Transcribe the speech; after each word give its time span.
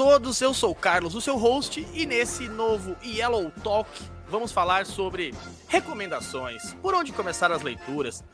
todos, 0.00 0.40
eu 0.40 0.54
sou 0.54 0.70
o 0.70 0.74
Carlos, 0.74 1.14
o 1.14 1.20
seu 1.20 1.36
host, 1.36 1.86
e 1.92 2.06
nesse 2.06 2.48
novo 2.48 2.96
Yellow 3.04 3.52
Talk 3.62 3.86
vamos 4.30 4.50
falar 4.50 4.86
sobre 4.86 5.34
recomendações, 5.68 6.72
por 6.80 6.94
onde 6.94 7.12
começar 7.12 7.52
as 7.52 7.60
leituras. 7.60 8.24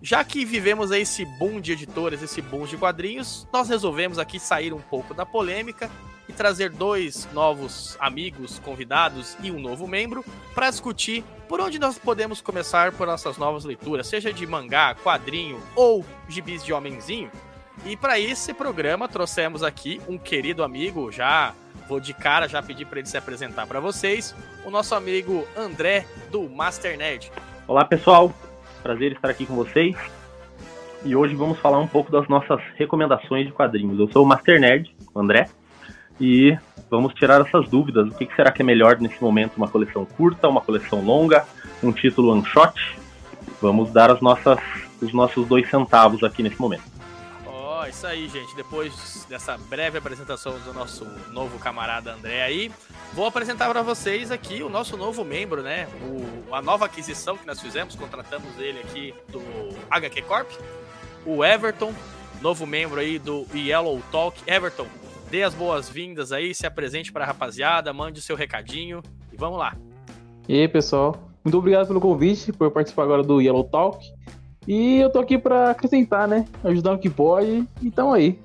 Já 0.00 0.22
que 0.22 0.44
vivemos 0.44 0.92
esse 0.92 1.24
boom 1.36 1.60
de 1.60 1.72
editoras, 1.72 2.22
esse 2.22 2.40
boom 2.40 2.64
de 2.64 2.76
quadrinhos, 2.76 3.44
nós 3.52 3.68
resolvemos 3.68 4.20
aqui 4.20 4.38
sair 4.38 4.72
um 4.72 4.80
pouco 4.80 5.12
da 5.14 5.26
polêmica 5.26 5.90
e 6.28 6.32
trazer 6.32 6.70
dois 6.70 7.28
novos 7.32 7.96
amigos, 7.98 8.60
convidados 8.60 9.36
e 9.42 9.50
um 9.50 9.58
novo 9.58 9.88
membro 9.88 10.24
para 10.54 10.70
discutir 10.70 11.24
por 11.48 11.60
onde 11.60 11.76
nós 11.76 11.98
podemos 11.98 12.40
começar 12.40 12.92
por 12.92 13.04
nossas 13.04 13.36
novas 13.36 13.64
leituras, 13.64 14.06
seja 14.06 14.32
de 14.32 14.46
mangá, 14.46 14.94
quadrinho 14.94 15.60
ou 15.74 16.06
gibis 16.28 16.64
de 16.64 16.72
homenzinho. 16.72 17.32
E 17.86 17.96
para 17.96 18.18
esse 18.18 18.52
programa 18.52 19.06
trouxemos 19.06 19.62
aqui 19.62 20.00
um 20.08 20.18
querido 20.18 20.64
amigo, 20.64 21.12
já 21.12 21.54
vou 21.88 22.00
de 22.00 22.12
cara 22.12 22.48
já 22.48 22.60
pedir 22.60 22.84
para 22.84 22.98
ele 22.98 23.06
se 23.06 23.16
apresentar 23.16 23.64
para 23.64 23.78
vocês, 23.78 24.34
o 24.64 24.70
nosso 24.70 24.92
amigo 24.92 25.46
André 25.56 26.04
do 26.32 26.50
Master 26.50 26.98
Nerd. 26.98 27.30
Olá 27.68 27.84
pessoal, 27.84 28.34
prazer 28.82 29.12
estar 29.12 29.30
aqui 29.30 29.46
com 29.46 29.54
vocês. 29.54 29.94
E 31.04 31.14
hoje 31.14 31.36
vamos 31.36 31.60
falar 31.60 31.78
um 31.78 31.86
pouco 31.86 32.10
das 32.10 32.26
nossas 32.26 32.60
recomendações 32.74 33.46
de 33.46 33.52
quadrinhos. 33.52 34.00
Eu 34.00 34.10
sou 34.10 34.24
o 34.24 34.26
Master 34.26 34.60
Nerd, 34.60 34.92
André, 35.14 35.48
e 36.20 36.58
vamos 36.90 37.14
tirar 37.14 37.40
essas 37.40 37.68
dúvidas. 37.68 38.08
O 38.08 38.14
que 38.16 38.28
será 38.34 38.50
que 38.50 38.62
é 38.62 38.64
melhor 38.64 38.98
nesse 38.98 39.22
momento? 39.22 39.58
Uma 39.58 39.68
coleção 39.68 40.04
curta, 40.04 40.48
uma 40.48 40.60
coleção 40.60 41.04
longa, 41.04 41.46
um 41.80 41.92
título 41.92 42.32
one 42.32 42.44
shot? 42.46 42.98
Vamos 43.62 43.92
dar 43.92 44.10
as 44.10 44.20
nossas, 44.20 44.58
os 45.00 45.12
nossos 45.12 45.46
dois 45.46 45.70
centavos 45.70 46.24
aqui 46.24 46.42
nesse 46.42 46.60
momento. 46.60 46.95
Ó, 47.76 47.82
oh, 47.82 47.86
isso 47.86 48.06
aí, 48.06 48.26
gente. 48.26 48.56
Depois 48.56 49.26
dessa 49.28 49.58
breve 49.58 49.98
apresentação 49.98 50.58
do 50.60 50.72
nosso 50.72 51.04
novo 51.30 51.58
camarada 51.58 52.14
André 52.14 52.42
aí, 52.42 52.72
vou 53.12 53.26
apresentar 53.26 53.68
para 53.68 53.82
vocês 53.82 54.30
aqui 54.30 54.62
o 54.62 54.70
nosso 54.70 54.96
novo 54.96 55.22
membro, 55.22 55.62
né? 55.62 55.86
O, 56.00 56.54
a 56.54 56.62
nova 56.62 56.86
aquisição 56.86 57.36
que 57.36 57.46
nós 57.46 57.60
fizemos, 57.60 57.94
contratamos 57.94 58.58
ele 58.58 58.80
aqui 58.80 59.12
do 59.28 59.42
HQ 59.90 60.22
Corp, 60.22 60.50
o 61.26 61.44
Everton, 61.44 61.92
novo 62.40 62.64
membro 62.66 62.98
aí 62.98 63.18
do 63.18 63.46
Yellow 63.54 64.00
Talk. 64.10 64.42
Everton, 64.46 64.86
dê 65.30 65.42
as 65.42 65.52
boas-vindas 65.52 66.32
aí, 66.32 66.54
se 66.54 66.66
apresente 66.66 67.12
para 67.12 67.24
a 67.24 67.26
rapaziada, 67.26 67.92
mande 67.92 68.20
o 68.20 68.22
seu 68.22 68.36
recadinho 68.36 69.02
e 69.30 69.36
vamos 69.36 69.58
lá. 69.58 69.76
E 70.48 70.58
aí, 70.58 70.66
pessoal, 70.66 71.28
muito 71.44 71.58
obrigado 71.58 71.88
pelo 71.88 72.00
convite, 72.00 72.54
por 72.54 72.70
participar 72.70 73.02
agora 73.02 73.22
do 73.22 73.38
Yellow 73.38 73.64
Talk. 73.64 74.02
E 74.66 74.98
eu 74.98 75.10
tô 75.10 75.20
aqui 75.20 75.38
para 75.38 75.70
acrescentar, 75.70 76.26
né? 76.26 76.46
Ajudar 76.64 76.92
o 76.92 76.98
que 76.98 77.08
pode. 77.08 77.66
Então 77.82 78.12
aí. 78.12 78.38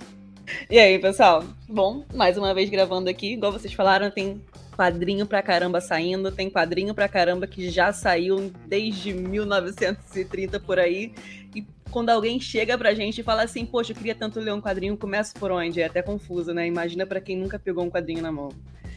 E 0.69 0.77
aí, 0.77 0.99
pessoal? 0.99 1.43
Bom, 1.67 2.03
mais 2.13 2.37
uma 2.37 2.53
vez 2.53 2.69
gravando 2.69 3.09
aqui. 3.09 3.33
Igual 3.33 3.51
vocês 3.51 3.73
falaram, 3.73 4.11
tem 4.11 4.41
quadrinho 4.75 5.25
pra 5.25 5.41
caramba 5.41 5.81
saindo, 5.81 6.31
tem 6.31 6.49
quadrinho 6.49 6.93
pra 6.93 7.07
caramba 7.07 7.47
que 7.47 7.69
já 7.69 7.91
saiu 7.91 8.51
desde 8.67 9.13
1930 9.13 10.59
por 10.59 10.79
aí. 10.79 11.13
E 11.55 11.65
quando 11.89 12.09
alguém 12.09 12.39
chega 12.39 12.77
pra 12.77 12.93
gente 12.93 13.21
e 13.21 13.23
fala 13.23 13.43
assim, 13.43 13.65
poxa, 13.65 13.91
eu 13.91 13.95
queria 13.95 14.15
tanto 14.15 14.39
ler 14.39 14.53
um 14.53 14.61
quadrinho, 14.61 14.97
começa 14.97 15.37
por 15.39 15.51
onde? 15.51 15.81
É 15.81 15.85
até 15.85 16.01
confuso, 16.01 16.53
né? 16.53 16.67
Imagina 16.67 17.05
para 17.05 17.21
quem 17.21 17.37
nunca 17.37 17.57
pegou 17.57 17.83
um 17.83 17.89
quadrinho 17.89 18.21
na 18.21 18.31
mão. 18.31 18.49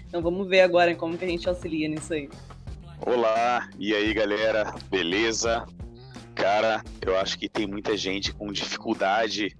Então 0.06 0.22
vamos 0.22 0.48
ver 0.48 0.60
agora 0.60 0.94
como 0.94 1.18
que 1.18 1.24
a 1.24 1.28
gente 1.28 1.48
auxilia 1.48 1.88
nisso 1.88 2.12
aí. 2.12 2.28
Olá, 3.04 3.68
e 3.78 3.94
aí 3.94 4.14
galera, 4.14 4.74
beleza? 4.90 5.66
Cara, 6.34 6.82
eu 7.00 7.16
acho 7.16 7.38
que 7.38 7.48
tem 7.48 7.66
muita 7.66 7.96
gente 7.96 8.32
com 8.32 8.52
dificuldade 8.52 9.56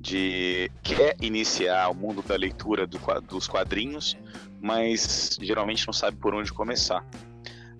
de 0.00 0.70
quer 0.82 1.16
iniciar 1.20 1.88
o 1.90 1.94
mundo 1.94 2.22
da 2.22 2.36
leitura 2.36 2.86
do, 2.86 2.98
dos 3.22 3.46
quadrinhos, 3.46 4.16
mas 4.60 5.38
geralmente 5.40 5.86
não 5.86 5.92
sabe 5.92 6.16
por 6.16 6.34
onde 6.34 6.52
começar. 6.52 7.04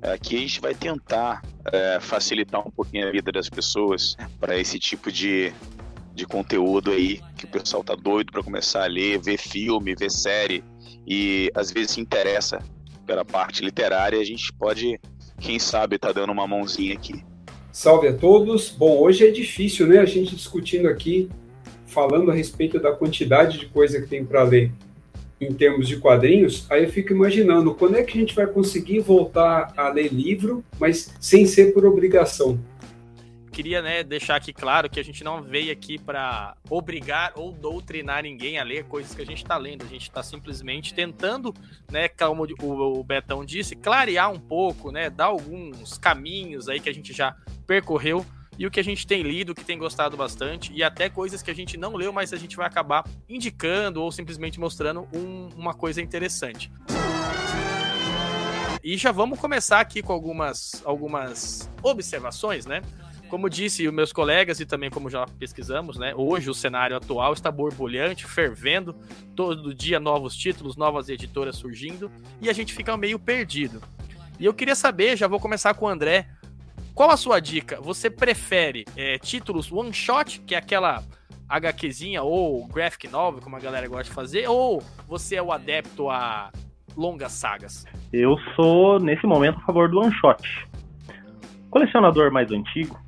Aqui 0.02 0.36
a 0.36 0.40
gente 0.40 0.60
vai 0.60 0.74
tentar 0.74 1.42
é, 1.72 1.98
facilitar 2.00 2.66
um 2.66 2.70
pouquinho 2.70 3.08
a 3.08 3.10
vida 3.10 3.32
das 3.32 3.48
pessoas 3.48 4.16
para 4.38 4.56
esse 4.56 4.78
tipo 4.78 5.10
de, 5.10 5.52
de 6.14 6.26
conteúdo 6.26 6.90
aí 6.90 7.20
que 7.36 7.44
o 7.44 7.48
pessoal 7.48 7.82
tá 7.82 7.94
doido 7.94 8.32
para 8.32 8.42
começar 8.42 8.84
a 8.84 8.86
ler, 8.86 9.20
ver 9.20 9.38
filme, 9.38 9.94
ver 9.94 10.10
série 10.10 10.62
e 11.06 11.50
às 11.54 11.70
vezes 11.70 11.92
se 11.92 12.00
interessa 12.00 12.58
pela 13.06 13.24
parte 13.24 13.64
literária, 13.64 14.20
a 14.20 14.24
gente 14.24 14.52
pode, 14.52 15.00
quem 15.40 15.58
sabe, 15.58 15.96
tá 15.98 16.10
dando 16.10 16.32
uma 16.32 16.46
mãozinha 16.46 16.92
aqui. 16.94 17.24
Salve 17.76 18.08
a 18.08 18.12
todos. 18.14 18.70
Bom, 18.70 18.98
hoje 19.00 19.28
é 19.28 19.30
difícil, 19.30 19.86
né, 19.86 19.98
a 19.98 20.06
gente 20.06 20.34
discutindo 20.34 20.88
aqui, 20.88 21.28
falando 21.86 22.30
a 22.30 22.34
respeito 22.34 22.80
da 22.80 22.90
quantidade 22.90 23.58
de 23.58 23.66
coisa 23.66 24.00
que 24.00 24.08
tem 24.08 24.24
para 24.24 24.42
ler 24.44 24.72
em 25.38 25.52
termos 25.52 25.86
de 25.86 25.98
quadrinhos, 25.98 26.66
aí 26.70 26.84
eu 26.84 26.90
fico 26.90 27.12
imaginando 27.12 27.74
quando 27.74 27.98
é 27.98 28.02
que 28.02 28.16
a 28.16 28.20
gente 28.22 28.34
vai 28.34 28.46
conseguir 28.46 29.00
voltar 29.00 29.74
a 29.76 29.90
ler 29.90 30.10
livro, 30.10 30.64
mas 30.80 31.14
sem 31.20 31.44
ser 31.44 31.74
por 31.74 31.84
obrigação. 31.84 32.58
Queria 33.52 33.82
né, 33.82 34.02
deixar 34.02 34.36
aqui 34.36 34.54
claro 34.54 34.88
que 34.88 34.98
a 34.98 35.04
gente 35.04 35.22
não 35.22 35.42
veio 35.42 35.70
aqui 35.70 35.98
para 35.98 36.56
obrigar 36.70 37.32
ou 37.36 37.52
doutrinar 37.52 38.22
ninguém 38.22 38.58
a 38.58 38.64
ler 38.64 38.84
coisas 38.84 39.14
que 39.14 39.20
a 39.20 39.26
gente 39.26 39.42
está 39.42 39.58
lendo. 39.58 39.82
A 39.82 39.88
gente 39.88 40.02
está 40.02 40.22
simplesmente 40.22 40.94
tentando, 40.94 41.54
né, 41.90 42.08
como 42.08 42.46
o 42.62 43.04
Betão 43.04 43.44
disse, 43.44 43.76
clarear 43.76 44.32
um 44.32 44.38
pouco, 44.38 44.90
né, 44.90 45.10
dar 45.10 45.26
alguns 45.26 45.98
caminhos 45.98 46.70
aí 46.70 46.80
que 46.80 46.88
a 46.88 46.94
gente 46.94 47.12
já 47.12 47.36
percorreu 47.66 48.24
e 48.58 48.66
o 48.66 48.70
que 48.70 48.80
a 48.80 48.84
gente 48.84 49.06
tem 49.06 49.22
lido, 49.22 49.54
que 49.54 49.64
tem 49.64 49.78
gostado 49.78 50.16
bastante, 50.16 50.72
e 50.72 50.82
até 50.82 51.10
coisas 51.10 51.42
que 51.42 51.50
a 51.50 51.54
gente 51.54 51.76
não 51.76 51.94
leu, 51.94 52.12
mas 52.12 52.32
a 52.32 52.36
gente 52.36 52.56
vai 52.56 52.66
acabar 52.66 53.04
indicando 53.28 54.02
ou 54.02 54.10
simplesmente 54.10 54.58
mostrando 54.58 55.06
um, 55.12 55.50
uma 55.56 55.74
coisa 55.74 56.00
interessante. 56.00 56.70
E 58.82 58.96
já 58.96 59.10
vamos 59.10 59.38
começar 59.40 59.80
aqui 59.80 60.00
com 60.00 60.12
algumas, 60.12 60.80
algumas 60.84 61.68
observações, 61.82 62.66
né? 62.66 62.82
Como 63.28 63.50
disse 63.50 63.86
os 63.86 63.92
meus 63.92 64.12
colegas 64.12 64.60
e 64.60 64.64
também 64.64 64.88
como 64.88 65.10
já 65.10 65.26
pesquisamos, 65.26 65.98
né? 65.98 66.14
Hoje 66.14 66.48
o 66.48 66.54
cenário 66.54 66.96
atual 66.96 67.32
está 67.32 67.50
borbulhante, 67.50 68.24
fervendo, 68.24 68.94
todo 69.34 69.74
dia 69.74 69.98
novos 69.98 70.36
títulos, 70.36 70.76
novas 70.76 71.08
editoras 71.08 71.56
surgindo 71.56 72.10
e 72.40 72.48
a 72.48 72.52
gente 72.52 72.72
fica 72.72 72.96
meio 72.96 73.18
perdido. 73.18 73.82
E 74.38 74.44
eu 74.44 74.54
queria 74.54 74.74
saber, 74.74 75.16
já 75.16 75.26
vou 75.26 75.40
começar 75.40 75.74
com 75.74 75.86
o 75.86 75.88
André, 75.88 76.28
qual 76.96 77.10
a 77.10 77.16
sua 77.18 77.38
dica? 77.40 77.78
Você 77.82 78.08
prefere 78.08 78.86
é, 78.96 79.18
títulos 79.18 79.70
one 79.70 79.92
shot, 79.92 80.40
que 80.40 80.54
é 80.54 80.58
aquela 80.58 81.02
HQzinha 81.46 82.22
ou 82.22 82.66
graphic 82.66 83.06
novel, 83.06 83.42
como 83.42 83.54
a 83.54 83.60
galera 83.60 83.86
gosta 83.86 84.04
de 84.04 84.12
fazer, 84.12 84.48
ou 84.48 84.82
você 85.06 85.36
é 85.36 85.42
o 85.42 85.52
adepto 85.52 86.08
a 86.08 86.50
longas 86.96 87.32
sagas? 87.32 87.84
Eu 88.10 88.38
sou, 88.56 88.98
nesse 88.98 89.26
momento, 89.26 89.58
a 89.58 89.66
favor 89.66 89.90
do 89.90 90.00
one 90.00 90.12
shot. 90.14 90.42
Colecionador 91.68 92.32
mais 92.32 92.50
antigo 92.50 92.98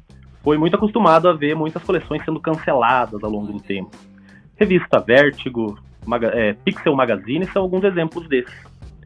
foi 0.45 0.59
muito 0.59 0.77
acostumado 0.77 1.27
a 1.27 1.33
ver 1.33 1.57
muitas 1.57 1.83
coleções 1.83 2.23
sendo 2.27 2.39
canceladas 2.41 3.25
ao 3.25 3.31
longo 3.31 3.51
do 3.51 3.59
tempo. 3.61 3.91
Revista 4.57 5.01
Vertigo, 5.01 5.79
Maga 6.05 6.29
é, 6.35 6.53
Pixel 6.53 6.95
Magazine 6.95 7.47
são 7.47 7.63
alguns 7.63 7.85
exemplos 7.85 8.29
desses. 8.29 8.55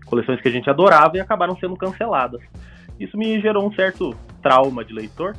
Coleções 0.06 0.40
que 0.40 0.48
a 0.48 0.52
gente 0.52 0.68
adorava 0.68 1.16
e 1.16 1.20
acabaram 1.20 1.56
sendo 1.56 1.76
canceladas. 1.76 2.42
Isso 2.98 3.16
me 3.16 3.40
gerou 3.40 3.64
um 3.64 3.72
certo 3.72 4.16
trauma 4.42 4.84
de 4.84 4.92
leitor 4.92 5.36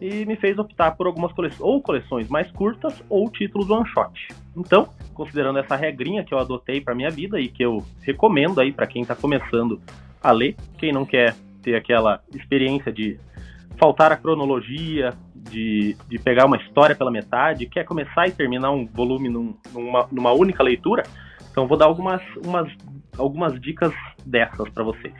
e 0.00 0.24
me 0.24 0.34
fez 0.36 0.58
optar 0.58 0.92
por 0.92 1.06
algumas 1.06 1.32
coleções, 1.32 1.60
ou 1.60 1.80
coleções 1.82 2.28
mais 2.28 2.50
curtas 2.52 3.02
ou 3.08 3.30
títulos 3.30 3.68
one 3.68 3.86
shot. 3.88 4.28
Então, 4.56 4.88
considerando 5.12 5.58
essa 5.58 5.76
regrinha 5.76 6.24
que 6.24 6.32
eu 6.32 6.38
adotei 6.38 6.80
para 6.80 6.94
minha 6.94 7.10
vida 7.10 7.38
e 7.38 7.48
que 7.48 7.62
eu 7.62 7.84
recomendo 8.00 8.60
aí 8.60 8.72
para 8.72 8.86
quem 8.86 9.02
está 9.02 9.14
começando 9.14 9.80
a 10.22 10.32
ler, 10.32 10.56
quem 10.78 10.92
não 10.92 11.04
quer 11.04 11.34
ter 11.62 11.76
aquela 11.76 12.22
experiência 12.34 12.90
de 12.90 13.18
faltar 13.78 14.12
a 14.12 14.16
cronologia, 14.16 15.12
de, 15.34 15.96
de 16.08 16.18
pegar 16.18 16.46
uma 16.46 16.56
história 16.56 16.94
pela 16.94 17.10
metade, 17.10 17.66
quer 17.66 17.84
começar 17.84 18.26
e 18.26 18.32
terminar 18.32 18.70
um 18.70 18.86
volume 18.86 19.28
num, 19.28 19.54
numa, 19.72 20.08
numa 20.10 20.32
única 20.32 20.62
leitura, 20.62 21.02
então 21.50 21.66
vou 21.66 21.76
dar 21.76 21.86
algumas, 21.86 22.22
umas, 22.44 22.70
algumas 23.16 23.60
dicas 23.60 23.92
dessas 24.24 24.68
para 24.70 24.84
vocês. 24.84 25.14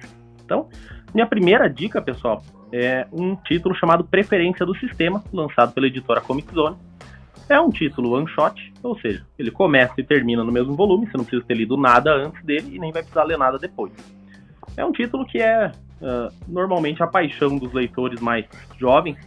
Então, 0.45 0.69
minha 1.15 1.27
primeira 1.27 1.69
dica, 1.69 2.03
pessoal, 2.03 2.43
é 2.73 3.07
um 3.13 3.35
título 3.37 3.75
chamado 3.75 4.05
Preferência 4.05 4.65
do 4.65 4.75
Sistema, 4.77 5.23
lançado 5.33 5.73
pela 5.73 5.87
editora 5.87 6.21
Comic 6.21 6.53
Zone. 6.55 6.77
É 7.49 7.59
um 7.59 7.71
título 7.71 8.13
one 8.13 8.29
shot, 8.29 8.73
ou 8.83 8.99
seja, 9.01 9.27
ele 9.39 9.51
começa 9.51 9.95
e 9.99 10.05
termina 10.05 10.45
no 10.45 10.53
mesmo 10.53 10.77
volume, 10.77 11.07
você 11.07 11.17
não 11.17 11.25
precisa 11.25 11.45
ter 11.47 11.55
lido 11.55 11.77
nada 11.77 12.13
antes 12.15 12.45
dele 12.45 12.77
e 12.77 12.79
nem 12.79 12.93
vai 12.93 13.03
precisar 13.03 13.25
ler 13.25 13.37
nada 13.37 13.59
depois. 13.59 13.93
É 14.77 14.85
um 14.85 14.93
título 14.93 15.27
que 15.27 15.39
é 15.39 15.73
uh, 16.01 16.33
normalmente 16.47 17.03
a 17.03 17.09
paixão 17.09 17.59
dos 17.59 17.73
leitores 17.73 18.21
mais 18.21 18.47
jovens. 18.79 19.19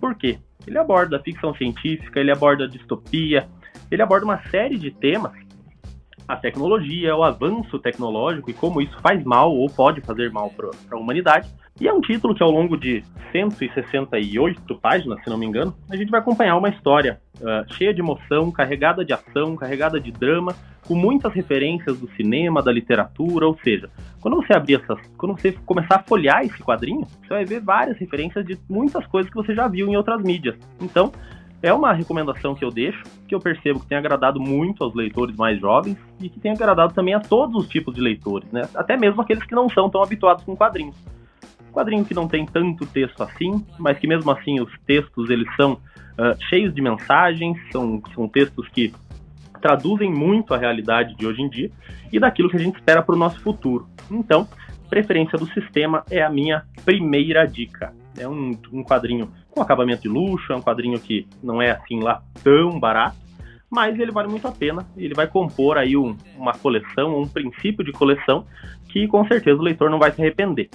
Por 0.00 0.14
quê? 0.14 0.38
Ele 0.64 0.78
aborda 0.78 1.18
ficção 1.18 1.52
científica, 1.54 2.20
ele 2.20 2.30
aborda 2.30 2.68
distopia, 2.68 3.48
ele 3.90 4.02
aborda 4.02 4.24
uma 4.24 4.40
série 4.48 4.78
de 4.78 4.92
temas 4.92 5.32
a 6.30 6.36
tecnologia, 6.36 7.16
o 7.16 7.24
avanço 7.24 7.76
tecnológico 7.78 8.50
e 8.50 8.54
como 8.54 8.80
isso 8.80 8.96
faz 9.00 9.24
mal 9.24 9.52
ou 9.52 9.68
pode 9.68 10.00
fazer 10.00 10.30
mal 10.30 10.48
para 10.50 10.70
a 10.92 10.96
humanidade. 10.96 11.50
E 11.80 11.88
é 11.88 11.92
um 11.92 12.00
título 12.00 12.34
que, 12.34 12.42
ao 12.42 12.50
longo 12.50 12.76
de 12.76 13.02
168 13.32 14.74
páginas, 14.76 15.22
se 15.24 15.30
não 15.30 15.38
me 15.38 15.46
engano, 15.46 15.74
a 15.90 15.96
gente 15.96 16.10
vai 16.10 16.20
acompanhar 16.20 16.56
uma 16.56 16.68
história 16.68 17.20
uh, 17.40 17.74
cheia 17.74 17.92
de 17.92 18.00
emoção, 18.00 18.52
carregada 18.52 19.04
de 19.04 19.12
ação, 19.12 19.56
carregada 19.56 19.98
de 19.98 20.12
drama, 20.12 20.54
com 20.86 20.94
muitas 20.94 21.32
referências 21.32 21.98
do 21.98 22.08
cinema, 22.10 22.62
da 22.62 22.70
literatura, 22.70 23.46
ou 23.46 23.58
seja, 23.64 23.88
quando 24.20 24.36
você 24.36 24.52
abrir 24.52 24.74
essas, 24.74 24.98
quando 25.16 25.32
você 25.32 25.52
começar 25.64 25.96
a 25.96 26.02
folhear 26.02 26.44
esse 26.44 26.62
quadrinho, 26.62 27.06
você 27.22 27.28
vai 27.28 27.44
ver 27.44 27.60
várias 27.60 27.96
referências 27.98 28.44
de 28.44 28.58
muitas 28.68 29.06
coisas 29.06 29.30
que 29.30 29.36
você 29.36 29.54
já 29.54 29.66
viu 29.66 29.88
em 29.88 29.96
outras 29.96 30.22
mídias. 30.22 30.56
Então, 30.80 31.12
é 31.62 31.72
uma 31.72 31.92
recomendação 31.92 32.54
que 32.54 32.64
eu 32.64 32.70
deixo, 32.70 33.02
que 33.28 33.34
eu 33.34 33.40
percebo 33.40 33.80
que 33.80 33.86
tem 33.86 33.98
agradado 33.98 34.40
muito 34.40 34.82
aos 34.82 34.94
leitores 34.94 35.36
mais 35.36 35.60
jovens 35.60 35.96
e 36.20 36.28
que 36.28 36.40
tem 36.40 36.52
agradado 36.52 36.94
também 36.94 37.14
a 37.14 37.20
todos 37.20 37.54
os 37.54 37.68
tipos 37.68 37.94
de 37.94 38.00
leitores, 38.00 38.50
né? 38.50 38.62
Até 38.74 38.96
mesmo 38.96 39.20
aqueles 39.20 39.44
que 39.44 39.54
não 39.54 39.68
são 39.68 39.90
tão 39.90 40.02
habituados 40.02 40.42
com 40.44 40.56
quadrinhos. 40.56 40.96
Quadrinho 41.72 42.04
que 42.04 42.14
não 42.14 42.26
tem 42.26 42.46
tanto 42.46 42.86
texto 42.86 43.22
assim, 43.22 43.64
mas 43.78 43.98
que 43.98 44.06
mesmo 44.06 44.30
assim 44.30 44.60
os 44.60 44.72
textos 44.86 45.28
eles 45.28 45.48
são 45.54 45.74
uh, 45.74 46.42
cheios 46.48 46.74
de 46.74 46.80
mensagens, 46.80 47.56
são, 47.70 48.02
são 48.14 48.26
textos 48.26 48.66
que 48.68 48.92
traduzem 49.60 50.10
muito 50.10 50.54
a 50.54 50.58
realidade 50.58 51.14
de 51.14 51.26
hoje 51.26 51.42
em 51.42 51.48
dia 51.48 51.70
e 52.10 52.18
daquilo 52.18 52.48
que 52.48 52.56
a 52.56 52.60
gente 52.60 52.76
espera 52.76 53.02
para 53.02 53.14
o 53.14 53.18
nosso 53.18 53.38
futuro. 53.40 53.86
Então, 54.10 54.48
preferência 54.88 55.38
do 55.38 55.46
sistema 55.46 56.02
é 56.10 56.22
a 56.22 56.30
minha 56.30 56.64
primeira 56.84 57.46
dica. 57.46 57.92
É 58.16 58.28
um, 58.28 58.56
um 58.72 58.82
quadrinho 58.82 59.30
com 59.50 59.60
acabamento 59.60 60.02
de 60.02 60.08
luxo, 60.08 60.52
é 60.52 60.56
um 60.56 60.62
quadrinho 60.62 60.98
que 60.98 61.26
não 61.42 61.60
é 61.60 61.70
assim 61.70 62.00
lá 62.00 62.22
tão 62.42 62.78
barato, 62.78 63.16
mas 63.70 63.98
ele 63.98 64.10
vale 64.10 64.28
muito 64.28 64.48
a 64.48 64.52
pena. 64.52 64.86
Ele 64.96 65.14
vai 65.14 65.26
compor 65.26 65.78
aí 65.78 65.96
um, 65.96 66.16
uma 66.36 66.52
coleção, 66.52 67.20
um 67.20 67.28
princípio 67.28 67.84
de 67.84 67.92
coleção 67.92 68.44
que 68.88 69.06
com 69.06 69.24
certeza 69.26 69.58
o 69.58 69.62
leitor 69.62 69.90
não 69.90 69.98
vai 69.98 70.10
se 70.10 70.20
arrepender. 70.20 70.68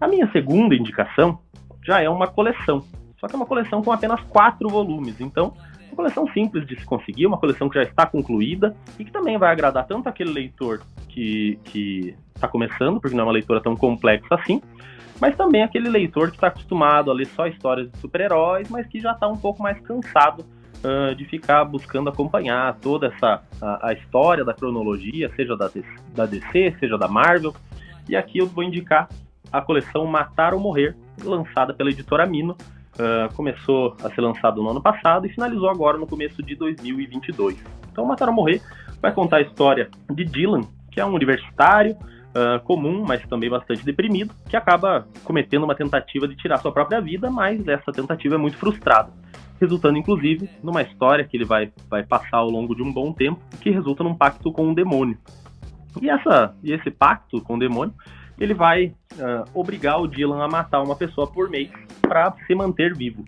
A 0.00 0.08
minha 0.08 0.30
segunda 0.30 0.74
indicação 0.74 1.38
já 1.84 2.00
é 2.00 2.08
uma 2.08 2.26
coleção, 2.26 2.84
só 3.18 3.26
que 3.26 3.34
é 3.34 3.36
uma 3.36 3.46
coleção 3.46 3.82
com 3.82 3.92
apenas 3.92 4.20
quatro 4.22 4.68
volumes. 4.68 5.20
Então, 5.20 5.52
uma 5.88 5.96
coleção 5.96 6.26
simples 6.32 6.66
de 6.66 6.78
se 6.78 6.84
conseguir, 6.84 7.26
uma 7.26 7.38
coleção 7.38 7.68
que 7.68 7.74
já 7.74 7.82
está 7.82 8.06
concluída 8.06 8.76
e 8.98 9.04
que 9.04 9.10
também 9.10 9.36
vai 9.36 9.50
agradar 9.50 9.86
tanto 9.86 10.08
aquele 10.08 10.30
leitor 10.30 10.80
que 11.08 12.14
está 12.32 12.46
começando, 12.46 13.00
porque 13.00 13.16
não 13.16 13.22
é 13.22 13.26
uma 13.26 13.32
leitura 13.32 13.60
tão 13.60 13.74
complexa 13.74 14.36
assim, 14.36 14.62
mas 15.20 15.36
também 15.36 15.62
aquele 15.62 15.88
leitor 15.88 16.30
que 16.30 16.36
está 16.36 16.48
acostumado 16.48 17.10
a 17.10 17.14
ler 17.14 17.26
só 17.26 17.46
histórias 17.46 17.90
de 17.90 17.98
super-heróis, 17.98 18.68
mas 18.70 18.86
que 18.86 19.00
já 19.00 19.12
está 19.12 19.26
um 19.26 19.36
pouco 19.36 19.62
mais 19.62 19.80
cansado 19.80 20.44
uh, 20.84 21.14
de 21.14 21.24
ficar 21.24 21.64
buscando 21.64 22.08
acompanhar 22.08 22.76
toda 22.80 23.08
essa 23.08 23.42
a, 23.60 23.88
a 23.88 23.92
história 23.92 24.44
da 24.44 24.54
cronologia, 24.54 25.30
seja 25.34 25.56
da, 25.56 25.70
da 26.14 26.26
DC, 26.26 26.76
seja 26.78 26.96
da 26.96 27.08
Marvel. 27.08 27.54
E 28.08 28.16
aqui 28.16 28.38
eu 28.38 28.46
vou 28.46 28.62
indicar 28.62 29.08
a 29.52 29.60
coleção 29.60 30.06
Matar 30.06 30.54
ou 30.54 30.60
Morrer, 30.60 30.96
lançada 31.22 31.74
pela 31.74 31.90
editora 31.90 32.26
Mino. 32.26 32.56
Uh, 32.94 33.32
começou 33.34 33.96
a 34.02 34.10
ser 34.10 34.20
lançado 34.20 34.60
no 34.62 34.70
ano 34.70 34.82
passado 34.82 35.26
e 35.26 35.30
finalizou 35.30 35.70
agora 35.70 35.96
no 35.96 36.06
começo 36.06 36.42
de 36.42 36.56
2022. 36.56 37.56
Então, 37.92 38.04
Matar 38.04 38.28
ou 38.28 38.34
Morrer 38.34 38.60
vai 39.00 39.12
contar 39.12 39.36
a 39.36 39.40
história 39.40 39.88
de 40.10 40.24
Dylan, 40.24 40.62
que 40.90 41.00
é 41.00 41.04
um 41.04 41.14
universitário 41.14 41.96
uh, 42.38 42.60
comum, 42.64 43.04
mas 43.06 43.26
também 43.26 43.50
bastante 43.50 43.84
deprimido, 43.84 44.32
que 44.48 44.56
acaba 44.56 45.06
cometendo 45.24 45.64
uma 45.64 45.74
tentativa 45.74 46.28
de 46.28 46.36
tirar 46.36 46.58
sua 46.58 46.72
própria 46.72 47.00
vida, 47.00 47.30
mas 47.30 47.66
essa 47.66 47.92
tentativa 47.92 48.36
é 48.36 48.38
muito 48.38 48.56
frustrada, 48.56 49.10
resultando 49.60 49.98
inclusive 49.98 50.48
numa 50.62 50.82
história 50.82 51.24
que 51.24 51.36
ele 51.36 51.44
vai, 51.44 51.72
vai 51.90 52.02
passar 52.04 52.38
ao 52.38 52.48
longo 52.48 52.74
de 52.74 52.82
um 52.82 52.92
bom 52.92 53.12
tempo, 53.12 53.40
que 53.60 53.70
resulta 53.70 54.04
num 54.04 54.14
pacto 54.14 54.52
com 54.52 54.68
um 54.68 54.74
demônio. 54.74 55.18
E, 56.00 56.08
essa, 56.08 56.54
e 56.62 56.72
esse 56.72 56.90
pacto 56.90 57.40
com 57.40 57.56
o 57.56 57.58
demônio, 57.58 57.94
ele 58.38 58.54
vai 58.54 58.86
uh, 59.14 59.44
obrigar 59.52 60.00
o 60.00 60.06
Dylan 60.06 60.44
a 60.44 60.48
matar 60.48 60.80
uma 60.82 60.94
pessoa 60.94 61.26
por 61.26 61.50
mês 61.50 61.70
para 62.00 62.32
se 62.46 62.54
manter 62.54 62.94
vivo. 62.94 63.24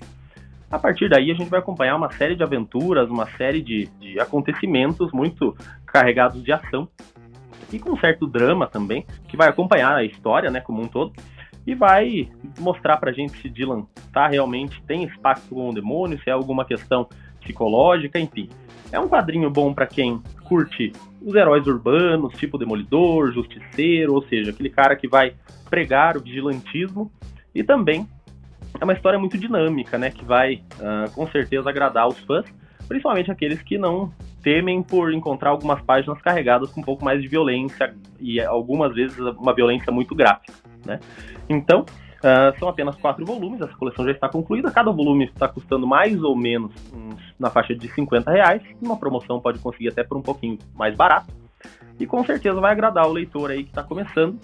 A 0.70 0.78
partir 0.78 1.08
daí, 1.08 1.32
a 1.32 1.34
gente 1.34 1.50
vai 1.50 1.58
acompanhar 1.58 1.96
uma 1.96 2.12
série 2.12 2.36
de 2.36 2.44
aventuras, 2.44 3.10
uma 3.10 3.26
série 3.32 3.60
de, 3.60 3.86
de 3.98 4.20
acontecimentos 4.20 5.10
muito 5.10 5.56
carregados 5.84 6.44
de 6.44 6.52
ação, 6.52 6.88
e 7.72 7.78
com 7.78 7.90
um 7.90 7.98
certo 7.98 8.26
drama 8.26 8.66
também, 8.66 9.06
que 9.28 9.36
vai 9.36 9.48
acompanhar 9.48 9.94
a 9.94 10.04
história, 10.04 10.50
né, 10.50 10.60
como 10.60 10.82
um 10.82 10.88
todo, 10.88 11.12
e 11.66 11.74
vai 11.74 12.28
mostrar 12.58 12.96
pra 12.96 13.12
gente 13.12 13.40
se 13.40 13.48
Dylan 13.48 13.86
tá 14.12 14.26
realmente 14.26 14.82
tem 14.86 15.04
esse 15.04 15.18
pacto 15.18 15.54
com 15.54 15.68
o 15.68 15.74
demônio, 15.74 16.18
se 16.22 16.30
é 16.30 16.32
alguma 16.32 16.64
questão 16.64 17.08
psicológica, 17.40 18.18
enfim. 18.18 18.48
É 18.92 18.98
um 18.98 19.08
quadrinho 19.08 19.50
bom 19.50 19.72
para 19.72 19.86
quem 19.86 20.20
curte 20.44 20.92
os 21.22 21.34
heróis 21.34 21.66
urbanos, 21.66 22.34
tipo 22.38 22.58
Demolidor, 22.58 23.32
Justiceiro, 23.32 24.14
ou 24.14 24.22
seja, 24.22 24.50
aquele 24.50 24.70
cara 24.70 24.96
que 24.96 25.06
vai 25.06 25.34
pregar 25.68 26.16
o 26.16 26.20
vigilantismo, 26.20 27.10
e 27.54 27.62
também 27.62 28.08
é 28.80 28.84
uma 28.84 28.92
história 28.92 29.18
muito 29.18 29.36
dinâmica, 29.38 29.98
né, 29.98 30.10
que 30.10 30.24
vai 30.24 30.62
uh, 30.76 31.10
com 31.14 31.26
certeza 31.28 31.68
agradar 31.68 32.08
os 32.08 32.18
fãs, 32.20 32.46
principalmente 32.88 33.30
aqueles 33.30 33.62
que 33.62 33.78
não 33.78 34.12
temem 34.42 34.82
por 34.82 35.12
encontrar 35.12 35.50
algumas 35.50 35.80
páginas 35.82 36.20
carregadas 36.20 36.70
com 36.70 36.80
um 36.80 36.84
pouco 36.84 37.04
mais 37.04 37.20
de 37.22 37.28
violência 37.28 37.94
e 38.18 38.40
algumas 38.40 38.94
vezes 38.94 39.18
uma 39.18 39.54
violência 39.54 39.92
muito 39.92 40.14
gráfica, 40.14 40.52
né? 40.84 40.98
Então, 41.48 41.80
uh, 41.82 42.58
são 42.58 42.68
apenas 42.68 42.96
quatro 42.96 43.24
volumes, 43.24 43.60
essa 43.60 43.74
coleção 43.74 44.04
já 44.04 44.12
está 44.12 44.28
concluída, 44.28 44.70
cada 44.70 44.90
volume 44.90 45.24
está 45.24 45.48
custando 45.48 45.86
mais 45.86 46.22
ou 46.22 46.36
menos 46.36 46.72
uns, 46.92 47.34
na 47.38 47.50
faixa 47.50 47.74
de 47.74 47.88
50 47.88 48.30
reais, 48.30 48.62
uma 48.80 48.96
promoção 48.96 49.40
pode 49.40 49.58
conseguir 49.58 49.88
até 49.88 50.02
por 50.02 50.16
um 50.16 50.22
pouquinho 50.22 50.58
mais 50.74 50.94
barato, 50.94 51.32
e 51.98 52.06
com 52.06 52.24
certeza 52.24 52.60
vai 52.60 52.72
agradar 52.72 53.06
o 53.06 53.12
leitor 53.12 53.50
aí 53.50 53.62
que 53.62 53.70
está 53.70 53.82
começando 53.82 54.38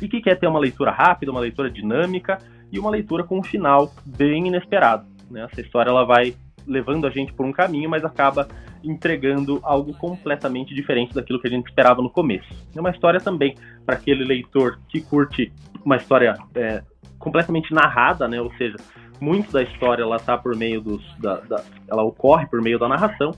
e 0.00 0.08
que 0.08 0.20
quer 0.20 0.38
ter 0.38 0.48
uma 0.48 0.58
leitura 0.58 0.90
rápida, 0.90 1.30
uma 1.30 1.40
leitura 1.40 1.70
dinâmica 1.70 2.38
e 2.72 2.78
uma 2.78 2.90
leitura 2.90 3.22
com 3.22 3.38
um 3.38 3.42
final 3.42 3.92
bem 4.04 4.48
inesperado. 4.48 5.06
Né? 5.30 5.46
Essa 5.50 5.60
história 5.60 5.90
ela 5.90 6.04
vai 6.04 6.34
levando 6.66 7.06
a 7.06 7.10
gente 7.10 7.32
por 7.32 7.46
um 7.46 7.52
caminho, 7.52 7.88
mas 7.88 8.04
acaba 8.04 8.48
entregando 8.82 9.60
algo 9.62 9.92
completamente 9.94 10.74
diferente 10.74 11.14
daquilo 11.14 11.40
que 11.40 11.48
a 11.48 11.50
gente 11.50 11.66
esperava 11.66 12.02
no 12.02 12.10
começo. 12.10 12.48
É 12.74 12.80
uma 12.80 12.90
história 12.90 13.20
também 13.20 13.54
para 13.84 13.96
aquele 13.96 14.24
leitor 14.24 14.78
que 14.88 15.00
curte 15.00 15.52
uma 15.84 15.96
história 15.96 16.34
é, 16.54 16.82
completamente 17.18 17.72
narrada, 17.72 18.26
né? 18.28 18.40
Ou 18.40 18.52
seja, 18.54 18.76
muito 19.20 19.52
da 19.52 19.62
história 19.62 20.02
ela 20.02 20.18
tá 20.18 20.36
por 20.36 20.56
meio 20.56 20.80
dos, 20.80 21.02
da, 21.18 21.36
da, 21.40 21.64
ela 21.88 22.02
ocorre 22.02 22.46
por 22.46 22.60
meio 22.60 22.78
da 22.78 22.88
narração, 22.88 23.32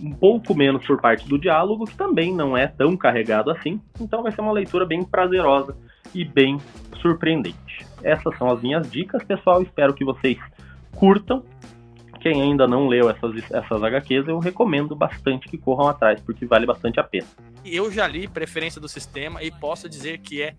um 0.00 0.12
pouco 0.12 0.54
menos 0.54 0.84
por 0.86 1.00
parte 1.00 1.28
do 1.28 1.38
diálogo, 1.38 1.86
que 1.86 1.96
também 1.96 2.34
não 2.34 2.56
é 2.56 2.66
tão 2.66 2.96
carregado 2.96 3.50
assim. 3.50 3.80
Então 4.00 4.22
vai 4.22 4.32
ser 4.32 4.40
uma 4.40 4.52
leitura 4.52 4.84
bem 4.84 5.02
prazerosa 5.04 5.76
e 6.14 6.24
bem 6.24 6.58
surpreendente. 7.00 7.86
Essas 8.02 8.36
são 8.36 8.50
as 8.50 8.60
minhas 8.60 8.90
dicas, 8.90 9.22
pessoal. 9.24 9.62
Espero 9.62 9.94
que 9.94 10.04
vocês 10.04 10.38
curtam 10.94 11.42
quem 12.22 12.40
ainda 12.40 12.68
não 12.68 12.86
leu 12.86 13.10
essas, 13.10 13.50
essas 13.50 13.82
HQs, 13.82 14.28
eu 14.28 14.38
recomendo 14.38 14.94
bastante 14.94 15.48
que 15.48 15.58
corram 15.58 15.88
atrás, 15.88 16.20
porque 16.20 16.46
vale 16.46 16.64
bastante 16.64 17.00
a 17.00 17.02
pena. 17.02 17.26
Eu 17.64 17.90
já 17.90 18.06
li 18.06 18.28
Preferência 18.28 18.80
do 18.80 18.88
Sistema 18.88 19.42
e 19.42 19.50
posso 19.50 19.88
dizer 19.88 20.18
que 20.18 20.40
é 20.40 20.54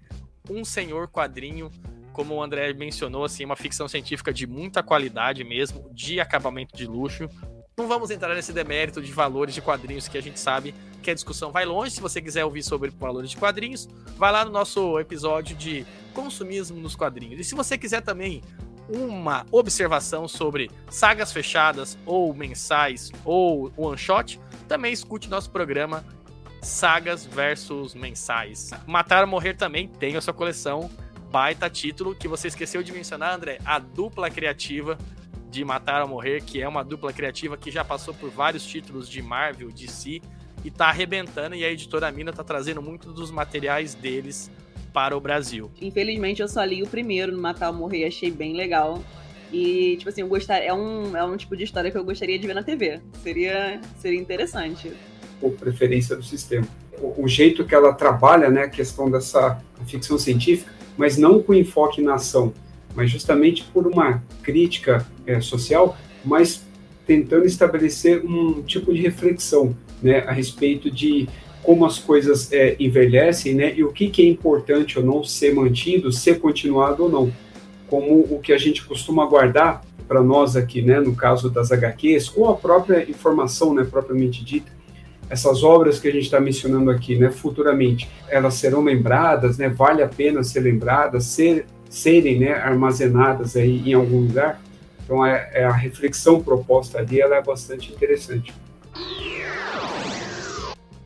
um 0.49 0.65
senhor 0.65 1.07
quadrinho, 1.07 1.71
como 2.11 2.35
o 2.35 2.43
André 2.43 2.73
mencionou, 2.73 3.23
assim, 3.23 3.45
uma 3.45 3.55
ficção 3.55 3.87
científica 3.87 4.33
de 4.33 4.45
muita 4.45 4.83
qualidade 4.83 5.45
mesmo, 5.45 5.89
de 5.93 6.19
acabamento 6.19 6.75
de 6.75 6.85
luxo. 6.85 7.29
Não 7.77 7.87
vamos 7.87 8.11
entrar 8.11 8.35
nesse 8.35 8.51
demérito 8.51 9.01
de 9.01 9.11
valores 9.13 9.55
de 9.55 9.61
quadrinhos 9.61 10.09
que 10.09 10.17
a 10.17 10.21
gente 10.21 10.39
sabe 10.39 10.75
que 11.01 11.09
a 11.09 11.13
discussão 11.13 11.49
vai 11.49 11.63
longe. 11.63 11.91
Se 11.91 12.01
você 12.01 12.21
quiser 12.21 12.43
ouvir 12.43 12.61
sobre 12.61 12.89
valores 12.89 13.29
de 13.29 13.37
quadrinhos, 13.37 13.87
vai 14.17 14.33
lá 14.33 14.43
no 14.43 14.51
nosso 14.51 14.99
episódio 14.99 15.55
de 15.55 15.85
consumismo 16.13 16.77
nos 16.77 16.93
quadrinhos. 16.93 17.39
E 17.39 17.43
se 17.43 17.55
você 17.55 17.77
quiser 17.77 18.01
também 18.01 18.41
uma 18.89 19.45
observação 19.51 20.27
sobre 20.27 20.69
sagas 20.89 21.31
fechadas 21.31 21.97
ou 22.05 22.33
mensais 22.33 23.11
ou 23.23 23.71
one 23.77 23.97
shot, 23.97 24.39
também 24.67 24.93
escute 24.93 25.29
nosso 25.29 25.49
programa 25.49 26.03
Sagas 26.61 27.25
versus 27.25 27.93
Mensais. 27.93 28.71
Matar 28.87 29.23
ou 29.23 29.29
Morrer 29.29 29.53
também 29.53 29.87
tem 29.87 30.15
a 30.15 30.21
sua 30.21 30.33
coleção, 30.33 30.89
baita 31.29 31.69
título 31.69 32.15
que 32.15 32.27
você 32.27 32.47
esqueceu 32.47 32.81
de 32.81 32.91
mencionar, 32.91 33.35
André, 33.35 33.59
a 33.65 33.79
dupla 33.79 34.29
criativa 34.29 34.97
de 35.49 35.63
Matar 35.65 36.01
ou 36.01 36.07
Morrer, 36.07 36.41
que 36.41 36.61
é 36.61 36.67
uma 36.67 36.83
dupla 36.83 37.11
criativa 37.11 37.57
que 37.57 37.69
já 37.69 37.83
passou 37.83 38.13
por 38.13 38.29
vários 38.29 38.65
títulos 38.65 39.09
de 39.09 39.21
Marvel, 39.21 39.71
DC 39.71 40.21
e 40.63 40.71
tá 40.71 40.87
arrebentando 40.87 41.55
e 41.55 41.65
a 41.65 41.69
editora 41.69 42.11
Mina 42.11 42.31
tá 42.31 42.43
trazendo 42.43 42.81
muito 42.81 43.11
dos 43.11 43.29
materiais 43.29 43.93
deles 43.93 44.49
para 44.93 45.17
o 45.17 45.19
Brasil. 45.19 45.71
Infelizmente 45.81 46.41
eu 46.41 46.47
só 46.47 46.63
li 46.63 46.83
o 46.83 46.87
primeiro 46.87 47.31
no 47.31 47.41
Matar 47.41 47.69
ou 47.69 47.75
Morrer, 47.75 48.05
achei 48.05 48.29
bem 48.29 48.55
legal. 48.55 49.03
E, 49.51 49.97
tipo 49.97 50.09
assim, 50.09 50.21
eu 50.21 50.27
gostaria, 50.27 50.69
é, 50.69 50.73
um, 50.73 51.15
é 51.15 51.23
um 51.23 51.37
tipo 51.37 51.55
de 51.55 51.63
história 51.63 51.91
que 51.91 51.97
eu 51.97 52.03
gostaria 52.03 52.39
de 52.39 52.47
ver 52.47 52.55
na 52.55 52.63
TV. 52.63 52.99
Seria, 53.21 53.79
seria 53.99 54.19
interessante. 54.19 54.91
Por 55.39 55.51
preferência 55.51 56.15
do 56.15 56.23
sistema. 56.23 56.67
O, 56.99 57.23
o 57.23 57.27
jeito 57.27 57.63
que 57.63 57.75
ela 57.75 57.93
trabalha, 57.93 58.49
né, 58.49 58.63
a 58.63 58.69
questão 58.69 59.11
dessa 59.11 59.61
ficção 59.85 60.17
científica, 60.17 60.71
mas 60.97 61.17
não 61.17 61.41
com 61.41 61.53
enfoque 61.53 62.01
na 62.01 62.15
ação, 62.15 62.53
mas 62.95 63.11
justamente 63.11 63.63
por 63.65 63.85
uma 63.85 64.23
crítica 64.41 65.05
é, 65.25 65.39
social, 65.39 65.97
mas 66.25 66.63
tentando 67.05 67.45
estabelecer 67.45 68.25
um 68.25 68.63
tipo 68.63 68.93
de 68.93 69.01
reflexão 69.01 69.75
né, 70.01 70.19
a 70.19 70.31
respeito 70.31 70.89
de 70.89 71.27
como 71.63 71.85
as 71.85 71.97
coisas 71.97 72.51
é, 72.51 72.75
envelhecem, 72.79 73.55
né? 73.55 73.73
E 73.75 73.83
o 73.83 73.91
que, 73.91 74.09
que 74.09 74.21
é 74.21 74.27
importante 74.27 74.99
ou 74.99 75.05
não 75.05 75.23
ser 75.23 75.55
mantido, 75.55 76.11
ser 76.11 76.39
continuado 76.39 77.03
ou 77.03 77.09
não. 77.09 77.33
Como 77.87 78.19
o 78.19 78.39
que 78.39 78.51
a 78.51 78.57
gente 78.57 78.85
costuma 78.85 79.25
guardar 79.25 79.81
para 80.07 80.21
nós 80.21 80.55
aqui, 80.55 80.81
né? 80.81 80.99
No 80.99 81.15
caso 81.15 81.49
das 81.49 81.71
HQs, 81.71 82.33
ou 82.35 82.49
a 82.49 82.55
própria 82.55 83.09
informação, 83.09 83.73
né? 83.73 83.87
Propriamente 83.89 84.43
dita. 84.43 84.71
Essas 85.29 85.63
obras 85.63 85.99
que 85.99 86.07
a 86.07 86.11
gente 86.11 86.25
está 86.25 86.39
mencionando 86.39 86.91
aqui, 86.91 87.15
né? 87.15 87.31
Futuramente, 87.31 88.09
elas 88.27 88.55
serão 88.55 88.83
lembradas, 88.83 89.57
né? 89.57 89.69
Vale 89.69 90.03
a 90.03 90.07
pena 90.07 90.43
ser 90.43 90.59
lembradas, 90.59 91.23
ser, 91.25 91.65
serem, 91.89 92.39
né? 92.39 92.53
Armazenadas 92.53 93.55
aí 93.55 93.89
em 93.89 93.93
algum 93.93 94.19
lugar. 94.19 94.61
Então, 95.03 95.25
é, 95.25 95.49
é 95.53 95.63
a 95.63 95.71
reflexão 95.71 96.41
proposta 96.41 96.99
ali, 96.99 97.21
ela 97.21 97.35
é 97.37 97.41
bastante 97.41 97.91
interessante. 97.91 98.53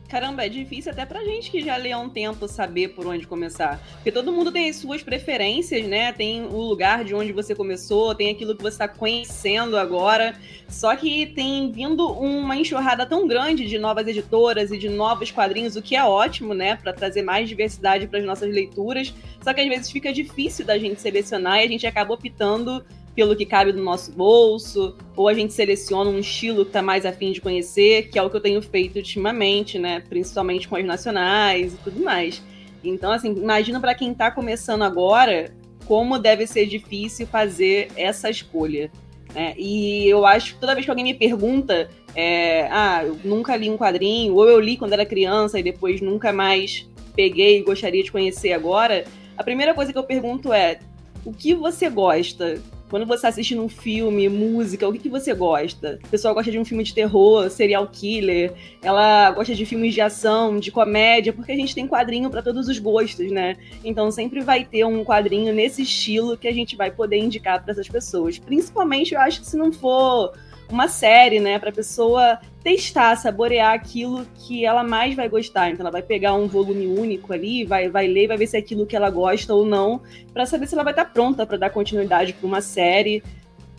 Caramba, 0.08 0.46
é 0.46 0.48
difícil 0.48 0.90
até 0.90 1.04
pra 1.04 1.22
gente 1.22 1.50
que 1.50 1.60
já 1.60 1.76
lê 1.76 1.92
há 1.92 1.98
um 1.98 2.08
tempo 2.08 2.48
saber 2.48 2.88
por 2.88 3.06
onde 3.06 3.26
começar. 3.26 3.78
Porque 3.96 4.10
todo 4.10 4.32
mundo 4.32 4.50
tem 4.50 4.70
as 4.70 4.76
suas 4.76 5.02
preferências, 5.02 5.86
né? 5.86 6.12
Tem 6.14 6.46
o 6.46 6.56
lugar 6.62 7.04
de 7.04 7.14
onde 7.14 7.30
você 7.30 7.54
começou, 7.54 8.14
tem 8.14 8.30
aquilo 8.30 8.56
que 8.56 8.62
você 8.62 8.76
está 8.76 8.88
conhecendo 8.88 9.76
agora. 9.76 10.34
Só 10.66 10.96
que 10.96 11.26
tem 11.26 11.70
vindo 11.70 12.10
uma 12.10 12.56
enxurrada 12.56 13.04
tão 13.04 13.28
grande 13.28 13.66
de 13.66 13.78
novas 13.78 14.08
editoras 14.08 14.72
e 14.72 14.78
de 14.78 14.88
novos 14.88 15.30
quadrinhos, 15.30 15.76
o 15.76 15.82
que 15.82 15.94
é 15.94 16.02
ótimo, 16.02 16.54
né? 16.54 16.76
Para 16.76 16.94
trazer 16.94 17.20
mais 17.20 17.46
diversidade 17.46 18.06
para 18.06 18.18
as 18.18 18.24
nossas 18.24 18.50
leituras. 18.50 19.12
Só 19.42 19.52
que 19.52 19.60
às 19.60 19.68
vezes 19.68 19.90
fica 19.90 20.10
difícil 20.10 20.64
da 20.64 20.78
gente 20.78 21.02
selecionar 21.02 21.58
e 21.58 21.64
a 21.64 21.68
gente 21.68 21.86
acaba 21.86 22.14
optando 22.14 22.82
pelo 23.18 23.34
que 23.34 23.44
cabe 23.44 23.72
no 23.72 23.82
nosso 23.82 24.12
bolso, 24.12 24.94
ou 25.16 25.26
a 25.26 25.34
gente 25.34 25.52
seleciona 25.52 26.08
um 26.08 26.20
estilo 26.20 26.64
que 26.64 26.70
tá 26.70 26.80
mais 26.80 27.04
afim 27.04 27.32
de 27.32 27.40
conhecer, 27.40 28.10
que 28.10 28.16
é 28.16 28.22
o 28.22 28.30
que 28.30 28.36
eu 28.36 28.40
tenho 28.40 28.62
feito 28.62 28.94
ultimamente, 28.94 29.76
né? 29.76 30.04
Principalmente 30.08 30.68
com 30.68 30.76
as 30.76 30.84
nacionais 30.84 31.74
e 31.74 31.76
tudo 31.78 32.00
mais. 32.00 32.40
Então, 32.84 33.10
assim, 33.10 33.32
imagina 33.32 33.80
para 33.80 33.92
quem 33.92 34.14
tá 34.14 34.30
começando 34.30 34.82
agora 34.82 35.52
como 35.84 36.16
deve 36.16 36.46
ser 36.46 36.66
difícil 36.66 37.26
fazer 37.26 37.90
essa 37.96 38.30
escolha. 38.30 38.88
Né? 39.34 39.52
E 39.58 40.06
eu 40.06 40.24
acho 40.24 40.54
que 40.54 40.60
toda 40.60 40.74
vez 40.74 40.84
que 40.84 40.90
alguém 40.90 41.04
me 41.04 41.14
pergunta, 41.14 41.90
é, 42.14 42.68
ah, 42.70 43.02
eu 43.04 43.18
nunca 43.24 43.56
li 43.56 43.68
um 43.68 43.76
quadrinho, 43.76 44.36
ou 44.36 44.48
eu 44.48 44.60
li 44.60 44.76
quando 44.76 44.92
era 44.92 45.04
criança 45.04 45.58
e 45.58 45.62
depois 45.64 46.00
nunca 46.00 46.32
mais 46.32 46.88
peguei 47.16 47.58
e 47.58 47.62
gostaria 47.64 48.04
de 48.04 48.12
conhecer 48.12 48.52
agora, 48.52 49.04
a 49.36 49.42
primeira 49.42 49.74
coisa 49.74 49.92
que 49.92 49.98
eu 49.98 50.04
pergunto 50.04 50.52
é: 50.52 50.78
o 51.24 51.32
que 51.32 51.52
você 51.52 51.90
gosta? 51.90 52.62
Quando 52.88 53.06
você 53.06 53.22
tá 53.22 53.28
assiste 53.28 53.56
um 53.58 53.68
filme, 53.68 54.28
música, 54.28 54.88
o 54.88 54.92
que, 54.92 54.98
que 54.98 55.08
você 55.08 55.34
gosta? 55.34 55.98
A 56.02 56.08
pessoa 56.08 56.32
gosta 56.32 56.50
de 56.50 56.58
um 56.58 56.64
filme 56.64 56.82
de 56.82 56.94
terror, 56.94 57.50
serial 57.50 57.86
killer, 57.86 58.54
ela 58.82 59.30
gosta 59.32 59.54
de 59.54 59.66
filmes 59.66 59.92
de 59.92 60.00
ação, 60.00 60.58
de 60.58 60.70
comédia, 60.70 61.32
porque 61.32 61.52
a 61.52 61.56
gente 61.56 61.74
tem 61.74 61.86
quadrinho 61.86 62.30
para 62.30 62.42
todos 62.42 62.66
os 62.68 62.78
gostos, 62.78 63.30
né? 63.30 63.56
Então 63.84 64.10
sempre 64.10 64.40
vai 64.40 64.64
ter 64.64 64.84
um 64.84 65.04
quadrinho 65.04 65.52
nesse 65.52 65.82
estilo 65.82 66.36
que 66.36 66.48
a 66.48 66.52
gente 66.52 66.76
vai 66.76 66.90
poder 66.90 67.18
indicar 67.18 67.62
para 67.62 67.72
essas 67.72 67.88
pessoas. 67.88 68.38
Principalmente, 68.38 69.14
eu 69.14 69.20
acho 69.20 69.40
que 69.40 69.46
se 69.46 69.56
não 69.56 69.70
for 69.70 70.32
uma 70.70 70.88
série, 70.88 71.40
né, 71.40 71.58
para 71.58 71.72
pessoa 71.72 72.38
testar, 72.62 73.16
saborear 73.16 73.72
aquilo 73.72 74.26
que 74.34 74.64
ela 74.64 74.84
mais 74.84 75.14
vai 75.14 75.28
gostar. 75.28 75.70
Então 75.70 75.84
ela 75.84 75.90
vai 75.90 76.02
pegar 76.02 76.34
um 76.34 76.46
volume 76.46 76.86
único 76.86 77.32
ali, 77.32 77.64
vai 77.64 77.88
vai 77.88 78.06
ler, 78.06 78.28
vai 78.28 78.36
ver 78.36 78.46
se 78.46 78.56
é 78.56 78.60
aquilo 78.60 78.86
que 78.86 78.96
ela 78.96 79.10
gosta 79.10 79.54
ou 79.54 79.64
não, 79.64 80.02
para 80.32 80.44
saber 80.44 80.66
se 80.66 80.74
ela 80.74 80.84
vai 80.84 80.92
estar 80.92 81.06
tá 81.06 81.10
pronta 81.10 81.46
para 81.46 81.56
dar 81.56 81.70
continuidade 81.70 82.32
para 82.32 82.46
uma 82.46 82.60
série 82.60 83.22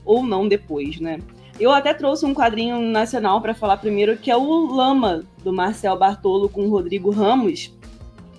ou 0.04 0.24
não 0.24 0.48
depois, 0.48 1.00
né? 1.00 1.20
Eu 1.60 1.72
até 1.72 1.94
trouxe 1.94 2.26
um 2.26 2.34
quadrinho 2.34 2.80
nacional 2.80 3.42
para 3.42 3.54
falar 3.54 3.78
primeiro, 3.78 4.18
que 4.18 4.32
é 4.32 4.38
o 4.38 4.74
Lama 4.74 5.24
do 5.44 5.52
Marcel 5.52 5.98
Bartolo 5.98 6.48
com 6.48 6.62
o 6.62 6.70
Rodrigo 6.70 7.12
Ramos. 7.12 7.74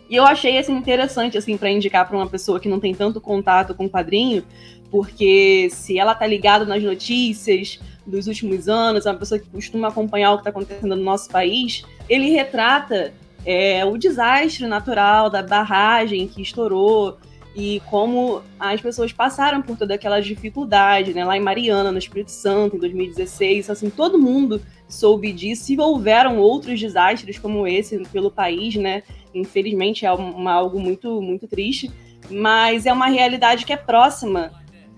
E 0.08 0.16
eu 0.16 0.24
achei 0.24 0.58
assim 0.58 0.72
interessante 0.72 1.38
assim 1.38 1.56
para 1.56 1.70
indicar 1.70 2.08
para 2.08 2.16
uma 2.16 2.26
pessoa 2.26 2.58
que 2.58 2.68
não 2.68 2.80
tem 2.80 2.94
tanto 2.94 3.20
contato 3.20 3.74
com 3.74 3.88
quadrinho, 3.88 4.42
porque 4.90 5.68
se 5.70 5.98
ela 5.98 6.14
tá 6.14 6.26
ligada 6.26 6.64
nas 6.64 6.82
notícias, 6.82 7.78
dos 8.06 8.26
últimos 8.26 8.68
anos, 8.68 9.06
é 9.06 9.10
uma 9.10 9.18
pessoa 9.18 9.38
que 9.38 9.48
costuma 9.48 9.88
acompanhar 9.88 10.32
o 10.32 10.36
que 10.36 10.40
está 10.40 10.50
acontecendo 10.50 10.96
no 10.96 11.02
nosso 11.02 11.28
país, 11.30 11.84
ele 12.08 12.30
retrata 12.30 13.12
é, 13.44 13.84
o 13.84 13.96
desastre 13.96 14.66
natural 14.66 15.30
da 15.30 15.42
barragem 15.42 16.26
que 16.26 16.42
estourou 16.42 17.18
e 17.54 17.80
como 17.90 18.42
as 18.58 18.80
pessoas 18.80 19.12
passaram 19.12 19.60
por 19.60 19.76
toda 19.76 19.94
aquela 19.94 20.20
dificuldade, 20.20 21.12
né? 21.12 21.24
Lá 21.24 21.36
em 21.36 21.40
Mariana, 21.40 21.90
no 21.90 21.98
Espírito 21.98 22.30
Santo, 22.30 22.76
em 22.76 22.78
2016, 22.78 23.70
assim, 23.70 23.90
todo 23.90 24.18
mundo 24.18 24.62
soube 24.88 25.32
disso 25.32 25.72
e 25.72 25.78
houveram 25.78 26.38
outros 26.38 26.78
desastres 26.78 27.38
como 27.38 27.66
esse 27.66 27.98
pelo 28.08 28.30
país, 28.30 28.76
né? 28.76 29.02
Infelizmente 29.34 30.04
é 30.04 30.08
algo 30.08 30.78
muito, 30.80 31.20
muito 31.20 31.48
triste, 31.48 31.90
mas 32.30 32.86
é 32.86 32.92
uma 32.92 33.06
realidade 33.06 33.64
que 33.64 33.72
é 33.72 33.76
próxima 33.76 34.52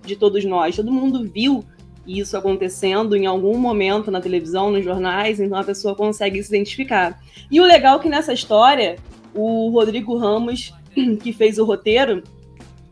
de 0.05 0.17
todos 0.17 0.45
nós. 0.45 0.77
Todo 0.77 0.93
mundo 0.93 1.25
viu 1.25 1.65
isso 2.07 2.37
acontecendo 2.37 3.17
em 3.17 3.27
algum 3.27 3.57
momento 3.59 4.11
na 4.11 4.21
televisão, 4.21 4.71
nos 4.71 4.85
jornais, 4.85 5.41
então 5.41 5.59
a 5.59 5.65
pessoa 5.65 5.95
consegue 5.95 6.43
se 6.43 6.55
identificar. 6.55 7.21
E 7.51 7.61
o 7.61 7.65
legal 7.65 7.99
é 7.99 8.03
que 8.03 8.09
nessa 8.09 8.33
história, 8.33 8.97
o 9.35 9.71
Rodrigo 9.71 10.17
Ramos, 10.17 10.75
que 11.23 11.33
fez 11.33 11.59
o 11.59 11.65
roteiro, 11.65 12.23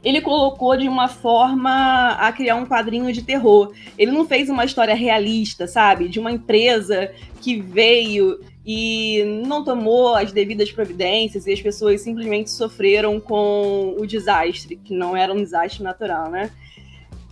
ele 0.03 0.21
colocou 0.21 0.77
de 0.77 0.89
uma 0.89 1.09
forma 1.09 2.13
a 2.13 2.33
criar 2.33 2.57
um 2.57 2.65
quadrinho 2.65 3.13
de 3.13 3.23
terror. 3.23 3.73
Ele 3.99 4.11
não 4.11 4.27
fez 4.27 4.49
uma 4.49 4.65
história 4.65 4.95
realista, 4.95 5.67
sabe? 5.67 6.09
De 6.09 6.19
uma 6.19 6.33
empresa 6.33 7.13
que 7.41 7.61
veio 7.61 8.41
e 8.65 9.23
não 9.47 9.65
tomou 9.65 10.15
as 10.15 10.33
devidas 10.33 10.71
providências 10.71 11.47
e 11.47 11.53
as 11.53 11.61
pessoas 11.61 12.01
simplesmente 12.01 12.51
sofreram 12.51 13.19
com 13.21 13.95
o 13.99 14.07
desastre, 14.07 14.77
que 14.77 14.95
não 14.95 15.17
era 15.17 15.33
um 15.33 15.43
desastre 15.43 15.83
natural, 15.83 16.31
né? 16.31 16.51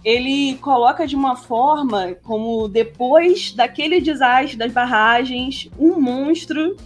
Ele 0.04 0.56
coloca 0.58 1.06
de 1.06 1.16
uma 1.16 1.36
forma 1.36 2.14
como 2.22 2.68
depois 2.68 3.52
daquele 3.52 4.00
desastre 4.00 4.56
das 4.56 4.72
barragens, 4.72 5.68
um 5.78 6.00
monstro 6.00 6.76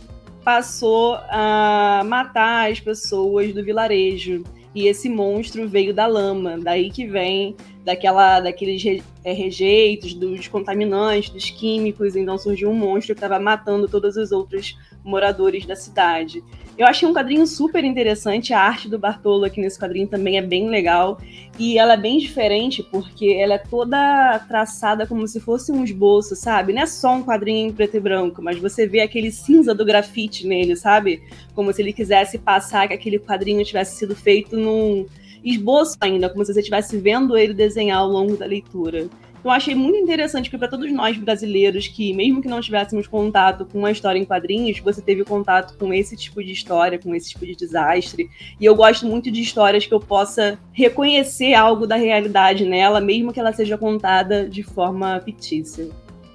passou 0.45 1.19
a 1.31 2.03
matar 2.05 2.71
as 2.71 2.81
pessoas 2.81 3.53
do 3.53 3.63
vilarejo. 3.63 4.43
E 4.75 4.87
esse 4.87 5.09
monstro 5.09 5.69
veio 5.69 5.93
da 5.93 6.07
lama, 6.07 6.57
daí 6.59 6.91
que 6.91 7.07
vem 7.07 7.55
daquela, 7.85 8.41
daqueles 8.41 9.03
é, 9.23 9.33
rejeitos, 9.33 10.15
dos 10.15 10.49
contaminantes, 10.49 11.29
dos 11.29 11.51
químicos. 11.51 12.17
Então 12.17 12.39
surgiu 12.39 12.71
um 12.71 12.75
monstro 12.75 13.15
que 13.15 13.19
estava 13.19 13.39
matando 13.39 13.87
todos 13.87 14.17
os 14.17 14.33
outros 14.33 14.79
moradores 15.05 15.67
da 15.67 15.77
cidade. 15.77 16.43
Eu 16.77 16.87
achei 16.87 17.07
um 17.07 17.13
quadrinho 17.13 17.47
super 17.47 17.85
interessante. 17.85 18.55
A 18.55 18.61
arte 18.61 18.89
do 18.89 18.99
Bartolo 18.99 19.45
aqui 19.45 19.61
nesse 19.61 19.79
quadrinho 19.79 20.09
também 20.09 20.39
é 20.39 20.43
bem 20.43 20.69
legal. 20.69 21.21
E 21.59 21.79
ela 21.79 21.95
é 21.95 21.97
bem 21.97 22.19
diferente 22.19 22.83
porque 22.83 23.27
ela 23.39 23.55
é 23.55 23.59
toda 23.59 24.39
traçada 24.49 25.07
como 25.07 25.29
se 25.29 25.39
fosse 25.39 25.71
um 25.71 25.85
esboço, 25.85 26.35
sabe? 26.35 26.73
Não 26.73 26.83
é 26.83 26.87
só 26.87 27.15
um 27.15 27.23
quadrinho 27.23 27.69
em 27.69 27.73
preto 27.73 27.99
e 27.99 28.01
branco, 28.01 28.43
mas 28.43 28.59
você 28.59 28.87
vê 28.87 29.01
aquele 29.01 29.31
cinza 29.31 29.75
do 29.75 29.85
grafite 29.85 30.47
nele, 30.47 30.75
sabe? 30.75 31.23
Como 31.55 31.73
se 31.73 31.83
ele 31.83 31.93
quisesse 31.93 32.39
passar 32.39 32.89
que 32.89 32.95
aquele 32.95 33.19
quadrinho 33.19 33.63
tivesse 33.65 33.99
sido 33.99 34.17
feito 34.17 34.57
num 34.57 35.07
esboço 35.45 35.97
ainda, 36.01 36.31
como 36.31 36.45
se 36.45 36.55
você 36.55 36.61
estivesse 36.61 36.97
vendo 36.97 37.37
ele 37.37 37.53
desenhar 37.53 37.99
ao 37.99 38.09
longo 38.09 38.37
da 38.37 38.47
leitura. 38.47 39.09
Eu 39.45 39.51
achei 39.51 39.75
muito 39.75 39.99
interessante 39.99 40.49
que 40.49 40.57
para 40.57 40.69
todos 40.69 40.93
nós 40.93 41.17
brasileiros 41.17 41.89
que, 41.89 42.13
mesmo 42.13 42.41
que 42.41 42.47
não 42.47 42.61
tivéssemos 42.61 43.09
contato 43.09 43.67
com 43.67 43.79
uma 43.79 43.91
história 43.91 44.19
em 44.19 44.25
quadrinhos, 44.25 44.79
você 44.79 45.03
teve 45.03 45.25
contato 45.25 45.77
com 45.77 45.93
esse 45.93 46.17
tipo 46.17 46.43
de 46.45 46.53
história, 46.53 46.97
com 46.97 47.13
esse 47.13 47.31
tipo 47.31 47.45
de 47.45 47.57
desastre. 47.57 48.31
E 48.61 48.65
eu 48.65 48.75
gosto 48.77 49.05
muito 49.05 49.33
de 49.33 49.41
histórias 49.41 49.85
que 49.85 49.93
eu 49.93 49.99
possa 49.99 50.57
reconhecer 50.73 51.55
algo 51.55 51.89
da 51.89 51.97
realidade 51.97 52.65
nela, 52.65 53.01
mesmo 53.01 53.33
que 53.33 53.41
ela 53.41 53.53
seja 53.53 53.77
contada 53.77 54.49
de 54.49 54.63
forma 54.63 55.21
fictícia. 55.21 55.89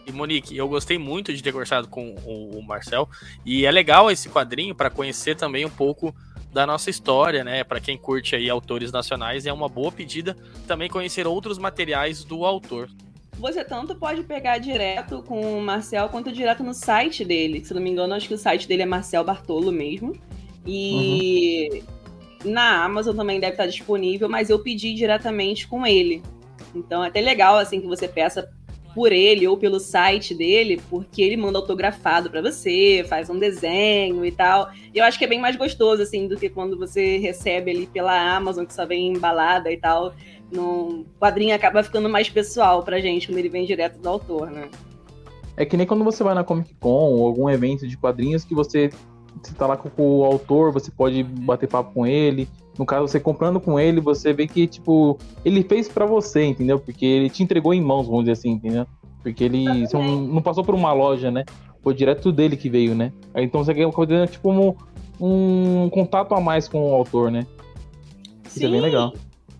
E 0.05 0.11
Monique, 0.11 0.55
eu 0.55 0.67
gostei 0.67 0.97
muito 0.97 1.33
de 1.33 1.41
ter 1.41 1.53
conversado 1.53 1.87
com 1.87 2.13
o 2.25 2.61
Marcel. 2.61 3.09
E 3.45 3.65
é 3.65 3.71
legal 3.71 4.11
esse 4.11 4.27
quadrinho 4.27 4.75
para 4.75 4.89
conhecer 4.89 5.35
também 5.35 5.65
um 5.65 5.69
pouco 5.69 6.13
da 6.57 6.65
nossa 6.65 6.89
história, 6.89 7.43
né? 7.43 7.63
Para 7.63 7.79
quem 7.79 7.95
curte 7.95 8.35
aí 8.35 8.49
autores 8.49 8.91
nacionais, 8.91 9.45
é 9.45 9.53
uma 9.53 9.69
boa 9.69 9.91
pedida 9.91 10.35
também 10.65 10.89
conhecer 10.89 11.27
outros 11.27 11.59
materiais 11.59 12.23
do 12.23 12.43
autor. 12.43 12.89
Você 13.33 13.63
tanto 13.63 13.93
pode 13.93 14.23
pegar 14.23 14.57
direto 14.57 15.21
com 15.21 15.59
o 15.59 15.61
Marcel 15.61 16.09
quanto 16.09 16.31
direto 16.31 16.63
no 16.63 16.73
site 16.73 17.23
dele. 17.23 17.63
Se 17.63 17.75
não 17.75 17.81
me 17.81 17.91
engano, 17.91 18.15
acho 18.15 18.27
que 18.27 18.33
o 18.33 18.39
site 18.39 18.67
dele 18.67 18.81
é 18.81 18.85
Marcel 18.87 19.23
Bartolo 19.23 19.71
mesmo. 19.71 20.19
E 20.65 21.83
uhum. 22.43 22.51
na 22.51 22.83
Amazon 22.83 23.15
também 23.15 23.39
deve 23.39 23.53
estar 23.53 23.67
disponível, 23.67 24.27
mas 24.27 24.49
eu 24.49 24.57
pedi 24.57 24.95
diretamente 24.95 25.67
com 25.67 25.85
ele. 25.85 26.23
Então 26.73 27.03
é 27.03 27.09
até 27.09 27.21
legal 27.21 27.59
assim 27.59 27.79
que 27.79 27.85
você 27.85 28.07
peça 28.07 28.49
por 28.97 29.11
ele 29.11 29.47
ou 29.47 29.55
pelo 29.55 29.79
site 29.79 30.33
dele, 30.33 30.81
porque 30.89 31.21
ele 31.21 31.37
manda 31.37 31.59
autografado 31.59 32.31
para 32.31 32.41
você, 32.41 33.05
faz 33.07 33.29
um 33.29 33.37
desenho 33.37 34.25
e 34.25 34.31
tal. 34.31 34.71
Eu 34.91 35.03
acho 35.03 35.19
que 35.19 35.25
é 35.25 35.27
bem 35.27 35.39
mais 35.39 35.55
gostoso, 35.55 36.01
assim, 36.01 36.27
do 36.27 36.35
que 36.35 36.49
quando 36.49 36.75
você 36.75 37.19
recebe 37.19 37.69
ali 37.69 37.85
pela 37.85 38.19
Amazon, 38.35 38.65
que 38.65 38.73
só 38.73 38.87
vem 38.87 39.13
embalada 39.13 39.71
e 39.71 39.77
tal. 39.77 40.15
No 40.51 41.05
quadrinho 41.19 41.53
acaba 41.53 41.83
ficando 41.83 42.09
mais 42.09 42.27
pessoal 42.27 42.81
pra 42.81 42.99
gente 42.99 43.27
quando 43.27 43.37
ele 43.37 43.49
vem 43.49 43.67
direto 43.67 43.99
do 43.99 44.09
autor, 44.09 44.49
né? 44.49 44.67
É 45.55 45.63
que 45.63 45.77
nem 45.77 45.85
quando 45.85 46.03
você 46.03 46.23
vai 46.23 46.33
na 46.33 46.43
Comic 46.43 46.73
Con 46.79 46.89
ou 46.89 47.27
algum 47.27 47.47
evento 47.47 47.87
de 47.87 47.95
quadrinhos 47.95 48.43
que 48.43 48.55
você 48.55 48.89
você 49.43 49.53
tá 49.53 49.67
lá 49.67 49.77
com 49.77 49.91
o 49.95 50.25
autor, 50.25 50.73
você 50.73 50.89
pode 50.89 51.21
bater 51.21 51.69
papo 51.69 51.93
com 51.93 52.07
ele. 52.07 52.49
No 52.77 52.85
caso, 52.85 53.07
você 53.07 53.19
comprando 53.19 53.59
com 53.59 53.79
ele, 53.79 53.99
você 53.99 54.33
vê 54.33 54.47
que, 54.47 54.67
tipo, 54.67 55.17
ele 55.43 55.63
fez 55.63 55.87
para 55.87 56.05
você, 56.05 56.45
entendeu? 56.45 56.79
Porque 56.79 57.05
ele 57.05 57.29
te 57.29 57.41
entregou 57.41 57.73
em 57.73 57.81
mãos, 57.81 58.05
vamos 58.05 58.21
dizer 58.21 58.33
assim, 58.33 58.51
entendeu? 58.51 58.85
Porque 59.23 59.43
ele 59.43 59.65
não, 59.91 60.21
não 60.21 60.41
passou 60.41 60.63
por 60.63 60.75
uma 60.75 60.93
loja, 60.93 61.31
né? 61.31 61.43
Foi 61.81 61.93
direto 61.93 62.31
dele 62.31 62.55
que 62.55 62.69
veio, 62.69 62.93
né? 62.93 63.11
Então 63.35 63.63
você 63.63 63.73
ganha, 63.73 63.89
tipo, 64.27 64.51
um, 64.51 64.75
um 65.19 65.89
contato 65.89 66.33
a 66.33 66.39
mais 66.39 66.67
com 66.67 66.91
o 66.91 66.93
autor, 66.93 67.31
né? 67.31 67.47
Isso 68.45 68.65
é 68.65 68.69
bem 68.69 68.81
legal. 68.81 69.13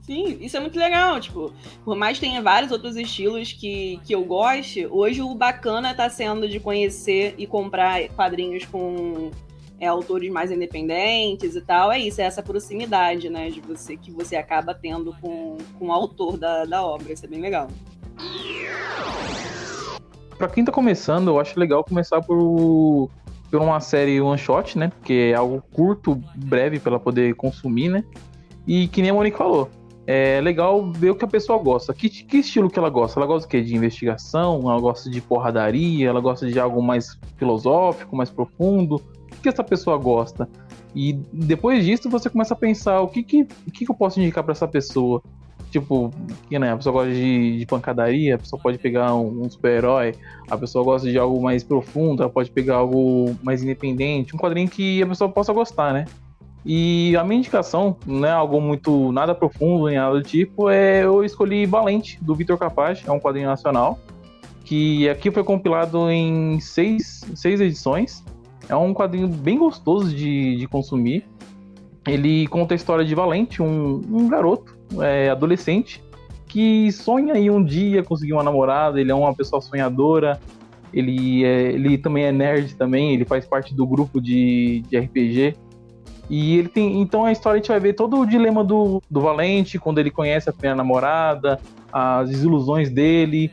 Sim, 0.07 0.37
isso 0.39 0.55
é 0.55 0.59
muito 0.61 0.79
legal. 0.79 1.19
Tipo, 1.19 1.51
por 1.83 1.95
mais 1.95 2.17
que 2.17 2.25
tenha 2.25 2.41
vários 2.41 2.71
outros 2.71 2.95
estilos 2.95 3.51
que, 3.51 3.99
que 4.05 4.15
eu 4.15 4.23
goste, 4.23 4.87
hoje 4.87 5.21
o 5.21 5.35
bacana 5.35 5.93
tá 5.93 6.09
sendo 6.09 6.47
de 6.47 6.61
conhecer 6.61 7.35
e 7.37 7.45
comprar 7.45 8.07
quadrinhos 8.09 8.63
com 8.65 9.31
é, 9.79 9.87
autores 9.87 10.31
mais 10.31 10.51
independentes 10.51 11.55
e 11.55 11.61
tal, 11.61 11.91
é 11.91 11.99
isso, 11.99 12.21
é 12.21 12.25
essa 12.25 12.41
proximidade, 12.41 13.29
né, 13.29 13.49
de 13.49 13.61
você 13.61 13.95
que 13.95 14.11
você 14.11 14.35
acaba 14.35 14.73
tendo 14.73 15.15
com, 15.21 15.57
com 15.77 15.87
o 15.87 15.91
autor 15.91 16.37
da, 16.37 16.65
da 16.65 16.85
obra, 16.85 17.13
isso 17.13 17.25
é 17.25 17.27
bem 17.27 17.41
legal. 17.41 17.67
Para 20.37 20.47
quem 20.49 20.63
tá 20.63 20.71
começando, 20.71 21.29
eu 21.29 21.39
acho 21.39 21.59
legal 21.59 21.83
começar 21.83 22.21
por, 22.21 23.09
por 23.49 23.61
uma 23.61 23.79
série 23.79 24.19
one 24.21 24.37
shot, 24.37 24.77
né, 24.77 24.89
porque 24.89 25.31
é 25.33 25.35
algo 25.35 25.63
curto, 25.71 26.21
breve 26.35 26.79
para 26.79 26.99
poder 26.99 27.35
consumir, 27.35 27.89
né, 27.89 28.03
e 28.65 28.87
que 28.87 29.01
nem 29.01 29.11
a 29.11 29.13
Monique 29.13 29.37
falou, 29.37 29.69
é 30.07 30.39
legal 30.39 30.89
ver 30.89 31.09
o 31.09 31.15
que 31.15 31.25
a 31.25 31.27
pessoa 31.27 31.61
gosta. 31.61 31.93
Que, 31.93 32.09
que 32.09 32.37
estilo 32.37 32.69
que 32.69 32.79
ela 32.79 32.89
gosta? 32.89 33.19
Ela 33.19 33.27
gosta? 33.27 33.61
De 33.61 33.75
investigação? 33.75 34.61
Ela 34.61 34.79
gosta 34.79 35.09
de 35.09 35.19
porradaria? 35.19 36.07
Ela 36.07 36.21
gosta 36.21 36.47
de 36.47 36.57
algo 36.57 36.81
mais 36.81 37.19
filosófico, 37.35 38.15
mais 38.15 38.29
profundo? 38.29 39.01
Que 39.47 39.53
essa 39.53 39.63
pessoa 39.63 39.97
gosta? 39.97 40.49
E 40.93 41.13
depois 41.31 41.85
disso 41.85 42.09
você 42.09 42.29
começa 42.29 42.53
a 42.53 42.57
pensar 42.57 42.99
o 42.99 43.07
que, 43.07 43.23
que, 43.23 43.43
o 43.65 43.71
que, 43.71 43.85
que 43.85 43.89
eu 43.89 43.95
posso 43.95 44.19
indicar 44.19 44.43
para 44.43 44.51
essa 44.51 44.67
pessoa. 44.67 45.23
Tipo, 45.71 46.11
que, 46.49 46.59
né, 46.59 46.73
a 46.73 46.75
pessoa 46.75 46.91
gosta 46.91 47.13
de, 47.13 47.59
de 47.59 47.65
pancadaria, 47.65 48.35
a 48.35 48.37
pessoa 48.37 48.61
pode 48.61 48.77
pegar 48.77 49.15
um, 49.15 49.43
um 49.43 49.49
super-herói, 49.49 50.15
a 50.51 50.57
pessoa 50.57 50.83
gosta 50.83 51.09
de 51.09 51.17
algo 51.17 51.41
mais 51.41 51.63
profundo, 51.63 52.23
ela 52.23 52.29
pode 52.29 52.51
pegar 52.51 52.75
algo 52.75 53.37
mais 53.41 53.63
independente, 53.63 54.35
um 54.35 54.37
quadrinho 54.37 54.67
que 54.67 55.01
a 55.01 55.07
pessoa 55.07 55.29
possa 55.29 55.53
gostar, 55.53 55.93
né? 55.93 56.03
E 56.65 57.15
a 57.15 57.23
minha 57.23 57.39
indicação, 57.39 57.95
não 58.05 58.27
é 58.27 58.31
algo 58.31 58.59
muito 58.59 59.13
nada 59.13 59.33
profundo 59.33 59.87
nem 59.87 59.95
nada 59.95 60.13
do 60.13 60.23
tipo, 60.23 60.69
é 60.69 61.05
eu 61.05 61.23
escolhi 61.23 61.65
Valente, 61.65 62.21
do 62.21 62.35
Vitor 62.35 62.57
Capaz, 62.57 63.01
é 63.07 63.11
um 63.11 63.19
quadrinho 63.19 63.47
nacional, 63.47 63.97
que 64.65 65.07
aqui 65.07 65.31
foi 65.31 65.45
compilado 65.45 66.11
em 66.11 66.59
seis, 66.59 67.23
seis 67.33 67.61
edições. 67.61 68.25
É 68.69 68.75
um 68.75 68.93
quadrinho 68.93 69.27
bem 69.27 69.57
gostoso 69.57 70.13
de, 70.13 70.57
de 70.57 70.67
consumir. 70.67 71.25
Ele 72.05 72.47
conta 72.47 72.73
a 72.73 72.75
história 72.75 73.05
de 73.05 73.15
Valente, 73.15 73.61
um, 73.61 74.01
um 74.09 74.27
garoto 74.27 74.77
é, 75.01 75.29
adolescente 75.29 76.03
que 76.47 76.91
sonha 76.91 77.35
em 77.35 77.49
um 77.49 77.63
dia 77.63 78.03
conseguir 78.03 78.33
uma 78.33 78.43
namorada. 78.43 78.99
Ele 78.99 79.11
é 79.11 79.15
uma 79.15 79.33
pessoa 79.33 79.61
sonhadora. 79.61 80.39
Ele, 80.93 81.43
é, 81.43 81.71
ele 81.73 81.97
também 81.97 82.23
é 82.23 82.31
nerd 82.31 82.75
também. 82.75 83.13
Ele 83.13 83.25
faz 83.25 83.45
parte 83.45 83.73
do 83.73 83.85
grupo 83.85 84.21
de, 84.21 84.83
de 84.89 84.97
RPG. 84.97 85.55
E 86.29 86.57
ele 86.57 86.67
tem. 86.67 87.01
Então 87.01 87.25
a 87.25 87.31
história 87.31 87.57
a 87.57 87.61
gente 87.61 87.69
vai 87.69 87.79
ver 87.79 87.93
todo 87.93 88.19
o 88.19 88.25
dilema 88.25 88.63
do, 88.63 89.01
do 89.09 89.21
Valente, 89.21 89.79
quando 89.79 89.99
ele 89.99 90.11
conhece 90.11 90.49
a 90.49 90.53
primeira 90.53 90.75
namorada, 90.75 91.59
as 91.91 92.29
desilusões 92.29 92.89
dele, 92.89 93.51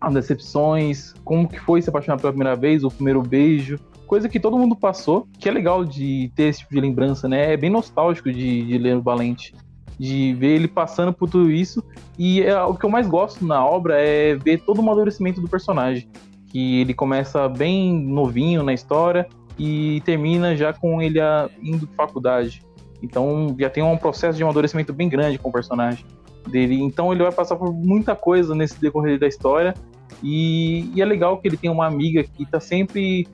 as 0.00 0.14
decepções, 0.14 1.14
como 1.24 1.48
que 1.48 1.60
foi 1.60 1.80
se 1.82 1.88
apaixonar 1.88 2.18
pela 2.18 2.32
primeira 2.32 2.56
vez, 2.56 2.82
o 2.82 2.90
primeiro 2.90 3.22
beijo 3.22 3.78
coisa 4.06 4.28
que 4.28 4.40
todo 4.40 4.58
mundo 4.58 4.76
passou, 4.76 5.26
que 5.38 5.48
é 5.48 5.52
legal 5.52 5.84
de 5.84 6.30
ter 6.34 6.44
esse 6.44 6.60
tipo 6.60 6.74
de 6.74 6.80
lembrança, 6.80 7.28
né? 7.28 7.52
É 7.52 7.56
bem 7.56 7.70
nostálgico 7.70 8.30
de, 8.30 8.66
de 8.66 8.78
ler 8.78 8.96
o 8.96 9.02
Valente, 9.02 9.54
de 9.98 10.34
ver 10.34 10.56
ele 10.56 10.68
passando 10.68 11.12
por 11.12 11.28
tudo 11.28 11.50
isso. 11.50 11.82
E 12.18 12.42
é, 12.42 12.60
o 12.62 12.74
que 12.74 12.84
eu 12.84 12.90
mais 12.90 13.06
gosto 13.06 13.44
na 13.44 13.64
obra 13.64 14.00
é 14.00 14.34
ver 14.34 14.60
todo 14.60 14.78
o 14.78 14.80
amadurecimento 14.82 15.40
do 15.40 15.48
personagem. 15.48 16.08
Que 16.48 16.80
ele 16.80 16.94
começa 16.94 17.48
bem 17.48 17.92
novinho 17.92 18.62
na 18.62 18.72
história 18.72 19.26
e 19.58 20.00
termina 20.04 20.56
já 20.56 20.72
com 20.72 21.00
ele 21.00 21.18
indo 21.62 21.86
para 21.86 22.06
faculdade. 22.06 22.62
Então 23.02 23.54
já 23.58 23.68
tem 23.68 23.82
um 23.82 23.96
processo 23.96 24.36
de 24.36 24.42
amadurecimento 24.42 24.92
bem 24.92 25.08
grande 25.08 25.38
com 25.38 25.48
o 25.48 25.52
personagem 25.52 26.04
dele. 26.48 26.80
Então 26.80 27.12
ele 27.12 27.22
vai 27.22 27.32
passar 27.32 27.56
por 27.56 27.72
muita 27.72 28.14
coisa 28.14 28.54
nesse 28.54 28.80
decorrer 28.80 29.18
da 29.18 29.26
história. 29.26 29.74
E, 30.22 30.90
e 30.94 31.02
é 31.02 31.04
legal 31.04 31.38
que 31.38 31.48
ele 31.48 31.56
tem 31.56 31.70
uma 31.70 31.86
amiga 31.86 32.22
que 32.22 32.44
está 32.44 32.60
sempre 32.60 33.26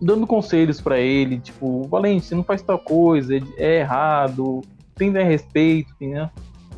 dando 0.00 0.26
conselhos 0.26 0.80
para 0.80 0.98
ele, 0.98 1.38
tipo, 1.38 1.82
Valente, 1.88 2.26
você 2.26 2.34
não 2.34 2.44
faz 2.44 2.62
tal 2.62 2.78
coisa, 2.78 3.36
é 3.56 3.80
errado, 3.80 4.62
tem 4.94 5.16
a 5.16 5.24
respeito, 5.24 5.92
né? 6.00 6.30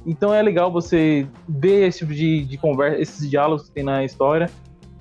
Então 0.07 0.33
é 0.33 0.41
legal 0.41 0.71
você 0.71 1.27
ver 1.49 1.89
esse 1.89 1.99
tipo 1.99 2.15
de, 2.15 2.45
de 2.45 2.57
conversa, 2.57 3.01
esses 3.01 3.29
diálogos 3.29 3.65
que 3.65 3.73
tem 3.73 3.83
na 3.83 4.05
história, 4.05 4.49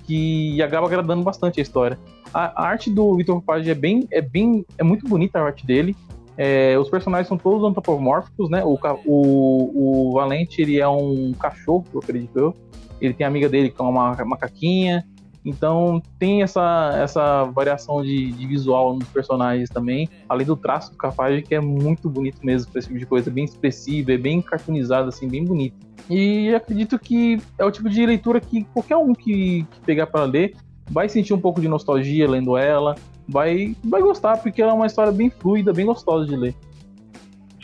que 0.04 0.60
acaba 0.60 0.86
agradando 0.86 1.22
bastante 1.22 1.60
a 1.60 1.62
história. 1.62 1.98
A, 2.34 2.64
a 2.64 2.66
arte 2.66 2.90
do 2.90 3.16
Victor 3.16 3.40
Page 3.42 3.70
é 3.70 3.74
bem, 3.74 4.06
é 4.10 4.20
bem, 4.20 4.64
é 4.76 4.82
muito 4.82 5.06
bonita 5.08 5.38
a 5.38 5.44
arte 5.44 5.64
dele. 5.64 5.96
É, 6.36 6.78
os 6.78 6.90
personagens 6.90 7.28
são 7.28 7.38
todos 7.38 7.64
antropomórficos, 7.64 8.50
né? 8.50 8.62
O, 8.64 8.78
o, 9.06 10.08
o 10.10 10.12
Valente, 10.12 10.60
ele 10.60 10.78
é 10.78 10.88
um 10.88 11.32
cachorro, 11.32 11.84
eu 11.94 12.00
acredito 12.00 12.38
eu. 12.38 12.54
Ele 13.00 13.14
tem 13.14 13.24
a 13.24 13.28
amiga 13.28 13.48
dele 13.48 13.70
que 13.70 13.80
é 13.80 13.84
uma 13.84 14.14
macaquinha. 14.24 15.06
Então 15.46 16.02
tem 16.18 16.42
essa, 16.42 16.92
essa 17.00 17.44
variação 17.44 18.02
de, 18.02 18.32
de, 18.32 18.46
visual 18.48 18.96
nos 18.96 19.08
personagens 19.08 19.70
também, 19.70 20.08
além 20.28 20.44
do 20.44 20.56
traço 20.56 20.90
do 20.90 20.98
Capage, 20.98 21.42
que 21.42 21.54
é 21.54 21.60
muito 21.60 22.10
bonito 22.10 22.44
mesmo 22.44 22.72
para 22.72 22.80
esse 22.80 22.88
tipo 22.88 22.98
de 22.98 23.06
coisa, 23.06 23.30
bem 23.30 23.44
expressivo, 23.44 24.10
é 24.10 24.18
bem 24.18 24.42
cartoonizado, 24.42 25.08
assim, 25.08 25.28
bem 25.28 25.44
bonito. 25.44 25.76
E 26.10 26.52
acredito 26.52 26.98
que 26.98 27.40
é 27.56 27.64
o 27.64 27.70
tipo 27.70 27.88
de 27.88 28.04
leitura 28.04 28.40
que 28.40 28.64
qualquer 28.64 28.96
um 28.96 29.12
que, 29.12 29.64
que 29.70 29.80
pegar 29.84 30.08
para 30.08 30.24
ler 30.24 30.56
vai 30.90 31.08
sentir 31.08 31.32
um 31.32 31.40
pouco 31.40 31.60
de 31.60 31.68
nostalgia 31.68 32.28
lendo 32.28 32.56
ela, 32.56 32.96
vai, 33.28 33.76
vai 33.84 34.02
gostar, 34.02 34.38
porque 34.38 34.60
ela 34.60 34.72
é 34.72 34.74
uma 34.74 34.86
história 34.86 35.12
bem 35.12 35.30
fluida, 35.30 35.72
bem 35.72 35.86
gostosa 35.86 36.26
de 36.26 36.34
ler 36.34 36.54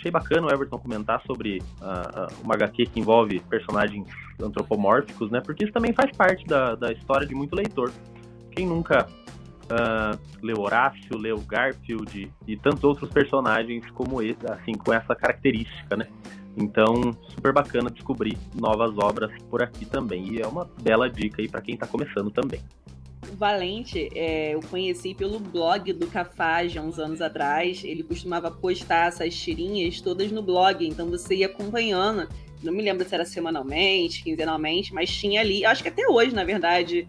achei 0.02 0.10
bacana 0.10 0.48
o 0.48 0.50
Everton 0.50 0.78
comentar 0.78 1.22
sobre 1.24 1.58
uh, 1.80 2.42
uma 2.42 2.54
HQ 2.54 2.86
que 2.86 3.00
envolve 3.00 3.38
personagens 3.48 4.06
antropomórficos, 4.42 5.30
né? 5.30 5.40
Porque 5.40 5.64
isso 5.64 5.72
também 5.72 5.92
faz 5.92 6.14
parte 6.16 6.44
da, 6.44 6.74
da 6.74 6.92
história 6.92 7.26
de 7.26 7.34
muito 7.34 7.54
leitor. 7.54 7.92
Quem 8.50 8.66
nunca 8.66 9.06
uh, 9.06 10.18
leu 10.42 10.60
Horácio, 10.60 11.16
leu 11.16 11.38
Garfield 11.40 12.32
e, 12.46 12.56
tantos 12.56 12.82
outros 12.82 13.10
personagens 13.10 13.88
como 13.92 14.20
esse, 14.20 14.44
assim, 14.50 14.72
com 14.72 14.92
essa 14.92 15.14
característica, 15.14 15.96
né? 15.96 16.08
Então, 16.56 17.12
super 17.28 17.52
bacana 17.52 17.88
descobrir 17.88 18.36
novas 18.54 18.98
obras 18.98 19.30
por 19.48 19.62
aqui 19.62 19.86
também. 19.86 20.34
E 20.34 20.42
é 20.42 20.46
uma 20.46 20.68
bela 20.82 21.08
dica 21.08 21.40
aí 21.40 21.48
para 21.48 21.62
quem 21.62 21.74
está 21.74 21.86
começando 21.86 22.30
também. 22.30 22.60
Valente, 23.36 24.08
é, 24.14 24.54
eu 24.54 24.60
conheci 24.60 25.14
pelo 25.14 25.38
blog 25.38 25.92
do 25.92 26.06
Cafage 26.06 26.78
há 26.78 26.82
uns 26.82 26.98
anos 26.98 27.20
atrás. 27.20 27.82
Ele 27.84 28.02
costumava 28.02 28.50
postar 28.50 29.08
essas 29.08 29.34
tirinhas 29.34 30.00
todas 30.00 30.30
no 30.30 30.42
blog, 30.42 30.86
então 30.86 31.08
você 31.08 31.36
ia 31.36 31.46
acompanhando. 31.46 32.28
Não 32.62 32.72
me 32.72 32.82
lembro 32.82 33.06
se 33.06 33.14
era 33.14 33.24
semanalmente, 33.24 34.22
quinzenalmente, 34.22 34.94
mas 34.94 35.10
tinha 35.10 35.40
ali, 35.40 35.64
acho 35.64 35.82
que 35.82 35.88
até 35.88 36.06
hoje, 36.06 36.32
na 36.32 36.44
verdade, 36.44 37.08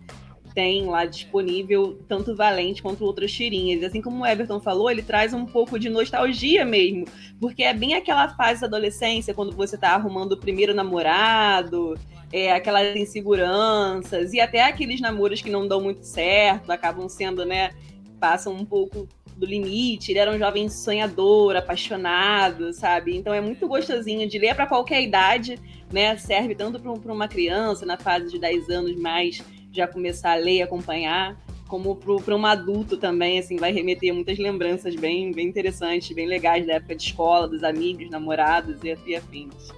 tem 0.54 0.86
lá 0.86 1.06
disponível 1.06 2.00
tanto 2.08 2.36
Valente 2.36 2.82
quanto 2.82 3.04
outras 3.04 3.32
tirinhas. 3.32 3.84
Assim 3.84 4.02
como 4.02 4.24
o 4.24 4.26
Everton 4.26 4.60
falou, 4.60 4.90
ele 4.90 5.02
traz 5.02 5.34
um 5.34 5.46
pouco 5.46 5.80
de 5.80 5.90
nostalgia 5.90 6.64
mesmo, 6.66 7.06
porque 7.40 7.64
é 7.64 7.74
bem 7.74 7.94
aquela 7.96 8.30
fase 8.30 8.62
da 8.62 8.68
adolescência, 8.68 9.34
quando 9.34 9.56
você 9.56 9.78
tá 9.78 9.90
arrumando 9.90 10.34
o 10.34 10.38
primeiro 10.38 10.74
namorado, 10.74 11.98
é, 12.32 12.52
aquelas 12.52 12.96
inseguranças 12.96 14.34
e 14.34 14.40
até 14.40 14.64
aqueles 14.64 15.00
namoros 15.02 15.42
que 15.42 15.50
não 15.50 15.68
dão 15.68 15.82
muito 15.82 16.04
certo, 16.04 16.72
acabam 16.72 17.08
sendo, 17.10 17.46
né, 17.46 17.72
passam 18.20 18.54
um 18.54 18.66
pouco 18.66 19.08
do 19.36 19.46
limite. 19.46 20.12
Ele 20.12 20.20
era 20.20 20.32
um 20.32 20.38
jovem 20.38 20.70
sonhador, 20.70 21.56
apaixonado, 21.56 22.74
sabe? 22.74 23.16
Então 23.16 23.34
é 23.34 23.42
muito 23.42 23.68
gostosinho 23.68 24.28
de 24.28 24.38
ler 24.38 24.56
para 24.56 24.68
qualquer 24.68 25.02
idade, 25.02 25.60
né? 25.92 26.16
Serve 26.18 26.56
tanto 26.56 26.80
para 26.80 27.14
uma 27.14 27.28
criança 27.28 27.86
na 27.86 27.98
fase 27.98 28.32
de 28.32 28.40
10 28.40 28.70
anos 28.70 28.96
mais 28.96 29.44
já 29.74 29.88
começar 29.88 30.34
a 30.34 30.36
ler 30.36 30.62
acompanhar, 30.62 31.36
como 31.68 31.96
para 31.96 32.36
um 32.36 32.46
adulto 32.46 32.98
também, 32.98 33.40
assim, 33.40 33.58
vai 33.58 33.72
remeter 33.72 34.14
muitas 34.14 34.38
lembranças 34.38 34.96
bem, 34.96 35.32
bem 35.32 35.48
interessantes, 35.48 36.16
bem 36.16 36.28
legais 36.28 36.68
da 36.68 36.74
época 36.74 36.96
de 36.96 37.04
escola, 37.04 37.48
dos 37.48 37.64
amigos, 37.64 38.10
namorados 38.10 38.78
e, 38.84 38.96
e 39.08 39.16
afins. 39.16 39.74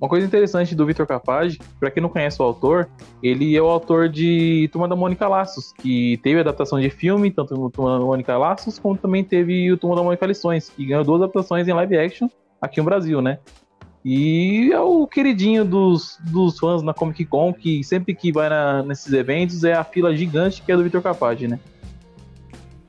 Uma 0.00 0.08
coisa 0.08 0.24
interessante 0.24 0.76
do 0.76 0.86
Vitor 0.86 1.06
Capage, 1.06 1.58
para 1.78 1.90
quem 1.90 2.00
não 2.00 2.08
conhece 2.08 2.40
o 2.40 2.44
autor, 2.44 2.88
ele 3.20 3.56
é 3.56 3.60
o 3.60 3.66
autor 3.66 4.08
de 4.08 4.68
Turma 4.72 4.86
da 4.86 4.94
Mônica 4.94 5.26
Laços, 5.26 5.72
que 5.72 6.18
teve 6.18 6.40
adaptação 6.40 6.80
de 6.80 6.88
filme, 6.88 7.32
tanto 7.32 7.54
no 7.54 7.68
Turma 7.68 7.98
da 7.98 8.04
Mônica 8.04 8.36
Laços, 8.36 8.78
como 8.78 8.96
também 8.96 9.24
teve 9.24 9.70
o 9.72 9.76
Turma 9.76 9.96
da 9.96 10.02
Mônica 10.02 10.24
Lições, 10.24 10.68
que 10.68 10.86
ganhou 10.86 11.02
duas 11.02 11.22
adaptações 11.22 11.66
em 11.66 11.72
live 11.72 11.98
action 11.98 12.28
aqui 12.60 12.78
no 12.78 12.84
Brasil, 12.84 13.20
né? 13.20 13.40
E 14.04 14.70
é 14.72 14.80
o 14.80 15.06
queridinho 15.06 15.64
dos, 15.64 16.18
dos 16.30 16.58
fãs 16.58 16.82
na 16.82 16.94
Comic 16.94 17.24
Con, 17.24 17.52
que 17.52 17.82
sempre 17.82 18.14
que 18.14 18.32
vai 18.32 18.48
na, 18.48 18.82
nesses 18.82 19.12
eventos 19.12 19.64
é 19.64 19.74
a 19.74 19.84
fila 19.84 20.16
gigante 20.16 20.62
que 20.62 20.70
é 20.70 20.76
do 20.76 20.84
Vitor 20.84 21.02
Capage, 21.02 21.48
né? 21.48 21.58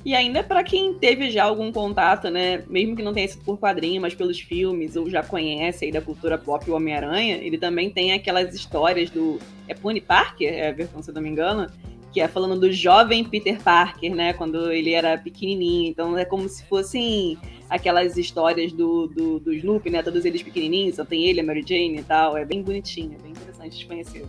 E 0.05 0.15
ainda 0.15 0.41
para 0.41 0.63
quem 0.63 0.93
teve 0.93 1.29
já 1.29 1.43
algum 1.43 1.71
contato, 1.71 2.29
né, 2.29 2.63
mesmo 2.69 2.95
que 2.95 3.03
não 3.03 3.13
tenha 3.13 3.27
sido 3.27 3.43
por 3.43 3.59
quadrinho, 3.59 4.01
mas 4.01 4.15
pelos 4.15 4.39
filmes, 4.39 4.95
ou 4.95 5.09
já 5.09 5.21
conhece 5.21 5.85
aí 5.85 5.91
da 5.91 6.01
cultura 6.01 6.37
pop 6.37 6.69
o 6.69 6.75
Homem-Aranha, 6.75 7.35
ele 7.35 7.57
também 7.57 7.89
tem 7.89 8.13
aquelas 8.13 8.55
histórias 8.55 9.09
do... 9.09 9.39
É 9.67 9.73
Pony 9.73 9.99
Parker, 9.99 10.51
é 10.51 10.69
a 10.69 10.71
versão, 10.71 11.03
se 11.03 11.11
eu 11.11 11.13
não 11.13 11.21
me 11.21 11.29
engano? 11.29 11.69
Que 12.11 12.21
é 12.21 12.27
falando 12.27 12.59
do 12.59 12.71
jovem 12.71 13.23
Peter 13.23 13.61
Parker, 13.61 14.15
né, 14.15 14.33
quando 14.33 14.71
ele 14.71 14.93
era 14.93 15.17
pequenininho. 15.17 15.89
Então 15.89 16.17
é 16.17 16.25
como 16.25 16.47
se 16.49 16.63
fossem 16.65 17.37
aquelas 17.69 18.17
histórias 18.17 18.71
do, 18.71 19.07
do, 19.07 19.39
do 19.39 19.53
Snoopy, 19.53 19.89
né, 19.89 20.01
todos 20.01 20.25
eles 20.25 20.41
pequenininhos, 20.41 20.95
só 20.95 21.05
tem 21.05 21.25
ele, 21.25 21.39
a 21.39 21.43
Mary 21.43 21.63
Jane 21.67 21.99
e 21.99 22.03
tal. 22.03 22.35
É 22.35 22.45
bem 22.45 22.63
bonitinho, 22.63 23.15
é 23.19 23.21
bem 23.21 23.31
interessante 23.31 23.77
de 23.77 23.85
conhecer. 23.85 24.25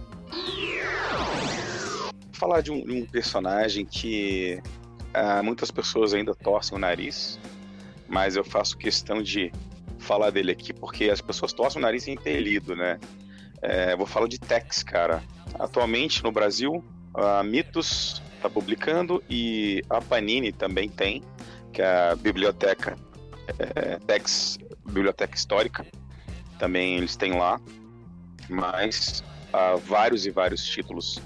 Falar 2.33 2.61
de 2.61 2.71
um, 2.71 2.85
de 2.85 2.93
um 2.93 3.07
personagem 3.07 3.85
que 3.85 4.63
Uh, 5.11 5.43
muitas 5.43 5.73
pessoas 5.73 6.15
ainda 6.15 6.37
torcem 6.37 6.77
o 6.77 6.81
nariz, 6.81 7.39
mas 8.09 8.37
eu 8.37 8.45
faço 8.45 8.79
questão 8.79 9.21
de 9.21 9.51
falar 9.99 10.31
dele 10.31 10.53
aqui 10.53 10.73
porque 10.73 11.11
as 11.11 11.21
pessoas 11.21 11.53
torcem 11.53 11.81
o 11.81 11.83
nariz 11.83 12.05
ter 12.23 12.41
lido, 12.41 12.77
né? 12.77 13.01
É, 13.61 13.97
vou 13.97 14.07
falar 14.07 14.29
de 14.29 14.39
Tex, 14.39 14.85
cara. 14.85 15.23
Atualmente 15.59 16.23
no 16.23 16.31
Brasil, 16.31 16.85
a 17.15 17.43
Mitos 17.43 18.23
está 18.37 18.49
publicando 18.49 19.23
e 19.29 19.83
a 19.91 20.01
Panini 20.01 20.53
também 20.53 20.89
tem, 20.89 21.23
que 21.73 21.83
é 21.83 22.11
a 22.11 22.17
biblioteca 22.17 22.97
é, 23.59 23.99
Tex, 24.07 24.59
biblioteca 24.87 25.35
histórica, 25.35 25.87
também 26.59 26.97
eles 26.97 27.17
têm 27.17 27.33
lá, 27.33 27.61
mas 28.49 29.23
há 29.53 29.77
vários 29.77 30.27
e 30.27 30.31
vários 30.31 30.65
títulos 30.65 31.21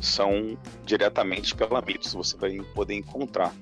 são 0.00 0.56
diretamente 0.84 1.54
pela 1.54 1.80
Mitos, 1.82 2.14
você 2.14 2.36
vai 2.36 2.56
poder 2.74 2.94
encontrar. 2.94 3.54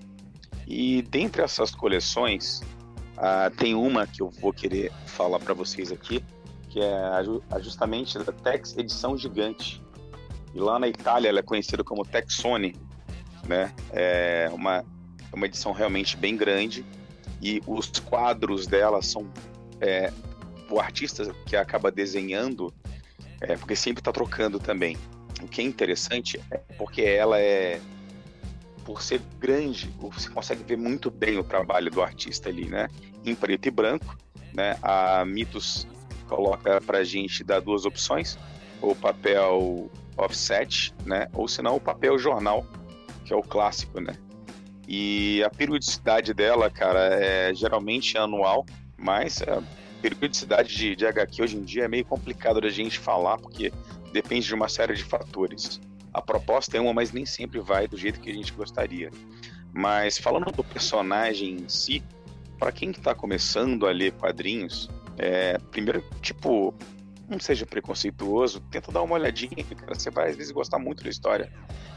E 0.67 1.03
dentre 1.03 1.43
essas 1.43 1.75
coleções, 1.75 2.61
uh, 3.17 3.55
tem 3.57 3.75
uma 3.75 4.07
que 4.07 4.23
eu 4.23 4.31
vou 4.31 4.53
querer 4.53 4.93
falar 5.07 5.39
para 5.41 5.55
vocês 5.55 5.91
aqui, 5.91 6.23
que 6.69 6.81
é 6.81 7.61
justamente 7.61 8.19
da 8.19 8.33
Tex 8.33 8.77
Edição 8.77 9.17
Gigante. 9.17 9.83
E 10.55 10.59
lá 10.59 10.79
na 10.79 10.89
Itália 10.89 11.29
ela 11.29 11.41
é 11.41 11.43
conhecida 11.43 11.85
como 11.85 12.05
Texone, 12.05 12.75
né? 13.47 13.73
É 13.93 14.51
uma, 14.53 14.85
uma 15.33 15.47
edição 15.47 15.73
realmente 15.73 16.17
bem 16.17 16.37
grande 16.37 16.85
e 17.41 17.63
os 17.67 17.89
quadros 18.01 18.67
dela 18.67 19.01
são 19.03 19.31
é, 19.81 20.13
o 20.71 20.81
artista 20.81 21.35
que 21.47 21.57
acaba 21.57 21.91
desenhando, 21.91 22.73
é, 23.41 23.57
porque 23.57 23.77
sempre 23.77 24.01
está 24.01 24.11
trocando 24.11 24.59
também 24.59 24.97
o 25.43 25.49
que 25.49 25.61
é 25.61 25.65
interessante 25.65 26.41
é 26.51 26.59
porque 26.77 27.03
ela 27.03 27.39
é 27.39 27.81
por 28.85 29.03
ser 29.03 29.21
grande, 29.39 29.93
você 29.99 30.31
consegue 30.31 30.65
ver 30.65 30.79
muito 30.79 31.11
bem 31.11 31.39
o 31.39 31.45
trabalho 31.45 31.91
do 31.91 32.01
artista 32.01 32.49
ali, 32.49 32.67
né? 32.67 32.89
Em 33.25 33.35
preto 33.35 33.67
e 33.67 33.71
branco, 33.71 34.17
né? 34.55 34.79
A 34.83 35.25
Mitos 35.27 35.87
coloca 36.27 36.81
pra 36.81 37.05
gente 37.05 37.45
dar 37.45 37.61
duas 37.61 37.85
opções, 37.85 38.39
o 38.81 38.95
papel 38.95 39.91
offset, 40.19 40.93
né? 41.07 41.29
Ou 41.33 41.49
senão 41.49 41.77
o 41.77 41.81
papel 41.81 42.19
jornal, 42.19 42.67
que 43.25 43.33
é 43.33 43.37
o 43.37 43.43
clássico, 43.43 44.01
né? 44.01 44.15
E 44.87 45.43
a 45.45 45.51
periodicidade 45.51 46.33
dela, 46.33 46.71
cara, 46.71 47.15
é 47.15 47.55
geralmente 47.55 48.17
anual, 48.17 48.65
mas 48.97 49.43
a 49.43 49.63
periodicidade 50.01 50.75
de, 50.75 50.97
de 50.97 51.07
HQ 51.07 51.43
hoje 51.43 51.57
em 51.57 51.63
dia 51.63 51.85
é 51.85 51.89
meio 51.89 52.05
complicado 52.05 52.61
da 52.61 52.71
gente 52.71 52.99
falar, 52.99 53.39
porque 53.39 53.73
depende 54.13 54.47
de 54.47 54.55
uma 54.55 54.69
série 54.69 54.95
de 54.95 55.05
fatores. 55.05 55.81
A 56.13 56.23
proposta 56.23 56.77
é 56.77 56.81
uma, 56.81 56.95
mas 56.95 57.13
nem 57.13 57.27
sempre 57.27 57.61
vai 57.61 57.87
do 57.87 57.97
jeito 57.97 58.19
que 58.19 58.31
a 58.31 58.35
gente 58.35 58.53
gostaria. 58.53 59.11
Mas 59.73 60.17
falando 60.19 60.51
do 60.51 60.65
personagem 60.65 61.57
em 61.57 61.69
si, 61.69 62.03
para 62.59 62.73
quem 62.73 62.91
está 62.91 63.15
começando 63.15 63.87
a 63.87 63.93
ler 63.93 64.13
quadrinhos, 64.13 64.89
é, 65.19 65.59
primeiro, 65.71 66.03
tipo, 66.23 66.75
não 67.29 67.39
seja 67.39 67.67
preconceituoso, 67.67 68.61
tenta 68.71 68.91
dar 68.91 69.03
uma 69.03 69.15
olhadinha, 69.15 69.65
cara. 69.77 69.95
Você 69.95 70.11
vai 70.11 70.31
às 70.31 70.37
vezes 70.37 70.51
gostar 70.51 70.79
muito 70.79 71.05
da 71.05 71.11
história. 71.11 71.53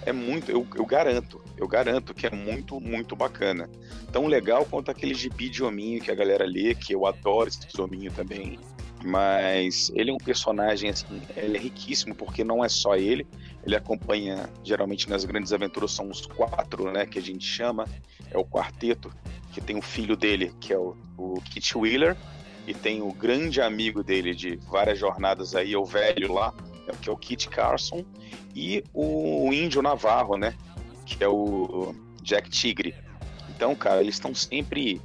É 0.05 0.11
muito, 0.11 0.51
eu, 0.51 0.67
eu 0.75 0.85
garanto, 0.85 1.41
eu 1.57 1.67
garanto 1.67 2.13
que 2.13 2.27
é 2.27 2.29
muito, 2.29 2.79
muito 2.79 3.15
bacana. 3.15 3.69
Tão 4.11 4.27
legal 4.27 4.65
quanto 4.65 4.91
aquele 4.91 5.13
gibi 5.13 5.49
de 5.49 5.63
hominho 5.63 6.01
que 6.01 6.11
a 6.11 6.15
galera 6.15 6.45
lê, 6.45 6.75
que 6.75 6.93
eu 6.93 7.05
adoro 7.05 7.49
esse 7.49 7.79
hominho 7.79 8.11
também. 8.11 8.59
Mas 9.03 9.91
ele 9.95 10.11
é 10.11 10.13
um 10.13 10.17
personagem, 10.17 10.89
assim, 10.89 11.21
ele 11.35 11.57
é 11.57 11.59
riquíssimo, 11.59 12.13
porque 12.13 12.43
não 12.43 12.63
é 12.63 12.69
só 12.69 12.95
ele, 12.95 13.25
ele 13.65 13.75
acompanha, 13.75 14.47
geralmente 14.63 15.09
nas 15.09 15.25
grandes 15.25 15.51
aventuras 15.53 15.91
são 15.91 16.09
os 16.09 16.25
quatro, 16.25 16.91
né, 16.91 17.07
que 17.07 17.17
a 17.17 17.21
gente 17.21 17.43
chama, 17.43 17.85
é 18.29 18.37
o 18.37 18.45
quarteto, 18.45 19.11
que 19.51 19.59
tem 19.59 19.75
o 19.75 19.81
filho 19.81 20.15
dele, 20.15 20.53
que 20.59 20.71
é 20.71 20.77
o, 20.77 20.95
o 21.17 21.41
Kit 21.41 21.75
Wheeler, 21.75 22.15
e 22.67 22.73
tem 22.73 23.01
o 23.01 23.11
grande 23.11 23.61
amigo 23.61 24.03
dele 24.03 24.35
de 24.35 24.55
várias 24.55 24.99
jornadas 24.99 25.55
aí, 25.55 25.75
o 25.75 25.85
velho 25.85 26.33
lá, 26.33 26.53
que 27.01 27.09
é 27.09 27.11
o 27.11 27.17
Kit 27.17 27.49
Carson, 27.49 28.05
e 28.55 28.83
o 28.93 29.51
índio 29.51 29.81
Navarro, 29.81 30.37
né, 30.37 30.55
que 31.05 31.23
é 31.23 31.27
o 31.27 31.95
Jack 32.21 32.49
Tigre. 32.49 32.95
Então, 33.49 33.75
cara, 33.75 34.01
eles 34.01 34.15
estão 34.15 34.33
sempre 34.33 35.01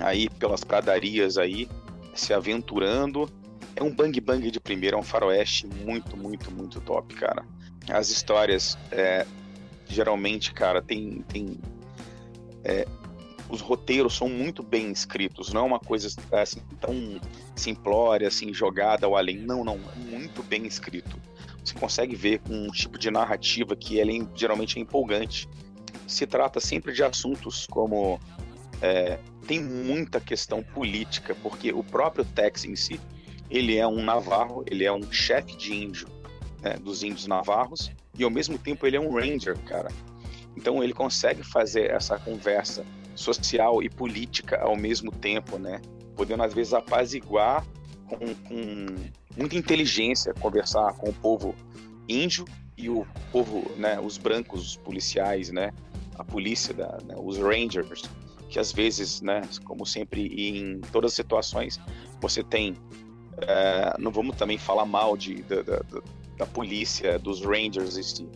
aí 0.00 0.28
pelas 0.28 0.64
pradarias 0.64 1.38
aí, 1.38 1.68
se 2.14 2.32
aventurando. 2.32 3.28
É 3.76 3.82
um 3.82 3.92
bang 3.92 4.20
bang 4.20 4.50
de 4.50 4.60
primeira, 4.60 4.96
é 4.96 4.98
um 4.98 5.02
faroeste 5.02 5.66
muito, 5.66 6.16
muito, 6.16 6.50
muito 6.50 6.80
top, 6.80 7.14
cara. 7.14 7.44
As 7.88 8.08
histórias, 8.08 8.78
é, 8.90 9.26
geralmente, 9.86 10.52
cara, 10.52 10.80
tem. 10.80 11.22
tem 11.28 11.58
é, 12.64 12.86
os 13.54 13.60
roteiros 13.60 14.16
são 14.16 14.28
muito 14.28 14.62
bem 14.62 14.90
escritos, 14.90 15.52
não 15.52 15.62
é 15.62 15.64
uma 15.64 15.78
coisa 15.78 16.08
assim 16.32 16.60
tão 16.80 17.20
simplória, 17.54 18.26
assim, 18.26 18.52
jogada 18.52 19.06
ao 19.06 19.16
além. 19.16 19.38
Não, 19.38 19.64
não, 19.64 19.78
é 19.94 19.98
muito 19.98 20.42
bem 20.42 20.66
escrito. 20.66 21.16
Você 21.64 21.74
consegue 21.74 22.16
ver 22.16 22.40
com 22.40 22.52
um 22.52 22.70
tipo 22.70 22.98
de 22.98 23.10
narrativa 23.10 23.76
que 23.76 24.00
é, 24.00 24.04
geralmente 24.34 24.78
é 24.78 24.82
empolgante. 24.82 25.48
Se 26.06 26.26
trata 26.26 26.58
sempre 26.58 26.92
de 26.92 27.02
assuntos 27.02 27.66
como 27.66 28.20
é, 28.82 29.18
tem 29.46 29.62
muita 29.62 30.20
questão 30.20 30.62
política, 30.62 31.34
porque 31.36 31.72
o 31.72 31.84
próprio 31.84 32.24
Tex 32.24 32.64
em 32.64 32.74
si, 32.74 33.00
ele 33.48 33.76
é 33.76 33.86
um 33.86 34.02
navarro, 34.02 34.64
ele 34.66 34.84
é 34.84 34.92
um 34.92 35.10
chefe 35.12 35.56
de 35.56 35.72
índio, 35.72 36.08
né, 36.60 36.74
dos 36.74 37.04
índios 37.04 37.26
navarros, 37.26 37.90
e 38.18 38.24
ao 38.24 38.30
mesmo 38.30 38.58
tempo 38.58 38.84
ele 38.84 38.96
é 38.96 39.00
um 39.00 39.14
ranger, 39.14 39.56
cara. 39.60 39.90
Então 40.56 40.82
ele 40.82 40.92
consegue 40.92 41.44
fazer 41.44 41.90
essa 41.90 42.18
conversa 42.18 42.84
social 43.14 43.82
e 43.82 43.88
política 43.88 44.60
ao 44.60 44.76
mesmo 44.76 45.10
tempo, 45.10 45.58
né? 45.58 45.80
Podendo 46.16 46.42
às 46.42 46.54
vezes 46.54 46.72
apaziguar 46.72 47.66
com, 48.08 48.34
com 48.34 48.86
muita 49.36 49.56
inteligência, 49.56 50.32
conversar 50.34 50.92
com 50.94 51.10
o 51.10 51.12
povo 51.12 51.54
índio 52.08 52.44
e 52.76 52.88
o 52.88 53.06
povo, 53.30 53.70
né, 53.76 54.00
os 54.00 54.18
brancos, 54.18 54.60
os 54.60 54.76
policiais, 54.76 55.50
né, 55.50 55.72
a 56.16 56.24
polícia, 56.24 56.74
da, 56.74 56.98
né, 57.04 57.14
os 57.16 57.38
rangers, 57.38 58.02
que 58.48 58.58
às 58.58 58.72
vezes, 58.72 59.20
né, 59.20 59.42
como 59.64 59.86
sempre 59.86 60.26
em 60.26 60.80
todas 60.92 61.12
as 61.12 61.16
situações, 61.16 61.80
você 62.20 62.42
tem, 62.42 62.76
é, 63.38 63.94
não 63.98 64.10
vamos 64.10 64.36
também 64.36 64.58
falar 64.58 64.86
mal 64.86 65.16
de, 65.16 65.42
da, 65.42 65.62
da, 65.62 65.80
da 66.36 66.46
polícia, 66.46 67.18
dos 67.18 67.42
rangers, 67.42 67.94
si, 67.94 68.28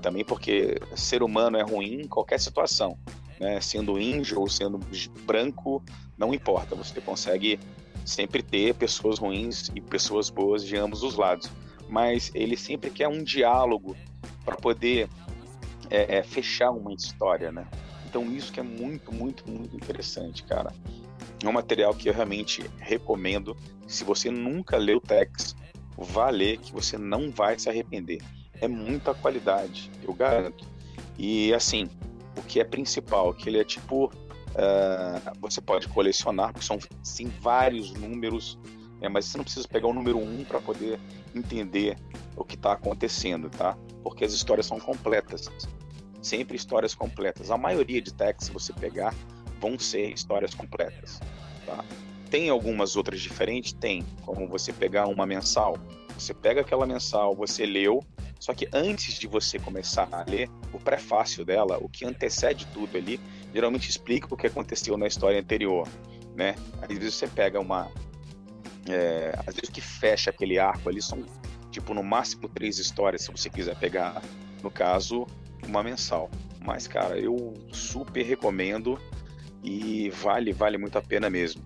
também 0.00 0.24
porque 0.24 0.80
ser 0.96 1.22
humano 1.22 1.56
é 1.56 1.62
ruim 1.62 2.02
em 2.02 2.08
qualquer 2.08 2.40
situação, 2.40 2.98
né, 3.42 3.60
sendo 3.60 3.98
índio 3.98 4.38
ou 4.38 4.48
sendo 4.48 4.78
branco, 5.26 5.82
não 6.16 6.32
importa, 6.32 6.76
você 6.76 7.00
consegue 7.00 7.58
sempre 8.04 8.40
ter 8.40 8.72
pessoas 8.74 9.18
ruins 9.18 9.68
e 9.74 9.80
pessoas 9.80 10.30
boas 10.30 10.64
de 10.64 10.76
ambos 10.76 11.02
os 11.02 11.16
lados, 11.16 11.50
mas 11.88 12.30
ele 12.36 12.56
sempre 12.56 12.88
quer 12.88 13.08
um 13.08 13.20
diálogo 13.24 13.96
para 14.44 14.54
poder 14.54 15.08
é, 15.90 16.18
é, 16.18 16.22
fechar 16.22 16.70
uma 16.70 16.92
história, 16.94 17.50
né? 17.50 17.66
Então 18.08 18.30
isso 18.32 18.52
que 18.52 18.60
é 18.60 18.62
muito, 18.62 19.12
muito, 19.12 19.50
muito 19.50 19.74
interessante, 19.74 20.44
cara. 20.44 20.72
É 21.42 21.48
um 21.48 21.52
material 21.52 21.92
que 21.94 22.08
eu 22.08 22.14
realmente 22.14 22.64
recomendo. 22.78 23.56
Se 23.88 24.04
você 24.04 24.30
nunca 24.30 24.76
leu 24.76 24.98
o 24.98 25.00
Tex, 25.00 25.56
vá 25.96 26.30
ler 26.30 26.58
que 26.58 26.72
você 26.72 26.96
não 26.96 27.28
vai 27.32 27.58
se 27.58 27.68
arrepender. 27.68 28.22
É 28.60 28.68
muita 28.68 29.12
qualidade, 29.12 29.90
eu 30.04 30.14
garanto. 30.14 30.64
E 31.18 31.52
assim, 31.52 31.88
o 32.36 32.42
que 32.42 32.60
é 32.60 32.64
principal, 32.64 33.32
que 33.34 33.48
ele 33.48 33.58
é 33.58 33.64
tipo. 33.64 34.12
Uh, 34.52 35.38
você 35.40 35.62
pode 35.62 35.88
colecionar, 35.88 36.52
porque 36.52 36.66
são 36.66 36.78
sim, 37.02 37.32
vários 37.40 37.90
números, 37.94 38.58
né, 39.00 39.08
mas 39.08 39.24
você 39.24 39.38
não 39.38 39.44
precisa 39.44 39.66
pegar 39.66 39.86
o 39.86 39.94
número 39.94 40.18
um 40.18 40.44
para 40.44 40.60
poder 40.60 41.00
entender 41.34 41.96
o 42.36 42.44
que 42.44 42.54
está 42.54 42.72
acontecendo, 42.72 43.48
tá? 43.48 43.78
Porque 44.02 44.26
as 44.26 44.34
histórias 44.34 44.66
são 44.66 44.78
completas 44.78 45.50
sempre 46.22 46.56
histórias 46.56 46.94
completas. 46.94 47.50
A 47.50 47.58
maioria 47.58 48.00
de 48.00 48.14
tags, 48.14 48.46
se 48.46 48.52
você 48.52 48.72
pegar, 48.72 49.14
vão 49.60 49.78
ser 49.78 50.12
histórias 50.12 50.54
completas. 50.54 51.20
Tá? 51.66 51.84
Tem 52.30 52.48
algumas 52.48 52.96
outras 52.96 53.20
diferentes? 53.20 53.72
Tem. 53.72 54.06
Como 54.22 54.46
você 54.46 54.72
pegar 54.72 55.08
uma 55.08 55.26
mensal. 55.26 55.76
Você 56.16 56.32
pega 56.32 56.60
aquela 56.60 56.86
mensal, 56.86 57.34
você 57.34 57.66
leu, 57.66 58.02
Só 58.42 58.52
que 58.52 58.68
antes 58.72 59.20
de 59.20 59.28
você 59.28 59.56
começar 59.56 60.08
a 60.10 60.28
ler, 60.28 60.50
o 60.72 60.80
prefácio 60.80 61.44
dela, 61.44 61.78
o 61.80 61.88
que 61.88 62.04
antecede 62.04 62.66
tudo 62.74 62.98
ali, 62.98 63.20
geralmente 63.54 63.88
explica 63.88 64.26
o 64.34 64.36
que 64.36 64.48
aconteceu 64.48 64.96
na 64.96 65.06
história 65.06 65.38
anterior, 65.38 65.86
né? 66.34 66.56
Às 66.82 66.88
vezes 66.88 67.14
você 67.14 67.28
pega 67.28 67.60
uma... 67.60 67.88
É, 68.90 69.32
às 69.46 69.54
vezes 69.54 69.68
o 69.68 69.72
que 69.72 69.80
fecha 69.80 70.30
aquele 70.30 70.58
arco 70.58 70.88
ali 70.88 71.00
são, 71.00 71.24
tipo, 71.70 71.94
no 71.94 72.02
máximo 72.02 72.48
três 72.48 72.80
histórias, 72.80 73.22
se 73.22 73.30
você 73.30 73.48
quiser 73.48 73.76
pegar, 73.76 74.20
no 74.60 74.72
caso, 74.72 75.24
uma 75.64 75.80
mensal. 75.80 76.28
Mas, 76.58 76.88
cara, 76.88 77.16
eu 77.16 77.54
super 77.70 78.24
recomendo 78.24 78.98
e 79.62 80.10
vale, 80.10 80.52
vale 80.52 80.78
muito 80.78 80.98
a 80.98 81.02
pena 81.02 81.30
mesmo. 81.30 81.62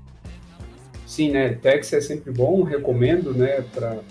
Sim, 1.06 1.30
né? 1.30 1.54
Tex 1.54 1.90
é 1.94 2.02
sempre 2.02 2.30
bom, 2.30 2.62
recomendo, 2.64 3.32
né, 3.32 3.62
para 3.62 4.02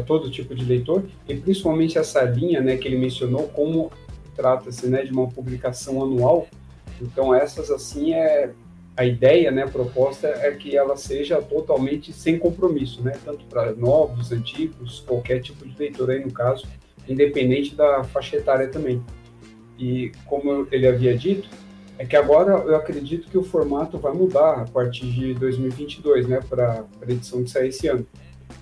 todo 0.00 0.30
tipo 0.30 0.54
de 0.54 0.64
leitor, 0.64 1.04
e 1.28 1.34
principalmente 1.34 1.98
essa 1.98 2.22
linha, 2.22 2.60
né, 2.60 2.76
que 2.76 2.86
ele 2.86 2.96
mencionou, 2.96 3.48
como 3.48 3.90
trata-se, 4.34 4.86
né, 4.86 5.04
de 5.04 5.12
uma 5.12 5.28
publicação 5.28 6.02
anual. 6.02 6.46
Então, 7.00 7.34
essas, 7.34 7.70
assim, 7.70 8.14
é 8.14 8.52
a 8.96 9.04
ideia, 9.04 9.50
né, 9.50 9.62
a 9.62 9.68
proposta 9.68 10.28
é 10.28 10.50
que 10.52 10.76
ela 10.76 10.96
seja 10.96 11.40
totalmente 11.40 12.12
sem 12.12 12.38
compromisso, 12.38 13.02
né, 13.02 13.12
tanto 13.24 13.44
para 13.46 13.72
novos, 13.72 14.32
antigos, 14.32 15.00
qualquer 15.00 15.40
tipo 15.40 15.66
de 15.66 15.74
leitor 15.78 16.10
aí 16.10 16.22
no 16.22 16.30
caso, 16.30 16.66
independente 17.08 17.74
da 17.74 18.04
faixa 18.04 18.36
etária 18.36 18.68
também. 18.68 19.02
E 19.78 20.12
como 20.26 20.68
ele 20.70 20.86
havia 20.86 21.16
dito, 21.16 21.48
é 21.98 22.04
que 22.04 22.16
agora 22.16 22.52
eu 22.52 22.76
acredito 22.76 23.30
que 23.30 23.38
o 23.38 23.42
formato 23.42 23.98
vai 23.98 24.12
mudar 24.12 24.62
a 24.62 24.64
partir 24.64 25.06
de 25.06 25.34
2022, 25.34 26.28
né, 26.28 26.40
para 26.48 26.84
a 27.00 27.10
edição 27.10 27.42
que 27.42 27.50
sair 27.50 27.68
esse 27.68 27.88
ano. 27.88 28.06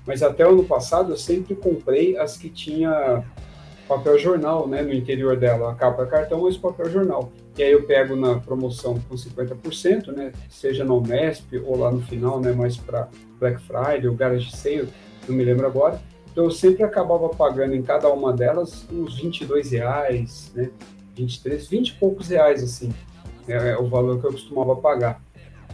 Mas 0.07 0.23
até 0.23 0.47
o 0.47 0.51
ano 0.51 0.65
passado 0.65 1.13
eu 1.13 1.17
sempre 1.17 1.55
comprei 1.55 2.17
as 2.17 2.37
que 2.37 2.49
tinha 2.49 3.25
papel 3.89 4.19
jornal, 4.19 4.69
né, 4.69 4.83
no 4.83 4.93
interior 4.93 5.37
dela, 5.37 5.73
a 5.73 5.75
capa 5.75 6.07
cartão, 6.07 6.43
mas 6.43 6.57
papel 6.57 6.89
jornal. 6.89 7.33
E 7.59 7.63
aí 7.63 7.73
eu 7.73 7.83
pego 7.85 8.15
na 8.15 8.39
promoção 8.39 9.01
com 9.09 9.17
50%, 9.17 10.13
né, 10.13 10.33
seja 10.49 10.85
no 10.85 11.01
Mesp 11.01 11.55
ou 11.65 11.77
lá 11.77 11.91
no 11.91 12.01
final, 12.03 12.41
né, 12.41 12.53
mais 12.53 12.77
para 12.77 13.09
Black 13.41 13.61
Friday 13.63 14.07
ou 14.07 14.15
Garage 14.15 14.57
Sale, 14.57 14.89
não 15.29 15.35
me 15.35 15.45
lembro 15.45 15.67
agora. 15.67 16.01
Então 16.31 16.45
eu 16.45 16.51
sempre 16.53 16.85
acabava 16.85 17.29
pagando 17.31 17.75
em 17.75 17.83
cada 17.83 18.09
uma 18.13 18.33
delas 18.33 18.87
uns 18.93 19.21
22 19.21 19.73
reais, 19.73 20.53
né, 20.55 20.71
23, 21.17 21.67
20 21.67 21.89
e 21.89 21.93
poucos 21.95 22.29
reais, 22.29 22.63
assim 22.63 22.93
é, 23.49 23.71
é 23.71 23.79
o 23.79 23.89
valor 23.89 24.21
que 24.21 24.27
eu 24.27 24.33
costumava 24.33 24.77
pagar. 24.77 25.21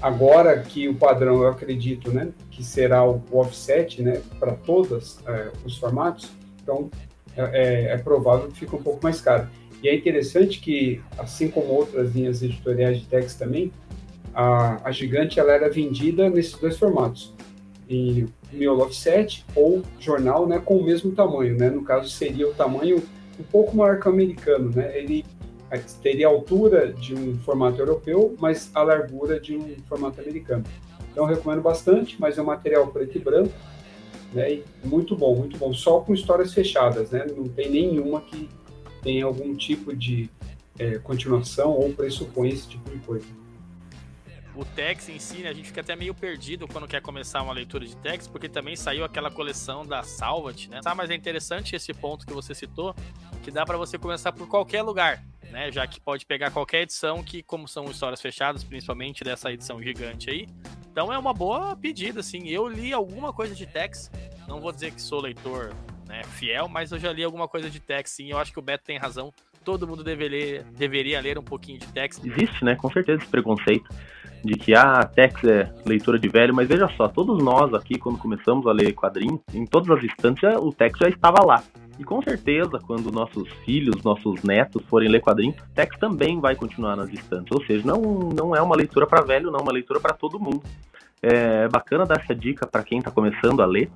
Agora 0.00 0.60
que 0.60 0.88
o 0.88 0.94
padrão, 0.94 1.42
eu 1.42 1.48
acredito, 1.48 2.10
né, 2.10 2.28
que 2.50 2.62
será 2.62 3.04
o, 3.04 3.22
offset, 3.32 4.02
né, 4.02 4.20
para 4.38 4.52
todos 4.52 5.18
é, 5.26 5.50
os 5.64 5.78
formatos, 5.78 6.30
então 6.62 6.90
é, 7.36 7.42
é, 7.42 7.92
é, 7.92 7.98
provável 7.98 8.48
que 8.48 8.60
fique 8.60 8.74
um 8.74 8.82
pouco 8.82 9.00
mais 9.02 9.20
caro. 9.20 9.48
E 9.82 9.88
é 9.88 9.94
interessante 9.94 10.60
que, 10.60 11.00
assim 11.18 11.48
como 11.48 11.68
outras 11.68 12.14
linhas 12.14 12.42
editoriais 12.42 13.00
de 13.00 13.06
text 13.06 13.38
também, 13.38 13.72
a, 14.34 14.80
a 14.86 14.90
Gigante 14.90 15.40
ela 15.40 15.52
era 15.52 15.70
vendida 15.70 16.28
nesses 16.28 16.58
dois 16.58 16.78
formatos, 16.78 17.34
em 17.88 18.26
miolo 18.52 18.82
offset 18.82 19.44
ou 19.54 19.82
jornal, 19.98 20.46
né, 20.46 20.60
com 20.62 20.76
o 20.76 20.84
mesmo 20.84 21.12
tamanho, 21.12 21.56
né, 21.56 21.70
no 21.70 21.82
caso 21.82 22.08
seria 22.10 22.48
o 22.48 22.54
tamanho 22.54 23.02
um 23.38 23.42
pouco 23.44 23.76
maior 23.76 23.98
que 24.00 24.08
o 24.08 24.12
americano, 24.12 24.70
né, 24.74 24.98
ele 24.98 25.24
teria 26.02 26.26
a 26.26 26.30
altura 26.30 26.92
de 26.92 27.14
um 27.14 27.38
formato 27.38 27.80
europeu, 27.80 28.34
mas 28.38 28.70
a 28.74 28.82
largura 28.82 29.40
de 29.40 29.56
um 29.56 29.76
formato 29.88 30.20
americano. 30.20 30.64
Então 31.10 31.24
recomendo 31.24 31.62
bastante, 31.62 32.16
mas 32.20 32.36
é 32.36 32.42
um 32.42 32.46
material 32.46 32.86
preto 32.88 33.16
e 33.16 33.20
branco, 33.20 33.52
né? 34.32 34.52
E 34.52 34.64
muito 34.84 35.16
bom, 35.16 35.34
muito 35.34 35.56
bom. 35.56 35.72
Só 35.72 36.00
com 36.00 36.12
histórias 36.12 36.52
fechadas, 36.52 37.10
né? 37.10 37.26
Não 37.34 37.48
tem 37.48 37.70
nenhuma 37.70 38.20
que 38.20 38.48
tenha 39.02 39.24
algum 39.24 39.54
tipo 39.54 39.94
de 39.94 40.28
é, 40.78 40.98
continuação 40.98 41.70
ou 41.70 41.92
pressupõe 41.92 42.48
esse 42.50 42.68
tipo 42.68 42.90
de 42.90 42.98
coisa. 42.98 43.26
O 44.56 44.64
Tex 44.64 45.08
em 45.08 45.18
si, 45.18 45.38
né, 45.38 45.50
a 45.50 45.52
gente 45.52 45.68
fica 45.68 45.82
até 45.82 45.94
meio 45.94 46.14
perdido 46.14 46.66
quando 46.66 46.88
quer 46.88 47.02
começar 47.02 47.42
uma 47.42 47.52
leitura 47.52 47.84
de 47.84 47.94
Tex, 47.96 48.26
porque 48.26 48.48
também 48.48 48.74
saiu 48.74 49.04
aquela 49.04 49.30
coleção 49.30 49.84
da 49.84 50.02
Salvat, 50.02 50.68
né? 50.68 50.80
Tá, 50.82 50.94
mas 50.94 51.10
é 51.10 51.14
interessante 51.14 51.76
esse 51.76 51.92
ponto 51.92 52.26
que 52.26 52.32
você 52.32 52.54
citou, 52.54 52.94
que 53.44 53.50
dá 53.50 53.66
para 53.66 53.76
você 53.76 53.98
começar 53.98 54.32
por 54.32 54.48
qualquer 54.48 54.82
lugar 54.82 55.22
né? 55.50 55.70
Já 55.70 55.86
que 55.86 56.00
pode 56.00 56.26
pegar 56.26 56.50
qualquer 56.50 56.82
edição, 56.82 57.22
que 57.22 57.42
como 57.42 57.66
são 57.68 57.84
histórias 57.86 58.20
fechadas, 58.20 58.64
principalmente 58.64 59.24
dessa 59.24 59.52
edição 59.52 59.82
gigante 59.82 60.30
aí. 60.30 60.46
Então 60.90 61.12
é 61.12 61.18
uma 61.18 61.32
boa 61.32 61.76
pedida, 61.76 62.20
assim. 62.20 62.48
Eu 62.48 62.68
li 62.68 62.92
alguma 62.92 63.32
coisa 63.32 63.54
de 63.54 63.66
Tex, 63.66 64.10
não 64.48 64.60
vou 64.60 64.72
dizer 64.72 64.92
que 64.92 65.00
sou 65.00 65.20
leitor 65.20 65.74
né, 66.06 66.22
fiel, 66.24 66.68
mas 66.68 66.92
eu 66.92 66.98
já 66.98 67.12
li 67.12 67.22
alguma 67.22 67.48
coisa 67.48 67.70
de 67.70 67.80
Tex, 67.80 68.10
sim. 68.10 68.30
Eu 68.30 68.38
acho 68.38 68.52
que 68.52 68.58
o 68.58 68.62
Beto 68.62 68.84
tem 68.84 68.98
razão. 68.98 69.32
Todo 69.66 69.84
mundo 69.84 70.04
deveria, 70.04 70.64
deveria 70.78 71.20
ler 71.20 71.36
um 71.36 71.42
pouquinho 71.42 71.80
de 71.80 71.88
Tex. 71.88 72.20
Existe, 72.24 72.64
né? 72.64 72.76
Com 72.76 72.88
certeza 72.88 73.20
esse 73.20 73.28
preconceito 73.28 73.92
de 74.44 74.54
que 74.54 74.72
ah, 74.72 75.02
Tex 75.02 75.42
é 75.42 75.74
leitura 75.84 76.20
de 76.20 76.28
velho, 76.28 76.54
mas 76.54 76.68
veja 76.68 76.88
só, 76.96 77.08
todos 77.08 77.42
nós 77.42 77.74
aqui, 77.74 77.98
quando 77.98 78.16
começamos 78.16 78.64
a 78.68 78.72
ler 78.72 78.92
quadrinhos, 78.92 79.40
em 79.52 79.66
todas 79.66 79.90
as 79.90 80.04
instâncias 80.04 80.54
o 80.60 80.70
Tex 80.70 80.96
já 81.00 81.08
estava 81.08 81.44
lá. 81.44 81.64
E 81.98 82.04
com 82.04 82.22
certeza, 82.22 82.78
quando 82.86 83.10
nossos 83.10 83.48
filhos, 83.64 84.04
nossos 84.04 84.40
netos 84.44 84.84
forem 84.84 85.08
ler 85.08 85.20
quadrinhos, 85.20 85.56
Tex 85.74 85.98
também 85.98 86.38
vai 86.38 86.54
continuar 86.54 86.94
nas 86.94 87.12
estantes. 87.12 87.50
Ou 87.50 87.64
seja, 87.66 87.84
não, 87.84 88.00
não 88.00 88.54
é 88.54 88.62
uma 88.62 88.76
leitura 88.76 89.04
para 89.04 89.22
velho, 89.22 89.50
não, 89.50 89.58
é 89.58 89.62
uma 89.62 89.72
leitura 89.72 89.98
para 89.98 90.14
todo 90.14 90.38
mundo. 90.38 90.62
É 91.20 91.66
bacana 91.66 92.06
dar 92.06 92.20
essa 92.20 92.36
dica 92.36 92.68
para 92.68 92.84
quem 92.84 93.00
está 93.00 93.10
começando 93.10 93.60
a 93.60 93.66
ler, 93.66 93.90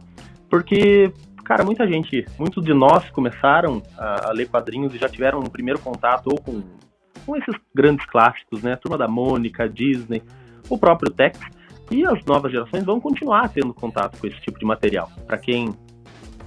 porque, 0.51 1.13
cara, 1.45 1.65
muita 1.65 1.87
gente, 1.87 2.25
muitos 2.39 2.65
de 2.65 2.73
nós 2.73 3.09
começaram 3.11 3.83
a, 3.97 4.29
a, 4.29 4.33
ler 4.33 4.49
quadrinhos 4.49 4.95
e 4.95 4.99
já 4.99 5.09
tiveram 5.09 5.41
um 5.41 5.45
primeiro 5.45 5.79
contato 5.79 6.29
ou 6.29 6.41
com, 6.41 6.63
com 7.25 7.37
esses 7.37 7.55
grandes 7.75 8.07
clássicos, 8.07 8.63
né? 8.63 8.77
Turma 8.77 8.99
da 8.99 9.09
Mônica, 9.09 9.69
Disney, 9.69 10.23
o 10.69 10.79
próprio 10.79 11.11
Tex. 11.11 11.39
E 11.91 12.05
as 12.07 12.25
novas 12.25 12.53
gerações 12.53 12.85
vão 12.85 13.01
continuar 13.01 13.49
tendo 13.49 13.75
contato 13.75 14.19
com 14.19 14.27
esse 14.27 14.41
tipo 14.41 14.59
de 14.59 14.65
material. 14.65 15.11
Para 15.27 15.37
quem 15.39 15.75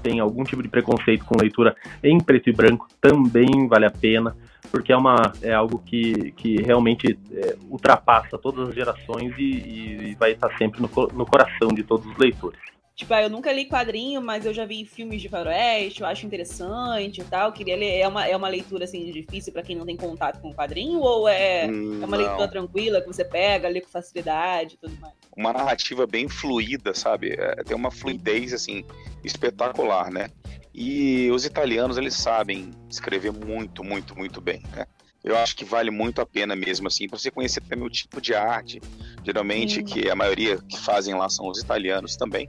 tem 0.01 0.19
algum 0.19 0.43
tipo 0.43 0.61
de 0.61 0.69
preconceito 0.69 1.25
com 1.25 1.39
leitura 1.39 1.75
em 2.03 2.17
preto 2.17 2.49
e 2.49 2.53
branco, 2.53 2.87
também 3.01 3.67
vale 3.67 3.85
a 3.85 3.91
pena, 3.91 4.35
porque 4.71 4.91
é, 4.91 4.97
uma, 4.97 5.33
é 5.41 5.53
algo 5.53 5.79
que, 5.79 6.31
que 6.33 6.61
realmente 6.61 7.17
é, 7.31 7.55
ultrapassa 7.69 8.37
todas 8.37 8.69
as 8.69 8.75
gerações 8.75 9.33
e, 9.37 10.11
e 10.11 10.15
vai 10.19 10.31
estar 10.31 10.49
sempre 10.57 10.81
no, 10.81 10.89
no 11.13 11.25
coração 11.25 11.69
de 11.69 11.83
todos 11.83 12.05
os 12.05 12.17
leitores. 12.17 12.72
Tipo, 12.95 13.11
ah, 13.15 13.23
eu 13.23 13.29
nunca 13.29 13.51
li 13.51 13.65
quadrinho, 13.65 14.21
mas 14.21 14.45
eu 14.45 14.53
já 14.53 14.65
vi 14.65 14.85
filmes 14.85 15.19
de 15.19 15.27
faroeste, 15.27 16.01
eu 16.01 16.07
acho 16.07 16.27
interessante 16.27 17.21
e 17.21 17.23
tal. 17.23 17.51
Queria 17.51 17.75
ler. 17.75 17.97
É 17.97 18.07
uma, 18.07 18.25
é 18.27 18.37
uma 18.37 18.47
leitura 18.47 18.83
assim 18.83 19.11
difícil 19.11 19.51
para 19.51 19.63
quem 19.63 19.75
não 19.75 19.85
tem 19.85 19.97
contato 19.97 20.39
com 20.39 20.49
o 20.49 20.53
quadrinho? 20.53 20.99
Ou 20.99 21.27
é, 21.27 21.67
hum, 21.67 22.03
é 22.03 22.05
uma 22.05 22.17
não. 22.17 22.25
leitura 22.25 22.47
tranquila 22.47 23.01
que 23.01 23.07
você 23.07 23.25
pega, 23.25 23.67
lê 23.67 23.81
com 23.81 23.89
facilidade 23.89 24.75
e 24.75 24.77
tudo 24.77 24.95
mais? 25.01 25.13
Uma 25.35 25.51
narrativa 25.51 26.05
bem 26.05 26.29
fluida, 26.29 26.93
sabe? 26.93 27.31
É, 27.31 27.63
tem 27.63 27.75
uma 27.75 27.89
fluidez 27.89 28.53
assim 28.53 28.85
espetacular, 29.23 30.11
né? 30.11 30.29
E 30.71 31.31
os 31.31 31.45
italianos, 31.45 31.97
eles 31.97 32.15
sabem 32.15 32.71
escrever 32.89 33.31
muito, 33.31 33.83
muito, 33.83 34.15
muito 34.15 34.39
bem, 34.39 34.61
né? 34.75 34.85
Eu 35.23 35.37
acho 35.37 35.55
que 35.55 35.63
vale 35.63 35.89
muito 35.89 36.19
a 36.19 36.25
pena 36.25 36.53
mesmo, 36.53 36.87
assim, 36.87 37.07
para 37.07 37.17
você 37.17 37.31
conhecer 37.31 37.61
também 37.61 37.85
o 37.85 37.89
tipo 37.89 38.19
de 38.19 38.35
arte. 38.35 38.81
Geralmente, 39.23 39.79
hum. 39.79 39.83
que 39.85 40.09
a 40.09 40.15
maioria 40.15 40.57
que 40.57 40.77
fazem 40.77 41.15
lá 41.15 41.29
são 41.29 41.47
os 41.47 41.59
italianos 41.59 42.17
também. 42.17 42.47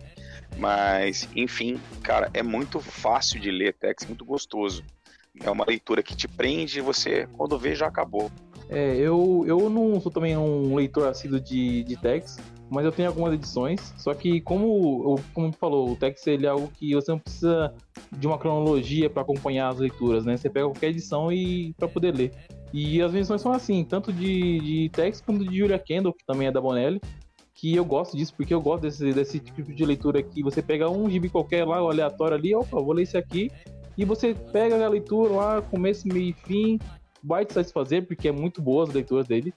Mas, 0.57 1.29
enfim, 1.35 1.81
cara, 2.03 2.31
é 2.33 2.43
muito 2.43 2.81
fácil 2.81 3.41
de 3.41 3.51
ler 3.51 3.75
Tex, 3.75 4.07
muito 4.07 4.25
gostoso. 4.25 4.85
É 5.43 5.51
uma 5.51 5.65
leitura 5.67 6.03
que 6.03 6.17
te 6.17 6.29
prende 6.29 6.79
e 6.79 6.83
você, 6.83 7.29
quando 7.37 7.59
vê, 7.59 7.75
já 7.75 7.87
acabou. 7.87 8.31
É, 8.69 8.97
eu, 8.97 9.45
eu 9.47 9.69
não 9.69 10.01
sou 10.01 10.11
também 10.11 10.37
um 10.37 10.75
leitor 10.75 11.09
assíduo 11.09 11.41
de, 11.41 11.83
de 11.85 11.97
Tex, 11.97 12.39
mas 12.71 12.85
eu 12.85 12.93
tenho 12.93 13.09
algumas 13.09 13.35
edições. 13.35 13.93
Só 13.99 14.15
que, 14.15 14.41
como, 14.41 15.21
como 15.35 15.53
falou, 15.53 15.91
o 15.91 15.97
Tex 15.97 16.27
ele 16.27 16.47
é 16.47 16.49
algo 16.49 16.69
que 16.69 16.95
você 16.95 17.11
não 17.11 17.19
precisa 17.19 17.75
de 18.13 18.27
uma 18.27 18.39
cronologia 18.39 19.11
para 19.11 19.23
acompanhar 19.23 19.69
as 19.69 19.79
leituras, 19.79 20.25
né? 20.25 20.37
Você 20.37 20.49
pega 20.49 20.67
qualquer 20.67 20.91
edição 20.91 21.33
e 21.33 21.75
para 21.75 21.89
poder 21.89 22.15
ler. 22.15 22.33
E 22.73 23.03
as 23.03 23.13
edições 23.13 23.41
são 23.41 23.53
assim, 23.53 23.85
tanto 23.85 24.13
de, 24.13 24.61
de 24.61 24.89
Tex 24.91 25.21
quanto 25.21 25.45
de 25.45 25.57
Julia 25.57 25.79
Kendall, 25.79 26.13
que 26.13 26.25
também 26.25 26.49
é 26.49 26.53
da 26.53 26.61
Bonelli 26.61 27.01
que 27.65 27.75
eu 27.75 27.85
gosto 27.85 28.15
disso, 28.15 28.35
porque 28.37 28.53
eu 28.53 28.61
gosto 28.61 28.83
desse, 28.83 29.11
desse 29.15 29.41
tipo 29.41 29.73
de 29.73 29.87
leitura 29.87 30.19
aqui. 30.19 30.43
Você 30.43 30.61
pega 30.61 30.91
um 30.91 31.09
gibi 31.09 31.31
qualquer 31.31 31.67
lá, 31.67 31.79
aleatório 31.79 32.37
ali, 32.37 32.55
opa, 32.55 32.79
vou 32.79 32.93
ler 32.93 33.05
esse 33.05 33.17
aqui, 33.17 33.51
e 33.97 34.05
você 34.05 34.35
pega 34.35 34.85
a 34.85 34.87
leitura 34.87 35.33
lá, 35.33 35.63
começo, 35.63 36.07
meio 36.07 36.29
e 36.29 36.33
fim, 36.35 36.79
vai 37.23 37.47
te 37.47 37.55
satisfazer, 37.55 38.07
porque 38.07 38.29
é 38.29 38.33
muito 38.33 38.61
boa 38.61 38.85
as 38.85 38.93
leituras 38.93 39.27
dele. 39.27 39.55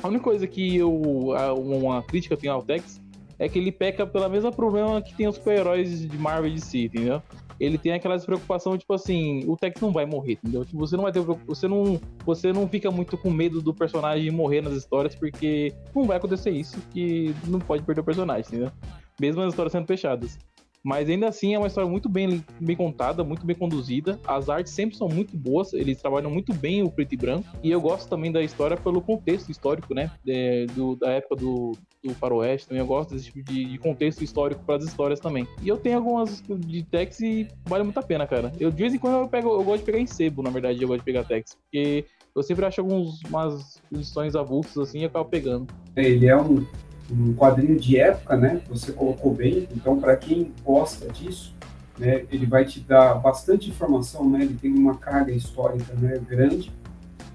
A 0.00 0.06
única 0.06 0.22
coisa 0.22 0.46
que 0.46 0.76
eu. 0.76 0.94
Uma 0.94 2.04
crítica 2.04 2.36
que 2.36 2.38
eu 2.38 2.40
tenho 2.40 2.52
ao 2.52 2.62
Tex 2.62 3.02
é 3.36 3.48
que 3.48 3.58
ele 3.58 3.72
peca 3.72 4.06
pela 4.06 4.28
mesma 4.28 4.52
problema 4.52 5.02
que 5.02 5.12
tem 5.16 5.26
os 5.26 5.34
super-heróis 5.34 6.08
de 6.08 6.16
Marvel 6.16 6.52
e 6.52 6.54
DC, 6.54 6.84
entendeu? 6.84 7.20
Ele 7.64 7.78
tem 7.78 7.92
aquela 7.92 8.18
preocupação, 8.18 8.76
tipo 8.76 8.92
assim, 8.92 9.44
o 9.46 9.56
Tex 9.56 9.80
não 9.80 9.92
vai 9.92 10.06
morrer, 10.06 10.32
entendeu? 10.32 10.64
Tipo, 10.64 10.78
você 10.78 10.96
não 10.96 11.04
vai 11.04 11.12
ter 11.12 11.20
você 11.20 11.66
não, 11.66 12.00
você 12.24 12.52
não 12.52 12.68
fica 12.68 12.90
muito 12.90 13.16
com 13.16 13.30
medo 13.30 13.60
do 13.60 13.74
personagem 13.74 14.30
morrer 14.30 14.60
nas 14.60 14.74
histórias, 14.74 15.14
porque 15.14 15.72
não 15.94 16.04
vai 16.04 16.16
acontecer 16.16 16.50
isso, 16.50 16.76
que 16.90 17.34
não 17.46 17.58
pode 17.58 17.82
perder 17.82 18.00
o 18.00 18.04
personagem, 18.04 18.44
entendeu? 18.46 18.72
Mesmo 19.20 19.42
as 19.42 19.50
histórias 19.50 19.72
sendo 19.72 19.86
fechadas. 19.86 20.38
Mas 20.84 21.08
ainda 21.08 21.28
assim 21.28 21.54
é 21.54 21.58
uma 21.58 21.66
história 21.66 21.88
muito 21.88 22.10
bem, 22.10 22.44
bem 22.60 22.76
contada, 22.76 23.24
muito 23.24 23.46
bem 23.46 23.56
conduzida. 23.56 24.20
As 24.26 24.50
artes 24.50 24.74
sempre 24.74 24.94
são 24.96 25.08
muito 25.08 25.34
boas, 25.34 25.72
eles 25.72 26.00
trabalham 26.00 26.30
muito 26.30 26.52
bem 26.52 26.82
o 26.82 26.90
preto 26.90 27.14
e 27.14 27.16
branco. 27.16 27.48
E 27.62 27.70
eu 27.70 27.80
gosto 27.80 28.06
também 28.06 28.30
da 28.30 28.42
história 28.42 28.76
pelo 28.76 29.00
contexto 29.00 29.50
histórico, 29.50 29.94
né? 29.94 30.10
É, 30.28 30.66
do, 30.74 30.94
da 30.94 31.10
época 31.10 31.36
do, 31.36 31.72
do 32.02 32.14
faroeste 32.14 32.68
também. 32.68 32.82
Eu 32.82 32.86
gosto 32.86 33.14
desse 33.14 33.32
tipo 33.32 33.42
de, 33.42 33.64
de 33.64 33.78
contexto 33.78 34.22
histórico 34.22 34.62
para 34.62 34.76
as 34.76 34.84
histórias 34.84 35.18
também. 35.18 35.48
E 35.62 35.68
eu 35.68 35.78
tenho 35.78 35.96
algumas 35.96 36.42
de 36.42 36.82
Tex 36.82 37.20
e 37.20 37.48
vale 37.64 37.84
muito 37.84 37.98
a 37.98 38.02
pena, 38.02 38.26
cara. 38.26 38.52
Eu 38.60 38.70
de 38.70 38.76
vez 38.76 38.92
em 38.92 38.98
quando 38.98 39.14
eu 39.14 39.28
pego, 39.28 39.54
eu 39.54 39.64
gosto 39.64 39.78
de 39.78 39.86
pegar 39.86 39.98
em 39.98 40.06
sebo, 40.06 40.42
na 40.42 40.50
verdade, 40.50 40.82
eu 40.82 40.88
gosto 40.88 41.00
de 41.00 41.06
pegar 41.06 41.24
Tex. 41.24 41.56
Porque 41.62 42.04
eu 42.36 42.42
sempre 42.42 42.66
acho 42.66 42.82
algumas 42.82 43.20
umas 43.22 43.82
edições 43.90 44.36
avulsas 44.36 44.76
assim 44.88 45.00
e 45.00 45.04
acabo 45.06 45.30
pegando. 45.30 45.72
Ele 45.96 46.26
é 46.26 46.36
um 46.36 46.66
um 47.10 47.34
quadrinho 47.34 47.78
de 47.78 47.98
época, 47.98 48.36
né? 48.36 48.60
Você 48.68 48.92
colocou 48.92 49.34
bem. 49.34 49.68
Então, 49.74 50.00
para 50.00 50.16
quem 50.16 50.52
gosta 50.64 51.08
disso, 51.12 51.54
né, 51.98 52.24
ele 52.30 52.46
vai 52.46 52.64
te 52.64 52.80
dar 52.80 53.14
bastante 53.14 53.68
informação, 53.68 54.28
né? 54.28 54.42
Ele 54.42 54.54
tem 54.54 54.72
uma 54.72 54.96
carga 54.96 55.32
histórica, 55.32 55.92
né, 55.94 56.20
grande, 56.28 56.72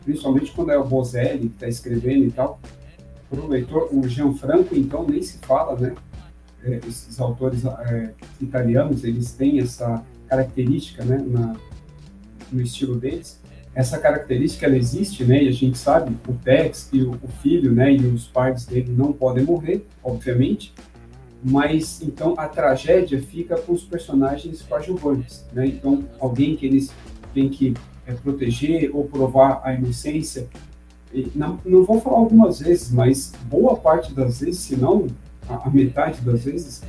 principalmente 0.03 0.51
quando 0.51 0.71
é 0.71 0.77
o 0.77 0.85
Bozelli 0.85 1.49
que 1.49 1.55
está 1.55 1.67
escrevendo 1.67 2.25
e 2.25 2.31
tal. 2.31 2.59
Para 3.29 3.41
o 3.41 3.47
leitor, 3.47 3.89
o 3.93 4.07
Gianfranco, 4.07 4.75
então, 4.75 5.05
nem 5.07 5.21
se 5.21 5.37
fala, 5.39 5.79
né? 5.79 5.95
É, 6.63 6.79
esses 6.87 7.19
autores 7.19 7.63
é, 7.63 8.11
italianos, 8.41 9.03
eles 9.03 9.31
têm 9.31 9.59
essa 9.59 10.03
característica, 10.27 11.05
né, 11.05 11.23
na, 11.25 11.55
no 12.51 12.61
estilo 12.61 12.95
deles 12.95 13.39
essa 13.73 13.97
característica 13.97 14.65
ela 14.65 14.77
existe, 14.77 15.23
né? 15.23 15.43
E 15.43 15.47
a 15.47 15.51
gente 15.51 15.77
sabe, 15.77 16.15
o 16.27 16.33
Tex 16.33 16.89
e 16.91 17.01
o, 17.01 17.11
o 17.11 17.27
filho, 17.41 17.71
né? 17.71 17.93
E 17.93 18.05
os 18.05 18.27
pais 18.27 18.65
dele 18.65 18.93
não 18.95 19.13
podem 19.13 19.43
morrer, 19.43 19.85
obviamente. 20.03 20.73
Mas 21.43 22.01
então 22.01 22.33
a 22.37 22.47
tragédia 22.47 23.21
fica 23.21 23.57
com 23.57 23.71
os 23.73 23.83
personagens 23.83 24.61
coadjuvantes, 24.61 25.45
né? 25.53 25.67
Então 25.67 26.03
alguém 26.19 26.55
que 26.55 26.65
eles 26.65 26.91
têm 27.33 27.47
que 27.47 27.73
é, 28.05 28.13
proteger 28.13 28.89
ou 28.93 29.05
provar 29.05 29.61
a 29.63 29.73
inocência. 29.73 30.47
E, 31.13 31.31
não, 31.35 31.59
não 31.65 31.83
vou 31.85 32.01
falar 32.01 32.17
algumas 32.17 32.59
vezes, 32.59 32.91
mas 32.91 33.31
boa 33.43 33.75
parte 33.77 34.13
das 34.13 34.41
vezes, 34.41 34.59
se 34.59 34.75
não 34.75 35.07
a, 35.47 35.67
a 35.67 35.69
metade 35.69 36.21
das 36.21 36.43
vezes, 36.43 36.83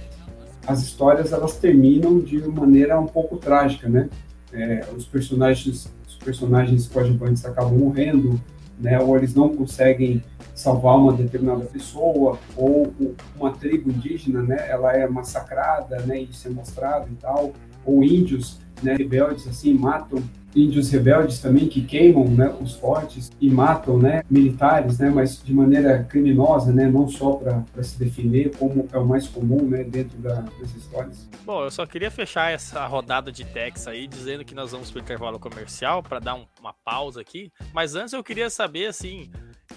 as 0.67 0.83
histórias 0.83 1.33
elas 1.33 1.57
terminam 1.57 2.19
de 2.21 2.39
maneira 2.49 2.99
um 2.99 3.07
pouco 3.07 3.37
trágica, 3.37 3.89
né? 3.89 4.09
É, 4.53 4.85
os 4.97 5.05
personagens 5.05 5.89
personagens 6.25 6.87
coadjuvantes 6.87 7.45
acabam 7.45 7.77
morrendo, 7.77 8.41
né, 8.79 8.99
ou 9.01 9.17
eles 9.17 9.35
não 9.35 9.55
conseguem 9.55 10.23
salvar 10.55 10.97
uma 10.97 11.13
determinada 11.13 11.65
pessoa, 11.65 12.39
ou 12.57 12.93
uma 13.39 13.51
tribo 13.53 13.91
indígena, 13.91 14.43
né, 14.43 14.67
ela 14.69 14.93
é 14.97 15.07
massacrada, 15.09 16.01
né, 16.01 16.21
isso 16.21 16.47
é 16.49 16.51
mostrado 16.51 17.09
e 17.11 17.17
tal, 17.17 17.53
ou 17.85 18.03
índios, 18.03 18.59
né, 18.83 18.95
rebeldes 18.95 19.47
assim 19.47 19.75
matam 19.75 20.23
índios 20.55 20.91
rebeldes 20.91 21.39
também 21.39 21.69
que 21.69 21.83
queimam 21.83 22.29
né, 22.29 22.55
os 22.61 22.75
fortes 22.75 23.31
e 23.41 23.49
matam 23.49 23.99
né, 23.99 24.23
militares, 24.31 24.99
né, 24.99 25.11
mas 25.11 25.43
de 25.43 25.53
maneira 25.53 26.05
criminosa, 26.05 26.73
né, 26.73 26.89
não 26.89 27.09
só 27.09 27.33
para 27.33 27.83
se 27.83 27.99
defender, 27.99 28.51
como 28.57 28.89
é 28.93 28.99
o 28.99 29.07
mais 29.07 29.29
comum 29.29 29.63
né, 29.69 29.85
dentro 29.85 30.19
da, 30.19 30.41
das 30.41 30.75
histórias. 30.75 31.29
Bom, 31.45 31.65
eu 31.65 31.71
só 31.71 31.87
queria 31.87 32.11
fechar 32.11 32.53
essa 32.53 32.85
rodada 32.87 33.31
de 33.31 33.45
Tex 33.45 33.87
aí, 33.87 34.07
dizendo 34.07 34.45
que 34.45 34.55
nós 34.55 34.73
vamos 34.73 34.91
para 34.91 34.99
o 34.99 35.03
intervalo 35.03 35.39
comercial 35.39 36.03
para 36.03 36.19
dar 36.19 36.35
um, 36.35 36.45
uma 36.61 36.73
pausa 36.73 37.21
aqui. 37.21 37.51
Mas 37.73 37.95
antes 37.95 38.13
eu 38.13 38.23
queria 38.23 38.51
saber, 38.51 38.87
assim, 38.87 39.31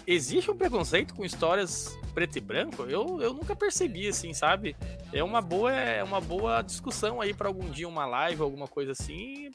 existe 0.05 0.49
um 0.49 0.55
preconceito 0.55 1.13
com 1.13 1.23
histórias 1.23 1.97
preto 2.13 2.37
e 2.37 2.41
branco? 2.41 2.83
Eu, 2.83 3.21
eu 3.21 3.33
nunca 3.33 3.55
percebi, 3.55 4.07
assim, 4.07 4.33
sabe? 4.33 4.75
É 5.11 5.23
uma 5.23 5.41
boa, 5.41 5.71
é 5.71 6.03
uma 6.03 6.21
boa 6.21 6.61
discussão 6.61 7.21
aí 7.21 7.33
para 7.33 7.47
algum 7.47 7.69
dia 7.69 7.87
uma 7.87 8.05
live, 8.05 8.41
alguma 8.41 8.67
coisa 8.67 8.91
assim 8.91 9.49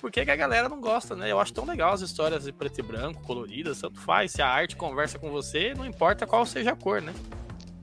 por 0.00 0.10
que, 0.10 0.24
que, 0.24 0.30
a 0.30 0.36
galera 0.36 0.68
não 0.68 0.80
gosta, 0.80 1.14
né? 1.14 1.30
Eu 1.30 1.38
acho 1.38 1.52
tão 1.52 1.66
legal 1.66 1.92
as 1.92 2.00
histórias 2.00 2.44
de 2.44 2.52
preto 2.52 2.80
e 2.80 2.82
branco, 2.82 3.22
coloridas, 3.22 3.80
tanto 3.80 4.00
faz. 4.00 4.32
Se 4.32 4.40
a 4.40 4.48
arte 4.48 4.74
conversa 4.74 5.18
com 5.18 5.30
você, 5.30 5.74
não 5.76 5.84
importa 5.84 6.26
qual 6.26 6.46
seja 6.46 6.72
a 6.72 6.76
cor, 6.76 7.02
né? 7.02 7.12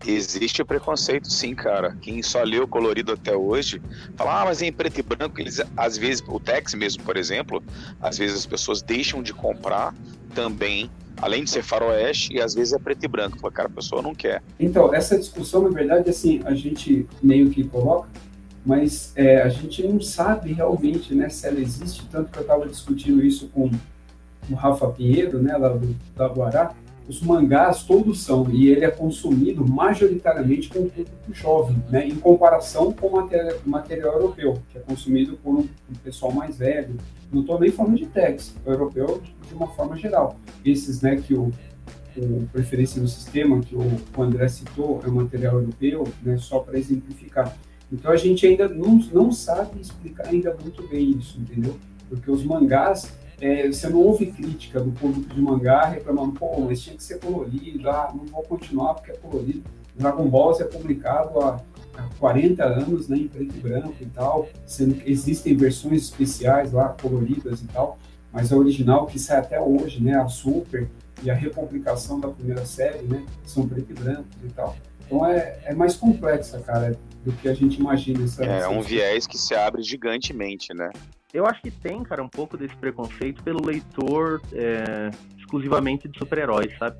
Existe 0.05 0.61
o 0.61 0.65
preconceito, 0.65 1.29
sim, 1.29 1.53
cara. 1.53 1.95
Quem 2.01 2.21
só 2.23 2.43
leu 2.43 2.67
colorido 2.67 3.11
até 3.11 3.35
hoje 3.35 3.81
fala, 4.15 4.41
ah, 4.41 4.45
mas 4.45 4.61
é 4.61 4.67
em 4.67 4.73
preto 4.73 4.99
e 4.99 5.03
branco. 5.03 5.39
Eles, 5.39 5.61
às 5.75 5.97
vezes, 5.97 6.23
o 6.27 6.39
Tex 6.39 6.73
mesmo, 6.73 7.03
por 7.03 7.17
exemplo, 7.17 7.63
às 8.01 8.17
vezes 8.17 8.37
as 8.37 8.45
pessoas 8.45 8.81
deixam 8.81 9.21
de 9.21 9.33
comprar 9.33 9.93
também, 10.33 10.89
além 11.17 11.43
de 11.43 11.49
ser 11.49 11.63
faroeste, 11.63 12.33
e 12.33 12.41
às 12.41 12.53
vezes 12.53 12.73
é 12.73 12.79
preto 12.79 13.03
e 13.03 13.07
branco. 13.07 13.39
Fala, 13.39 13.51
cara, 13.51 13.67
a 13.67 13.71
pessoa 13.71 14.01
não 14.01 14.15
quer. 14.15 14.41
Então, 14.59 14.93
essa 14.93 15.17
discussão, 15.17 15.63
na 15.63 15.69
verdade, 15.69 16.09
assim, 16.09 16.41
a 16.45 16.53
gente 16.53 17.07
meio 17.21 17.49
que 17.49 17.63
coloca 17.63 18.07
mas 18.67 19.13
é, 19.15 19.41
a 19.41 19.47
gente 19.47 19.81
não 19.87 20.01
sabe 20.01 20.51
realmente 20.51 21.15
né, 21.15 21.29
se 21.29 21.47
ela 21.47 21.57
existe, 21.57 22.05
tanto 22.11 22.29
que 22.29 22.37
eu 22.37 22.41
estava 22.41 22.67
discutindo 22.67 23.25
isso 23.25 23.47
com 23.47 23.71
o 24.49 24.55
Rafa 24.55 24.89
Pinheiro, 24.89 25.41
né, 25.41 25.55
lá 25.55 25.69
do, 25.69 25.95
da 26.13 26.27
Guará, 26.27 26.75
os 27.07 27.21
mangás 27.21 27.83
todos 27.83 28.21
são, 28.21 28.51
e 28.51 28.67
ele 28.67 28.83
é 28.83 28.91
consumido 28.91 29.65
majoritariamente 29.65 30.67
com 30.67 30.79
o 30.79 30.89
público 30.89 31.33
jovem, 31.33 31.81
né, 31.89 32.05
em 32.05 32.15
comparação 32.17 32.91
com 32.91 33.07
o 33.07 33.15
material, 33.15 33.57
material 33.65 34.13
europeu, 34.15 34.61
que 34.69 34.77
é 34.77 34.81
consumido 34.81 35.37
por 35.37 35.55
um, 35.55 35.69
um 35.89 35.95
pessoal 36.03 36.33
mais 36.33 36.57
velho. 36.57 36.97
Não 37.31 37.39
estou 37.39 37.57
nem 37.57 37.71
falando 37.71 37.95
de 37.95 38.07
tags, 38.07 38.53
o 38.65 38.69
europeu 38.69 39.21
de 39.47 39.53
uma 39.53 39.67
forma 39.67 39.95
geral. 39.95 40.35
Esses 40.65 41.01
né, 41.01 41.15
que 41.15 41.33
o, 41.33 41.53
o 42.17 42.45
Preferência 42.51 43.01
no 43.01 43.07
Sistema, 43.07 43.61
que 43.61 43.77
o, 43.77 43.81
o 44.17 44.21
André 44.21 44.49
citou, 44.49 45.01
é 45.05 45.07
um 45.07 45.13
material 45.13 45.55
europeu, 45.55 46.05
né, 46.21 46.35
só 46.37 46.59
para 46.59 46.77
exemplificar. 46.77 47.55
Então 47.91 48.11
a 48.11 48.17
gente 48.17 48.45
ainda 48.45 48.67
não, 48.67 48.97
não 49.13 49.31
sabe 49.31 49.79
explicar 49.79 50.27
ainda 50.27 50.55
muito 50.61 50.85
bem 50.87 51.11
isso, 51.11 51.39
entendeu? 51.39 51.77
Porque 52.09 52.29
os 52.29 52.43
mangás, 52.43 53.13
é, 53.39 53.67
você 53.67 53.89
não 53.89 53.99
ouve 53.99 54.27
crítica 54.27 54.79
do 54.79 54.91
público 54.91 55.33
de 55.33 55.41
mangá 55.41 55.85
reclamando, 55.85 56.33
pô, 56.33 56.59
mas 56.61 56.81
tinha 56.81 56.95
que 56.95 57.03
ser 57.03 57.19
colorido, 57.19 57.89
ah, 57.89 58.11
não 58.13 58.25
vou 58.25 58.43
continuar 58.43 58.95
porque 58.95 59.11
é 59.11 59.15
colorido. 59.15 59.63
Dragon 59.95 60.27
Ball 60.27 60.59
é 60.61 60.65
publicado 60.65 61.39
há, 61.39 61.61
há 61.97 62.09
40 62.19 62.63
anos, 62.63 63.07
né, 63.07 63.17
em 63.17 63.27
preto 63.27 63.55
e 63.55 63.59
branco 63.59 63.95
e 63.99 64.05
tal, 64.05 64.47
sendo 64.65 65.01
existem 65.05 65.55
versões 65.55 66.03
especiais 66.03 66.71
lá, 66.71 66.89
coloridas 67.01 67.61
e 67.61 67.67
tal, 67.67 67.97
mas 68.31 68.51
a 68.51 68.57
original 68.57 69.07
que 69.07 69.17
sai 69.17 69.39
até 69.39 69.59
hoje, 69.59 70.03
né, 70.03 70.15
a 70.15 70.27
Super 70.27 70.89
e 71.23 71.31
a 71.31 71.33
republicação 71.33 72.19
da 72.19 72.27
primeira 72.27 72.65
série, 72.65 73.03
né, 73.07 73.25
são 73.45 73.67
preto 73.67 73.91
e 73.91 73.93
branco 73.93 74.27
e 74.43 74.49
tal. 74.49 74.75
Então 75.05 75.25
é, 75.25 75.57
é 75.63 75.73
mais 75.73 75.95
complexa, 75.95 76.59
cara 76.59 76.97
do 77.23 77.31
que 77.33 77.49
a 77.49 77.53
gente 77.53 77.79
imagina. 77.79 78.23
Essa, 78.23 78.43
é 78.43 78.57
essa 78.57 78.69
um 78.69 78.81
viés 78.81 79.27
que 79.27 79.37
se 79.37 79.53
abre 79.55 79.81
gigantemente, 79.83 80.73
né? 80.73 80.89
Eu 81.33 81.45
acho 81.45 81.61
que 81.61 81.69
tem, 81.69 82.03
cara, 82.03 82.23
um 82.23 82.29
pouco 82.29 82.57
desse 82.57 82.75
preconceito 82.75 83.43
pelo 83.43 83.65
leitor 83.65 84.41
é, 84.53 85.11
exclusivamente 85.37 86.07
de 86.07 86.17
super-heróis, 86.17 86.75
sabe? 86.77 86.97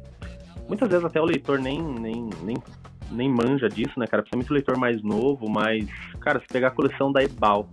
Muitas 0.68 0.90
vezes 0.90 1.06
até 1.06 1.22
o 1.22 1.26
leitor 1.26 1.60
nem, 1.60 1.82
nem, 1.82 2.30
nem, 2.44 2.58
nem 3.10 3.30
manja 3.30 3.70
disso, 3.70 3.98
né, 3.98 4.06
cara? 4.06 4.22
Principalmente 4.22 4.52
o 4.52 4.54
leitor 4.54 4.78
mais 4.78 5.02
novo, 5.02 5.50
mas, 5.50 5.88
cara, 6.20 6.40
se 6.40 6.48
pegar 6.48 6.68
a 6.68 6.72
coleção 6.72 7.12
da 7.12 7.24
Ebal 7.24 7.70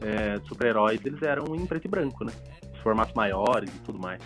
é, 0.00 0.38
de 0.38 0.48
super-heróis, 0.48 1.00
eles 1.04 1.22
eram 1.22 1.54
em 1.54 1.64
preto 1.66 1.84
e 1.84 1.88
branco, 1.88 2.24
né? 2.24 2.32
Os 2.74 2.80
formatos 2.80 3.14
maiores 3.14 3.70
e 3.70 3.78
tudo 3.80 3.98
mais. 3.98 4.20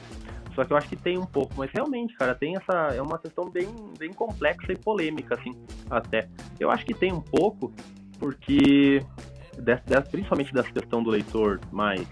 Só 0.61 0.65
que 0.67 0.73
eu 0.75 0.77
acho 0.77 0.89
que 0.91 0.97
tem 0.97 1.17
um 1.17 1.25
pouco, 1.25 1.55
mas 1.57 1.71
realmente, 1.73 2.15
cara, 2.17 2.35
tem 2.35 2.55
essa. 2.55 2.95
É 2.95 3.01
uma 3.01 3.19
questão 3.19 3.49
bem, 3.49 3.67
bem 3.99 4.13
complexa 4.13 4.71
e 4.71 4.77
polêmica, 4.77 5.35
assim, 5.35 5.55
até. 5.89 6.29
Eu 6.59 6.71
acho 6.71 6.85
que 6.85 6.93
tem 6.93 7.11
um 7.11 7.21
pouco, 7.21 7.73
porque. 8.19 9.03
principalmente 10.11 10.53
dessa 10.53 10.71
questão 10.71 11.03
do 11.03 11.09
leitor 11.09 11.61
mais 11.73 12.07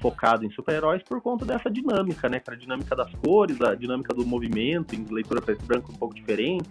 focado 0.00 0.44
em 0.44 0.50
super-heróis 0.50 1.04
por 1.04 1.20
conta 1.20 1.44
dessa 1.44 1.70
dinâmica, 1.70 2.28
né? 2.28 2.42
A 2.44 2.54
dinâmica 2.56 2.96
das 2.96 3.12
cores, 3.14 3.60
a 3.60 3.76
dinâmica 3.76 4.12
do 4.12 4.26
movimento, 4.26 4.96
em 4.96 5.04
leitura 5.04 5.40
preto 5.40 5.62
e 5.62 5.66
branco 5.66 5.92
um 5.92 5.96
pouco 5.96 6.16
diferente. 6.16 6.68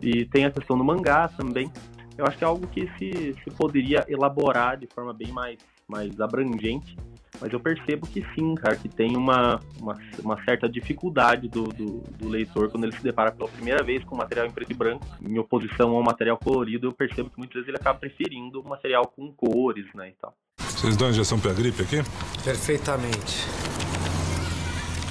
E 0.00 0.26
tem 0.26 0.44
a 0.44 0.50
questão 0.52 0.78
do 0.78 0.84
mangá 0.84 1.26
também. 1.26 1.72
Eu 2.16 2.24
acho 2.24 2.38
que 2.38 2.44
é 2.44 2.46
algo 2.46 2.68
que 2.68 2.88
se, 2.98 3.34
se 3.42 3.50
poderia 3.56 4.04
elaborar 4.06 4.76
de 4.76 4.86
forma 4.86 5.12
bem 5.12 5.32
mais, 5.32 5.58
mais 5.88 6.20
abrangente 6.20 6.96
mas 7.40 7.52
eu 7.52 7.60
percebo 7.60 8.06
que 8.06 8.24
sim, 8.34 8.54
cara, 8.54 8.76
que 8.76 8.88
tem 8.88 9.16
uma, 9.16 9.60
uma, 9.80 9.98
uma 10.22 10.44
certa 10.44 10.68
dificuldade 10.68 11.48
do, 11.48 11.64
do, 11.64 12.02
do, 12.18 12.28
leitor 12.28 12.70
quando 12.70 12.84
ele 12.84 12.96
se 12.96 13.02
depara 13.02 13.32
pela 13.32 13.48
primeira 13.48 13.82
vez 13.82 14.04
com 14.04 14.16
material 14.16 14.46
em 14.46 14.50
preto 14.50 14.70
e 14.70 14.74
branco, 14.74 15.06
em 15.20 15.38
oposição 15.38 15.90
ao 15.90 16.02
material 16.02 16.36
colorido, 16.36 16.88
eu 16.88 16.92
percebo 16.92 17.30
que 17.30 17.38
muitas 17.38 17.54
vezes 17.54 17.68
ele 17.68 17.78
acaba 17.78 17.98
preferindo 17.98 18.60
o 18.60 18.68
material 18.68 19.06
com 19.06 19.32
cores, 19.32 19.86
né, 19.94 20.10
e 20.10 20.14
tal. 20.20 20.34
Vocês 20.58 20.96
dão 20.96 21.10
injeção 21.10 21.38
pra 21.38 21.52
gripe 21.52 21.82
aqui? 21.82 22.02
Perfeitamente. 22.44 23.46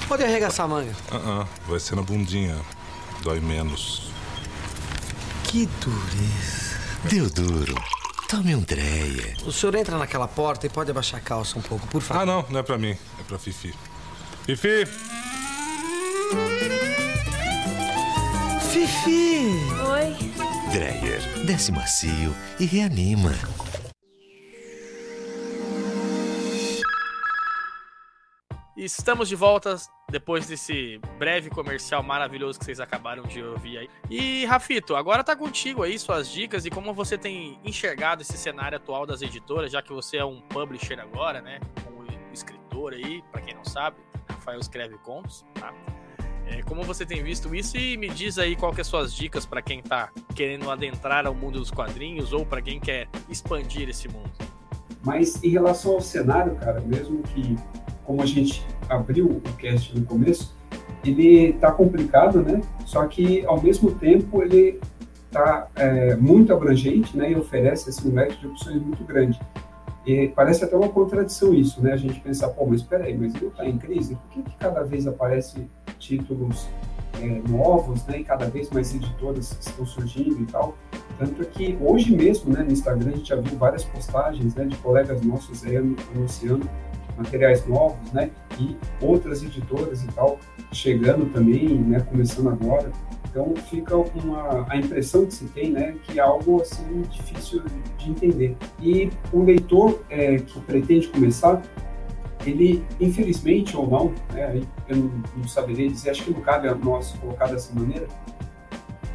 Pode 0.07 0.23
arregaçar 0.23 0.65
a 0.65 0.69
manga. 0.69 0.91
Ah, 1.09 1.15
uh 1.15 1.43
-uh, 1.43 1.47
vai 1.69 1.79
ser 1.79 1.95
na 1.95 2.01
bundinha. 2.01 2.55
Dói 3.23 3.39
menos. 3.39 4.11
Que 5.45 5.65
dureza. 5.79 6.79
Deu 7.09 7.29
duro. 7.29 7.75
Tome 8.31 8.55
um 8.55 8.63
treia. 8.63 9.35
O 9.45 9.51
senhor 9.51 9.75
entra 9.75 9.97
naquela 9.97 10.25
porta 10.25 10.65
e 10.65 10.69
pode 10.69 10.89
abaixar 10.89 11.19
a 11.19 11.21
calça 11.21 11.59
um 11.59 11.61
pouco, 11.61 11.85
por 11.87 12.01
favor. 12.01 12.21
Ah, 12.21 12.25
não, 12.25 12.45
não 12.49 12.61
é 12.61 12.63
pra 12.63 12.77
mim. 12.77 12.91
É 13.19 13.23
pra 13.27 13.37
Fifi. 13.37 13.75
Fifi! 14.45 14.85
Fifi! 18.71 19.47
Oi. 19.85 20.71
Dreyer, 20.71 21.45
desce 21.45 21.73
macio 21.73 22.33
e 22.57 22.63
reanima. 22.63 23.33
Estamos 28.77 29.27
de 29.27 29.35
volta 29.35 29.75
depois 30.11 30.47
desse 30.47 30.99
breve 31.17 31.49
comercial 31.49 32.03
maravilhoso 32.03 32.59
que 32.59 32.65
vocês 32.65 32.79
acabaram 32.79 33.23
de 33.23 33.41
ouvir 33.41 33.77
aí. 33.77 33.89
E, 34.09 34.45
Rafito, 34.45 34.95
agora 34.95 35.23
tá 35.23 35.35
contigo 35.35 35.83
aí 35.83 35.97
suas 35.97 36.29
dicas 36.29 36.65
e 36.65 36.69
como 36.69 36.93
você 36.93 37.17
tem 37.17 37.57
enxergado 37.63 38.21
esse 38.21 38.37
cenário 38.37 38.77
atual 38.77 39.05
das 39.05 39.21
editoras, 39.21 39.71
já 39.71 39.81
que 39.81 39.93
você 39.93 40.17
é 40.17 40.25
um 40.25 40.41
publisher 40.41 40.99
agora, 40.99 41.41
né? 41.41 41.59
Um 41.87 42.33
escritor 42.33 42.93
aí, 42.93 43.23
para 43.31 43.41
quem 43.41 43.55
não 43.55 43.63
sabe, 43.63 43.97
Rafael 44.29 44.59
escreve 44.59 44.97
contos, 44.99 45.45
tá? 45.55 45.73
É, 46.45 46.61
como 46.63 46.83
você 46.83 47.05
tem 47.05 47.23
visto 47.23 47.55
isso 47.55 47.77
e 47.77 47.95
me 47.95 48.09
diz 48.09 48.37
aí 48.37 48.57
qual 48.57 48.73
que 48.73 48.81
é 48.81 48.83
suas 48.83 49.13
dicas 49.13 49.45
para 49.45 49.61
quem 49.61 49.81
tá 49.81 50.11
querendo 50.35 50.69
adentrar 50.69 51.25
ao 51.25 51.33
mundo 51.33 51.59
dos 51.59 51.71
quadrinhos 51.71 52.33
ou 52.33 52.45
para 52.45 52.61
quem 52.61 52.79
quer 52.79 53.07
expandir 53.29 53.87
esse 53.87 54.09
mundo. 54.09 54.31
Mas 55.03 55.41
em 55.43 55.49
relação 55.49 55.93
ao 55.93 56.01
cenário, 56.01 56.55
cara, 56.55 56.81
mesmo 56.81 57.23
que 57.23 57.55
como 58.05 58.21
a 58.21 58.25
gente 58.25 58.65
abriu 58.89 59.27
o 59.27 59.41
cast 59.57 59.97
no 59.97 60.05
começo, 60.05 60.53
ele 61.03 61.53
tá 61.53 61.71
complicado, 61.71 62.41
né? 62.41 62.61
Só 62.85 63.05
que 63.07 63.45
ao 63.45 63.61
mesmo 63.61 63.91
tempo 63.91 64.41
ele 64.43 64.79
tá 65.31 65.67
é, 65.75 66.15
muito 66.15 66.53
abrangente, 66.53 67.17
né? 67.17 67.31
E 67.31 67.35
oferece 67.35 67.89
assim, 67.89 68.11
leque 68.11 68.37
de 68.39 68.47
opções 68.47 68.81
muito 68.81 69.03
grande. 69.03 69.39
E 70.05 70.29
parece 70.29 70.63
até 70.63 70.75
uma 70.75 70.89
contradição 70.89 71.53
isso, 71.53 71.81
né? 71.81 71.93
A 71.93 71.97
gente 71.97 72.19
pensar, 72.19 72.49
pô, 72.49 72.65
mas 72.65 72.81
espera 72.81 73.05
aí, 73.05 73.17
mas 73.17 73.35
ele 73.35 73.47
está 73.47 73.65
em 73.65 73.77
crise? 73.77 74.15
Por 74.15 74.29
que, 74.31 74.43
que 74.49 74.57
cada 74.57 74.83
vez 74.83 75.05
aparece 75.07 75.67
títulos 75.99 76.67
é, 77.19 77.41
novos, 77.47 78.05
né? 78.05 78.19
E 78.19 78.23
cada 78.23 78.45
vez 78.47 78.69
mais 78.71 78.93
editoras 78.95 79.57
estão 79.59 79.85
surgindo 79.85 80.41
e 80.41 80.45
tal. 80.45 80.75
Tanto 81.19 81.45
que 81.45 81.77
hoje 81.79 82.15
mesmo, 82.15 82.51
né, 82.51 82.63
no 82.63 82.71
Instagram, 82.71 83.11
a 83.11 83.15
gente 83.15 83.29
já 83.29 83.35
viu 83.35 83.55
várias 83.57 83.83
postagens 83.83 84.55
né, 84.55 84.65
de 84.65 84.75
colegas 84.77 85.21
nossos 85.21 85.63
aí 85.63 85.77
anunciando 85.77 86.67
materiais 87.17 87.65
novos, 87.67 88.11
né? 88.11 88.29
E 88.59 88.75
outras 89.01 89.43
editoras 89.43 90.03
e 90.03 90.07
tal 90.07 90.39
chegando 90.71 91.31
também, 91.31 91.69
né? 91.75 91.99
Começando 92.01 92.49
agora. 92.49 92.91
Então 93.31 93.53
fica 93.69 93.95
uma 93.95 94.65
a 94.69 94.75
impressão 94.75 95.25
que 95.25 95.33
se 95.33 95.45
tem, 95.45 95.71
né, 95.71 95.95
que 96.03 96.19
é 96.19 96.21
algo 96.21 96.61
assim 96.61 97.01
difícil 97.09 97.63
de 97.97 98.09
entender. 98.09 98.57
E 98.81 99.09
o 99.31 99.41
leitor 99.41 100.01
é, 100.09 100.37
que 100.37 100.59
pretende 100.59 101.07
começar, 101.07 101.61
ele 102.45 102.83
infelizmente 102.99 103.75
ou 103.77 103.89
não, 103.89 104.13
né, 104.33 104.61
eu 104.89 104.97
não, 104.97 105.23
não 105.37 105.47
saberia 105.47 105.89
dizer, 105.89 106.09
acho 106.09 106.25
que 106.25 106.31
não 106.31 106.41
cabe 106.41 106.67
a 106.67 106.75
nós 106.75 107.13
colocar 107.21 107.47
dessa 107.47 107.73
maneira, 107.73 108.05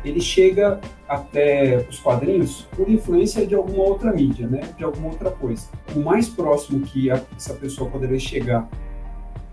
ele 0.09 0.21
chega 0.21 0.81
até 1.09 1.87
os 1.89 1.99
quadrinhos 1.99 2.67
por 2.77 2.89
influência 2.89 3.47
de 3.47 3.55
alguma 3.55 3.85
outra 3.85 4.13
mídia, 4.13 4.47
né? 4.47 4.61
De 4.77 4.85
alguma 4.85 5.09
outra 5.09 5.31
coisa. 5.31 5.69
O 5.95 6.01
mais 6.01 6.29
próximo 6.29 6.81
que 6.81 7.11
a, 7.11 7.21
essa 7.37 7.55
pessoa 7.55 7.91
poderia 7.91 8.19
chegar 8.19 8.69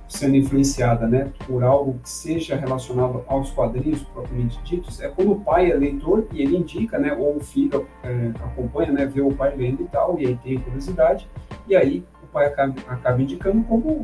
sendo 0.07 0.35
influenciada, 0.35 1.07
né, 1.07 1.31
por 1.47 1.63
algo 1.63 1.99
que 2.03 2.09
seja 2.09 2.55
relacionado 2.55 3.23
aos 3.27 3.49
quadrinhos 3.49 4.03
propriamente 4.03 4.61
ditos, 4.63 5.01
é 5.01 5.07
quando 5.07 5.31
o 5.31 5.39
pai 5.39 5.71
é 5.71 5.75
leitor 5.75 6.27
e 6.31 6.41
ele 6.41 6.55
indica, 6.55 6.99
né, 6.99 7.13
ou 7.13 7.37
o 7.37 7.39
filho 7.39 7.87
é, 8.03 8.31
acompanha, 8.43 8.91
né, 8.91 9.05
vê 9.07 9.21
o 9.21 9.33
pai 9.33 9.55
lendo 9.55 9.81
e 9.81 9.85
tal, 9.85 10.19
e 10.19 10.27
aí 10.27 10.37
tem 10.43 10.59
curiosidade, 10.59 11.27
e 11.67 11.75
aí 11.75 12.03
o 12.23 12.27
pai 12.27 12.45
acaba, 12.45 12.75
acaba 12.87 13.21
indicando 13.21 13.63
como 13.63 14.03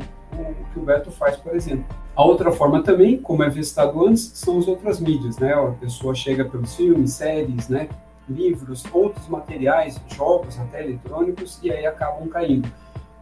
que 0.72 0.78
o 0.78 0.82
Beto 0.82 1.10
faz, 1.10 1.36
por 1.36 1.54
exemplo. 1.54 1.84
A 2.14 2.24
outra 2.24 2.50
forma 2.52 2.82
também, 2.82 3.18
como 3.18 3.42
é 3.42 3.48
visitado 3.48 4.06
antes, 4.06 4.32
são 4.34 4.58
as 4.58 4.68
outras 4.68 5.00
mídias, 5.00 5.38
né? 5.38 5.54
A 5.54 5.72
pessoa 5.72 6.14
chega 6.14 6.44
pelos 6.44 6.74
filmes, 6.74 7.12
séries, 7.12 7.68
né? 7.68 7.88
livros, 8.30 8.84
outros 8.92 9.28
materiais, 9.28 10.00
jogos 10.14 10.58
até 10.58 10.84
eletrônicos, 10.84 11.58
e 11.62 11.70
aí 11.70 11.84
acabam 11.84 12.28
caindo. 12.28 12.70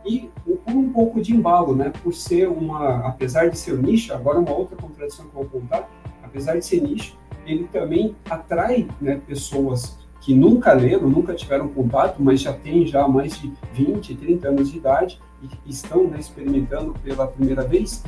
E 0.04 0.30
com 0.64 0.72
um 0.72 0.92
pouco 0.92 1.20
de 1.20 1.34
embalo, 1.34 1.74
né? 1.74 1.92
Por 2.02 2.14
ser 2.14 2.48
uma, 2.48 3.06
apesar 3.06 3.48
de 3.48 3.58
ser 3.58 3.74
um 3.74 3.82
nicho, 3.82 4.12
agora 4.12 4.38
uma 4.38 4.52
outra 4.52 4.76
contradição 4.76 5.26
que 5.26 5.36
eu 5.36 5.42
vou 5.42 5.60
contar, 5.60 5.88
apesar 6.22 6.56
de 6.56 6.64
ser 6.64 6.80
nicho, 6.80 7.16
ele 7.46 7.64
também 7.64 8.14
atrai 8.28 8.86
né, 9.00 9.20
pessoas 9.26 9.96
que 10.28 10.34
nunca 10.34 10.74
leram, 10.74 11.08
nunca 11.08 11.32
tiveram 11.32 11.68
contato, 11.68 12.16
mas 12.18 12.42
já 12.42 12.52
têm 12.52 12.86
já 12.86 13.08
mais 13.08 13.40
de 13.40 13.50
20, 13.72 14.14
30 14.14 14.48
anos 14.48 14.70
de 14.70 14.76
idade 14.76 15.18
e 15.42 15.70
estão 15.70 16.06
né, 16.06 16.18
experimentando 16.20 16.92
pela 17.02 17.26
primeira 17.26 17.62
vez, 17.62 18.04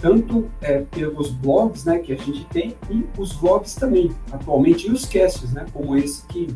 tanto 0.00 0.46
é, 0.60 0.82
pelos 0.82 1.32
blogs 1.32 1.84
né, 1.84 1.98
que 1.98 2.12
a 2.12 2.16
gente 2.16 2.44
tem 2.44 2.76
e 2.88 3.04
os 3.18 3.32
vlogs 3.32 3.74
também, 3.74 4.12
atualmente, 4.30 4.86
e 4.86 4.92
os 4.92 5.04
casts, 5.04 5.52
né, 5.52 5.66
como 5.72 5.96
esse 5.96 6.24
que, 6.26 6.46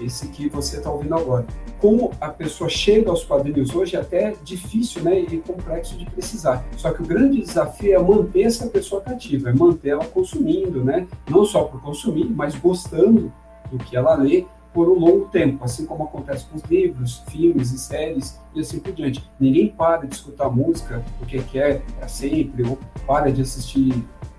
esse 0.00 0.26
que 0.28 0.48
você 0.48 0.78
está 0.78 0.90
ouvindo 0.90 1.16
agora. 1.16 1.44
Como 1.78 2.10
a 2.18 2.28
pessoa 2.28 2.70
chega 2.70 3.10
aos 3.10 3.22
quadrinhos 3.24 3.74
hoje 3.74 3.94
é 3.94 4.00
até 4.00 4.34
difícil 4.42 5.02
né, 5.02 5.20
e 5.20 5.36
complexo 5.36 5.98
de 5.98 6.06
precisar. 6.06 6.64
Só 6.78 6.90
que 6.92 7.02
o 7.02 7.06
grande 7.06 7.42
desafio 7.42 7.94
é 7.94 8.02
manter 8.02 8.44
essa 8.44 8.68
pessoa 8.68 9.02
cativa, 9.02 9.50
é 9.50 9.52
manter 9.52 9.90
ela 9.90 10.06
consumindo, 10.06 10.82
né, 10.82 11.06
não 11.28 11.44
só 11.44 11.64
por 11.64 11.82
consumir, 11.82 12.24
mas 12.24 12.54
gostando 12.54 13.30
do 13.70 13.78
que 13.78 13.96
ela 13.96 14.14
lê 14.14 14.44
por 14.74 14.88
um 14.88 14.98
longo 14.98 15.26
tempo, 15.26 15.64
assim 15.64 15.86
como 15.86 16.02
acontece 16.02 16.46
com 16.46 16.56
os 16.56 16.64
livros, 16.64 17.22
filmes 17.28 17.70
e 17.70 17.78
séries 17.78 18.40
e 18.52 18.60
assim 18.60 18.80
por 18.80 18.92
diante. 18.92 19.24
Ninguém 19.38 19.68
para 19.68 20.04
de 20.04 20.14
escutar 20.16 20.50
música 20.50 21.02
porque 21.18 21.38
quer 21.38 21.80
para 21.96 22.08
sempre, 22.08 22.64
ou 22.64 22.76
para 23.06 23.30
de 23.30 23.40
assistir 23.42 23.94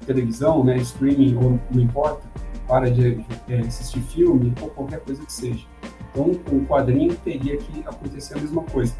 televisão, 0.05 0.61
né, 0.63 0.77
streaming, 0.77 1.35
ou 1.35 1.57
não 1.71 1.81
importa, 1.81 2.21
para 2.67 2.91
de 2.91 3.25
é, 3.47 3.59
assistir 3.59 4.01
filme 4.01 4.53
ou 4.61 4.69
qualquer 4.69 4.99
coisa 4.99 5.25
que 5.25 5.31
seja. 5.31 5.65
Então, 6.11 6.31
o 6.51 6.65
quadrinho 6.65 7.15
teria 7.15 7.57
que 7.57 7.79
acontecer 7.85 8.37
a 8.37 8.41
mesma 8.41 8.63
coisa. 8.63 8.93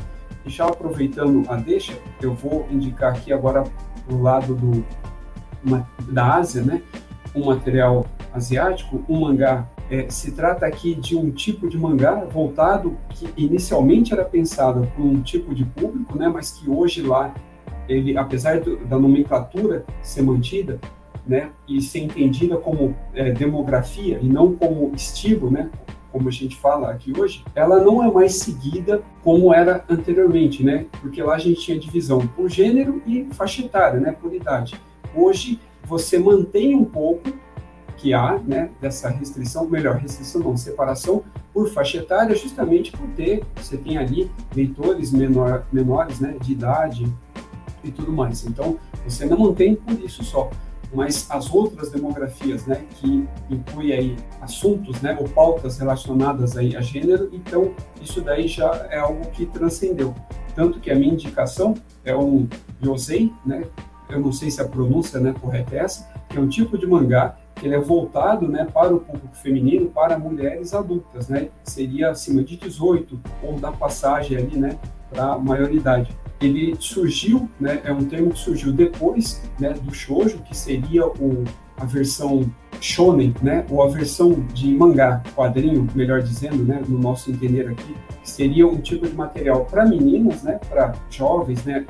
E 0.46 0.50
já 0.50 0.66
aproveitando 0.66 1.44
a 1.50 1.56
deixa, 1.56 1.98
eu 2.22 2.34
vou 2.34 2.66
indicar 2.72 3.14
aqui 3.14 3.34
agora 3.34 3.64
do 4.08 4.22
lado 4.22 4.56
do, 4.56 4.86
uma, 5.64 5.88
da 6.10 6.36
Ásia, 6.36 6.62
né, 6.62 6.82
um 7.36 7.46
material 7.46 8.06
asiático, 8.34 9.04
um 9.10 9.22
mangá 9.22 9.68
é, 9.90 10.10
se 10.10 10.32
trata 10.32 10.66
aqui 10.66 10.96
de 10.96 11.16
um 11.16 11.30
tipo 11.30 11.70
de 11.70 11.78
mangá 11.78 12.16
voltado 12.26 12.98
que 13.10 13.30
inicialmente 13.38 14.14
era 14.14 14.26
pensado 14.26 14.88
para 14.94 15.04
um 15.04 15.22
tipo 15.22 15.54
de 15.54 15.64
público, 15.66 16.18
né, 16.18 16.28
mas 16.28 16.52
que 16.52 16.70
hoje 16.70 17.02
lá 17.02 17.34
ele, 17.88 18.18
apesar 18.18 18.62
do, 18.62 18.78
da 18.86 18.98
nomenclatura 18.98 19.86
ser 20.02 20.24
mantida, 20.24 20.80
né, 21.28 21.50
e 21.68 21.82
ser 21.82 22.00
entendida 22.00 22.58
como 22.58 22.96
é, 23.14 23.32
demografia 23.32 24.20
e 24.22 24.28
não 24.28 24.56
como 24.56 24.92
estilo, 24.96 25.50
né, 25.50 25.70
como 26.12 26.30
a 26.30 26.32
gente 26.32 26.56
fala 26.56 26.92
aqui 26.92 27.14
hoje, 27.20 27.44
ela 27.54 27.84
não 27.84 28.04
é 28.04 28.12
mais 28.12 28.36
seguida 28.36 29.02
como 29.24 29.54
era 29.54 29.84
anteriormente, 29.90 30.64
né, 30.64 30.86
porque 31.02 31.22
lá 31.22 31.36
a 31.36 31.40
gente 31.40 31.62
tinha 31.62 31.80
divisão 31.80 32.26
por 32.28 32.50
gênero 32.50 33.02
e 33.06 33.28
faixa 33.32 33.62
etária, 33.62 34.00
né, 34.00 34.16
por 34.20 34.34
idade. 34.34 34.80
Hoje 35.16 35.60
você 35.84 36.18
mantém 36.18 36.76
um 36.76 36.86
pouco 36.86 37.30
que 38.06 38.14
há 38.14 38.38
né, 38.38 38.70
dessa 38.80 39.10
restrição, 39.10 39.66
melhor, 39.68 39.96
restrição 39.96 40.40
não, 40.40 40.56
separação 40.56 41.24
por 41.52 41.68
faixa 41.72 41.98
etária, 41.98 42.36
justamente 42.36 42.92
por 42.92 43.08
ter, 43.16 43.44
você 43.56 43.78
tem 43.78 43.98
ali 43.98 44.30
leitores 44.56 45.12
menor, 45.12 45.66
menores 45.74 46.20
né, 46.20 46.36
de 46.40 46.52
idade 46.52 47.12
e 47.84 47.90
tudo 47.90 48.12
mais. 48.12 48.46
Então, 48.46 48.78
você 49.04 49.26
não 49.26 49.40
mantém 49.40 49.74
por 49.74 50.00
isso 50.00 50.24
só, 50.24 50.52
mas 50.94 51.26
as 51.32 51.52
outras 51.52 51.90
demografias, 51.90 52.68
né, 52.68 52.86
que 52.92 53.28
inclui 53.50 53.92
aí 53.92 54.16
assuntos, 54.40 55.02
né, 55.02 55.18
ou 55.20 55.28
pautas 55.28 55.80
relacionadas 55.80 56.56
aí 56.56 56.76
a 56.76 56.82
gênero, 56.82 57.32
então 57.34 57.74
isso 58.00 58.22
daí 58.22 58.48
já 58.48 58.86
é 58.92 59.00
algo 59.00 59.32
que 59.32 59.48
transcendeu. 59.48 60.14
Tanto 60.54 60.80
que 60.80 60.92
a 60.92 60.96
minha 60.96 61.12
indicação 61.12 61.74
é 62.04 62.16
um 62.16 62.48
Yosei, 62.86 63.34
né, 63.44 63.64
eu 64.08 64.20
não 64.20 64.32
sei 64.32 64.52
se 64.52 64.62
a 64.62 64.68
pronúncia 64.68 65.20
né, 65.20 65.34
correta 65.42 65.76
é 65.76 65.80
essa, 65.80 66.08
que 66.30 66.38
é 66.38 66.40
um 66.40 66.48
tipo 66.48 66.78
de 66.78 66.86
mangá 66.86 67.36
ele 67.62 67.76
é 67.76 67.80
voltado 67.80 68.48
né, 68.48 68.66
para 68.66 68.94
o 68.94 69.00
público 69.00 69.36
feminino, 69.36 69.90
para 69.90 70.20
mulheres 70.20 70.74
adultas, 70.74 71.30
né? 71.30 71.50
Seria 71.64 72.12
acima 72.12 72.44
de 72.44 72.58
18 72.58 73.20
ou 73.44 73.60
da 73.60 73.72
passagem 73.72 74.38
ali, 74.38 74.58
né, 74.58 74.78
para 75.10 75.34
a 75.34 75.40
maioridade. 75.40 76.16
Ele 76.42 76.76
surgiu, 76.80 77.50
né, 77.60 77.82
é 77.86 77.94
um 77.94 78.06
termo 78.06 78.32
que 78.32 78.40
surgiu 78.40 78.74
depois, 78.74 79.42
né, 79.60 79.74
do 79.74 79.94
shoujo, 79.94 80.40
que 80.40 80.56
seria 80.56 81.08
o, 81.08 81.44
a 81.78 81.86
versão 81.86 82.50
shonen, 82.86 83.34
né, 83.42 83.66
ou 83.70 83.82
a 83.82 83.88
versão 83.88 84.32
de 84.54 84.68
mangá, 84.76 85.24
quadrinho, 85.36 85.88
melhor 85.96 86.22
dizendo, 86.22 86.64
né, 86.64 86.84
no 86.88 87.00
nosso 87.00 87.32
entender 87.32 87.68
aqui, 87.68 87.96
seria 88.24 88.68
um 88.68 88.78
tipo 88.78 89.08
de 89.08 89.16
material 89.16 89.66
para 89.66 89.86
meninas, 89.86 90.44
né, 90.44 90.60
para 90.70 90.94
jovens, 91.10 91.66
né, 91.66 91.84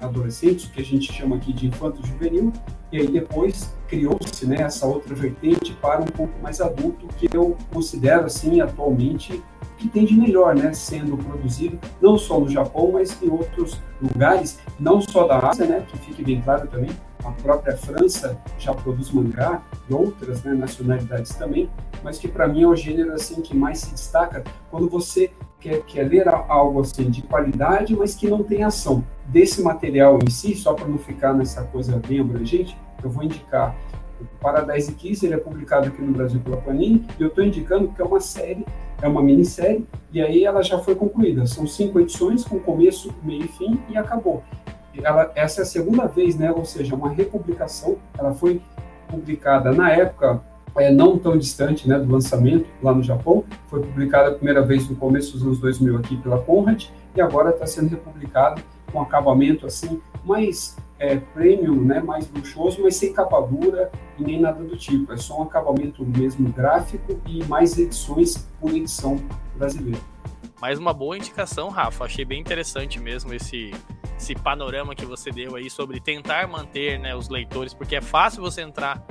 adolescentes, 0.00 0.70
que 0.70 0.80
a 0.80 0.84
gente 0.84 1.12
chama 1.12 1.36
aqui 1.36 1.52
de 1.52 1.66
infanto 1.66 2.04
juvenil, 2.06 2.50
e 2.90 2.96
aí 2.96 3.06
depois 3.06 3.74
criou-se 3.88 4.46
né, 4.46 4.62
essa 4.62 4.86
outra 4.86 5.14
vertente 5.14 5.74
para 5.74 6.00
um 6.00 6.06
pouco 6.06 6.32
mais 6.42 6.62
adulto, 6.62 7.06
que 7.18 7.28
eu 7.36 7.54
considero 7.70 8.24
assim 8.24 8.62
atualmente 8.62 9.42
que 9.76 9.86
tem 9.86 10.06
de 10.06 10.14
melhor, 10.14 10.56
né, 10.56 10.72
sendo 10.72 11.16
produzido 11.18 11.78
não 12.00 12.16
só 12.16 12.40
no 12.40 12.48
Japão, 12.48 12.90
mas 12.92 13.22
em 13.22 13.28
outros 13.28 13.78
lugares, 14.00 14.58
não 14.80 15.00
só 15.00 15.26
da 15.26 15.38
Ásia, 15.38 15.66
né, 15.66 15.84
que 15.86 15.98
fique 15.98 16.24
bem 16.24 16.40
claro 16.40 16.66
também, 16.68 16.90
a 17.24 17.30
própria 17.30 17.76
França 17.76 18.38
já 18.58 18.72
produz 18.72 19.10
mangá 19.10 19.62
e 19.88 19.94
outras 19.94 20.42
né, 20.42 20.52
nacionalidades 20.52 21.34
também, 21.34 21.68
mas 22.02 22.18
que 22.18 22.28
para 22.28 22.46
mim 22.46 22.62
é 22.62 22.66
o 22.66 22.76
gênero 22.76 23.12
assim 23.12 23.40
que 23.42 23.56
mais 23.56 23.80
se 23.80 23.92
destaca 23.92 24.44
quando 24.70 24.88
você 24.88 25.30
quer, 25.60 25.82
quer 25.82 26.04
ler 26.04 26.28
algo 26.28 26.80
assim 26.80 27.10
de 27.10 27.22
qualidade, 27.22 27.94
mas 27.96 28.14
que 28.14 28.28
não 28.28 28.42
tem 28.42 28.62
ação. 28.62 29.04
Desse 29.26 29.60
material 29.62 30.18
em 30.24 30.30
si, 30.30 30.54
só 30.54 30.74
para 30.74 30.86
não 30.86 30.98
ficar 30.98 31.34
nessa 31.34 31.62
coisa 31.62 32.00
bem 32.06 32.20
abrangente, 32.20 32.76
eu 33.02 33.10
vou 33.10 33.24
indicar 33.24 33.74
o 34.20 34.24
Paradise 34.40 34.92
Kiss, 34.94 35.24
ele 35.24 35.34
é 35.34 35.38
publicado 35.38 35.88
aqui 35.88 36.02
no 36.02 36.12
Brasil 36.12 36.40
pela 36.40 36.56
Panini, 36.56 37.06
e 37.18 37.22
eu 37.22 37.28
estou 37.28 37.44
indicando 37.44 37.88
que 37.88 38.02
é 38.02 38.04
uma 38.04 38.20
série, 38.20 38.66
é 39.00 39.06
uma 39.06 39.22
minissérie, 39.22 39.86
e 40.12 40.20
aí 40.20 40.44
ela 40.44 40.62
já 40.62 40.78
foi 40.78 40.94
concluída. 40.94 41.46
São 41.46 41.66
cinco 41.66 42.00
edições, 42.00 42.44
com 42.44 42.58
começo, 42.58 43.14
meio 43.22 43.44
e 43.44 43.48
fim, 43.48 43.80
e 43.88 43.96
acabou. 43.96 44.42
Ela, 45.02 45.30
essa 45.34 45.60
é 45.60 45.62
a 45.62 45.66
segunda 45.66 46.06
vez, 46.06 46.36
né? 46.36 46.52
Ou 46.52 46.64
seja, 46.64 46.94
uma 46.94 47.10
republicação. 47.10 47.96
Ela 48.18 48.34
foi 48.34 48.60
publicada 49.08 49.72
na 49.72 49.90
época 49.90 50.40
é, 50.76 50.90
não 50.92 51.18
tão 51.18 51.36
distante 51.36 51.88
né, 51.88 51.98
do 51.98 52.10
lançamento 52.10 52.66
lá 52.82 52.94
no 52.94 53.02
Japão. 53.02 53.44
Foi 53.68 53.80
publicada 53.80 54.30
a 54.30 54.32
primeira 54.32 54.62
vez 54.62 54.88
no 54.88 54.96
começo 54.96 55.32
dos 55.32 55.42
anos 55.42 55.58
2000 55.58 55.96
aqui 55.96 56.16
pela 56.16 56.38
Conrad 56.38 56.86
e 57.14 57.20
agora 57.20 57.50
está 57.50 57.66
sendo 57.66 57.88
republicada 57.88 58.62
com 58.92 59.00
acabamento 59.00 59.66
assim 59.66 60.00
mais 60.24 60.76
é, 60.98 61.16
premium, 61.16 61.80
né, 61.84 62.00
mais 62.00 62.28
luxuoso, 62.30 62.82
mas 62.82 62.96
sem 62.96 63.12
capa 63.12 63.40
dura 63.40 63.90
e 64.18 64.22
nem 64.22 64.40
nada 64.40 64.62
do 64.62 64.76
tipo. 64.76 65.12
É 65.12 65.16
só 65.16 65.40
um 65.40 65.42
acabamento 65.42 66.04
mesmo 66.04 66.48
gráfico 66.52 67.18
e 67.26 67.44
mais 67.44 67.78
edições 67.78 68.46
por 68.60 68.74
edição 68.74 69.18
brasileira. 69.56 70.00
Mais 70.60 70.78
uma 70.78 70.92
boa 70.92 71.16
indicação, 71.16 71.68
Rafa. 71.68 72.04
Achei 72.04 72.24
bem 72.24 72.40
interessante 72.40 73.00
mesmo 73.00 73.32
esse, 73.32 73.70
esse 74.16 74.34
panorama 74.34 74.94
que 74.94 75.06
você 75.06 75.30
deu 75.30 75.56
aí 75.56 75.70
sobre 75.70 76.00
tentar 76.00 76.46
manter 76.48 76.98
né, 76.98 77.14
os 77.14 77.28
leitores, 77.28 77.72
porque 77.72 77.96
é 77.96 78.00
fácil 78.00 78.42
você 78.42 78.62
entrar 78.62 79.04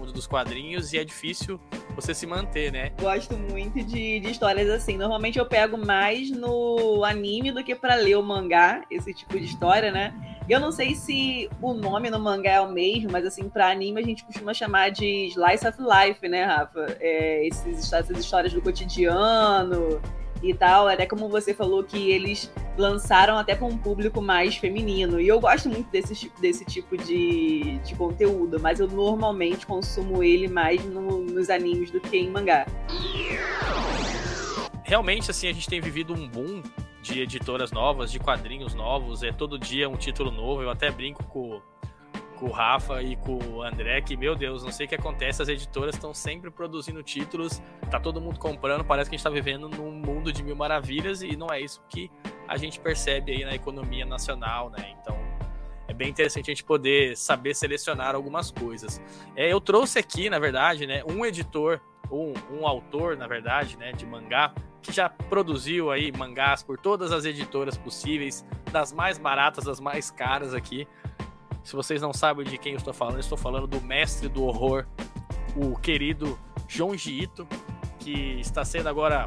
mundo 0.00 0.12
dos 0.12 0.26
quadrinhos 0.26 0.92
e 0.92 0.98
é 0.98 1.04
difícil 1.04 1.60
você 1.94 2.14
se 2.14 2.26
manter, 2.26 2.72
né? 2.72 2.92
Gosto 3.00 3.36
muito 3.36 3.82
de, 3.84 4.20
de 4.20 4.30
histórias 4.30 4.68
assim. 4.70 4.96
Normalmente 4.96 5.38
eu 5.38 5.46
pego 5.46 5.76
mais 5.76 6.30
no 6.30 7.04
anime 7.04 7.52
do 7.52 7.62
que 7.62 7.74
para 7.74 7.94
ler 7.96 8.16
o 8.16 8.22
mangá, 8.22 8.82
esse 8.90 9.12
tipo 9.12 9.38
de 9.38 9.44
história, 9.44 9.92
né? 9.92 10.14
Eu 10.48 10.58
não 10.58 10.72
sei 10.72 10.94
se 10.94 11.48
o 11.60 11.74
nome 11.74 12.10
no 12.10 12.18
mangá 12.18 12.52
é 12.52 12.60
o 12.60 12.70
mesmo, 12.70 13.10
mas 13.12 13.24
assim, 13.24 13.48
para 13.48 13.70
anime 13.70 14.00
a 14.00 14.04
gente 14.04 14.24
costuma 14.24 14.54
chamar 14.54 14.90
de 14.90 15.26
Slice 15.28 15.66
of 15.66 15.78
Life, 15.78 16.26
né, 16.28 16.44
Rafa? 16.44 16.96
É, 16.98 17.46
esses, 17.46 17.92
essas 17.92 18.18
histórias 18.18 18.52
do 18.52 18.60
cotidiano, 18.60 20.00
e 20.42 20.54
tal. 20.54 20.88
Até 20.88 21.06
como 21.06 21.28
você 21.28 21.54
falou 21.54 21.82
que 21.84 22.10
eles 22.10 22.52
lançaram 22.76 23.36
até 23.36 23.54
para 23.54 23.66
um 23.66 23.76
público 23.76 24.20
mais 24.20 24.56
feminino. 24.56 25.20
E 25.20 25.28
eu 25.28 25.40
gosto 25.40 25.68
muito 25.68 25.90
desse, 25.90 26.30
desse 26.40 26.64
tipo 26.64 26.96
de, 26.96 27.78
de 27.78 27.94
conteúdo, 27.94 28.58
mas 28.60 28.80
eu 28.80 28.88
normalmente 28.88 29.66
consumo 29.66 30.22
ele 30.22 30.48
mais 30.48 30.84
no, 30.84 31.18
nos 31.18 31.50
animes 31.50 31.90
do 31.90 32.00
que 32.00 32.16
em 32.16 32.30
mangá. 32.30 32.66
Realmente, 34.84 35.30
assim, 35.30 35.48
a 35.48 35.52
gente 35.52 35.68
tem 35.68 35.80
vivido 35.80 36.12
um 36.12 36.28
boom 36.28 36.62
de 37.02 37.20
editoras 37.20 37.70
novas, 37.70 38.10
de 38.10 38.18
quadrinhos 38.18 38.74
novos. 38.74 39.22
É 39.22 39.32
todo 39.32 39.58
dia 39.58 39.88
um 39.88 39.96
título 39.96 40.30
novo. 40.30 40.62
Eu 40.62 40.70
até 40.70 40.90
brinco 40.90 41.24
com 41.24 41.60
com 42.40 42.46
o 42.46 42.50
Rafa 42.50 43.02
e 43.02 43.16
com 43.16 43.38
o 43.38 43.62
André, 43.62 44.00
que, 44.00 44.16
meu 44.16 44.34
Deus, 44.34 44.64
não 44.64 44.72
sei 44.72 44.86
o 44.86 44.88
que 44.88 44.94
acontece, 44.94 45.42
as 45.42 45.48
editoras 45.48 45.94
estão 45.94 46.14
sempre 46.14 46.50
produzindo 46.50 47.02
títulos, 47.02 47.62
tá 47.90 48.00
todo 48.00 48.18
mundo 48.18 48.38
comprando, 48.38 48.82
parece 48.82 49.10
que 49.10 49.14
a 49.14 49.18
gente 49.18 49.24
tá 49.24 49.30
vivendo 49.30 49.68
num 49.68 49.92
mundo 49.92 50.32
de 50.32 50.42
mil 50.42 50.56
maravilhas 50.56 51.20
e 51.20 51.36
não 51.36 51.48
é 51.52 51.60
isso 51.60 51.82
que 51.86 52.10
a 52.48 52.56
gente 52.56 52.80
percebe 52.80 53.32
aí 53.32 53.44
na 53.44 53.54
economia 53.54 54.06
nacional, 54.06 54.70
né? 54.70 54.96
Então 55.00 55.16
é 55.86 55.92
bem 55.92 56.08
interessante 56.08 56.50
a 56.50 56.54
gente 56.54 56.64
poder 56.64 57.14
saber 57.14 57.54
selecionar 57.54 58.14
algumas 58.14 58.50
coisas. 58.50 59.02
É, 59.36 59.52
eu 59.52 59.60
trouxe 59.60 59.98
aqui, 59.98 60.30
na 60.30 60.38
verdade, 60.38 60.86
né, 60.86 61.02
um 61.04 61.26
editor, 61.26 61.78
um, 62.10 62.32
um 62.50 62.66
autor, 62.66 63.18
na 63.18 63.26
verdade, 63.26 63.76
né, 63.76 63.92
de 63.92 64.06
mangá, 64.06 64.54
que 64.80 64.92
já 64.92 65.10
produziu 65.10 65.90
aí 65.90 66.10
mangás 66.10 66.62
por 66.62 66.78
todas 66.78 67.12
as 67.12 67.26
editoras 67.26 67.76
possíveis, 67.76 68.46
das 68.72 68.92
mais 68.92 69.18
baratas, 69.18 69.64
das 69.64 69.78
mais 69.78 70.10
caras 70.10 70.54
aqui. 70.54 70.88
Se 71.62 71.76
vocês 71.76 72.00
não 72.00 72.12
sabem 72.12 72.44
de 72.44 72.58
quem 72.58 72.72
eu 72.72 72.78
estou 72.78 72.92
falando, 72.92 73.14
eu 73.14 73.20
estou 73.20 73.38
falando 73.38 73.66
do 73.66 73.80
mestre 73.80 74.28
do 74.28 74.44
horror, 74.44 74.86
o 75.56 75.76
querido 75.76 76.38
Junji 76.68 77.22
Ito, 77.22 77.46
que 77.98 78.40
está 78.40 78.64
sendo 78.64 78.88
agora 78.88 79.26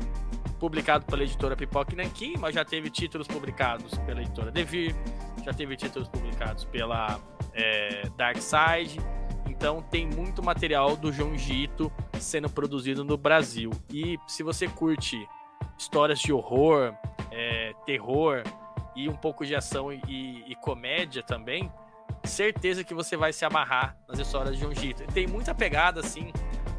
publicado 0.59 1.05
pela 1.05 1.23
editora 1.23 1.55
Pipoca 1.55 1.95
Nankin, 1.95 2.35
mas 2.37 2.55
já 2.55 2.63
teve 2.63 2.89
títulos 2.89 3.27
publicados 3.27 3.97
pela 3.99 4.21
editora 4.21 4.49
Devir, 4.49 4.95
já 5.43 5.53
teve 5.53 5.75
títulos 5.75 6.07
publicados 6.07 6.63
pela 6.65 7.19
é, 7.53 8.09
Dark 8.17 8.37
Side. 8.37 8.99
Então 9.45 9.81
tem 9.81 10.07
muito 10.07 10.41
material 10.41 10.95
do 10.95 11.11
Junji 11.11 11.63
Ito 11.63 11.91
sendo 12.17 12.49
produzido 12.49 13.03
no 13.03 13.17
Brasil. 13.17 13.71
E 13.91 14.17
se 14.25 14.41
você 14.41 14.67
curte 14.67 15.27
histórias 15.77 16.19
de 16.19 16.31
horror, 16.31 16.93
é, 17.29 17.73
terror 17.85 18.43
e 18.95 19.09
um 19.09 19.15
pouco 19.15 19.45
de 19.45 19.53
ação 19.55 19.91
e, 19.91 20.43
e 20.47 20.55
comédia 20.55 21.21
também, 21.21 21.69
certeza 22.23 22.83
que 22.83 22.93
você 22.93 23.17
vai 23.17 23.33
se 23.33 23.45
amarrar 23.45 23.97
nas 24.07 24.19
histórias 24.19 24.55
de 24.55 24.61
Junjito. 24.61 25.03
Tem 25.13 25.27
muita 25.27 25.53
pegada, 25.53 25.99
assim, 25.99 26.31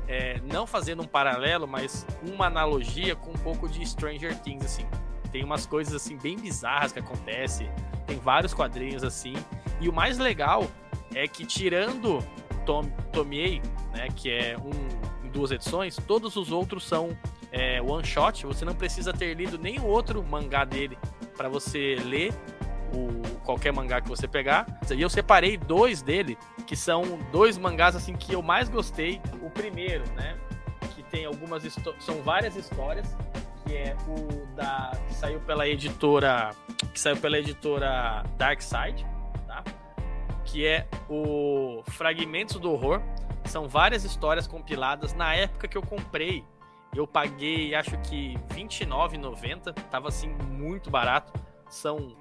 é, 0.09 0.40
não 0.40 0.66
fazendo 0.66 1.03
um 1.03 1.07
paralelo, 1.07 1.66
mas 1.66 2.07
uma 2.22 2.47
analogia 2.47 3.14
com 3.14 3.30
um 3.30 3.38
pouco 3.38 3.68
de 3.68 3.84
Stranger 3.86 4.38
Things, 4.40 4.64
assim. 4.64 4.86
Tem 5.30 5.42
umas 5.42 5.66
coisas, 5.66 5.95
assim, 5.95 6.16
bem 6.16 6.36
bizarras 6.36 6.92
que 6.92 6.99
acontecem, 6.99 7.70
tem 8.07 8.18
vários 8.18 8.55
quadrinhos, 8.55 9.03
assim, 9.03 9.34
e 9.80 9.88
o 9.88 9.92
mais 9.92 10.18
legal 10.18 10.66
é 11.14 11.26
que, 11.26 11.45
tirando 11.45 12.24
Tom, 12.64 12.84
Tomiei, 13.12 13.61
né, 13.92 14.09
que 14.14 14.30
é 14.30 14.57
um 14.59 15.05
duas 15.34 15.51
edições, 15.51 15.97
todos 16.07 16.36
os 16.36 16.53
outros 16.53 16.86
são 16.86 17.11
é, 17.51 17.82
one 17.82 18.07
shot, 18.07 18.47
você 18.47 18.64
não 18.64 18.74
precisa 18.74 19.12
ter 19.12 19.34
lido 19.34 19.59
nenhum 19.59 19.84
outro 19.84 20.22
mangá 20.22 20.64
dele 20.64 20.97
para 21.36 21.49
você 21.49 21.97
ler 22.05 22.32
o, 22.95 23.38
qualquer 23.45 23.72
mangá 23.72 24.01
que 24.01 24.09
você 24.09 24.26
pegar. 24.28 24.66
E 24.95 25.01
eu 25.01 25.11
separei 25.11 25.57
dois 25.57 26.03
dele, 26.03 26.38
que 26.66 26.76
são 26.76 27.18
dois 27.30 27.59
mangás 27.59 27.95
assim 27.97 28.14
que 28.14 28.32
eu 28.32 28.42
mais 28.42 28.68
gostei. 28.68 29.20
O 29.42 29.51
primeiro, 29.51 30.05
né? 30.14 30.38
Que 30.95 31.03
tem 31.03 31.24
algumas 31.24 31.62
são 32.01 32.22
várias 32.22 32.57
histórias, 32.57 33.16
que 33.64 33.74
é 33.74 33.97
o 34.09 34.47
da 34.55 34.92
que 35.09 35.14
saiu 35.14 35.40
pela 35.40 35.66
editora 35.66 36.51
que 36.92 37.01
saiu 37.01 37.16
pela 37.16 37.38
editora 37.38 38.22
Dark 38.36 38.61
Side, 38.62 39.05
tá? 39.47 39.64
Que 40.45 40.66
é 40.66 40.86
o 41.09 41.82
Fragmentos 41.86 42.57
do 42.57 42.70
Horror. 42.72 43.03
São 43.45 43.68
várias 43.68 44.05
histórias 44.05 44.47
compiladas 44.47 45.12
na 45.12 45.34
época 45.34 45.68
que 45.68 45.76
eu 45.76 45.82
comprei. 45.82 46.45
Eu 46.95 47.07
paguei, 47.07 47.74
acho 47.74 47.99
que 48.03 48.38
R$29,90. 48.51 49.74
Tava 49.90 50.09
assim 50.09 50.28
muito 50.28 50.90
barato. 50.90 51.32
São 51.68 52.16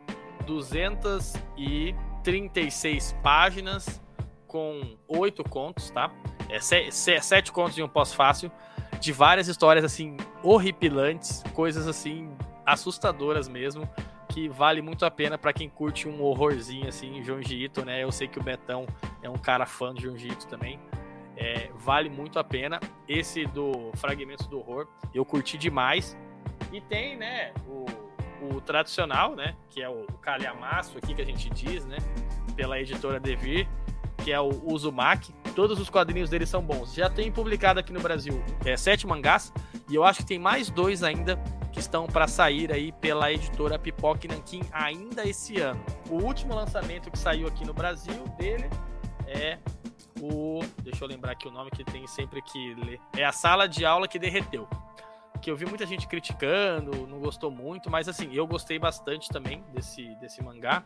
236 0.46 3.16
páginas 3.24 4.02
com 4.48 4.98
oito 5.08 5.44
contos, 5.44 5.90
tá? 5.90 6.12
É, 6.50 6.60
sete 6.60 7.52
contos 7.52 7.76
de 7.76 7.82
um 7.82 7.88
pós-fácil, 7.88 8.52
de 9.00 9.12
várias 9.12 9.48
histórias 9.48 9.84
assim 9.84 10.18
horripilantes, 10.44 11.44
coisas 11.54 11.88
assim 11.88 12.30
assustadoras 12.66 13.48
mesmo, 13.48 13.90
que 14.30 14.48
vale 14.48 14.82
muito 14.82 15.06
a 15.06 15.12
pena 15.12 15.38
para 15.38 15.54
quem 15.54 15.70
curte 15.70 16.08
um 16.08 16.22
horrorzinho 16.22 16.88
assim, 16.88 17.24
Junji 17.24 17.66
Ito, 17.66 17.86
né? 17.86 18.04
Eu 18.04 18.12
sei 18.12 18.28
que 18.28 18.40
o 18.40 18.44
Betão 18.44 18.86
é 19.22 19.30
um 19.30 19.38
cara 19.38 19.66
fã 19.66 19.94
de 19.94 20.04
Junji 20.04 20.28
Ito 20.28 20.48
também. 20.48 20.80
É, 21.36 21.70
vale 21.76 22.10
muito 22.10 22.38
a 22.38 22.44
pena. 22.44 22.80
Esse 23.08 23.46
do 23.46 23.92
Fragmentos 23.96 24.48
do 24.48 24.60
Horror, 24.60 24.88
eu 25.14 25.26
curti 25.26 25.58
demais. 25.58 26.16
E 26.72 26.80
tem, 26.80 27.18
né, 27.18 27.54
o 27.68 27.86
o 28.52 28.62
tradicional, 28.62 29.36
né? 29.36 29.56
Que 29.70 29.82
é 29.82 29.90
o 29.90 30.06
calhamaço 30.22 30.98
aqui 30.98 31.14
que 31.14 31.22
a 31.22 31.26
gente 31.26 31.50
diz, 31.50 31.86
né? 31.86 31.98
Pela 32.56 32.80
editora 32.80 33.20
Devir, 33.20 33.68
que 34.24 34.32
é 34.32 34.40
o 34.40 34.50
Uzumaki. 34.64 35.34
Todos 35.56 35.80
os 35.80 35.90
quadrinhos 35.90 36.30
dele 36.30 36.46
são 36.46 36.62
bons. 36.62 36.94
Já 36.94 37.10
tem 37.10 37.32
publicado 37.32 37.80
aqui 37.80 37.94
no 37.94 38.00
Brasil 38.00 38.44
é, 38.66 38.76
sete 38.76 39.06
mangás 39.06 39.54
e 39.90 39.96
eu 39.96 40.04
acho 40.04 40.20
que 40.20 40.26
tem 40.26 40.40
mais 40.40 40.70
dois 40.70 41.04
ainda 41.04 41.38
que 41.72 41.80
estão 41.80 42.06
para 42.06 42.28
sair 42.28 42.72
aí 42.72 42.92
pela 42.92 43.32
editora 43.32 43.80
Pipoque 43.80 44.28
Nankin 44.28 44.62
ainda 44.72 45.28
esse 45.28 45.60
ano. 45.60 45.84
O 46.10 46.16
último 46.16 46.54
lançamento 46.56 47.10
que 47.10 47.18
saiu 47.18 47.48
aqui 47.48 47.66
no 47.66 47.74
Brasil 47.74 48.24
dele 48.38 48.70
é 49.28 49.58
o. 50.22 50.62
Deixa 50.84 51.04
eu 51.04 51.08
lembrar 51.08 51.32
aqui 51.32 51.48
o 51.48 51.52
nome 51.52 51.72
que 51.72 51.84
tem 51.84 52.06
sempre 52.08 52.42
que 52.42 52.76
ler. 52.76 53.00
É 53.18 53.26
a 53.26 53.32
Sala 53.32 53.68
de 53.68 53.84
Aula 53.84 54.08
que 54.08 54.20
Derreteu 54.20 54.68
que 55.44 55.52
eu 55.52 55.58
vi 55.58 55.66
muita 55.66 55.86
gente 55.86 56.08
criticando, 56.08 57.06
não 57.06 57.20
gostou 57.20 57.52
muito, 57.52 57.92
mas 57.92 58.08
assim, 58.08 58.34
eu 58.34 58.48
gostei 58.48 58.80
bastante 58.80 59.28
também 59.28 59.62
desse, 59.74 60.16
desse 60.16 60.42
mangá. 60.42 60.86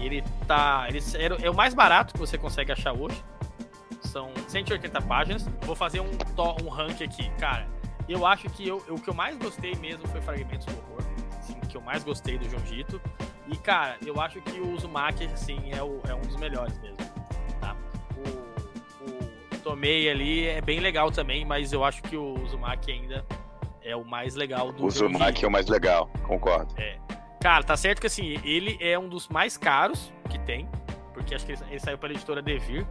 Ele 0.00 0.24
tá. 0.48 0.88
Ele 0.88 0.98
é, 0.98 1.46
é 1.46 1.50
o 1.50 1.54
mais 1.54 1.72
barato 1.72 2.12
que 2.12 2.18
você 2.18 2.36
consegue 2.36 2.72
achar 2.72 2.92
hoje. 2.92 3.22
São 4.02 4.32
180 4.48 5.00
páginas. 5.02 5.48
Vou 5.62 5.76
fazer 5.76 6.00
um, 6.00 6.10
um 6.64 6.68
rank 6.68 7.00
aqui. 7.00 7.30
Cara, 7.38 7.68
eu 8.08 8.26
acho 8.26 8.50
que 8.50 8.66
eu, 8.66 8.78
o 8.88 9.00
que 9.00 9.08
eu 9.08 9.14
mais 9.14 9.38
gostei 9.38 9.76
mesmo 9.76 10.04
foi 10.08 10.20
Fragmentos 10.20 10.66
do 10.66 10.72
Horror. 10.72 11.04
Assim, 11.38 11.54
que 11.60 11.76
eu 11.76 11.80
mais 11.80 12.02
gostei 12.02 12.36
do 12.36 12.48
Jonjito. 12.50 13.00
E, 13.46 13.56
cara, 13.56 13.98
eu 14.04 14.20
acho 14.20 14.40
que 14.40 14.58
o 14.58 14.72
Uzumaki, 14.72 15.26
assim, 15.26 15.70
é, 15.70 15.80
o, 15.80 16.00
é 16.08 16.14
um 16.14 16.22
dos 16.22 16.36
melhores 16.36 16.76
mesmo. 16.80 16.96
Tá? 17.60 17.76
O, 18.16 19.54
o 19.54 19.58
Tomei 19.60 20.10
ali 20.10 20.44
é 20.44 20.60
bem 20.60 20.80
legal 20.80 21.12
também, 21.12 21.44
mas 21.44 21.72
eu 21.72 21.84
acho 21.84 22.02
que 22.02 22.16
o 22.16 22.34
Uzumaki 22.42 22.90
ainda 22.90 23.24
é 23.84 23.96
o 23.96 24.04
mais 24.04 24.34
legal 24.34 24.72
do 24.72 24.84
O 24.84 24.86
Uzumaki 24.86 25.44
é 25.44 25.48
o 25.48 25.50
mais 25.50 25.66
legal, 25.66 26.08
concordo. 26.26 26.74
É. 26.78 26.98
Cara, 27.40 27.64
tá 27.64 27.76
certo 27.76 28.00
que 28.00 28.06
assim, 28.06 28.40
ele 28.44 28.78
é 28.80 28.98
um 28.98 29.08
dos 29.08 29.28
mais 29.28 29.56
caros 29.56 30.12
que 30.30 30.38
tem, 30.38 30.68
porque 31.12 31.34
acho 31.34 31.44
que 31.44 31.52
ele, 31.52 31.80
saiu 31.80 31.98
pela 31.98 32.12
editora 32.12 32.40
Devir. 32.40 32.86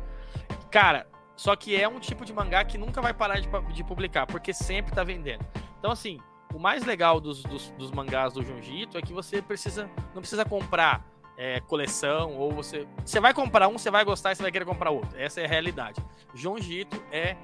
Cara, 0.70 1.08
só 1.36 1.56
que 1.56 1.76
é 1.76 1.88
um 1.88 2.00
tipo 2.00 2.26
de 2.26 2.34
mangá 2.34 2.64
que 2.64 2.78
nunca 2.78 3.02
vai 3.02 3.14
parar 3.14 3.40
de, 3.40 3.48
de 3.74 3.84
publicar, 3.84 4.28
porque 4.28 4.54
sempre 4.54 4.94
tá 4.94 5.04
vendendo. 5.04 5.46
Então, 5.80 5.92
assim, 5.92 6.20
o 6.54 6.60
mais 6.60 6.86
legal 6.86 7.20
dos, 7.20 7.44
dos, 7.44 7.72
dos 7.72 7.92
mangás 7.92 8.34
do 8.34 8.44
Junji 8.44 8.84
Ito 8.84 8.98
é 8.98 9.02
que 9.02 9.14
você 9.14 9.42
precisa 9.42 9.90
não 10.14 10.22
precisa 10.22 10.44
comprar 10.44 11.06
é, 11.38 11.60
coleção, 11.62 12.38
ou 12.38 12.52
você. 12.52 12.88
Você 13.04 13.20
vai 13.20 13.34
comprar 13.34 13.68
um, 13.68 13.78
você 13.78 13.90
vai 13.90 14.04
gostar 14.04 14.32
e 14.32 14.36
você 14.36 14.44
vai 14.44 14.52
querer 14.52 14.66
comprar 14.66 14.92
outro. 14.92 15.18
Essa 15.18 15.42
é 15.42 15.46
a 15.46 15.48
realidade. 15.48 16.00
Junji 16.36 16.82
Ito 16.82 17.04
é 17.12 17.36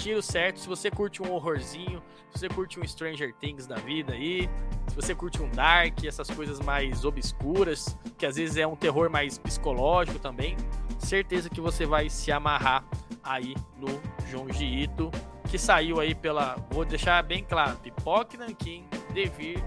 tiro 0.00 0.22
certo. 0.22 0.58
Se 0.58 0.68
você 0.68 0.90
curte 0.90 1.22
um 1.22 1.30
horrorzinho, 1.32 2.02
se 2.30 2.40
você 2.40 2.48
curte 2.48 2.80
um 2.80 2.86
Stranger 2.86 3.34
Things 3.34 3.66
da 3.66 3.76
vida 3.76 4.14
aí, 4.14 4.48
se 4.88 4.96
você 4.96 5.14
curte 5.14 5.42
um 5.42 5.50
Dark, 5.50 6.04
essas 6.04 6.30
coisas 6.30 6.58
mais 6.60 7.04
obscuras, 7.04 7.96
que 8.16 8.24
às 8.24 8.36
vezes 8.36 8.56
é 8.56 8.66
um 8.66 8.74
terror 8.74 9.10
mais 9.10 9.38
psicológico 9.38 10.18
também, 10.18 10.56
certeza 10.98 11.50
que 11.50 11.60
você 11.60 11.84
vai 11.84 12.08
se 12.08 12.32
amarrar 12.32 12.84
aí 13.22 13.54
no 13.76 14.00
Junji 14.26 14.64
Ito, 14.64 15.10
que 15.48 15.58
saiu 15.58 16.00
aí 16.00 16.14
pela, 16.14 16.56
vou 16.70 16.84
deixar 16.84 17.22
bem 17.22 17.44
claro, 17.44 17.76
Pipoque 17.78 18.36
Nankin, 18.36 18.86
Devir 19.12 19.62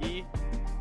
e 0.00 0.24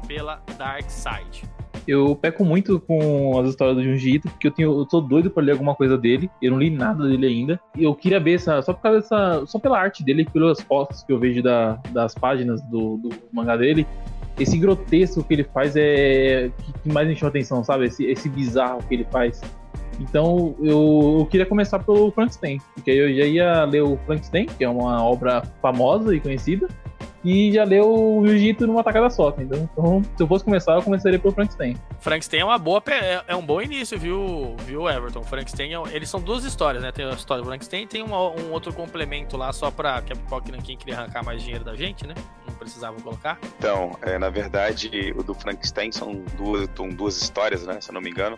pela 0.07 0.37
Dark 0.57 0.89
Side 0.89 1.43
eu 1.87 2.15
peco 2.15 2.45
muito 2.45 2.79
com 2.79 3.39
as 3.39 3.49
histórias 3.49 3.77
do 3.77 3.83
Junji 3.83 4.15
Ito, 4.15 4.29
porque 4.29 4.47
eu, 4.47 4.51
tenho, 4.51 4.79
eu 4.79 4.85
tô 4.85 5.01
doido 5.01 5.29
pra 5.29 5.43
ler 5.43 5.53
alguma 5.53 5.75
coisa 5.75 5.97
dele. 5.97 6.29
Eu 6.41 6.51
não 6.51 6.59
li 6.59 6.69
nada 6.69 7.07
dele 7.07 7.27
ainda. 7.27 7.59
E 7.75 7.83
eu 7.83 7.93
queria 7.93 8.19
ver 8.19 8.35
essa, 8.35 8.61
só 8.61 8.73
por 8.73 8.81
causa 8.81 9.01
dessa. 9.01 9.45
Só 9.45 9.59
pela 9.59 9.79
arte 9.79 10.03
dele, 10.03 10.25
pelas 10.31 10.61
fotos 10.61 11.03
que 11.03 11.11
eu 11.11 11.19
vejo 11.19 11.41
da, 11.41 11.73
das 11.91 12.15
páginas 12.15 12.61
do, 12.63 12.97
do 12.97 13.09
mangá 13.31 13.57
dele. 13.57 13.85
Esse 14.39 14.57
grotesco 14.57 15.23
que 15.23 15.33
ele 15.33 15.43
faz 15.43 15.75
é. 15.75 16.49
que, 16.81 16.91
mais 16.91 17.07
me 17.07 17.15
chama 17.15 17.29
atenção, 17.29 17.63
sabe? 17.63 17.85
Esse, 17.85 18.05
esse 18.05 18.29
bizarro 18.29 18.81
que 18.87 18.95
ele 18.95 19.05
faz. 19.11 19.41
Então 19.99 20.55
eu, 20.59 21.17
eu, 21.19 21.27
queria 21.29 21.45
começar 21.45 21.77
pelo 21.79 22.11
Frankenstein, 22.11 22.59
porque 22.73 22.89
eu 22.89 23.15
já 23.15 23.25
ia 23.25 23.65
ler 23.65 23.83
o 23.83 23.95
Frankenstein, 24.07 24.47
que 24.47 24.63
é 24.63 24.69
uma 24.69 25.03
obra 25.03 25.43
famosa 25.61 26.15
e 26.15 26.19
conhecida 26.19 26.67
e 27.23 27.51
já 27.51 27.63
leu 27.63 28.17
o 28.17 28.27
Jiu-Jitsu 28.27 28.67
numa 28.67 28.83
tacada 28.83 29.09
só, 29.09 29.29
entendeu? 29.29 29.69
Então, 29.71 30.01
se 30.03 30.23
eu 30.23 30.27
fosse 30.27 30.43
começar, 30.43 30.73
eu 30.73 30.81
começaria 30.81 31.17
pelo 31.17 31.33
Frankenstein. 31.33 31.77
Frankenstein 31.99 32.41
é 32.41 32.45
uma 32.45 32.57
boa, 32.57 32.81
é, 32.87 33.23
é 33.27 33.35
um 33.35 33.45
bom 33.45 33.61
início, 33.61 33.97
viu, 33.97 34.55
viu 34.65 34.89
Everton? 34.89 35.23
Frankenstein, 35.23 35.73
é, 35.73 35.95
eles 35.95 36.09
são 36.09 36.19
duas 36.19 36.43
histórias, 36.43 36.83
né? 36.83 36.91
Tem 36.91 37.05
a 37.05 37.11
história 37.11 37.41
do 37.41 37.47
Frankenstein 37.47 37.83
e 37.83 37.87
tem 37.87 38.01
uma, 38.01 38.19
um 38.19 38.51
outro 38.51 38.73
complemento 38.73 39.37
lá 39.37 39.53
só 39.53 39.71
pra 39.71 40.01
que 40.01 40.13
a 40.13 40.61
quem 40.61 40.77
queria 40.77 40.97
arrancar 40.97 41.23
mais 41.23 41.41
dinheiro 41.41 41.63
da 41.63 41.75
gente, 41.75 42.05
né? 42.05 42.13
Não 42.47 42.55
precisava 42.55 42.99
colocar. 43.01 43.39
Então, 43.57 43.97
é, 44.01 44.17
na 44.17 44.29
verdade, 44.29 45.13
o 45.17 45.23
do 45.23 45.33
Frankenstein 45.33 45.91
são 45.91 46.23
duas, 46.37 46.69
são 46.75 46.89
duas 46.89 47.21
histórias, 47.21 47.65
né? 47.65 47.79
Se 47.79 47.89
eu 47.89 47.93
não 47.93 48.01
me 48.01 48.09
engano. 48.09 48.37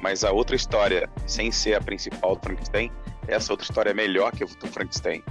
Mas 0.00 0.24
a 0.24 0.32
outra 0.32 0.56
história, 0.56 1.08
sem 1.26 1.50
ser 1.50 1.74
a 1.74 1.80
principal 1.80 2.36
do 2.36 2.42
Frankenstein, 2.42 2.90
essa 3.26 3.52
outra 3.52 3.64
história 3.64 3.90
é 3.90 3.94
melhor 3.94 4.32
que 4.32 4.44
a 4.44 4.46
do 4.46 4.66
Frankenstein. 4.66 5.22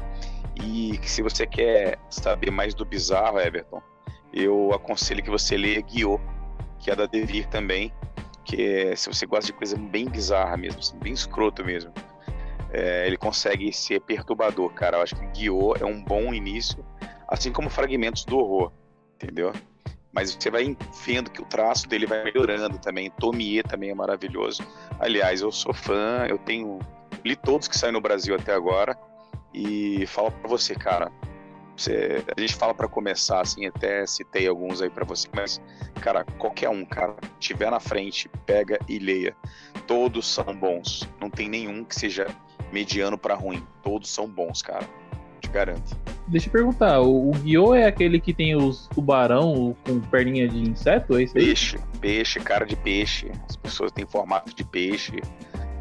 E 0.56 1.00
se 1.04 1.22
você 1.22 1.46
quer 1.46 1.98
saber 2.10 2.52
mais 2.52 2.74
do 2.74 2.86
bizarro, 2.86 3.40
Everton, 3.40 3.82
eu 4.34 4.74
aconselho 4.74 5.24
que 5.24 5.30
você 5.30 5.58
leia 5.58 5.82
Guiô, 5.82 6.20
que 6.80 6.92
é 6.92 6.96
da 6.96 7.06
Devir 7.06 7.48
também, 7.48 7.94
que 8.44 8.62
é, 8.62 8.96
se 8.96 9.08
você 9.08 9.26
gosta 9.26 9.48
de 9.48 9.54
coisa 9.54 9.78
bem 9.78 10.08
bizarra 10.10 10.58
mesmo, 10.58 10.80
assim, 10.80 10.98
bem 11.00 11.14
escroto 11.14 11.64
mesmo, 11.64 11.94
é, 12.72 13.08
ele 13.08 13.18
consegue 13.18 13.72
ser 13.72 14.02
perturbador, 14.02 14.72
cara. 14.74 14.98
Eu 14.98 15.04
acho 15.04 15.16
que 15.16 15.26
Guiô 15.28 15.76
é 15.76 15.86
um 15.86 16.04
bom 16.04 16.34
início, 16.34 16.86
assim 17.28 17.52
como 17.52 17.70
Fragmentos 17.70 18.26
do 18.26 18.38
Horror, 18.38 18.72
entendeu? 19.16 19.54
Mas 20.12 20.36
você 20.36 20.52
vai 20.52 20.78
vendo 21.06 21.32
que 21.32 21.42
o 21.42 21.46
traço 21.46 21.88
dele 21.88 22.06
vai 22.06 22.24
melhorando 22.24 22.78
também. 22.78 23.10
Tomie 23.12 23.64
também 23.64 23.90
é 23.90 23.96
maravilhoso. 23.96 24.64
Aliás, 25.00 25.42
eu 25.42 25.52
sou 25.52 25.74
fã, 25.74 26.28
eu 26.30 26.38
tenho 26.38 26.80
li 27.26 27.36
todos 27.36 27.68
que 27.68 27.78
saem 27.78 27.94
no 27.94 28.02
Brasil 28.02 28.36
até 28.36 28.54
agora 28.54 28.96
e 29.54 30.06
fala 30.08 30.32
para 30.32 30.50
você, 30.50 30.76
cara. 30.76 31.12
Você, 31.76 32.24
a 32.36 32.40
gente 32.40 32.56
fala 32.56 32.74
para 32.74 32.88
começar, 32.88 33.42
assim, 33.42 33.66
até 33.66 34.06
citei 34.06 34.48
alguns 34.48 34.82
aí 34.82 34.90
para 34.90 35.04
você, 35.04 35.28
mas, 35.34 35.60
cara, 36.02 36.24
qualquer 36.38 36.70
um, 36.70 36.86
cara, 36.86 37.16
tiver 37.40 37.72
na 37.72 37.80
frente, 37.80 38.30
pega 38.46 38.78
e 38.88 39.00
leia. 39.00 39.36
Todos 39.88 40.28
são 40.28 40.56
bons. 40.56 41.10
Não 41.20 41.30
tem 41.30 41.50
nenhum 41.50 41.84
que 41.84 41.96
seja 41.96 42.28
mediano 42.72 43.18
para 43.18 43.34
ruim. 43.34 43.66
Todos 43.82 44.10
são 44.10 44.28
bons, 44.28 44.62
cara. 44.62 44.88
Te 45.42 45.50
garanto. 45.50 45.98
Deixa 46.28 46.48
eu 46.48 46.52
perguntar, 46.52 47.02
o, 47.02 47.30
o 47.30 47.32
Guiô 47.32 47.76
é 47.76 47.86
aquele 47.86 48.20
que 48.20 48.34
tem 48.34 48.56
os 48.56 48.88
tubarão 48.88 49.76
com 49.86 50.00
perninha 50.00 50.48
de 50.48 50.58
inseto? 50.58 51.18
É 51.18 51.24
isso 51.24 51.38
aí? 51.38 51.46
Peixe, 51.46 51.80
peixe, 52.00 52.40
cara 52.40 52.66
de 52.66 52.76
peixe. 52.76 53.32
As 53.50 53.56
pessoas 53.56 53.92
têm 53.92 54.06
formato 54.06 54.56
de 54.56 54.64
peixe. 54.64 55.22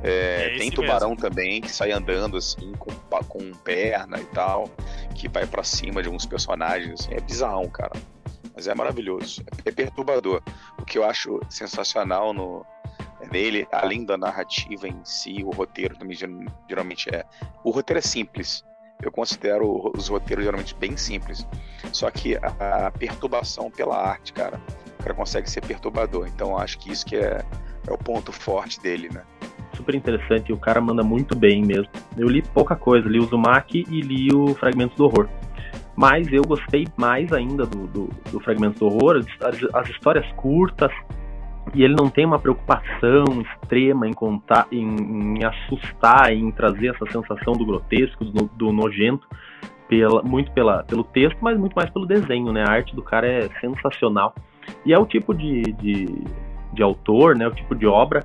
É, 0.03 0.55
é 0.55 0.59
tem 0.59 0.70
tubarão 0.70 1.11
mesmo. 1.11 1.22
também 1.22 1.61
que 1.61 1.70
sai 1.70 1.92
andando 1.92 2.36
assim, 2.36 2.72
com, 2.72 2.90
com 3.24 3.53
perna 3.53 4.18
e 4.20 4.24
tal, 4.26 4.68
que 5.14 5.28
vai 5.28 5.46
para 5.46 5.62
cima 5.62 6.03
de 6.03 6.09
alguns 6.09 6.26
personagens. 6.26 7.00
Assim, 7.00 7.14
é 7.14 7.20
bizarrão, 7.20 7.68
cara. 7.68 7.92
Mas 8.55 8.66
é 8.66 8.74
maravilhoso. 8.74 9.42
É, 9.64 9.68
é 9.68 9.72
perturbador. 9.72 10.42
O 10.78 10.84
que 10.84 10.98
eu 10.98 11.05
acho 11.05 11.40
sensacional 11.48 12.32
no, 12.32 12.66
nele, 13.30 13.66
além 13.70 14.05
da 14.05 14.16
narrativa 14.16 14.88
em 14.88 15.00
si, 15.05 15.42
o 15.44 15.50
roteiro 15.50 15.96
também 15.96 16.16
geralmente 16.68 17.14
é. 17.14 17.24
O 17.62 17.70
roteiro 17.70 17.98
é 17.98 18.03
simples. 18.03 18.64
Eu 19.03 19.11
considero 19.11 19.92
os 19.96 20.09
roteiros 20.09 20.44
geralmente 20.44 20.74
bem 20.76 20.96
simples. 20.96 21.46
Só 21.92 22.11
que 22.11 22.36
a, 22.36 22.86
a 22.86 22.90
perturbação 22.90 23.70
pela 23.70 23.96
arte, 23.96 24.32
cara, 24.32 24.61
o 24.98 25.03
cara 25.03 25.14
consegue 25.14 25.50
ser 25.50 25.61
perturbador. 25.61 26.26
Então 26.28 26.57
acho 26.57 26.78
que 26.78 26.90
isso 26.90 27.05
que 27.05 27.16
é, 27.16 27.44
é 27.86 27.92
o 27.92 27.98
ponto 27.98 28.32
forte 28.32 28.80
dele, 28.80 29.09
né? 29.12 29.24
Super 29.74 29.94
interessante 29.94 30.52
o 30.52 30.56
cara 30.56 30.80
manda 30.80 31.02
muito 31.02 31.36
bem 31.36 31.62
mesmo. 31.62 31.88
Eu 32.16 32.28
li 32.28 32.42
pouca 32.42 32.76
coisa, 32.76 33.08
li 33.08 33.18
o 33.18 33.24
Zumaki 33.24 33.86
e 33.88 34.00
li 34.00 34.34
o 34.34 34.54
Fragmentos 34.54 34.96
do 34.96 35.04
Horror. 35.04 35.28
Mas 35.96 36.32
eu 36.32 36.42
gostei 36.42 36.86
mais 36.96 37.32
ainda 37.32 37.66
do, 37.66 37.86
do, 37.86 38.10
do 38.30 38.40
Fragmentos 38.40 38.78
do 38.78 38.86
Horror, 38.86 39.24
as, 39.40 39.74
as, 39.74 39.90
histórias 39.90 40.26
curtas, 40.36 40.90
e 41.74 41.82
ele 41.84 41.94
não 41.94 42.08
tem 42.08 42.24
uma 42.24 42.38
preocupação 42.38 43.24
extrema 43.42 44.08
em 44.08 44.12
contar, 44.12 44.66
em, 44.72 45.38
em 45.38 45.44
assustar, 45.44 46.32
em 46.32 46.50
trazer 46.50 46.94
essa 46.94 47.04
sensação 47.12 47.52
do 47.52 47.64
grotesco, 47.66 48.24
do, 48.24 48.48
do 48.56 48.72
nojento, 48.72 49.26
pela, 49.86 50.22
muito 50.22 50.50
pela, 50.52 50.82
pelo 50.84 51.04
texto, 51.04 51.36
mas 51.42 51.58
muito 51.58 51.74
mais 51.74 51.90
pelo 51.90 52.06
desenho, 52.06 52.52
né? 52.52 52.64
A 52.66 52.72
arte 52.72 52.96
do 52.96 53.02
cara 53.02 53.26
é 53.26 53.48
sensacional. 53.60 54.34
E 54.86 54.92
é 54.92 54.98
o 54.98 55.04
tipo 55.04 55.34
de, 55.34 55.60
de, 55.74 56.06
de 56.72 56.82
autor, 56.82 57.36
né? 57.36 57.46
O 57.46 57.54
tipo 57.54 57.74
de 57.74 57.86
obra 57.86 58.24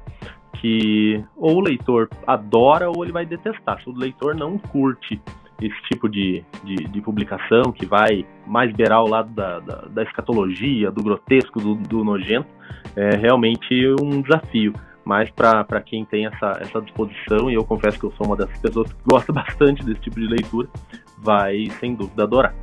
que 0.59 1.23
ou 1.35 1.57
o 1.57 1.59
leitor 1.59 2.09
adora 2.25 2.89
ou 2.89 3.03
ele 3.03 3.11
vai 3.11 3.25
detestar. 3.25 3.81
Se 3.81 3.89
o 3.89 3.93
leitor 3.93 4.35
não 4.35 4.57
curte 4.57 5.21
esse 5.61 5.81
tipo 5.89 6.07
de, 6.07 6.43
de, 6.63 6.75
de 6.75 7.01
publicação 7.01 7.71
que 7.71 7.85
vai 7.85 8.25
mais 8.45 8.71
beirar 8.73 8.99
ao 8.99 9.07
lado 9.07 9.29
da, 9.33 9.59
da, 9.59 9.75
da 9.89 10.03
escatologia, 10.03 10.91
do 10.91 11.01
grotesco, 11.01 11.59
do, 11.59 11.75
do, 11.75 12.03
nojento, 12.03 12.47
é 12.95 13.15
realmente 13.15 13.73
um 14.01 14.21
desafio. 14.21 14.73
Mas 15.03 15.29
para 15.31 15.81
quem 15.81 16.05
tem 16.05 16.25
essa, 16.25 16.57
essa 16.61 16.81
disposição, 16.81 17.49
e 17.49 17.53
eu 17.53 17.63
confesso 17.63 17.97
que 17.97 18.05
eu 18.05 18.11
sou 18.11 18.27
uma 18.27 18.35
dessas 18.35 18.57
pessoas 18.59 18.91
que 18.91 18.99
gosta 19.05 19.31
bastante 19.33 19.83
desse 19.83 20.01
tipo 20.01 20.19
de 20.19 20.27
leitura, 20.27 20.67
vai 21.17 21.69
sem 21.79 21.95
dúvida 21.95 22.23
adorar. 22.23 22.53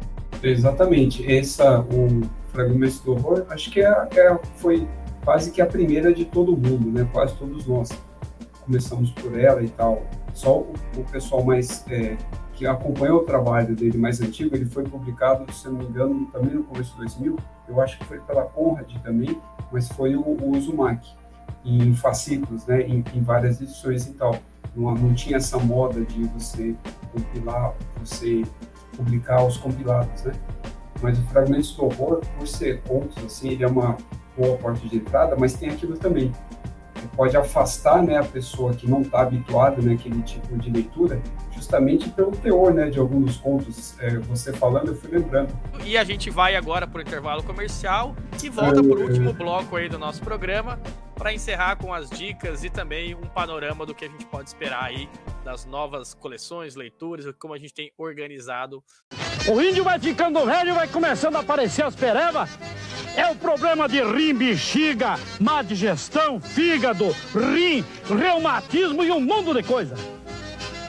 Exatamente. 0.42 1.24
Essa, 1.30 1.80
o 1.80 2.20
Fragmentos 2.52 3.00
do 3.00 3.12
Horror, 3.12 3.46
acho 3.48 3.70
que 3.70 3.80
é, 3.80 3.88
é, 3.88 4.38
foi 4.56 4.86
quase 5.24 5.50
que 5.50 5.62
a 5.62 5.66
primeira 5.66 6.12
de 6.12 6.24
todo 6.24 6.56
mundo, 6.56 6.90
né? 6.90 7.08
Quase 7.12 7.34
todos 7.36 7.66
nós 7.66 7.90
começamos 8.64 9.10
por 9.10 9.38
ela 9.38 9.62
e 9.62 9.68
tal. 9.68 10.02
Só 10.32 10.58
o, 10.58 11.04
pessoal 11.10 11.44
mais 11.44 11.84
é, 11.88 12.16
que 12.54 12.66
acompanhou 12.66 13.20
o 13.20 13.24
trabalho 13.24 13.74
dele 13.74 13.96
mais 13.96 14.20
antigo, 14.20 14.54
ele 14.54 14.66
foi 14.66 14.84
publicado, 14.84 15.50
se 15.52 15.68
não 15.68 15.78
me 15.78 15.84
engano, 15.84 16.26
também 16.26 16.54
no 16.54 16.64
começo 16.64 16.92
de 16.92 16.98
2000. 16.98 17.36
Eu 17.68 17.80
acho 17.80 17.98
que 17.98 18.04
foi 18.04 18.18
pela 18.20 18.42
Conrad 18.42 18.92
também, 19.02 19.40
mas 19.72 19.88
foi 19.88 20.16
o, 20.16 20.22
o 20.22 20.56
Uzumaki 20.56 21.14
em 21.64 21.94
fascículos, 21.94 22.66
né? 22.66 22.82
Em, 22.82 23.02
em 23.14 23.22
várias 23.22 23.60
edições 23.60 24.06
e 24.06 24.12
tal. 24.12 24.36
Não, 24.76 24.94
não 24.94 25.14
tinha 25.14 25.36
essa 25.36 25.58
moda 25.58 26.00
de 26.04 26.24
você 26.24 26.74
compilar, 27.12 27.74
você 28.04 28.42
publicar 28.96 29.44
os 29.44 29.56
compilados, 29.56 30.24
né? 30.24 30.32
Mas 31.00 31.18
o 31.18 31.22
Fragmentos 31.24 31.74
do 31.76 31.84
Horror, 31.84 32.20
por 32.38 32.46
ser 32.46 32.80
contos, 32.82 33.22
assim, 33.24 33.50
ele 33.50 33.64
é 33.64 33.66
uma 33.66 33.96
boa 34.36 34.56
porta 34.56 34.86
de 34.86 34.96
entrada, 34.96 35.36
mas 35.38 35.54
tem 35.54 35.70
aquilo 35.70 35.96
também. 35.96 36.32
Pode 37.16 37.36
afastar 37.36 38.02
né, 38.02 38.18
a 38.18 38.24
pessoa 38.24 38.72
que 38.72 38.88
não 38.88 39.02
está 39.02 39.22
habituada 39.22 39.80
naquele 39.82 40.22
tipo 40.22 40.56
de 40.56 40.70
leitura, 40.70 41.20
justamente 41.54 42.08
pelo 42.10 42.32
teor 42.32 42.74
né, 42.74 42.90
de 42.90 42.98
alguns 42.98 43.24
dos 43.26 43.36
contos. 43.36 43.98
É, 44.00 44.18
você 44.18 44.52
falando, 44.52 44.88
eu 44.88 44.96
fui 44.96 45.10
lembrando. 45.10 45.48
E 45.84 45.96
a 45.96 46.04
gente 46.04 46.30
vai 46.30 46.56
agora 46.56 46.86
para 46.86 46.98
o 46.98 47.02
intervalo 47.02 47.42
comercial 47.42 48.14
e 48.42 48.48
volta 48.48 48.82
para 48.82 48.98
o 48.98 49.02
último 49.02 49.32
bloco 49.32 49.76
aí 49.76 49.88
do 49.88 49.98
nosso 49.98 50.20
programa 50.22 50.78
para 51.14 51.32
encerrar 51.32 51.76
com 51.76 51.92
as 51.94 52.10
dicas 52.10 52.64
e 52.64 52.70
também 52.70 53.14
um 53.14 53.22
panorama 53.22 53.86
do 53.86 53.94
que 53.94 54.04
a 54.04 54.08
gente 54.08 54.26
pode 54.26 54.48
esperar 54.48 54.84
aí 54.84 55.08
das 55.44 55.64
novas 55.64 56.14
coleções, 56.14 56.74
leituras, 56.74 57.26
como 57.38 57.54
a 57.54 57.58
gente 57.58 57.72
tem 57.72 57.92
organizado. 57.96 58.82
O 59.46 59.60
índio 59.60 59.84
vai 59.84 59.98
ficando 59.98 60.44
velho 60.44 60.70
e 60.70 60.72
vai 60.72 60.88
começando 60.88 61.36
a 61.36 61.40
aparecer 61.40 61.84
as 61.84 61.94
pereba. 61.94 62.48
É 63.16 63.26
o 63.26 63.36
problema 63.36 63.88
de 63.88 64.02
rim, 64.02 64.34
bexiga, 64.34 65.14
má 65.38 65.62
digestão, 65.62 66.40
fígado, 66.40 67.14
rim, 67.32 67.84
reumatismo 68.08 69.04
e 69.04 69.12
um 69.12 69.20
mundo 69.20 69.54
de 69.54 69.62
coisa. 69.62 69.94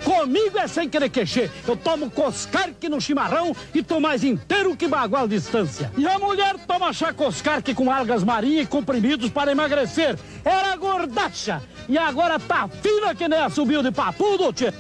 Comigo 0.06 0.60
é 0.60 0.68
sem 0.68 0.88
querer 0.88 1.10
queixer. 1.10 1.50
Eu 1.68 1.76
tomo 1.76 2.12
coscarque 2.12 2.88
no 2.88 3.02
chimarrão 3.02 3.56
e 3.74 3.82
tô 3.82 4.00
mais 4.00 4.24
inteiro 4.24 4.78
que 4.78 4.88
bagual 4.88 5.28
distância. 5.28 5.92
E 5.98 6.08
a 6.08 6.20
mulher 6.20 6.56
toma 6.68 6.94
chá 6.94 7.12
coscarque 7.12 7.74
com 7.74 7.92
algas 7.92 8.24
marinhas 8.24 8.66
e 8.66 8.70
comprimidos 8.70 9.32
para 9.32 9.52
emagrecer. 9.52 10.16
Era 10.46 10.76
gordacha. 10.78 11.60
E 11.90 11.98
agora 11.98 12.40
tá 12.40 12.68
fina 12.68 13.16
que 13.16 13.28
nem 13.28 13.40
a 13.40 13.50
subiu 13.50 13.82
de 13.82 13.92
papudo, 13.92 14.54
tchê. 14.54 14.72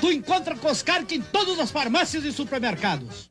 Tu 0.00 0.12
encontra 0.12 0.54
coscarque 0.54 1.16
em 1.16 1.22
todas 1.22 1.58
as 1.58 1.72
farmácias 1.72 2.24
e 2.24 2.32
supermercados. 2.32 3.27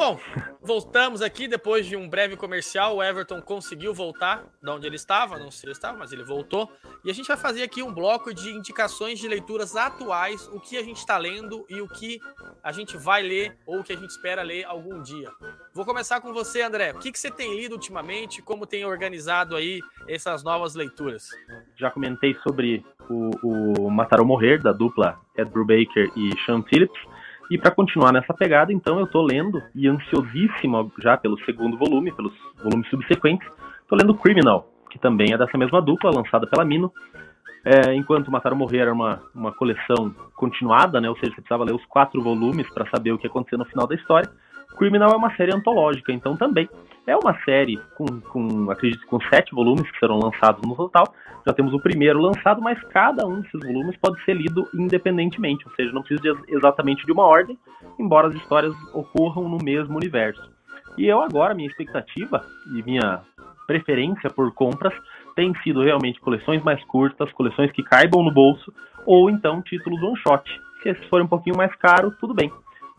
Bom, 0.00 0.18
voltamos 0.62 1.20
aqui 1.20 1.46
depois 1.46 1.84
de 1.84 1.94
um 1.94 2.08
breve 2.08 2.34
comercial. 2.34 2.96
O 2.96 3.02
Everton 3.02 3.42
conseguiu 3.42 3.92
voltar 3.92 4.46
de 4.62 4.70
onde 4.70 4.86
ele 4.86 4.96
estava, 4.96 5.38
não 5.38 5.50
sei 5.50 5.68
se 5.68 5.72
estava, 5.72 5.98
mas 5.98 6.10
ele 6.10 6.24
voltou. 6.24 6.72
E 7.04 7.10
a 7.10 7.12
gente 7.12 7.28
vai 7.28 7.36
fazer 7.36 7.62
aqui 7.62 7.82
um 7.82 7.92
bloco 7.92 8.32
de 8.32 8.48
indicações 8.48 9.18
de 9.18 9.28
leituras 9.28 9.76
atuais, 9.76 10.48
o 10.54 10.58
que 10.58 10.78
a 10.78 10.82
gente 10.82 10.96
está 10.96 11.18
lendo 11.18 11.66
e 11.68 11.82
o 11.82 11.86
que 11.86 12.18
a 12.64 12.72
gente 12.72 12.96
vai 12.96 13.22
ler 13.22 13.58
ou 13.66 13.80
o 13.80 13.84
que 13.84 13.92
a 13.92 13.96
gente 13.96 14.08
espera 14.08 14.40
ler 14.40 14.64
algum 14.64 15.02
dia. 15.02 15.30
Vou 15.74 15.84
começar 15.84 16.18
com 16.22 16.32
você, 16.32 16.62
André. 16.62 16.92
O 16.92 16.98
que, 16.98 17.12
que 17.12 17.18
você 17.18 17.30
tem 17.30 17.54
lido 17.54 17.72
ultimamente? 17.72 18.40
Como 18.40 18.64
tem 18.64 18.86
organizado 18.86 19.54
aí 19.54 19.82
essas 20.08 20.42
novas 20.42 20.74
leituras? 20.74 21.28
Já 21.76 21.90
comentei 21.90 22.34
sobre 22.42 22.82
o, 23.10 23.82
o 23.84 23.90
Matar 23.90 24.20
ou 24.20 24.26
Morrer, 24.26 24.62
da 24.62 24.72
dupla 24.72 25.20
Ed 25.36 25.50
Brubaker 25.50 26.10
e 26.16 26.30
Sean 26.46 26.62
Phillips. 26.62 26.98
E 27.50 27.58
para 27.58 27.72
continuar 27.72 28.12
nessa 28.12 28.32
pegada, 28.32 28.72
então, 28.72 28.98
eu 29.00 29.06
estou 29.06 29.22
lendo, 29.22 29.60
e 29.74 29.88
ansiosíssimo 29.88 30.92
já 31.02 31.16
pelo 31.16 31.36
segundo 31.40 31.76
volume, 31.76 32.12
pelos 32.12 32.32
volumes 32.62 32.88
subsequentes, 32.88 33.46
estou 33.82 33.98
lendo 33.98 34.14
Criminal, 34.14 34.68
que 34.88 35.00
também 35.00 35.32
é 35.32 35.38
dessa 35.38 35.58
mesma 35.58 35.82
dupla, 35.82 36.12
lançada 36.14 36.46
pela 36.46 36.64
Mino. 36.64 36.92
É, 37.64 37.92
enquanto 37.92 38.30
Matar 38.30 38.52
ou 38.52 38.58
Morrer 38.58 38.78
era 38.78 38.92
uma, 38.92 39.20
uma 39.34 39.52
coleção 39.52 40.14
continuada, 40.36 41.00
né, 41.00 41.10
ou 41.10 41.16
seja, 41.16 41.32
você 41.32 41.40
precisava 41.42 41.64
ler 41.64 41.74
os 41.74 41.84
quatro 41.86 42.22
volumes 42.22 42.72
para 42.72 42.88
saber 42.88 43.12
o 43.12 43.18
que 43.18 43.26
aconteceu 43.26 43.58
no 43.58 43.64
final 43.64 43.86
da 43.86 43.96
história. 43.96 44.30
Criminal 44.78 45.10
é 45.10 45.16
uma 45.16 45.34
série 45.36 45.54
antológica, 45.54 46.12
então 46.12 46.36
também 46.36 46.68
é 47.06 47.16
uma 47.16 47.36
série 47.44 47.76
com, 47.96 48.06
com, 48.20 48.70
acredito, 48.70 49.04
com 49.08 49.20
sete 49.22 49.52
volumes 49.52 49.90
que 49.90 49.98
serão 49.98 50.20
lançados 50.20 50.62
no 50.62 50.76
total. 50.76 51.12
Já 51.46 51.52
temos 51.52 51.72
o 51.72 51.80
primeiro 51.80 52.20
lançado, 52.20 52.60
mas 52.60 52.80
cada 52.84 53.26
um 53.26 53.40
desses 53.40 53.60
volumes 53.60 53.96
pode 53.96 54.22
ser 54.24 54.34
lido 54.34 54.68
independentemente, 54.74 55.66
ou 55.66 55.74
seja, 55.74 55.92
não 55.92 56.02
precisa 56.02 56.34
de, 56.34 56.54
exatamente 56.54 57.04
de 57.06 57.12
uma 57.12 57.24
ordem, 57.24 57.58
embora 57.98 58.28
as 58.28 58.34
histórias 58.34 58.74
ocorram 58.92 59.48
no 59.48 59.58
mesmo 59.62 59.96
universo. 59.96 60.50
E 60.98 61.06
eu 61.06 61.20
agora, 61.22 61.54
minha 61.54 61.68
expectativa 61.68 62.44
e 62.74 62.82
minha 62.82 63.22
preferência 63.66 64.28
por 64.28 64.52
compras 64.52 64.92
tem 65.34 65.54
sido 65.62 65.82
realmente 65.82 66.20
coleções 66.20 66.62
mais 66.62 66.82
curtas, 66.84 67.32
coleções 67.32 67.70
que 67.72 67.82
caibam 67.82 68.22
no 68.22 68.32
bolso, 68.32 68.72
ou 69.06 69.30
então 69.30 69.62
títulos 69.62 70.02
one 70.02 70.16
shot. 70.18 70.60
Se 70.82 70.90
esses 70.90 71.04
forem 71.06 71.24
um 71.24 71.28
pouquinho 71.28 71.56
mais 71.56 71.74
caros, 71.76 72.14
tudo 72.20 72.34
bem 72.34 72.50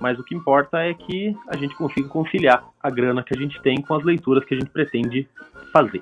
mas 0.02 0.18
o 0.18 0.24
que 0.24 0.36
importa 0.36 0.80
é 0.80 0.96
que 0.96 1.38
a 1.48 1.56
gente 1.56 1.76
consiga 1.76 2.10
conciliar 2.10 2.64
a 2.82 2.90
grana 2.90 3.24
que 3.24 3.38
a 3.38 3.40
gente 3.40 3.62
tem 3.62 3.80
com 3.80 3.94
as 3.94 4.04
leituras 4.04 4.44
que 4.44 4.56
a 4.56 4.58
gente 4.58 4.72
pretende 4.72 5.30
fazer. 5.72 6.02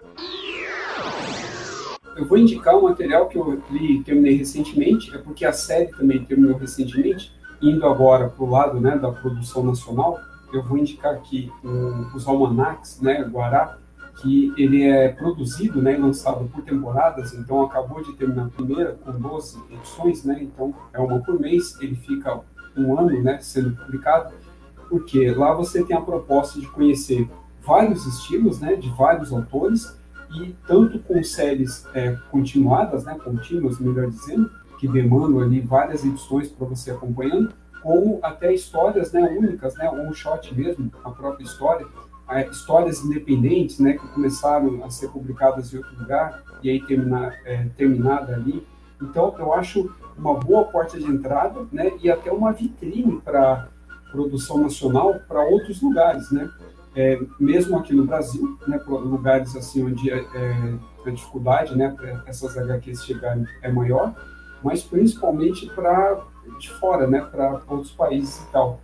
Eu 2.20 2.26
vou 2.26 2.38
indicar 2.38 2.76
um 2.76 2.82
material 2.82 3.30
que 3.30 3.38
eu 3.38 3.63
li 3.72 4.03
terminei 4.03 4.36
recentemente, 4.36 5.15
é 5.15 5.17
porque 5.17 5.45
a 5.45 5.53
série 5.53 5.88
também 5.88 6.22
terminou 6.26 6.57
recentemente, 6.57 7.34
indo 7.61 7.88
agora 7.88 8.28
para 8.28 8.43
o 8.43 8.49
lado 8.49 8.78
né, 8.78 8.97
da 8.97 9.09
produção 9.09 9.63
nacional, 9.63 10.20
eu 10.51 10.61
vou 10.61 10.78
indicar 10.78 11.13
aqui 11.13 11.49
um, 11.63 12.13
os 12.13 12.28
almanacs, 12.28 12.99
né, 12.99 13.24
Guará, 13.24 13.78
que 14.22 14.53
ele 14.57 14.84
é 14.84 15.07
produzido 15.07 15.82
né, 15.82 15.93
e 15.93 15.97
lançado 15.97 16.43
por 16.53 16.61
temporadas, 16.61 17.34
então 17.34 17.61
acabou 17.61 18.03
de 18.03 18.11
terminar 18.17 18.47
a 18.47 18.49
primeira 18.49 18.99
com 19.01 19.13
12 19.13 19.57
edições, 19.72 20.26
né, 20.26 20.39
então 20.41 20.76
é 20.91 20.99
uma 20.99 21.20
por 21.20 21.39
mês, 21.39 21.80
ele 21.80 21.95
fica 21.95 22.41
um 22.76 22.99
ano 22.99 23.17
né, 23.24 23.39
sendo 23.39 23.78
publicado, 23.78 24.34
porque 24.89 25.32
lá 25.32 25.53
você 25.53 25.86
tem 25.86 25.95
a 25.95 26.01
proposta 26.01 26.59
de 26.59 26.67
conhecer 26.67 27.30
vários 27.65 28.05
estilos 28.05 28.59
né, 28.59 28.76
de 28.76 28.89
vários 28.89 29.32
autores, 29.32 29.97
e 30.36 30.55
tanto 30.67 30.99
com 30.99 31.23
séries 31.23 31.86
é, 31.93 32.15
continuadas, 32.32 33.03
né, 33.03 33.17
contínuas, 33.23 33.80
melhor 33.80 34.09
dizendo, 34.09 34.49
que 34.80 34.88
demandam 34.88 35.39
ali 35.39 35.59
várias 35.59 36.05
edições 36.05 36.47
para 36.49 36.67
você 36.67 36.91
acompanhando, 36.91 37.51
como 37.82 38.19
até 38.21 38.53
histórias 38.53 39.11
né, 39.11 39.21
únicas, 39.21 39.75
né, 39.75 39.89
um 39.89 40.13
shot 40.13 40.53
mesmo, 40.53 40.91
a 41.03 41.11
própria 41.11 41.43
história, 41.43 41.86
é, 42.30 42.47
histórias 42.47 43.03
independentes, 43.03 43.80
né, 43.80 43.93
que 43.93 44.07
começaram 44.09 44.84
a 44.84 44.89
ser 44.89 45.09
publicadas 45.09 45.73
em 45.73 45.77
outro 45.77 45.97
lugar 45.97 46.43
e 46.61 46.69
aí 46.69 46.82
terminar, 46.86 47.34
é, 47.45 47.65
terminada 47.75 48.36
ali. 48.36 48.65
Então, 49.01 49.34
eu 49.39 49.53
acho 49.53 49.89
uma 50.17 50.36
boa 50.36 50.65
porta 50.65 50.99
de 50.99 51.05
entrada, 51.05 51.65
né, 51.71 51.91
e 52.01 52.11
até 52.11 52.32
uma 52.32 52.51
vitrine 52.51 53.19
para 53.21 53.67
produção 54.11 54.57
nacional 54.57 55.19
para 55.27 55.41
outros 55.43 55.82
lugares, 55.82 56.32
né, 56.32 56.49
é, 57.00 57.18
mesmo 57.39 57.78
aqui 57.78 57.95
no 57.95 58.06
Brasil, 58.06 58.60
né, 58.68 58.78
lugares 58.86 59.56
assim 59.56 59.86
onde 59.86 60.12
é, 60.12 60.18
é, 60.18 60.74
a 61.06 61.10
dificuldade, 61.10 61.74
né, 61.74 61.95
para 61.95 62.24
essas 62.28 62.58
HQs 62.58 63.06
chegarem 63.06 63.45
é 63.62 63.72
maior, 63.72 64.14
mas 64.62 64.84
principalmente 64.84 65.66
para 65.68 66.22
de 66.60 66.70
fora, 66.72 67.08
né, 67.08 67.22
para 67.22 67.62
outros 67.70 67.91
países 67.91 68.41
e 68.41 68.52
tal. 68.52 68.82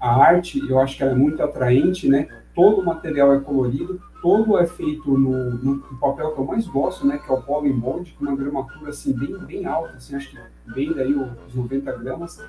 A 0.00 0.16
arte, 0.20 0.58
eu 0.68 0.80
acho 0.80 0.96
que 0.96 1.04
ela 1.04 1.12
é 1.12 1.14
muito 1.14 1.40
atraente, 1.40 2.08
né, 2.08 2.26
todo 2.56 2.80
o 2.80 2.84
material 2.84 3.32
é 3.32 3.38
colorido, 3.38 4.02
todo 4.20 4.58
é 4.58 4.66
feito 4.66 5.16
no, 5.16 5.50
no, 5.52 5.98
papel 6.00 6.32
que 6.32 6.40
eu 6.40 6.44
mais 6.44 6.66
gosto, 6.66 7.06
né, 7.06 7.18
que 7.18 7.30
é 7.30 7.34
o 7.34 7.40
Bond, 7.40 8.16
com 8.18 8.24
uma 8.24 8.34
gramatura 8.34 8.90
assim 8.90 9.12
bem, 9.12 9.38
bem 9.46 9.64
alta, 9.64 9.94
assim, 9.94 10.16
acho 10.16 10.28
que 10.28 10.38
bem 10.74 10.92
daí 10.92 11.14
os 11.14 11.54
90 11.54 11.92
gramas. 11.98 12.42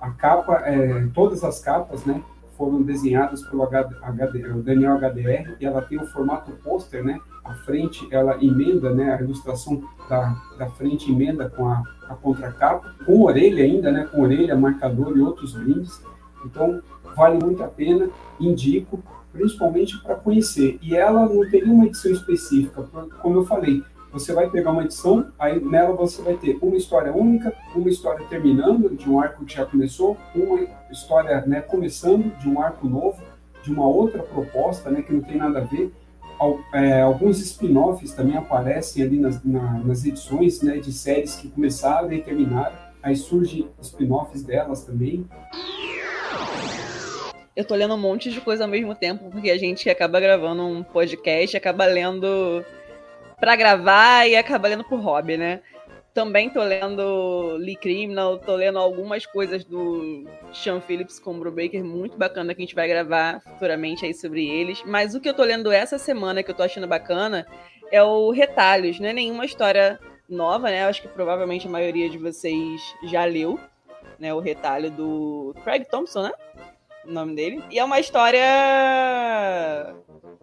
A 0.00 0.10
capa, 0.10 0.62
é, 0.64 1.08
todas 1.12 1.42
as 1.42 1.58
capas, 1.58 2.04
né, 2.04 2.22
foram 2.56 2.82
desenhadas 2.82 3.42
pelo 3.42 3.62
HD, 3.62 4.48
Daniel 4.62 4.98
HDR 4.98 5.56
e 5.60 5.66
ela 5.66 5.82
tem 5.82 5.98
o 5.98 6.06
formato 6.06 6.52
pôster, 6.62 7.04
né? 7.04 7.20
A 7.44 7.54
frente 7.54 8.06
ela 8.10 8.42
emenda, 8.42 8.90
né? 8.92 9.14
A 9.14 9.20
ilustração 9.20 9.82
da, 10.08 10.34
da 10.58 10.70
frente 10.70 11.10
emenda 11.10 11.48
com 11.50 11.68
a, 11.68 11.82
a 12.08 12.14
contracapa, 12.14 12.94
com 13.04 13.22
orelha 13.22 13.64
ainda, 13.64 13.90
né? 13.92 14.08
Com 14.10 14.22
orelha, 14.22 14.56
marcador 14.56 15.16
e 15.16 15.20
outros 15.20 15.54
brindes. 15.54 16.02
Então 16.44 16.80
vale 17.16 17.38
muito 17.42 17.62
a 17.62 17.68
pena, 17.68 18.08
indico 18.40 19.02
principalmente 19.32 20.00
para 20.00 20.14
conhecer. 20.14 20.78
E 20.80 20.94
ela 20.96 21.26
não 21.26 21.48
teria 21.50 21.72
uma 21.72 21.86
edição 21.86 22.12
específica, 22.12 22.82
como 23.20 23.38
eu 23.40 23.44
falei, 23.44 23.82
você 24.14 24.32
vai 24.32 24.48
pegar 24.48 24.70
uma 24.70 24.84
edição, 24.84 25.26
aí 25.36 25.60
nela 25.60 25.92
você 25.92 26.22
vai 26.22 26.34
ter 26.34 26.56
uma 26.62 26.76
história 26.76 27.12
única, 27.12 27.52
uma 27.74 27.88
história 27.88 28.24
terminando 28.26 28.88
de 28.96 29.10
um 29.10 29.18
arco 29.18 29.44
que 29.44 29.54
já 29.54 29.66
começou, 29.66 30.16
uma 30.32 30.60
história 30.88 31.44
né, 31.44 31.60
começando 31.60 32.32
de 32.38 32.48
um 32.48 32.62
arco 32.62 32.86
novo, 32.86 33.20
de 33.64 33.72
uma 33.72 33.88
outra 33.88 34.22
proposta 34.22 34.88
né, 34.88 35.02
que 35.02 35.12
não 35.12 35.20
tem 35.20 35.36
nada 35.36 35.58
a 35.58 35.64
ver. 35.64 35.92
É, 36.72 37.00
alguns 37.00 37.40
spin-offs 37.40 38.12
também 38.12 38.36
aparecem 38.36 39.02
ali 39.02 39.18
nas, 39.18 39.42
na, 39.42 39.80
nas 39.80 40.04
edições 40.04 40.62
né, 40.62 40.76
de 40.76 40.92
séries 40.92 41.34
que 41.34 41.48
começaram 41.48 42.12
e 42.12 42.22
terminaram. 42.22 42.76
Aí 43.02 43.16
surgem 43.16 43.68
spin-offs 43.80 44.44
delas 44.44 44.84
também 44.84 45.26
eu 47.56 47.64
tô 47.64 47.74
lendo 47.76 47.94
um 47.94 47.98
monte 47.98 48.30
de 48.30 48.40
coisa 48.40 48.64
ao 48.64 48.70
mesmo 48.70 48.96
tempo, 48.96 49.30
porque 49.30 49.48
a 49.48 49.56
gente 49.56 49.88
acaba 49.88 50.18
gravando 50.18 50.62
um 50.64 50.82
podcast, 50.82 51.56
acaba 51.56 51.84
lendo 51.86 52.64
para 53.44 53.56
gravar 53.56 54.26
e 54.26 54.36
acaba 54.36 54.68
lendo 54.68 54.84
por 54.84 54.98
hobby, 54.98 55.36
né? 55.36 55.60
Também 56.14 56.48
tô 56.48 56.62
lendo 56.62 57.56
Lee 57.58 57.76
Criminal, 57.76 58.38
tô 58.38 58.54
lendo 58.54 58.78
algumas 58.78 59.26
coisas 59.26 59.66
do 59.66 60.24
Sean 60.50 60.80
Phillips 60.80 61.18
com 61.18 61.32
o 61.32 61.38
Brubaker, 61.38 61.84
muito 61.84 62.16
bacana 62.16 62.54
que 62.54 62.62
a 62.62 62.64
gente 62.64 62.74
vai 62.74 62.88
gravar 62.88 63.40
futuramente 63.40 64.06
aí 64.06 64.14
sobre 64.14 64.48
eles. 64.48 64.82
Mas 64.86 65.14
o 65.14 65.20
que 65.20 65.28
eu 65.28 65.34
tô 65.34 65.42
lendo 65.42 65.70
essa 65.70 65.98
semana 65.98 66.42
que 66.42 66.50
eu 66.50 66.54
tô 66.54 66.62
achando 66.62 66.86
bacana 66.86 67.46
é 67.92 68.02
o 68.02 68.30
Retalhos, 68.30 68.98
não 68.98 69.10
é 69.10 69.12
nenhuma 69.12 69.44
história 69.44 70.00
nova, 70.26 70.70
né? 70.70 70.86
Acho 70.86 71.02
que 71.02 71.08
provavelmente 71.08 71.66
a 71.66 71.70
maioria 71.70 72.08
de 72.08 72.16
vocês 72.16 72.80
já 73.02 73.26
leu, 73.26 73.60
né? 74.18 74.32
O 74.32 74.40
retalho 74.40 74.90
do 74.90 75.54
Craig 75.62 75.84
Thompson, 75.84 76.22
né? 76.22 76.32
o 77.06 77.12
nome 77.12 77.34
dele. 77.34 77.62
E 77.70 77.78
é 77.78 77.84
uma 77.84 78.00
história 78.00 78.42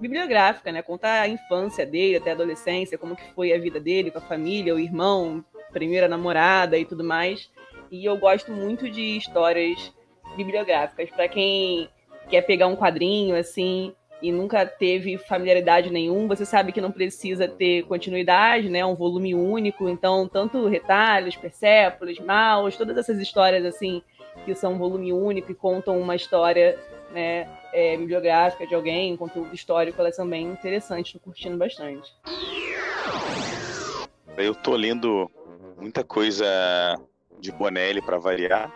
bibliográfica, 0.01 0.71
né? 0.71 0.81
Conta 0.81 1.21
a 1.21 1.27
infância 1.27 1.85
dele 1.85 2.17
até 2.17 2.31
a 2.31 2.33
adolescência, 2.33 2.97
como 2.97 3.15
que 3.15 3.33
foi 3.33 3.53
a 3.53 3.59
vida 3.59 3.79
dele 3.79 4.11
com 4.11 4.17
a 4.17 4.21
família, 4.21 4.73
o 4.73 4.79
irmão, 4.79 5.45
primeira 5.71 6.07
namorada 6.07 6.77
e 6.77 6.85
tudo 6.85 7.03
mais. 7.03 7.49
E 7.91 8.03
eu 8.05 8.17
gosto 8.17 8.51
muito 8.51 8.89
de 8.89 9.17
histórias 9.17 9.93
bibliográficas. 10.35 11.09
Para 11.09 11.27
quem 11.27 11.87
quer 12.29 12.41
pegar 12.41 12.67
um 12.67 12.75
quadrinho 12.75 13.35
assim 13.35 13.93
e 14.21 14.31
nunca 14.31 14.65
teve 14.65 15.17
familiaridade 15.17 15.89
nenhum, 15.89 16.27
você 16.27 16.45
sabe 16.45 16.71
que 16.71 16.81
não 16.81 16.91
precisa 16.91 17.47
ter 17.47 17.83
continuidade, 17.83 18.69
né? 18.69 18.85
Um 18.85 18.95
volume 18.95 19.33
único, 19.35 19.89
então 19.89 20.27
tanto 20.27 20.67
retalhos, 20.67 21.35
persépolis, 21.35 22.19
maus, 22.19 22.75
todas 22.75 22.97
essas 22.97 23.19
histórias 23.19 23.65
assim 23.65 24.01
que 24.45 24.55
são 24.55 24.73
um 24.73 24.77
volume 24.77 25.13
único 25.13 25.51
e 25.51 25.55
contam 25.55 25.99
uma 25.99 26.15
história, 26.15 26.77
né, 27.11 27.47
é, 27.73 27.97
bibliográfica 27.97 28.65
de 28.67 28.75
alguém, 28.75 29.15
conteúdo 29.17 29.53
histórico, 29.53 29.99
elas 30.01 30.15
são 30.15 30.27
bem 30.27 30.47
interessantes, 30.47 31.13
tô 31.13 31.19
curtindo 31.19 31.57
bastante. 31.57 32.13
Eu 34.37 34.55
tô 34.55 34.75
lendo 34.75 35.29
muita 35.77 36.03
coisa 36.03 36.45
de 37.39 37.51
Bonelli 37.51 38.01
para 38.01 38.17
variar 38.17 38.71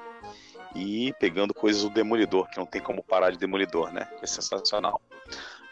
e 0.75 1.13
pegando 1.19 1.53
coisas 1.53 1.83
do 1.83 1.89
Demolidor, 1.89 2.49
que 2.49 2.57
não 2.57 2.65
tem 2.65 2.81
como 2.81 3.03
parar 3.03 3.31
de 3.31 3.37
Demolidor, 3.37 3.91
né? 3.93 4.09
É 4.21 4.27
sensacional. 4.27 5.01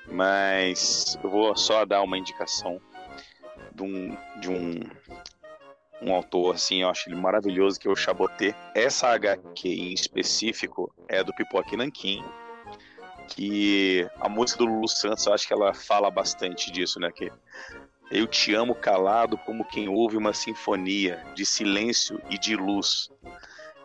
Mas 0.08 1.18
eu 1.24 1.30
vou 1.30 1.56
só 1.56 1.86
dar 1.86 2.02
uma 2.02 2.18
indicação 2.18 2.80
de 3.74 3.84
um, 3.84 4.18
de 4.40 4.50
um, 4.50 4.80
um 6.02 6.14
autor, 6.14 6.56
assim, 6.56 6.82
eu 6.82 6.90
acho 6.90 7.10
ele 7.10 7.16
maravilhoso, 7.16 7.80
que 7.80 7.88
é 7.88 7.92
o 7.92 7.96
Chaboté. 7.96 8.56
Essa 8.76 9.10
HQ 9.10 9.68
em 9.68 9.94
específico 9.94 10.94
é 11.08 11.24
do 11.24 11.34
Pipoque 11.34 11.76
Nankin, 11.76 12.24
que 13.28 14.08
a 14.20 14.30
música 14.30 14.60
do 14.60 14.66
Lulu 14.66 14.88
Santos, 14.88 15.26
eu 15.26 15.34
acho 15.34 15.48
que 15.48 15.54
ela 15.54 15.74
fala 15.74 16.10
bastante 16.10 16.72
disso, 16.72 17.00
né? 17.00 17.12
Que 17.12 17.32
eu 18.12 18.28
te 18.28 18.54
amo 18.54 18.76
calado 18.76 19.38
como 19.40 19.66
quem 19.66 19.90
ouve 19.90 20.18
uma 20.18 20.34
sinfonia 20.34 21.24
de 21.34 21.46
silêncio 21.46 22.22
e 22.30 22.38
de 22.38 22.56
luz. 22.56 23.10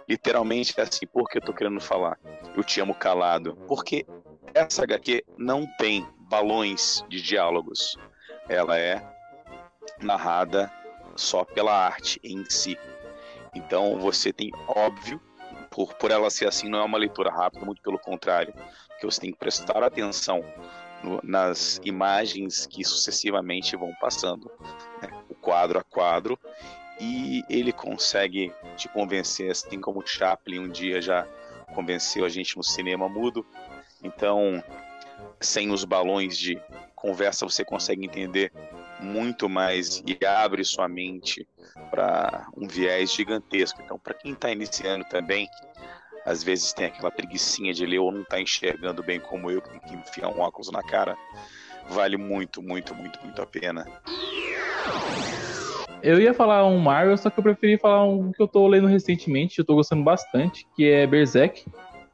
Literalmente 0.09 0.78
é 0.78 0.82
assim, 0.82 1.07
por 1.07 1.28
que 1.28 1.39
eu 1.39 1.43
tô 1.43 1.53
querendo 1.53 1.80
falar? 1.80 2.18
Eu 2.57 2.64
te 2.64 2.80
amo 2.80 2.95
calado. 2.95 3.57
Porque 3.66 4.07
essa 4.55 4.84
HQ 4.84 5.24
não 5.36 5.66
tem 5.78 6.07
balões 6.28 7.05
de 7.09 7.20
diálogos. 7.20 7.97
Ela 8.49 8.78
é 8.78 9.03
narrada 10.01 10.72
só 11.16 11.45
pela 11.45 11.72
arte 11.72 12.20
em 12.22 12.45
si. 12.49 12.78
Então 13.55 13.99
você 13.99 14.32
tem, 14.32 14.51
óbvio, 14.66 15.20
por, 15.70 15.95
por 15.95 16.11
ela 16.11 16.30
ser 16.30 16.47
assim, 16.49 16.68
não 16.68 16.80
é 16.80 16.84
uma 16.84 16.99
leitura 16.99 17.30
rápida, 17.30 17.64
muito 17.64 17.82
pelo 17.82 17.99
contrário, 17.99 18.55
que 18.99 19.07
você 19.07 19.20
tem 19.20 19.32
que 19.32 19.38
prestar 19.38 19.82
atenção 19.82 20.44
no, 21.03 21.20
nas 21.22 21.80
imagens 21.84 22.66
que 22.66 22.84
sucessivamente 22.84 23.76
vão 23.76 23.92
passando, 24.01 24.51
né, 25.01 25.09
o 25.28 25.34
quadro 25.34 25.78
a 25.78 25.84
quadro, 25.84 26.38
e 27.01 27.44
ele 27.49 27.72
consegue 27.72 28.53
te 28.76 28.88
convencer, 28.88 29.51
assim 29.51 29.80
como 29.80 30.05
Chaplin 30.05 30.59
um 30.59 30.68
dia 30.68 31.01
já 31.01 31.26
convenceu 31.74 32.24
a 32.24 32.28
gente 32.28 32.57
no 32.57 32.64
cinema 32.64 33.09
mudo. 33.09 33.46
Então, 34.03 34.62
sem 35.40 35.70
os 35.70 35.84
balões 35.84 36.36
de 36.36 36.61
conversa, 36.96 37.46
você 37.46 37.64
consegue 37.64 38.05
entender 38.05 38.53
muito 39.01 39.49
mais 39.49 40.03
e 40.05 40.24
abre 40.26 40.64
sua 40.64 40.88
mente 40.88 41.46
para 41.90 42.49
um 42.57 42.66
viés 42.66 43.12
gigantesco. 43.12 43.80
Então, 43.80 43.99
para 43.99 44.14
quem 44.14 44.32
está 44.32 44.51
iniciando 44.51 45.05
também, 45.05 45.49
às 46.29 46.45
vezes 46.45 46.74
tem 46.74 46.87
aquela 46.87 47.11
preguiçinha 47.11 47.72
de 47.72 47.87
ler 47.87 48.01
ou 48.01 48.12
não 48.12 48.20
está 48.20 48.39
enxergando 48.39 49.03
bem 49.03 49.18
como 49.18 49.51
eu, 49.51 49.62
que 49.62 49.70
tem 49.70 49.81
que 49.81 49.95
enfiar 49.95 50.29
um 50.29 50.41
óculos 50.41 50.70
na 50.70 50.83
cara, 50.83 51.16
vale 51.89 52.18
muito, 52.18 52.62
muito, 52.62 52.95
muito, 52.95 53.18
muito 53.24 53.41
a 53.41 53.47
pena. 53.47 53.87
Eu 56.03 56.20
ia 56.20 56.35
falar 56.35 56.66
um 56.66 56.79
Marvel, 56.79 57.16
só 57.16 57.31
que 57.31 57.39
eu 57.39 57.43
preferi 57.43 57.79
falar 57.79 58.05
um 58.05 58.31
que 58.31 58.43
eu 58.43 58.47
tô 58.47 58.68
lendo 58.68 58.87
recentemente, 58.87 59.59
eu 59.59 59.64
tô 59.64 59.74
gostando 59.74 60.05
bastante, 60.05 60.66
que 60.76 60.87
é 60.87 61.07
Berserk. 61.07 61.64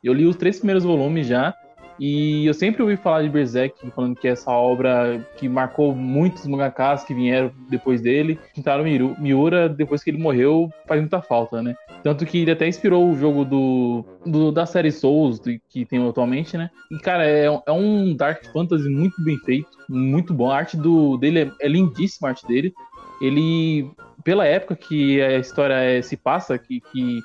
Eu 0.03 0.12
li 0.12 0.27
os 0.27 0.37
três 0.37 0.59
primeiros 0.59 0.85
volumes 0.85 1.27
já, 1.27 1.53
e 1.99 2.47
eu 2.47 2.55
sempre 2.55 2.82
ouvi 2.82 2.97
falar 2.97 3.22
de 3.22 3.28
Berserk, 3.28 3.90
falando 3.90 4.16
que 4.16 4.26
é 4.26 4.32
essa 4.32 4.51
obra 4.51 5.24
que 5.36 5.49
marcou 5.49 5.95
muitos 5.95 6.47
mangakas 6.47 7.05
que 7.05 7.14
vieram 7.14 7.53
depois 7.68 8.01
dele. 8.01 8.38
Kintaro 8.53 8.84
Miura, 9.18 9.68
depois 9.68 10.03
que 10.03 10.11
ele 10.11 10.18
morreu, 10.18 10.70
faz 10.86 11.01
muita 11.01 11.22
falta, 11.22 11.62
né? 11.62 11.74
Tanto 12.03 12.26
que 12.26 12.38
ele 12.42 12.51
até 12.51 12.66
inspirou 12.66 13.09
o 13.09 13.16
jogo 13.16 13.45
do, 13.45 14.05
do 14.26 14.51
da 14.51 14.66
série 14.66 14.90
Souls 14.90 15.40
que 15.68 15.84
tem 15.84 16.07
atualmente, 16.07 16.57
né? 16.57 16.70
E, 16.90 16.99
cara, 16.99 17.26
é, 17.26 17.45
é, 17.45 17.72
um 17.72 18.14
Dark 18.14 18.45
Fantasy 18.53 18.88
muito 18.88 19.22
bem 19.22 19.38
feito, 19.38 19.70
muito 19.88 20.34
bom. 20.34 20.51
A 20.51 20.57
arte 20.57 20.76
do, 20.76 21.16
dele 21.16 21.40
é, 21.40 21.51
é 21.61 21.68
lindíssima, 21.68 22.28
a 22.28 22.30
arte 22.32 22.47
dele. 22.47 22.74
Ele, 23.22 23.88
pela 24.24 24.45
época 24.45 24.74
que 24.74 25.22
a 25.22 25.38
história 25.38 25.74
é, 25.74 26.03
se 26.03 26.16
passa, 26.16 26.59
que, 26.59 26.80
que, 26.80 27.20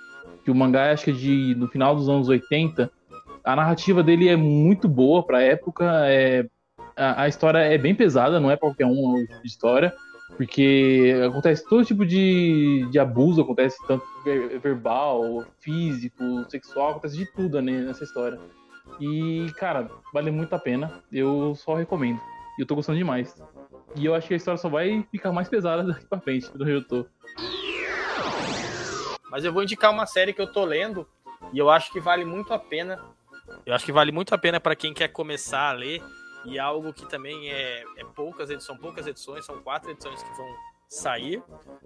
que 0.45 0.51
o 0.51 0.55
mangá 0.55 0.91
acho 0.91 1.05
que 1.05 1.11
é 1.11 1.13
de, 1.13 1.55
no 1.55 1.67
final 1.67 1.95
dos 1.95 2.07
anos 2.07 2.29
80, 2.29 2.91
a 3.49 3.55
narrativa 3.55 4.03
dele 4.03 4.27
é 4.27 4.35
muito 4.35 4.87
boa 4.87 5.25
para 5.25 5.39
a 5.39 5.41
época. 5.41 5.83
É, 6.05 6.45
a, 6.95 7.23
a, 7.23 7.27
história 7.27 7.57
é 7.57 7.79
bem 7.79 7.95
pesada, 7.95 8.39
não 8.39 8.51
é 8.51 8.55
qualquer 8.55 8.85
uma 8.85 9.25
história, 9.43 9.91
porque 10.37 11.15
acontece 11.25 11.67
todo 11.67 11.83
tipo 11.83 12.05
de, 12.05 12.87
de 12.91 12.99
abuso, 12.99 13.41
acontece 13.41 13.75
tanto 13.87 14.05
verbal, 14.61 15.43
físico, 15.59 16.45
sexual, 16.47 16.91
acontece 16.91 17.17
de 17.17 17.25
tudo 17.33 17.59
né, 17.59 17.81
nessa 17.81 18.03
história. 18.03 18.39
E, 18.99 19.51
cara, 19.57 19.89
vale 20.13 20.29
muito 20.29 20.53
a 20.53 20.59
pena. 20.59 21.01
Eu 21.11 21.55
só 21.55 21.73
recomendo. 21.73 22.21
E 22.55 22.61
eu 22.61 22.67
tô 22.67 22.75
gostando 22.75 22.99
demais. 22.99 23.35
E 23.95 24.05
eu 24.05 24.13
acho 24.13 24.27
que 24.27 24.35
a 24.35 24.37
história 24.37 24.59
só 24.59 24.69
vai 24.69 25.03
ficar 25.09 25.31
mais 25.31 25.49
pesada 25.49 25.81
daqui 25.91 26.05
pra 26.05 26.19
frente 26.19 26.55
do 26.55 26.69
eu 26.69 26.85
tô. 26.85 27.03
Mas 29.31 29.43
eu 29.43 29.51
vou 29.51 29.63
indicar 29.63 29.91
uma 29.91 30.05
série 30.05 30.33
que 30.33 30.41
eu 30.41 30.51
tô 30.51 30.63
lendo 30.65 31.07
e 31.51 31.57
eu 31.57 31.67
acho 31.67 31.91
que 31.91 31.99
vale 31.99 32.23
muito 32.23 32.53
a 32.53 32.59
pena 32.59 32.99
eu 33.65 33.73
acho 33.73 33.85
que 33.85 33.91
vale 33.91 34.11
muito 34.11 34.33
a 34.33 34.37
pena 34.37 34.59
para 34.59 34.75
quem 34.75 34.93
quer 34.93 35.09
começar 35.09 35.69
a 35.69 35.73
ler 35.73 36.01
e 36.45 36.57
algo 36.57 36.93
que 36.93 37.05
também 37.07 37.51
é, 37.51 37.83
é 37.97 38.03
poucas 38.15 38.49
edições, 38.49 38.65
são 38.65 38.77
poucas 38.77 39.07
edições, 39.07 39.45
são 39.45 39.61
quatro 39.61 39.91
edições 39.91 40.21
que 40.23 40.37
vão 40.37 40.55
sair, 40.87 41.43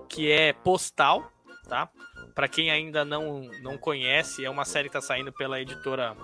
que 0.07 0.31
é 0.31 0.53
Postal, 0.53 1.31
tá? 1.67 1.89
Para 2.33 2.47
quem 2.47 2.71
ainda 2.71 3.03
não, 3.03 3.41
não 3.61 3.77
conhece, 3.77 4.45
é 4.45 4.49
uma 4.49 4.65
série 4.65 4.89
que 4.89 4.97
está 4.97 5.05
saindo 5.05 5.31
pela 5.31 5.59
editora 5.59 6.15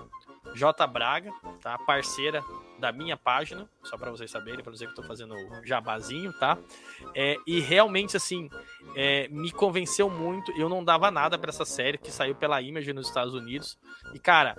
J 0.54 0.86
Braga, 0.86 1.30
tá? 1.60 1.78
Parceira 1.78 2.42
da 2.78 2.90
minha 2.90 3.16
página, 3.16 3.68
só 3.82 3.96
para 3.98 4.10
vocês 4.10 4.30
saberem, 4.30 4.62
para 4.62 4.72
dizer 4.72 4.86
que 4.86 4.92
estou 4.92 5.04
fazendo 5.04 5.34
jabazinho, 5.64 6.32
tá? 6.32 6.56
É, 7.14 7.36
e 7.46 7.60
realmente, 7.60 8.16
assim, 8.16 8.48
é, 8.96 9.28
me 9.28 9.52
convenceu 9.52 10.08
muito. 10.08 10.50
Eu 10.52 10.68
não 10.68 10.82
dava 10.82 11.10
nada 11.10 11.38
para 11.38 11.50
essa 11.50 11.64
série 11.64 11.98
que 11.98 12.10
saiu 12.10 12.34
pela 12.34 12.60
Image 12.62 12.92
nos 12.92 13.08
Estados 13.08 13.34
Unidos. 13.34 13.78
E, 14.14 14.18
cara, 14.18 14.56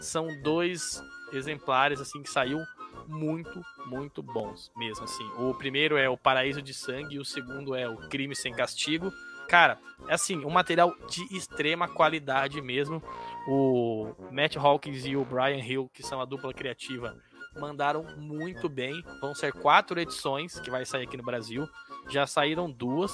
são 0.00 0.28
dois 0.42 1.02
exemplares 1.32 2.00
assim 2.00 2.22
que 2.22 2.30
saiu 2.30 2.58
muito, 3.06 3.62
muito 3.86 4.22
bons 4.22 4.70
mesmo 4.76 5.04
assim. 5.04 5.24
O 5.38 5.54
primeiro 5.54 5.96
é 5.96 6.08
o 6.08 6.16
Paraíso 6.16 6.60
de 6.60 6.74
Sangue 6.74 7.16
e 7.16 7.18
o 7.18 7.24
segundo 7.24 7.74
é 7.74 7.88
o 7.88 7.96
Crime 8.08 8.34
sem 8.34 8.52
Castigo. 8.52 9.12
Cara, 9.48 9.78
é 10.06 10.14
assim, 10.14 10.44
um 10.44 10.50
material 10.50 10.94
de 11.08 11.22
extrema 11.34 11.88
qualidade 11.88 12.60
mesmo. 12.60 13.02
O 13.46 14.14
Matt 14.30 14.56
Hawkins 14.56 15.06
e 15.06 15.16
o 15.16 15.24
Brian 15.24 15.64
Hill, 15.64 15.90
que 15.94 16.02
são 16.02 16.20
a 16.20 16.26
dupla 16.26 16.52
criativa, 16.52 17.16
mandaram 17.58 18.04
muito 18.18 18.68
bem. 18.68 19.02
Vão 19.22 19.34
ser 19.34 19.52
quatro 19.54 19.98
edições 19.98 20.60
que 20.60 20.70
vai 20.70 20.84
sair 20.84 21.04
aqui 21.04 21.16
no 21.16 21.22
Brasil. 21.22 21.66
Já 22.10 22.26
saíram 22.26 22.70
duas. 22.70 23.12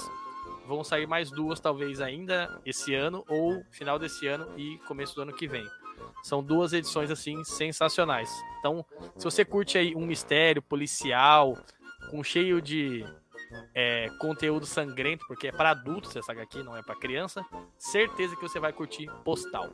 Vão 0.66 0.82
sair 0.82 1.06
mais 1.06 1.30
duas, 1.30 1.60
talvez 1.60 2.00
ainda 2.00 2.60
esse 2.64 2.94
ano, 2.94 3.22
ou 3.28 3.62
final 3.70 3.98
desse 3.98 4.26
ano 4.26 4.48
e 4.58 4.78
começo 4.88 5.14
do 5.14 5.22
ano 5.22 5.32
que 5.32 5.46
vem. 5.46 5.64
São 6.22 6.42
duas 6.42 6.72
edições 6.72 7.10
assim 7.10 7.42
sensacionais. 7.44 8.30
Então, 8.58 8.84
se 9.16 9.24
você 9.24 9.44
curte 9.44 9.76
aí 9.76 9.94
um 9.94 10.06
mistério 10.06 10.62
policial 10.62 11.56
com 12.10 12.22
cheio 12.22 12.62
de 12.62 13.04
é, 13.74 14.08
conteúdo 14.18 14.66
sangrento, 14.66 15.26
porque 15.26 15.48
é 15.48 15.52
para 15.52 15.70
adultos 15.70 16.16
essa 16.16 16.32
HQ, 16.32 16.62
não 16.62 16.76
é 16.76 16.82
para 16.82 16.94
criança, 16.94 17.44
certeza 17.78 18.34
que 18.36 18.42
você 18.42 18.58
vai 18.58 18.72
curtir 18.72 19.06
Postal. 19.24 19.70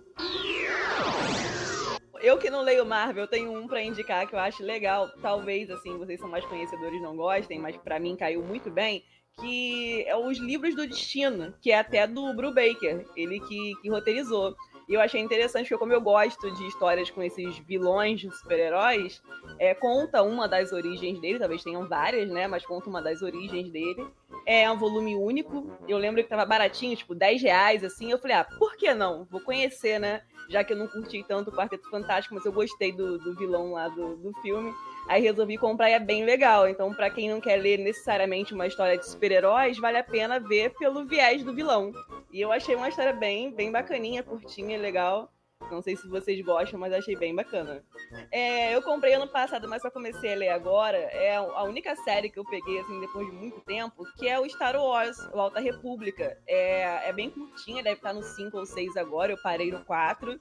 Eu 2.20 2.36
que 2.36 2.50
não 2.50 2.60
leio 2.60 2.84
Marvel, 2.84 3.26
tenho 3.26 3.50
um 3.50 3.66
para 3.66 3.82
indicar 3.82 4.26
que 4.26 4.34
eu 4.34 4.38
acho 4.38 4.62
legal. 4.62 5.08
Talvez 5.22 5.70
assim, 5.70 5.96
vocês 5.96 6.20
são 6.20 6.28
mais 6.28 6.44
conhecedores 6.44 7.00
não 7.00 7.16
gostem, 7.16 7.58
mas 7.58 7.76
para 7.78 7.98
mim 7.98 8.14
caiu 8.14 8.42
muito 8.42 8.70
bem 8.70 9.02
que 9.40 10.04
é 10.06 10.16
os 10.16 10.38
livros 10.38 10.74
do 10.74 10.86
destino, 10.86 11.54
que 11.62 11.70
é 11.70 11.78
até 11.78 12.06
do 12.06 12.34
Brubaker, 12.34 13.06
ele 13.16 13.40
que, 13.40 13.74
que 13.80 13.88
roteirizou. 13.88 14.54
E 14.90 14.94
eu 14.94 15.00
achei 15.00 15.20
interessante, 15.20 15.68
porque 15.68 15.78
como 15.78 15.92
eu 15.92 16.00
gosto 16.00 16.50
de 16.50 16.66
histórias 16.66 17.08
com 17.08 17.22
esses 17.22 17.56
vilões 17.60 18.18
de 18.18 18.28
super-heróis, 18.28 19.22
é, 19.56 19.72
conta 19.72 20.20
uma 20.20 20.48
das 20.48 20.72
origens 20.72 21.20
dele, 21.20 21.38
talvez 21.38 21.62
tenham 21.62 21.86
várias, 21.86 22.28
né? 22.28 22.48
Mas 22.48 22.66
conta 22.66 22.90
uma 22.90 23.00
das 23.00 23.22
origens 23.22 23.70
dele. 23.70 24.04
É 24.44 24.68
um 24.68 24.76
volume 24.76 25.14
único. 25.14 25.70
Eu 25.86 25.96
lembro 25.96 26.20
que 26.20 26.28
tava 26.28 26.44
baratinho, 26.44 26.96
tipo, 26.96 27.14
10 27.14 27.40
reais, 27.40 27.84
assim. 27.84 28.10
Eu 28.10 28.18
falei, 28.18 28.38
ah, 28.38 28.42
por 28.42 28.76
que 28.76 28.92
não? 28.92 29.24
Vou 29.30 29.40
conhecer, 29.40 30.00
né? 30.00 30.22
Já 30.48 30.64
que 30.64 30.72
eu 30.72 30.76
não 30.76 30.88
curti 30.88 31.22
tanto 31.22 31.50
o 31.50 31.52
Quarteto 31.52 31.88
Fantástico, 31.88 32.34
mas 32.34 32.44
eu 32.44 32.52
gostei 32.52 32.90
do, 32.90 33.16
do 33.16 33.36
vilão 33.36 33.70
lá 33.70 33.86
do, 33.86 34.16
do 34.16 34.32
filme. 34.42 34.74
Aí 35.06 35.22
resolvi 35.22 35.56
comprar 35.56 35.88
e 35.88 35.92
é 35.92 36.00
bem 36.00 36.24
legal. 36.24 36.68
Então, 36.68 36.92
para 36.92 37.10
quem 37.10 37.30
não 37.30 37.40
quer 37.40 37.58
ler 37.58 37.78
necessariamente 37.78 38.52
uma 38.52 38.66
história 38.66 38.98
de 38.98 39.06
super-heróis, 39.08 39.78
vale 39.78 39.98
a 39.98 40.04
pena 40.04 40.40
ver 40.40 40.70
pelo 40.70 41.06
viés 41.06 41.44
do 41.44 41.54
vilão. 41.54 41.92
E 42.32 42.40
eu 42.40 42.52
achei 42.52 42.74
uma 42.76 42.88
história 42.88 43.12
bem, 43.12 43.52
bem 43.52 43.70
bacaninha, 43.72 44.22
curtinha, 44.22 44.78
legal. 44.78 45.32
Não 45.70 45.82
sei 45.82 45.94
se 45.96 46.08
vocês 46.08 46.40
gostam, 46.40 46.80
mas 46.80 46.92
achei 46.92 47.14
bem 47.16 47.34
bacana. 47.34 47.84
É, 48.30 48.74
eu 48.74 48.82
comprei 48.82 49.14
ano 49.14 49.28
passado, 49.28 49.68
mas 49.68 49.82
só 49.82 49.90
comecei 49.90 50.32
a 50.32 50.36
ler 50.36 50.48
agora. 50.48 50.96
É 50.96 51.36
a 51.36 51.62
única 51.64 51.94
série 51.96 52.30
que 52.30 52.38
eu 52.38 52.44
peguei, 52.44 52.80
assim, 52.80 52.98
depois 53.00 53.26
de 53.26 53.32
muito 53.32 53.60
tempo, 53.60 54.04
que 54.16 54.26
é 54.26 54.38
o 54.38 54.48
Star 54.48 54.76
Wars, 54.76 55.16
o 55.32 55.38
Alta 55.38 55.60
República. 55.60 56.36
É, 56.46 57.08
é 57.08 57.12
bem 57.12 57.30
curtinha, 57.30 57.82
deve 57.82 57.96
estar 57.96 58.12
no 58.12 58.22
5 58.22 58.56
ou 58.56 58.66
6 58.66 58.96
agora, 58.96 59.32
eu 59.32 59.42
parei 59.42 59.70
no 59.70 59.84
4. 59.84 60.40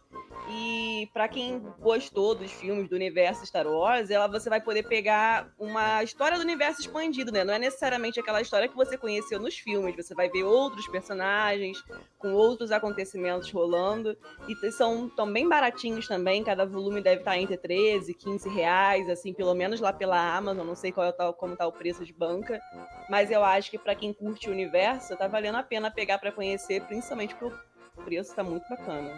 E 0.51 1.09
para 1.13 1.27
quem 1.27 1.59
gostou 1.79 2.33
dos 2.33 2.51
filmes 2.51 2.89
do 2.89 2.95
universo 2.95 3.45
Star 3.45 3.67
Wars, 3.67 4.09
ela 4.09 4.27
você 4.27 4.49
vai 4.49 4.61
poder 4.61 4.83
pegar 4.83 5.53
uma 5.59 6.01
história 6.03 6.37
do 6.37 6.43
universo 6.43 6.81
expandido, 6.81 7.31
né? 7.31 7.43
Não 7.43 7.53
é 7.53 7.59
necessariamente 7.59 8.19
aquela 8.19 8.41
história 8.41 8.67
que 8.67 8.75
você 8.75 8.97
conheceu 8.97 9.39
nos 9.39 9.57
filmes. 9.57 9.95
Você 9.95 10.15
vai 10.15 10.29
ver 10.29 10.43
outros 10.43 10.87
personagens 10.87 11.83
com 12.17 12.33
outros 12.33 12.71
acontecimentos 12.71 13.51
rolando. 13.51 14.17
E 14.47 14.55
são 14.71 15.08
tão 15.09 15.31
bem 15.31 15.47
baratinhos 15.47 16.07
também. 16.07 16.43
Cada 16.43 16.65
volume 16.65 17.01
deve 17.01 17.21
estar 17.21 17.37
entre 17.37 17.57
13 17.57 18.11
e 18.11 18.13
15 18.13 18.49
reais, 18.49 19.09
assim, 19.09 19.33
pelo 19.33 19.53
menos 19.53 19.79
lá 19.79 19.91
pela 19.91 20.35
Amazon. 20.35 20.65
Não 20.65 20.75
sei 20.75 20.91
qual 20.91 21.07
é 21.07 21.29
o, 21.29 21.33
como 21.33 21.55
tá 21.55 21.67
o 21.67 21.71
preço 21.71 22.05
de 22.05 22.13
banca. 22.13 22.59
Mas 23.09 23.31
eu 23.31 23.43
acho 23.43 23.71
que 23.71 23.77
para 23.77 23.95
quem 23.95 24.13
curte 24.13 24.49
o 24.49 24.51
universo, 24.51 25.17
tá 25.17 25.27
valendo 25.27 25.55
a 25.55 25.63
pena 25.63 25.91
pegar 25.91 26.17
para 26.19 26.31
conhecer, 26.31 26.81
principalmente 26.83 27.35
pro 27.35 27.51
preço 28.03 28.35
tá 28.35 28.43
muito 28.43 28.67
bacana. 28.69 29.11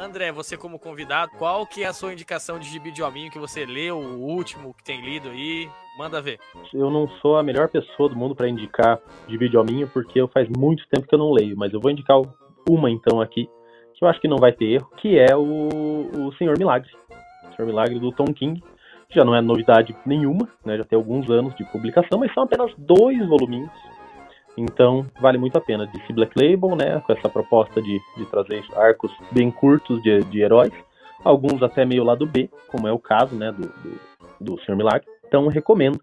André, 0.00 0.32
você 0.32 0.56
como 0.56 0.78
convidado, 0.78 1.32
qual 1.36 1.66
que 1.66 1.82
é 1.82 1.86
a 1.86 1.92
sua 1.92 2.14
indicação 2.14 2.58
de 2.58 2.66
gibi 2.66 2.90
de 2.90 3.02
hominho 3.02 3.30
que 3.30 3.38
você 3.38 3.66
leu, 3.66 3.98
o 3.98 4.22
último 4.22 4.72
que 4.72 4.82
tem 4.82 5.02
lido 5.02 5.28
aí? 5.28 5.68
Manda 5.98 6.22
ver. 6.22 6.40
Eu 6.72 6.90
não 6.90 7.06
sou 7.20 7.36
a 7.36 7.42
melhor 7.42 7.68
pessoa 7.68 8.08
do 8.08 8.16
mundo 8.16 8.34
para 8.34 8.48
indicar 8.48 8.98
gibi 9.28 9.50
de 9.50 9.58
hominho, 9.58 9.86
porque 9.88 10.26
faz 10.28 10.48
muito 10.48 10.88
tempo 10.88 11.06
que 11.06 11.14
eu 11.14 11.18
não 11.18 11.30
leio, 11.30 11.54
mas 11.54 11.74
eu 11.74 11.80
vou 11.80 11.90
indicar 11.90 12.18
uma 12.74 12.90
então 12.90 13.20
aqui, 13.20 13.48
que 13.94 14.04
eu 14.04 14.08
acho 14.08 14.20
que 14.20 14.28
não 14.28 14.38
vai 14.38 14.52
ter 14.52 14.66
erro, 14.66 14.90
que 14.96 15.18
é 15.18 15.36
o, 15.36 16.26
o 16.26 16.32
Senhor 16.34 16.58
Milagre. 16.58 16.90
O 17.50 17.54
Senhor 17.54 17.66
Milagre 17.66 17.98
do 17.98 18.12
Tom 18.12 18.26
King. 18.26 18.62
Já 19.12 19.24
não 19.24 19.34
é 19.34 19.40
novidade 19.40 19.94
nenhuma, 20.06 20.48
né? 20.64 20.76
Já 20.76 20.84
tem 20.84 20.96
alguns 20.96 21.28
anos 21.28 21.54
de 21.56 21.64
publicação, 21.64 22.20
mas 22.20 22.32
são 22.32 22.44
apenas 22.44 22.72
dois 22.78 23.18
voluminhos 23.28 23.70
então, 24.56 25.06
vale 25.20 25.38
muito 25.38 25.56
a 25.56 25.60
pena. 25.60 25.86
DC 25.86 26.12
Black 26.12 26.32
Label, 26.36 26.76
né, 26.76 27.00
com 27.00 27.12
essa 27.12 27.28
proposta 27.28 27.80
de, 27.80 28.00
de 28.16 28.26
trazer 28.26 28.62
arcos 28.76 29.12
bem 29.32 29.50
curtos 29.50 30.02
de, 30.02 30.22
de 30.24 30.40
heróis, 30.40 30.72
alguns 31.24 31.62
até 31.62 31.84
meio 31.84 32.04
lado 32.04 32.26
B, 32.26 32.50
como 32.68 32.86
é 32.86 32.92
o 32.92 32.98
caso, 32.98 33.34
né, 33.34 33.52
do, 33.52 33.62
do, 33.62 34.00
do 34.40 34.60
Sr. 34.62 34.76
Milagre. 34.76 35.06
Então, 35.26 35.46
recomendo. 35.48 36.00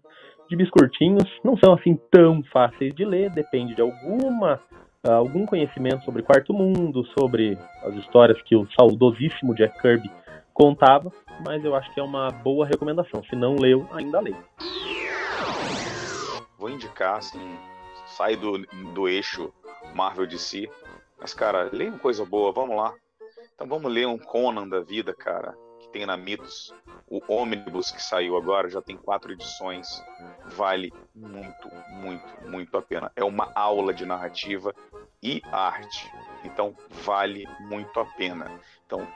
De 0.48 0.56
biscoitinhos, 0.56 1.30
não 1.44 1.58
são 1.58 1.74
assim 1.74 1.94
tão 2.10 2.42
fáceis 2.44 2.94
de 2.94 3.04
ler, 3.04 3.28
depende 3.28 3.74
de 3.74 3.82
alguma 3.82 4.58
algum 5.04 5.46
conhecimento 5.46 6.04
sobre 6.04 6.22
Quarto 6.22 6.52
Mundo, 6.52 7.04
sobre 7.18 7.58
as 7.82 7.94
histórias 7.94 8.40
que 8.42 8.56
o 8.56 8.68
saudosíssimo 8.72 9.54
Jack 9.54 9.80
Kirby 9.80 10.10
contava, 10.52 11.12
mas 11.44 11.64
eu 11.64 11.74
acho 11.74 11.92
que 11.94 12.00
é 12.00 12.02
uma 12.02 12.30
boa 12.30 12.66
recomendação. 12.66 13.22
Se 13.24 13.36
não 13.36 13.54
leu, 13.56 13.86
ainda 13.92 14.20
lê. 14.20 14.34
Vou 16.58 16.68
indicar, 16.68 17.18
assim, 17.18 17.56
sai 18.06 18.34
do, 18.34 18.58
do 18.92 19.08
eixo 19.08 19.52
Marvel 19.94 20.26
de 20.26 20.38
si. 20.38 20.68
Mas, 21.20 21.32
cara, 21.32 21.70
leia 21.72 21.90
uma 21.90 21.98
coisa 21.98 22.24
boa, 22.24 22.52
vamos 22.52 22.76
lá. 22.76 22.92
Então 23.54 23.66
vamos 23.66 23.92
ler 23.92 24.06
um 24.06 24.18
Conan 24.18 24.68
da 24.68 24.80
vida, 24.80 25.14
cara, 25.14 25.56
que 25.88 25.92
tem 25.92 26.06
na 26.06 26.16
Mitos. 26.16 26.72
O 27.08 27.20
Omnibus 27.26 27.90
que 27.90 28.02
saiu 28.02 28.36
agora, 28.36 28.68
já 28.68 28.82
tem 28.82 28.96
quatro 28.96 29.32
edições. 29.32 30.04
Vale 30.44 30.92
muito, 31.14 31.70
muito, 31.90 32.48
muito 32.48 32.76
a 32.76 32.82
pena. 32.82 33.10
É 33.16 33.24
uma 33.24 33.50
aula 33.54 33.92
de 33.92 34.04
narrativa 34.04 34.74
e 35.22 35.42
arte. 35.50 36.10
Então 36.44 36.76
vale 37.02 37.48
muito 37.60 37.98
a 37.98 38.04
pena. 38.04 38.50
Então, 38.86 39.06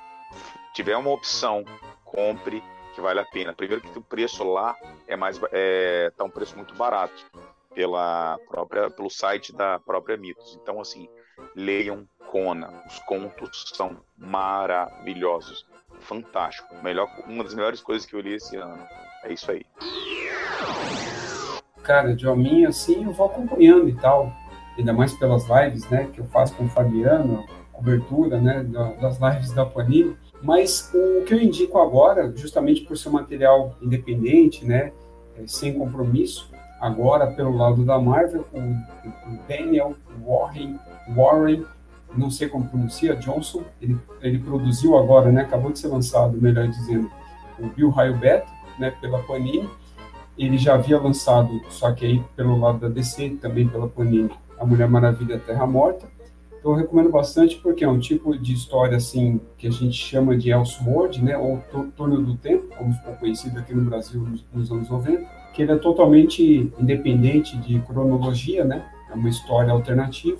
tiver 0.75 0.97
uma 0.97 1.11
opção, 1.11 1.64
compre 2.05 2.62
que 2.95 3.01
vale 3.01 3.20
a 3.20 3.25
pena. 3.25 3.53
Primeiro 3.53 3.83
que 3.83 3.99
o 3.99 4.03
preço 4.03 4.43
lá 4.45 4.77
é 5.07 5.16
mais 5.16 5.41
é, 5.53 6.11
tá 6.16 6.25
um 6.25 6.31
preço 6.31 6.57
muito 6.57 6.75
barato 6.75 7.31
pela 7.75 8.39
própria, 8.49 8.91
pelo 8.91 9.11
site 9.11 9.53
da 9.53 9.79
própria 9.79 10.16
Mitos. 10.16 10.59
Então, 10.61 10.81
assim, 10.81 11.09
leiam 11.55 12.07
Conan. 12.31 12.83
Os 12.87 12.99
contos 13.01 13.73
são 13.75 14.03
maravilhosos. 14.16 15.66
Fantástico. 16.03 16.68
Melhor, 16.82 17.09
uma 17.26 17.44
das 17.44 17.55
melhores 17.55 17.80
coisas 17.80 18.07
que 18.07 18.14
eu 18.14 18.20
li 18.20 18.34
esse 18.34 18.57
ano. 18.57 18.82
É 19.24 19.32
isso 19.32 19.50
aí. 19.50 19.64
Cara, 21.82 22.14
de 22.14 22.26
hominho, 22.26 22.68
assim, 22.68 23.05
eu 23.05 23.12
vou 23.12 23.26
acompanhando 23.26 23.88
e 23.88 23.94
tal. 23.94 24.32
Ainda 24.76 24.92
mais 24.92 25.12
pelas 25.12 25.46
lives, 25.48 25.88
né, 25.90 26.09
que 26.12 26.20
eu 26.20 26.24
faço 26.26 26.55
com 26.55 26.64
o 26.64 26.68
Fabiano, 26.68 27.44
cobertura, 27.72 28.40
né, 28.40 28.64
das 29.00 29.18
lives 29.20 29.53
da 29.53 29.66
Panini. 29.66 30.16
Mas 30.42 30.90
o 30.94 31.24
que 31.24 31.34
eu 31.34 31.40
indico 31.40 31.78
agora, 31.78 32.32
justamente 32.34 32.82
por 32.82 32.96
ser 32.96 33.09
um 33.09 33.12
material 33.12 33.76
independente, 33.82 34.64
né, 34.64 34.92
é, 35.36 35.46
sem 35.46 35.78
compromisso, 35.78 36.50
agora 36.80 37.28
pelo 37.28 37.57
lado 37.57 37.84
da 37.84 37.98
Marvel, 37.98 38.46
o 38.53 39.48
Daniel 39.48 39.94
Warren, 40.24 40.78
Warren, 41.14 41.64
não 42.16 42.30
sei 42.30 42.48
como 42.48 42.68
pronuncia, 42.68 43.16
Johnson, 43.16 43.62
ele, 43.80 43.98
ele 44.20 44.38
produziu 44.38 44.96
agora, 44.96 45.30
né, 45.30 45.42
acabou 45.42 45.72
de 45.72 45.78
ser 45.78 45.88
lançado, 45.88 46.40
melhor 46.40 46.68
dizendo, 46.68 47.10
o 47.58 47.66
Bill 47.66 47.90
Raio 47.90 48.16
Beta, 48.16 48.50
né, 48.78 48.90
pela 49.00 49.18
Panini. 49.20 49.68
Ele 50.36 50.56
já 50.56 50.74
havia 50.74 50.98
lançado, 50.98 51.60
só 51.68 51.92
que 51.92 52.06
aí 52.06 52.24
pelo 52.34 52.58
lado 52.58 52.80
da 52.80 52.88
DC, 52.88 53.38
também 53.40 53.68
pela 53.68 53.88
Panini, 53.88 54.30
A 54.58 54.64
Mulher 54.64 54.88
Maravilha 54.88 55.38
Terra 55.38 55.66
Morta. 55.66 56.06
Então 56.58 56.72
eu 56.72 56.78
recomendo 56.78 57.10
bastante 57.10 57.56
porque 57.56 57.84
é 57.84 57.88
um 57.88 57.98
tipo 57.98 58.38
de 58.38 58.52
história 58.52 58.96
assim 58.96 59.40
que 59.58 59.66
a 59.66 59.70
gente 59.70 59.94
chama 59.94 60.36
de 60.36 60.50
Elseworld, 60.50 61.22
né, 61.22 61.36
ou 61.36 61.62
Túnel 61.96 62.22
do 62.22 62.36
Tempo, 62.36 62.74
como 62.76 62.94
ficou 62.94 63.14
conhecido 63.14 63.58
aqui 63.58 63.74
no 63.74 63.82
Brasil 63.82 64.20
nos, 64.20 64.44
nos 64.52 64.70
anos 64.70 64.88
90 64.88 65.42
que 65.52 65.62
ele 65.62 65.72
é 65.72 65.76
totalmente 65.76 66.72
independente 66.78 67.56
de 67.58 67.78
cronologia, 67.80 68.64
né? 68.64 68.84
É 69.10 69.14
uma 69.14 69.28
história 69.28 69.70
alternativa 69.70 70.38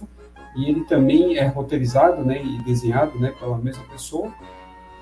e 0.55 0.69
ele 0.69 0.85
também 0.85 1.37
é 1.39 1.47
roteirizado, 1.47 2.25
né, 2.25 2.43
e 2.43 2.59
desenhado, 2.63 3.19
né, 3.19 3.35
pela 3.39 3.57
mesma 3.59 3.85
pessoa. 3.85 4.33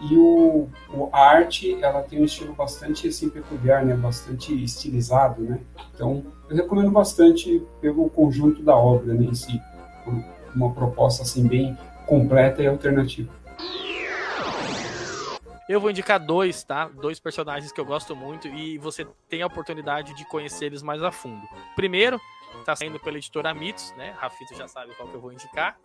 E 0.01 0.16
o, 0.16 0.68
o, 0.88 1.11
a 1.12 1.20
arte, 1.20 1.76
ela 1.82 2.03
tem 2.03 2.22
um 2.22 2.24
estilo 2.24 2.55
bastante 2.55 3.09
assim 3.09 3.28
peculiar, 3.28 3.84
né, 3.84 3.94
bastante 3.94 4.53
estilizado, 4.64 5.42
né. 5.42 5.61
Então, 5.94 6.24
eu 6.48 6.57
recomendo 6.57 6.90
bastante 6.90 7.62
pelo 7.80 8.09
conjunto 8.09 8.62
da 8.62 8.74
obra, 8.74 9.12
né, 9.12 9.26
em 9.26 9.34
si, 9.34 9.61
uma 10.55 10.72
proposta 10.72 11.22
assim 11.22 11.46
bem 11.46 11.76
completa 12.07 12.62
e 12.62 12.66
alternativa. 12.66 13.40
Eu 15.68 15.80
vou 15.80 15.88
indicar 15.88 16.18
dois, 16.18 16.64
tá? 16.64 16.88
Dois 16.88 17.20
personagens 17.20 17.70
que 17.70 17.80
eu 17.80 17.84
gosto 17.84 18.16
muito 18.16 18.48
e 18.48 18.76
você 18.76 19.07
tem 19.28 19.40
a 19.40 19.46
oportunidade 19.46 20.16
de 20.16 20.24
conhecer 20.24 20.64
eles 20.64 20.82
mais 20.82 21.01
a 21.01 21.12
fundo. 21.12 21.46
Primeiro, 21.76 22.20
tá 22.64 22.76
saindo 22.76 22.98
pela 23.01 23.16
editora 23.18 23.53
Mitos, 23.55 23.92
né? 23.96 24.14
Rafito 24.18 24.55
já 24.55 24.68
sabe 24.68 24.94
qual 24.94 25.09
que 25.09 25.14
eu 25.14 25.20
vou 25.20 25.32
indicar, 25.32 25.78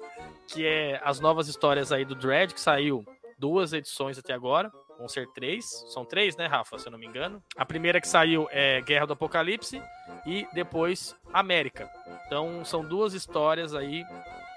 que 0.47 0.65
é 0.65 0.99
as 1.03 1.19
novas 1.19 1.47
histórias 1.47 1.91
aí 1.91 2.05
do 2.05 2.15
Dread, 2.15 2.53
que 2.53 2.59
saiu 2.59 3.05
duas 3.37 3.73
edições 3.73 4.17
até 4.17 4.33
agora, 4.33 4.71
vão 4.97 5.07
ser 5.07 5.27
três, 5.33 5.65
são 5.89 6.05
três, 6.05 6.35
né, 6.37 6.47
Rafa, 6.47 6.77
se 6.77 6.87
eu 6.87 6.91
não 6.91 6.99
me 6.99 7.05
engano. 7.05 7.43
A 7.55 7.65
primeira 7.65 7.99
que 7.99 8.07
saiu 8.07 8.47
é 8.51 8.81
Guerra 8.81 9.07
do 9.07 9.13
Apocalipse 9.13 9.81
e 10.25 10.47
depois 10.53 11.15
América. 11.33 11.89
Então 12.25 12.63
são 12.63 12.81
duas 12.81 13.13
histórias 13.13 13.73
aí 13.73 14.03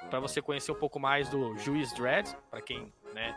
para 0.09 0.20
você 0.20 0.40
conhecer 0.40 0.72
um 0.72 0.76
pouco 0.76 0.98
mais 0.98 1.28
do 1.28 1.56
Juiz 1.59 1.92
Dredd, 1.92 2.34
para 2.50 2.62
quem, 2.62 2.92
né, 3.12 3.36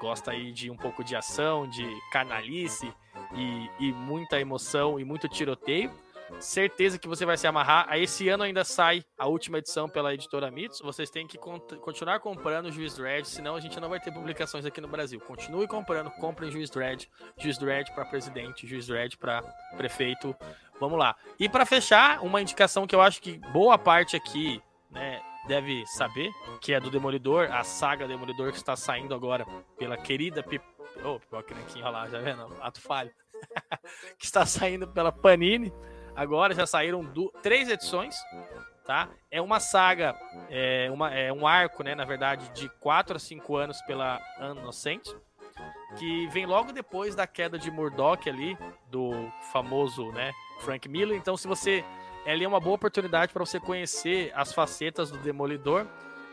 gosta 0.00 0.32
aí 0.32 0.52
de 0.52 0.70
um 0.70 0.76
pouco 0.76 1.02
de 1.02 1.16
ação, 1.16 1.68
de 1.68 1.86
canalice 2.10 2.92
e, 3.34 3.70
e 3.80 3.92
muita 3.92 4.38
emoção 4.40 4.98
e 5.00 5.04
muito 5.04 5.28
tiroteio. 5.28 5.90
Certeza 6.40 6.98
que 6.98 7.08
você 7.08 7.24
vai 7.24 7.36
se 7.36 7.46
amarrar. 7.46 7.86
Aí 7.88 8.02
esse 8.02 8.28
ano 8.28 8.42
ainda 8.42 8.64
sai 8.64 9.04
a 9.18 9.26
última 9.26 9.58
edição 9.58 9.88
pela 9.88 10.12
editora 10.12 10.50
Mitos. 10.50 10.80
Vocês 10.80 11.10
têm 11.10 11.26
que 11.26 11.38
continuar 11.38 12.20
comprando 12.20 12.66
o 12.66 12.72
Juiz 12.72 12.96
Dredd, 12.96 13.26
senão 13.26 13.54
a 13.54 13.60
gente 13.60 13.78
não 13.78 13.88
vai 13.88 14.00
ter 14.00 14.12
publicações 14.12 14.64
aqui 14.64 14.80
no 14.80 14.88
Brasil. 14.88 15.20
Continue 15.20 15.68
comprando, 15.68 16.10
comprem 16.12 16.50
Juiz 16.50 16.70
Dredd, 16.70 17.06
Juiz 17.38 17.58
Dredd 17.58 17.90
para 17.92 18.04
presidente, 18.04 18.66
Juiz 18.66 18.86
Dredd 18.86 19.16
para 19.16 19.42
prefeito. 19.76 20.34
Vamos 20.80 20.98
lá. 20.98 21.14
E 21.38 21.48
para 21.48 21.64
fechar, 21.64 22.22
uma 22.22 22.40
indicação 22.42 22.86
que 22.86 22.94
eu 22.94 23.00
acho 23.00 23.22
que 23.22 23.38
boa 23.52 23.78
parte 23.78 24.16
aqui, 24.16 24.60
né, 24.90 25.22
deve 25.46 25.84
saber, 25.86 26.30
que 26.60 26.72
é 26.72 26.80
do 26.80 26.90
Demolidor, 26.90 27.50
a 27.52 27.64
saga 27.64 28.06
Demolidor 28.06 28.50
que 28.50 28.58
está 28.58 28.76
saindo 28.76 29.14
agora 29.14 29.46
pela 29.78 29.96
querida 29.96 30.42
Pip... 30.42 30.64
Oh, 31.04 31.18
pipoca 31.18 31.54
aqui 31.54 31.78
enrolar, 31.78 32.10
já 32.10 32.18
vendo? 32.18 32.46
Ato 32.60 32.80
falho. 32.80 33.10
que 34.18 34.24
está 34.24 34.44
saindo 34.46 34.86
pela 34.86 35.10
Panini. 35.10 35.72
Agora 36.14 36.54
já 36.54 36.66
saíram 36.66 37.04
do... 37.04 37.32
três 37.42 37.68
edições, 37.68 38.16
tá? 38.84 39.08
É 39.30 39.40
uma 39.40 39.60
saga, 39.60 40.14
é, 40.50 40.90
uma, 40.90 41.12
é 41.14 41.32
um 41.32 41.46
arco, 41.46 41.82
né, 41.82 41.94
na 41.94 42.04
verdade, 42.04 42.50
de 42.50 42.68
4 42.80 43.16
a 43.16 43.18
5 43.18 43.56
anos 43.56 43.80
pela 43.82 44.20
Inocente, 44.58 45.14
que 45.98 46.26
vem 46.28 46.46
logo 46.46 46.72
depois 46.72 47.14
da 47.14 47.26
queda 47.26 47.58
de 47.58 47.70
Murdoch 47.70 48.28
ali, 48.28 48.56
do 48.90 49.12
famoso, 49.52 50.10
né, 50.12 50.32
Frank 50.60 50.88
Miller. 50.88 51.16
Então, 51.16 51.36
se 51.36 51.46
você 51.46 51.84
ela 52.24 52.42
é 52.42 52.46
uma 52.46 52.60
boa 52.60 52.76
oportunidade 52.76 53.32
para 53.32 53.44
você 53.44 53.58
conhecer 53.58 54.32
as 54.34 54.52
facetas 54.52 55.10
do 55.10 55.18
Demolidor. 55.18 55.86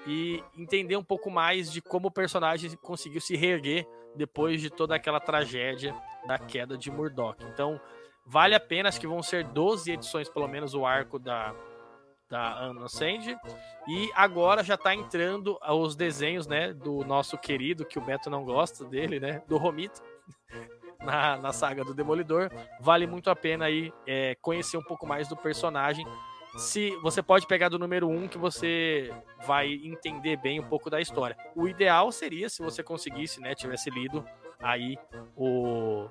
e 0.08 0.42
entender 0.58 0.96
um 0.96 1.04
pouco 1.04 1.30
mais 1.30 1.72
de 1.72 1.82
como 1.82 2.08
o 2.08 2.12
personagem 2.12 2.72
conseguiu 2.78 3.20
se 3.20 3.36
reerguer 3.36 3.86
depois 4.16 4.62
de 4.62 4.70
toda 4.70 4.96
aquela 4.96 5.20
tragédia 5.20 5.94
da 6.26 6.40
queda 6.40 6.78
de 6.78 6.90
Murdoch. 6.90 7.44
Então, 7.54 7.80
vale 8.30 8.54
a 8.54 8.60
pena, 8.60 8.88
acho 8.90 9.00
que 9.00 9.08
vão 9.08 9.24
ser 9.24 9.44
12 9.44 9.92
edições, 9.92 10.30
pelo 10.30 10.48
menos, 10.48 10.76
o 10.76 10.86
arco 10.86 11.18
da, 11.18 11.54
da 12.30 12.60
Anna 12.60 12.88
Sand. 12.88 13.36
E 13.88 14.12
agora 14.14 14.64
já 14.64 14.76
está 14.76 14.94
entrando 14.94 15.58
os 15.68 15.96
desenhos, 15.96 16.46
né, 16.46 16.72
do 16.72 17.04
nosso 17.04 17.38
querido, 17.40 17.84
que 17.84 17.98
o 17.98 18.02
Beto 18.02 18.30
não 18.30 18.46
gosta 18.46 18.86
dele, 18.86 19.20
né, 19.20 19.42
do 19.48 19.58
Romito, 19.58 20.02
na, 21.02 21.38
na 21.38 21.52
saga 21.52 21.84
do 21.84 21.94
Demolidor. 21.94 22.52
Vale 22.80 23.08
muito 23.08 23.32
a 23.32 23.36
pena 23.36 23.66
aí 23.66 23.92
é, 24.06 24.36
conhecer 24.36 24.78
um 24.78 24.84
pouco 24.84 25.08
mais 25.08 25.28
do 25.28 25.36
personagem. 25.36 26.06
Se 26.56 26.96
você 26.98 27.24
pode 27.24 27.48
pegar 27.48 27.70
do 27.70 27.80
número 27.80 28.08
1 28.08 28.16
um, 28.16 28.28
que 28.28 28.38
você 28.38 29.12
vai 29.46 29.72
entender 29.84 30.38
bem 30.38 30.60
um 30.60 30.68
pouco 30.68 30.90
da 30.90 31.02
história. 31.02 31.38
O 31.56 31.68
ideal 31.68 32.12
seria 32.12 32.48
se 32.48 32.62
você 32.62 32.84
conseguisse, 32.84 33.42
né, 33.42 33.56
tivesse 33.56 33.90
lido 33.90 34.24
aí 34.62 34.98
o 35.36 36.10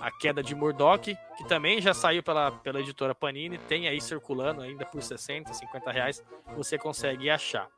a 0.00 0.10
Queda 0.10 0.42
de 0.42 0.54
Murdoch, 0.54 1.16
que 1.36 1.48
também 1.48 1.80
já 1.80 1.92
saiu 1.92 2.22
pela, 2.22 2.52
pela 2.52 2.80
editora 2.80 3.14
Panini, 3.14 3.58
tem 3.58 3.88
aí 3.88 4.00
circulando 4.00 4.62
ainda 4.62 4.84
por 4.84 5.02
60, 5.02 5.52
50 5.52 5.90
reais, 5.90 6.24
você 6.54 6.78
consegue 6.78 7.30
achar. 7.30 7.68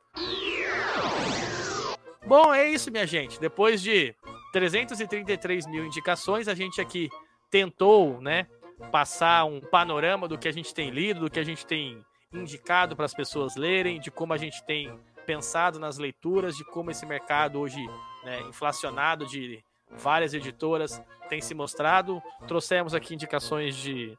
Bom, 2.25 2.53
é 2.53 2.69
isso, 2.69 2.91
minha 2.91 3.07
gente. 3.07 3.39
Depois 3.39 3.81
de 3.81 4.15
333 4.53 5.65
mil 5.67 5.85
indicações, 5.85 6.47
a 6.47 6.53
gente 6.53 6.79
aqui 6.79 7.09
tentou, 7.49 8.21
né, 8.21 8.47
passar 8.91 9.45
um 9.45 9.59
panorama 9.59 10.27
do 10.27 10.37
que 10.37 10.47
a 10.47 10.51
gente 10.51 10.73
tem 10.73 10.89
lido, 10.89 11.21
do 11.21 11.29
que 11.29 11.39
a 11.39 11.43
gente 11.43 11.65
tem 11.65 12.03
indicado 12.33 12.95
para 12.95 13.05
as 13.05 13.13
pessoas 13.13 13.55
lerem, 13.55 13.99
de 13.99 14.09
como 14.09 14.33
a 14.33 14.37
gente 14.37 14.63
tem 14.65 14.97
pensado 15.25 15.79
nas 15.79 15.97
leituras, 15.97 16.55
de 16.55 16.63
como 16.63 16.91
esse 16.91 17.05
mercado 17.05 17.59
hoje, 17.59 17.79
né, 18.23 18.41
inflacionado 18.41 19.25
de 19.25 19.63
várias 19.97 20.33
editoras 20.33 21.01
tem 21.29 21.41
se 21.41 21.53
mostrado. 21.53 22.21
Trouxemos 22.47 22.93
aqui 22.93 23.13
indicações 23.13 23.75
de 23.75 24.17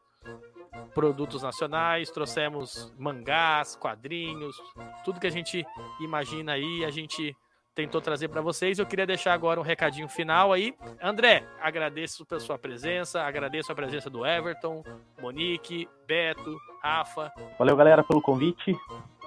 produtos 0.94 1.42
nacionais, 1.42 2.10
trouxemos 2.10 2.92
mangás, 2.98 3.76
quadrinhos, 3.76 4.56
tudo 5.04 5.20
que 5.20 5.26
a 5.26 5.30
gente 5.30 5.64
imagina 6.00 6.52
aí, 6.52 6.84
a 6.84 6.90
gente 6.90 7.34
tentou 7.74 8.00
trazer 8.00 8.28
para 8.28 8.40
vocês. 8.40 8.78
Eu 8.78 8.86
queria 8.86 9.06
deixar 9.06 9.32
agora 9.32 9.60
um 9.60 9.62
recadinho 9.62 10.08
final 10.08 10.52
aí. 10.52 10.74
André, 11.02 11.44
agradeço 11.60 12.24
pela 12.26 12.40
sua 12.40 12.58
presença, 12.58 13.22
agradeço 13.22 13.72
a 13.72 13.74
presença 13.74 14.10
do 14.10 14.26
Everton, 14.26 14.82
Monique, 15.20 15.88
Beto, 16.06 16.56
Rafa. 16.82 17.32
Valeu, 17.58 17.76
galera, 17.76 18.02
pelo 18.02 18.20
convite. 18.20 18.76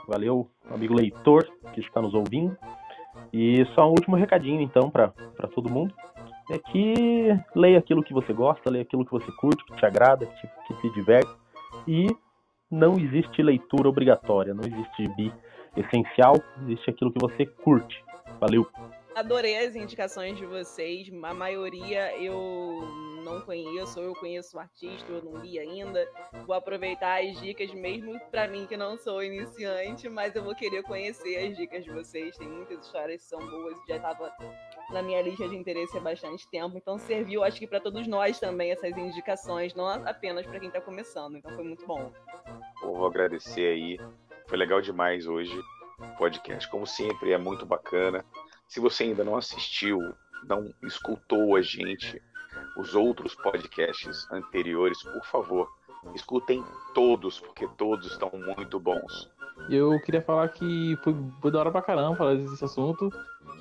Valeu, 0.07 0.49
amigo 0.69 0.93
leitor 0.93 1.47
que 1.73 1.81
está 1.81 2.01
nos 2.01 2.13
ouvindo. 2.13 2.55
E 3.33 3.65
só 3.73 3.87
um 3.87 3.91
último 3.91 4.15
recadinho, 4.15 4.61
então, 4.61 4.89
para 4.89 5.11
todo 5.53 5.69
mundo 5.69 5.93
é 6.49 6.59
que 6.59 7.27
leia 7.55 7.79
aquilo 7.79 8.03
que 8.03 8.13
você 8.13 8.33
gosta, 8.33 8.69
leia 8.69 8.83
aquilo 8.83 9.05
que 9.05 9.11
você 9.11 9.31
curte, 9.33 9.63
que 9.65 9.75
te 9.75 9.85
agrada, 9.85 10.25
que, 10.25 10.47
que 10.67 10.81
te 10.81 10.93
diverte. 10.93 11.31
E 11.87 12.07
não 12.69 12.93
existe 12.93 13.41
leitura 13.41 13.89
obrigatória, 13.89 14.53
não 14.53 14.63
existe 14.63 15.07
bi 15.15 15.33
essencial, 15.75 16.35
existe 16.63 16.89
aquilo 16.89 17.11
que 17.11 17.19
você 17.19 17.45
curte. 17.45 18.03
Valeu! 18.39 18.67
Adorei 19.15 19.65
as 19.65 19.75
indicações 19.75 20.37
de 20.37 20.45
vocês, 20.45 21.09
a 21.23 21.33
maioria 21.33 22.15
eu 22.21 23.14
não 23.25 23.41
conheço, 23.41 23.99
ou 23.99 24.05
eu 24.05 24.13
conheço 24.13 24.55
o 24.55 24.59
artista, 24.59 25.11
eu 25.11 25.23
não 25.23 25.41
li 25.41 25.59
ainda. 25.59 26.07
Vou 26.45 26.55
aproveitar 26.55 27.21
as 27.21 27.41
dicas 27.41 27.73
mesmo 27.73 28.19
para 28.31 28.47
mim 28.47 28.65
que 28.67 28.77
não 28.77 28.97
sou 28.97 29.23
iniciante, 29.23 30.07
mas 30.07 30.35
eu 30.35 30.43
vou 30.43 30.55
querer 30.55 30.83
conhecer 30.83 31.37
as 31.37 31.57
dicas 31.57 31.83
de 31.83 31.91
vocês. 31.91 32.37
Tem 32.37 32.47
muitas 32.47 32.85
histórias 32.85 33.23
que 33.23 33.27
são 33.27 33.39
boas, 33.39 33.75
já 33.87 33.97
estava 33.97 34.31
na 34.91 35.01
minha 35.01 35.21
lista 35.21 35.49
de 35.49 35.55
interesse 35.55 35.97
há 35.97 36.01
bastante 36.01 36.47
tempo, 36.49 36.77
então 36.77 36.97
serviu 36.97 37.43
acho 37.43 37.59
que 37.59 37.67
para 37.67 37.79
todos 37.79 38.07
nós 38.07 38.39
também 38.39 38.71
essas 38.71 38.95
indicações, 38.95 39.73
não 39.73 39.87
apenas 39.87 40.45
para 40.45 40.59
quem 40.59 40.67
está 40.67 40.79
começando. 40.79 41.37
Então 41.37 41.53
foi 41.55 41.63
muito 41.63 41.85
bom. 41.85 42.13
vou 42.81 43.07
agradecer 43.07 43.67
aí. 43.67 43.99
Foi 44.47 44.57
legal 44.57 44.79
demais 44.79 45.25
hoje 45.25 45.59
o 45.99 46.17
podcast, 46.17 46.69
como 46.69 46.85
sempre, 46.85 47.31
é 47.31 47.37
muito 47.37 47.65
bacana. 47.65 48.23
Se 48.67 48.79
você 48.79 49.03
ainda 49.03 49.23
não 49.23 49.35
assistiu, 49.35 49.99
não 50.47 50.71
escutou 50.83 51.55
a 51.55 51.61
gente, 51.61 52.21
os 52.77 52.95
outros 52.95 53.35
podcasts 53.35 54.29
anteriores, 54.31 55.01
por 55.03 55.25
favor, 55.25 55.69
escutem 56.13 56.63
todos, 56.93 57.39
porque 57.39 57.67
todos 57.77 58.11
estão 58.11 58.31
muito 58.33 58.79
bons. 58.79 59.29
Eu 59.69 59.99
queria 60.01 60.21
falar 60.21 60.49
que 60.49 60.97
foi, 61.03 61.15
foi 61.41 61.51
da 61.51 61.59
hora 61.59 61.71
pra 61.71 61.81
caramba 61.81 62.15
falar 62.15 62.35
desse 62.35 62.63
assunto. 62.63 63.09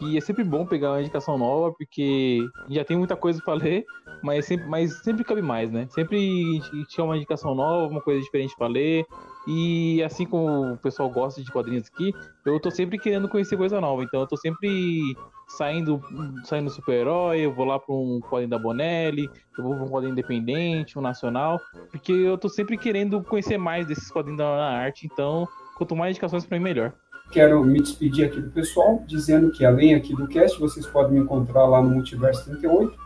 E 0.01 0.19
é 0.19 0.21
sempre 0.21 0.43
bom 0.43 0.67
pegar 0.67 0.91
uma 0.91 1.01
indicação 1.01 1.39
nova, 1.39 1.73
porque 1.73 2.41
já 2.69 2.85
tem 2.85 2.97
muita 2.97 3.17
coisa 3.17 3.41
para 3.43 3.55
ler, 3.55 3.85
mas 4.23 4.45
sempre, 4.45 4.67
mas 4.67 4.93
sempre 5.03 5.23
cabe 5.23 5.41
mais, 5.41 5.71
né? 5.71 5.87
Sempre 5.91 6.61
tinha 6.89 7.05
uma 7.05 7.17
indicação 7.17 7.55
nova, 7.55 7.87
uma 7.93 8.01
coisa 8.01 8.21
diferente 8.21 8.57
para 8.57 8.67
ler. 8.67 9.07
E 9.47 10.03
assim 10.03 10.25
como 10.25 10.73
o 10.73 10.77
pessoal 10.79 11.11
gosta 11.11 11.43
de 11.43 11.51
quadrinhos 11.51 11.89
aqui, 11.93 12.15
eu 12.47 12.59
tô 12.59 12.71
sempre 12.71 12.99
querendo 12.99 13.29
conhecer 13.29 13.57
coisa 13.57 13.81
nova. 13.81 14.03
Então 14.03 14.21
eu 14.21 14.27
tô 14.27 14.37
sempre 14.37 15.15
saindo 15.47 16.01
saindo 16.45 16.71
super-herói, 16.71 17.41
eu 17.41 17.53
vou 17.53 17.67
lá 17.67 17.79
para 17.79 17.95
um 17.95 18.21
quadrinho 18.21 18.51
da 18.51 18.59
Bonelli, 18.59 19.29
eu 19.59 19.65
vou 19.65 19.75
para 19.75 19.85
um 19.85 19.89
quadrinho 19.89 20.13
independente, 20.13 20.99
um 20.99 21.03
nacional, 21.03 21.61
porque 21.91 22.13
eu 22.13 22.39
tô 22.39 22.49
sempre 22.49 22.79
querendo 22.79 23.23
conhecer 23.23 23.59
mais 23.59 23.87
desses 23.87 24.11
quadrinhos 24.11 24.39
da 24.39 24.49
arte, 24.49 25.07
então 25.07 25.47
quanto 25.77 25.95
mais 25.95 26.13
indicações 26.13 26.47
para 26.47 26.59
mim 26.59 26.65
melhor. 26.65 26.93
Quero 27.31 27.65
me 27.65 27.81
despedir 27.81 28.27
aqui 28.27 28.41
do 28.41 28.51
pessoal, 28.51 29.03
dizendo 29.07 29.51
que 29.51 29.65
além 29.65 29.95
aqui 29.95 30.15
do 30.15 30.27
cast, 30.29 30.59
vocês 30.59 30.87
podem 30.87 31.15
me 31.15 31.21
encontrar 31.21 31.67
lá 31.67 31.83
no 31.83 31.91
Multiverso 31.91 32.45
38, 32.45 32.97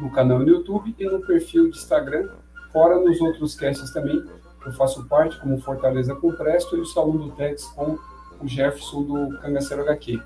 no 0.00 0.10
canal 0.10 0.40
no 0.40 0.48
YouTube 0.48 0.94
e 0.98 1.04
no 1.04 1.20
perfil 1.20 1.70
de 1.70 1.78
Instagram, 1.78 2.28
fora 2.72 2.98
nos 2.98 3.20
outros 3.20 3.54
casts 3.54 3.92
também, 3.92 4.22
eu 4.64 4.72
faço 4.72 5.04
parte, 5.06 5.38
como 5.38 5.60
Fortaleza 5.60 6.14
com 6.14 6.32
Presto 6.32 6.76
e 6.76 6.80
o 6.80 6.86
Salão 6.86 7.16
do 7.16 7.30
Tex 7.32 7.64
com 7.68 7.98
o 8.40 8.48
Jefferson 8.48 9.02
do 9.02 9.38
Cangaceiro 9.38 9.82
HQ. 9.82 10.20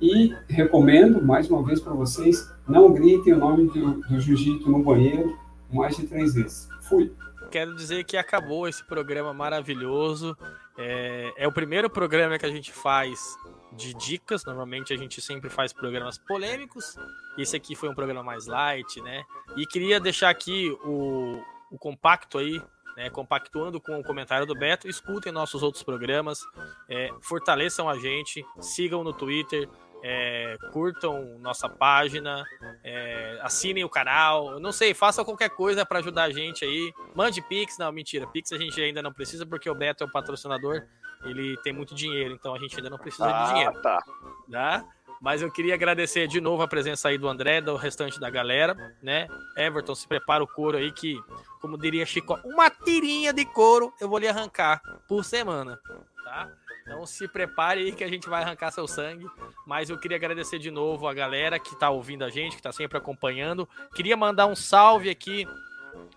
E 0.00 0.34
recomendo, 0.48 1.22
mais 1.24 1.50
uma 1.50 1.62
vez 1.62 1.80
para 1.80 1.92
vocês, 1.92 2.52
não 2.68 2.92
gritem 2.92 3.32
o 3.32 3.38
nome 3.38 3.66
do, 3.66 4.00
do 4.02 4.20
jiu-jitsu 4.20 4.70
no 4.70 4.82
banheiro 4.82 5.36
mais 5.72 5.96
de 5.96 6.06
três 6.06 6.34
vezes. 6.34 6.68
Fui! 6.82 7.12
Quero 7.50 7.74
dizer 7.74 8.04
que 8.04 8.16
acabou 8.16 8.68
esse 8.68 8.84
programa 8.84 9.32
maravilhoso. 9.32 10.36
É, 10.76 11.32
é 11.36 11.48
o 11.48 11.52
primeiro 11.52 11.88
programa 11.88 12.38
que 12.38 12.46
a 12.46 12.50
gente 12.50 12.72
faz 12.72 13.36
de 13.72 13.94
dicas. 13.94 14.44
Normalmente 14.44 14.92
a 14.92 14.96
gente 14.96 15.20
sempre 15.20 15.48
faz 15.48 15.72
programas 15.72 16.18
polêmicos. 16.18 16.96
Esse 17.36 17.56
aqui 17.56 17.74
foi 17.74 17.88
um 17.88 17.94
programa 17.94 18.22
mais 18.22 18.46
light, 18.46 19.00
né? 19.00 19.24
E 19.56 19.66
queria 19.66 19.98
deixar 19.98 20.28
aqui 20.28 20.70
o, 20.84 21.40
o 21.70 21.78
compacto 21.78 22.38
aí 22.38 22.60
né, 22.98 23.08
compactuando 23.08 23.80
com 23.80 24.00
o 24.00 24.02
comentário 24.02 24.44
do 24.44 24.56
Beto, 24.56 24.88
escutem 24.88 25.30
nossos 25.30 25.62
outros 25.62 25.84
programas, 25.84 26.44
é, 26.88 27.10
fortaleçam 27.22 27.88
a 27.88 27.96
gente, 27.96 28.44
sigam 28.60 29.04
no 29.04 29.12
Twitter, 29.12 29.68
é, 30.02 30.56
curtam 30.72 31.38
nossa 31.38 31.68
página, 31.68 32.44
é, 32.82 33.38
assinem 33.40 33.84
o 33.84 33.88
canal, 33.88 34.58
não 34.58 34.72
sei, 34.72 34.94
façam 34.94 35.24
qualquer 35.24 35.50
coisa 35.50 35.86
para 35.86 36.00
ajudar 36.00 36.24
a 36.24 36.30
gente 36.32 36.64
aí. 36.64 36.92
Mande 37.14 37.40
Pix, 37.40 37.78
não, 37.78 37.92
mentira, 37.92 38.26
Pix 38.26 38.50
a 38.52 38.58
gente 38.58 38.80
ainda 38.80 39.00
não 39.00 39.12
precisa 39.12 39.46
porque 39.46 39.70
o 39.70 39.76
Beto 39.76 40.02
é 40.02 40.06
o 40.08 40.10
patrocinador, 40.10 40.84
ele 41.22 41.56
tem 41.58 41.72
muito 41.72 41.94
dinheiro, 41.94 42.34
então 42.34 42.52
a 42.52 42.58
gente 42.58 42.76
ainda 42.76 42.90
não 42.90 42.98
precisa 42.98 43.28
ah, 43.28 43.44
de 43.44 43.52
dinheiro. 43.52 43.80
Tá. 43.80 44.02
tá? 44.50 44.84
Mas 45.20 45.42
eu 45.42 45.50
queria 45.50 45.74
agradecer 45.74 46.26
de 46.26 46.40
novo 46.40 46.62
a 46.62 46.68
presença 46.68 47.08
aí 47.08 47.18
do 47.18 47.28
André, 47.28 47.60
do 47.60 47.76
restante 47.76 48.20
da 48.20 48.30
galera, 48.30 48.76
né? 49.02 49.26
Everton, 49.56 49.94
se 49.94 50.06
prepara 50.06 50.42
o 50.42 50.46
couro 50.46 50.78
aí 50.78 50.92
que, 50.92 51.20
como 51.60 51.76
diria 51.76 52.06
Chico, 52.06 52.38
uma 52.44 52.70
tirinha 52.70 53.32
de 53.32 53.44
couro 53.44 53.92
eu 54.00 54.08
vou 54.08 54.18
lhe 54.18 54.28
arrancar 54.28 54.80
por 55.08 55.24
semana, 55.24 55.78
tá? 56.24 56.50
Então 56.82 57.04
se 57.04 57.28
prepare 57.28 57.82
aí 57.82 57.92
que 57.92 58.02
a 58.02 58.08
gente 58.08 58.28
vai 58.28 58.42
arrancar 58.42 58.70
seu 58.70 58.88
sangue. 58.88 59.26
Mas 59.66 59.90
eu 59.90 59.98
queria 59.98 60.16
agradecer 60.16 60.58
de 60.58 60.70
novo 60.70 61.06
a 61.06 61.12
galera 61.12 61.58
que 61.58 61.76
tá 61.76 61.90
ouvindo 61.90 62.24
a 62.24 62.30
gente, 62.30 62.56
que 62.56 62.62
tá 62.62 62.72
sempre 62.72 62.96
acompanhando. 62.96 63.68
Queria 63.94 64.16
mandar 64.16 64.46
um 64.46 64.56
salve 64.56 65.10
aqui 65.10 65.46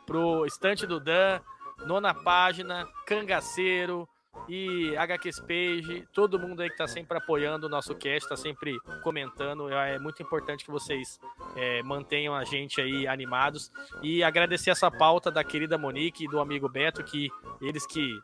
pro 0.05 0.45
Estante 0.45 0.87
do 0.87 0.99
Dan, 0.99 1.41
nona 1.85 2.13
página, 2.13 2.87
Cangaceiro, 3.05 4.07
e 4.47 4.95
HQs 4.97 5.39
Page, 5.41 6.07
todo 6.13 6.39
mundo 6.39 6.61
aí 6.61 6.67
que 6.67 6.73
está 6.73 6.87
sempre 6.87 7.17
apoiando 7.17 7.67
o 7.67 7.69
nosso 7.69 7.95
cast, 7.95 8.23
está 8.23 8.35
sempre 8.35 8.77
comentando. 9.03 9.69
É 9.69 9.99
muito 9.99 10.21
importante 10.21 10.65
que 10.65 10.71
vocês 10.71 11.19
é, 11.55 11.81
mantenham 11.83 12.35
a 12.35 12.43
gente 12.43 12.81
aí 12.81 13.07
animados. 13.07 13.71
E 14.01 14.23
agradecer 14.23 14.71
essa 14.71 14.89
pauta 14.89 15.31
da 15.31 15.43
querida 15.43 15.77
Monique 15.77 16.25
e 16.25 16.27
do 16.27 16.39
amigo 16.39 16.67
Beto, 16.67 17.03
que 17.03 17.29
eles 17.61 17.85
que 17.85 18.19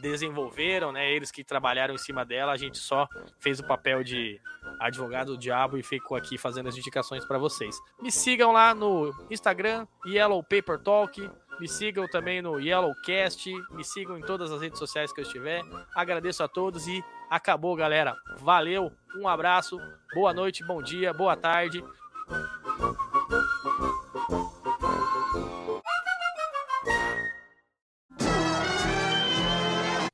desenvolveram, 0.00 0.90
né? 0.90 1.12
Eles 1.12 1.30
que 1.30 1.44
trabalharam 1.44 1.94
em 1.94 1.98
cima 1.98 2.24
dela, 2.24 2.52
a 2.52 2.56
gente 2.56 2.78
só 2.78 3.06
fez 3.38 3.60
o 3.60 3.66
papel 3.66 4.02
de 4.02 4.40
advogado 4.80 5.32
do 5.32 5.38
diabo 5.38 5.76
e 5.76 5.82
ficou 5.82 6.16
aqui 6.16 6.36
fazendo 6.38 6.68
as 6.68 6.76
indicações 6.76 7.24
para 7.24 7.38
vocês. 7.38 7.76
Me 8.00 8.10
sigam 8.10 8.52
lá 8.52 8.74
no 8.74 9.12
Instagram, 9.30 9.86
Yellow 10.06 10.42
Paper 10.42 10.78
Talk, 10.78 11.30
me 11.60 11.68
sigam 11.68 12.06
também 12.08 12.42
no 12.42 12.60
Yellowcast, 12.60 13.50
me 13.70 13.84
sigam 13.84 14.18
em 14.18 14.22
todas 14.22 14.50
as 14.50 14.60
redes 14.60 14.78
sociais 14.78 15.12
que 15.12 15.20
eu 15.20 15.24
estiver. 15.24 15.62
Agradeço 15.94 16.42
a 16.42 16.48
todos 16.48 16.86
e 16.86 17.02
Acabou, 17.32 17.74
galera. 17.74 18.14
Valeu, 18.40 18.92
um 19.16 19.26
abraço, 19.26 19.78
boa 20.14 20.34
noite, 20.34 20.62
bom 20.66 20.82
dia, 20.82 21.14
boa 21.14 21.34
tarde. 21.34 21.82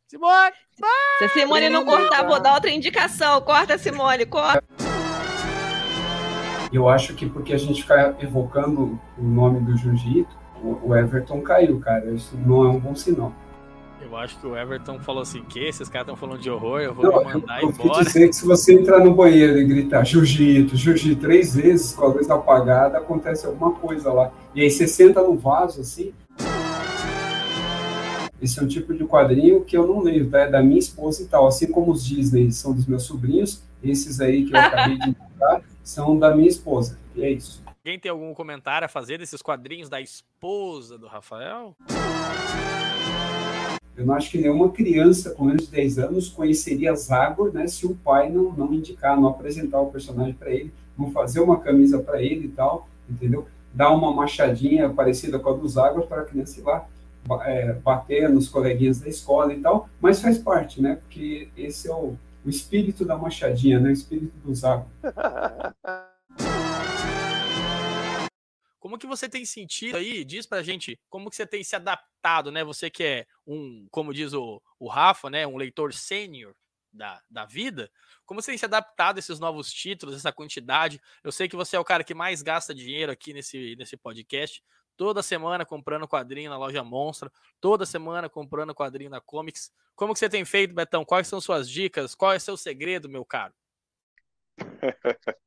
Simone! 0.09 0.53
Se 1.19 1.25
a 1.25 1.29
Simone 1.31 1.69
não 1.69 1.85
cortar, 1.85 2.25
vou 2.25 2.41
dar 2.41 2.55
outra 2.55 2.71
indicação. 2.71 3.41
Corta, 3.41 3.77
Simone, 3.77 4.25
corta. 4.25 4.63
Eu 6.73 6.89
acho 6.89 7.15
que 7.15 7.29
porque 7.29 7.53
a 7.53 7.59
gente 7.59 7.83
fica 7.83 8.17
evocando 8.21 8.97
o 9.19 9.23
nome 9.25 9.59
do 9.59 9.77
Jiu-Jitsu, 9.77 10.39
o 10.63 10.95
Everton 10.95 11.41
caiu, 11.41 11.79
cara. 11.81 12.11
Isso 12.11 12.37
não 12.37 12.65
é 12.65 12.69
um 12.69 12.79
bom 12.79 12.95
sinal. 12.95 13.33
Eu 14.01 14.17
acho 14.17 14.39
que 14.41 14.47
o 14.47 14.57
Everton 14.57 14.99
falou 15.01 15.23
assim: 15.23 15.43
que 15.43 15.59
esses 15.59 15.89
caras 15.89 16.07
estão 16.07 16.17
falando 16.17 16.41
de 16.41 16.51
horror, 16.51 16.81
eu 16.81 16.95
vou 16.95 17.05
não, 17.05 17.25
mandar 17.25 17.61
eu, 17.61 17.69
eu 17.69 17.75
embora. 17.75 18.05
Dizer 18.05 18.29
que 18.29 18.37
se 18.37 18.47
você 18.47 18.73
entrar 18.73 19.01
no 19.01 19.15
banheiro 19.15 19.59
e 19.59 19.65
gritar 19.65 20.05
jiu-jitsu, 20.05 20.77
jiu-jitsu 20.77 21.21
três 21.21 21.55
vezes 21.55 21.93
com 21.93 22.05
a 22.05 22.09
luz 22.09 22.31
apagada, 22.31 22.99
acontece 22.99 23.47
alguma 23.47 23.73
coisa 23.73 24.13
lá. 24.13 24.31
E 24.55 24.63
aí 24.63 24.71
você 24.71 24.87
senta 24.87 25.23
no 25.23 25.37
vaso 25.37 25.81
assim. 25.81 26.13
Esse 28.41 28.61
é 28.61 28.63
um 28.63 28.69
tipo 28.69 28.95
de 28.95 29.05
quadrinho 29.05 29.65
que 29.65 29.77
eu 29.77 29.87
não 29.87 30.01
leio, 30.01 30.31
tá? 30.31 30.41
É 30.41 30.51
da 30.51 30.63
minha 30.63 30.79
esposa 30.79 31.23
e 31.23 31.27
tal. 31.27 31.47
Assim 31.47 31.67
como 31.67 31.91
os 31.91 32.05
Disney 32.05 32.53
são 32.53 32.73
dos 32.73 32.87
meus 32.87 33.03
sobrinhos, 33.03 33.63
esses 33.83 34.21
aí 34.21 34.47
que 34.47 34.55
eu 34.55 34.59
acabei 34.59 34.97
de 34.97 35.09
indicar 35.11 35.61
são 35.83 36.17
da 36.17 36.35
minha 36.35 36.49
esposa. 36.49 36.97
E 37.17 37.25
é 37.25 37.31
isso. 37.31 37.61
Alguém 37.89 37.99
tem 37.99 38.11
algum 38.11 38.35
comentário 38.35 38.85
a 38.85 38.89
fazer 38.89 39.17
desses 39.17 39.41
quadrinhos 39.41 39.89
da 39.89 39.99
esposa 39.99 40.99
do 40.99 41.07
Rafael? 41.07 41.75
Eu 43.97 44.05
não 44.05 44.13
acho 44.13 44.31
que 44.31 44.37
nenhuma 44.37 44.71
criança 44.71 45.31
com 45.31 45.47
menos 45.47 45.65
de 45.65 45.71
10 45.71 45.99
anos 45.99 46.29
conheceria 46.29 46.95
Zagor, 46.95 47.51
né, 47.51 47.67
se 47.67 47.87
o 47.87 47.95
pai 47.95 48.29
não, 48.29 48.53
não 48.53 48.75
indicar, 48.75 49.19
não 49.19 49.27
apresentar 49.27 49.81
o 49.81 49.91
personagem 49.91 50.35
para 50.35 50.51
ele, 50.51 50.71
não 50.99 51.11
fazer 51.13 51.41
uma 51.41 51.59
camisa 51.61 51.99
para 51.99 52.23
ele 52.23 52.49
e 52.49 52.51
tal, 52.51 52.87
entendeu? 53.09 53.49
Dar 53.73 53.89
uma 53.89 54.13
machadinha 54.13 54.91
parecida 54.91 55.39
com 55.39 55.49
a 55.49 55.55
do 55.55 55.67
Zagor 55.67 56.07
para 56.07 56.21
a 56.21 56.25
criança 56.27 56.61
ir 56.61 56.65
lá 56.65 56.87
é, 57.47 57.73
bater 57.73 58.29
nos 58.29 58.51
coleguinhas 58.51 59.01
da 59.01 59.09
escola 59.09 59.55
e 59.55 59.61
tal, 59.61 59.89
mas 59.99 60.21
faz 60.21 60.37
parte, 60.37 60.83
né? 60.83 60.97
Porque 60.97 61.49
esse 61.57 61.89
é 61.89 61.95
o, 61.95 62.17
o 62.45 62.51
espírito 62.51 63.07
da 63.07 63.17
machadinha, 63.17 63.81
né? 63.81 63.89
O 63.89 63.93
espírito 63.93 64.35
do 64.45 64.55
Zagor. 64.55 64.85
Como 68.79 68.99
que 68.99 69.07
você 69.07 69.29
tem 69.29 69.45
sentido 69.45 69.97
aí? 69.97 70.25
Diz 70.25 70.47
pra 70.47 70.63
gente 70.63 70.99
como 71.09 71.31
que 71.31 71.37
você 71.37 71.47
tem 71.47 71.65
se 71.65 71.75
adaptado, 71.75 72.51
né? 72.53 72.63
Você 72.65 72.89
que 72.91 73.03
é 73.03 73.27
um, 73.47 73.87
como 73.91 74.15
diz 74.15 74.33
o, 74.33 74.63
o 74.79 74.89
Rafa, 74.89 75.29
né? 75.29 75.47
Um 75.47 75.57
leitor 75.57 75.93
sênior 75.93 76.55
da, 76.93 77.23
da 77.31 77.45
vida. 77.45 77.91
Como 78.25 78.41
você 78.41 78.53
tem 78.53 78.59
se 78.59 78.65
adaptado 78.65 79.17
a 79.17 79.19
esses 79.21 79.39
novos 79.39 79.73
títulos, 79.73 80.15
essa 80.15 80.33
quantidade? 80.33 81.01
Eu 81.23 81.33
sei 81.33 81.49
que 81.49 81.57
você 81.57 81.77
é 81.77 81.81
o 81.81 81.85
cara 81.85 82.05
que 82.05 82.15
mais 82.15 82.43
gasta 82.43 82.75
dinheiro 82.75 83.11
aqui 83.11 83.33
nesse, 83.33 83.75
nesse 83.77 83.97
podcast. 83.97 84.63
Toda 84.97 85.23
semana 85.23 85.65
comprando 85.65 86.09
quadrinho 86.09 86.51
na 86.51 86.59
loja 86.59 86.83
Monstra, 86.83 87.31
toda 87.61 87.87
semana 87.87 88.29
comprando 88.29 88.75
quadrinho 88.75 89.11
na 89.11 89.21
Comics. 89.21 89.71
Como 89.95 90.13
que 90.13 90.19
você 90.19 90.29
tem 90.29 90.45
feito, 90.45 90.75
Betão? 90.75 91.05
Quais 91.05 91.29
são 91.29 91.41
suas 91.41 91.71
dicas? 91.71 92.15
Qual 92.15 92.33
é 92.33 92.39
seu 92.39 92.57
segredo, 92.57 93.09
meu 93.09 93.25
caro? 93.25 93.55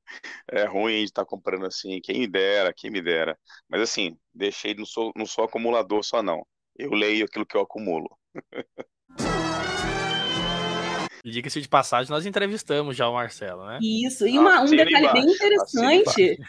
é 0.52 0.66
ruim 0.66 1.00
de 1.00 1.04
estar 1.06 1.24
tá 1.24 1.30
comprando 1.30 1.66
assim, 1.66 2.00
quem 2.02 2.20
me 2.20 2.28
dera, 2.28 2.74
quem 2.74 2.90
me 2.90 3.02
dera. 3.02 3.38
Mas 3.70 3.82
assim, 3.82 4.18
deixei, 4.34 4.74
não 4.74 4.86
sou, 4.86 5.12
não 5.16 5.26
sou 5.26 5.46
acumulador 5.46 6.04
só 6.04 6.22
não. 6.22 6.46
Eu 6.78 6.92
leio 6.92 7.26
aquilo 7.26 7.46
que 7.46 7.56
eu 7.56 7.62
acumulo. 7.62 8.10
Diga-se 11.24 11.62
de 11.62 11.70
passagem, 11.70 12.12
nós 12.12 12.26
entrevistamos 12.26 12.98
já 12.98 13.08
o 13.08 13.14
Marcelo, 13.14 13.66
né? 13.66 13.78
Isso, 13.82 14.28
e 14.28 14.40
uma, 14.40 14.62
um 14.62 14.66
detalhe 14.66 15.14
bem 15.14 15.24
interessante, 15.24 16.40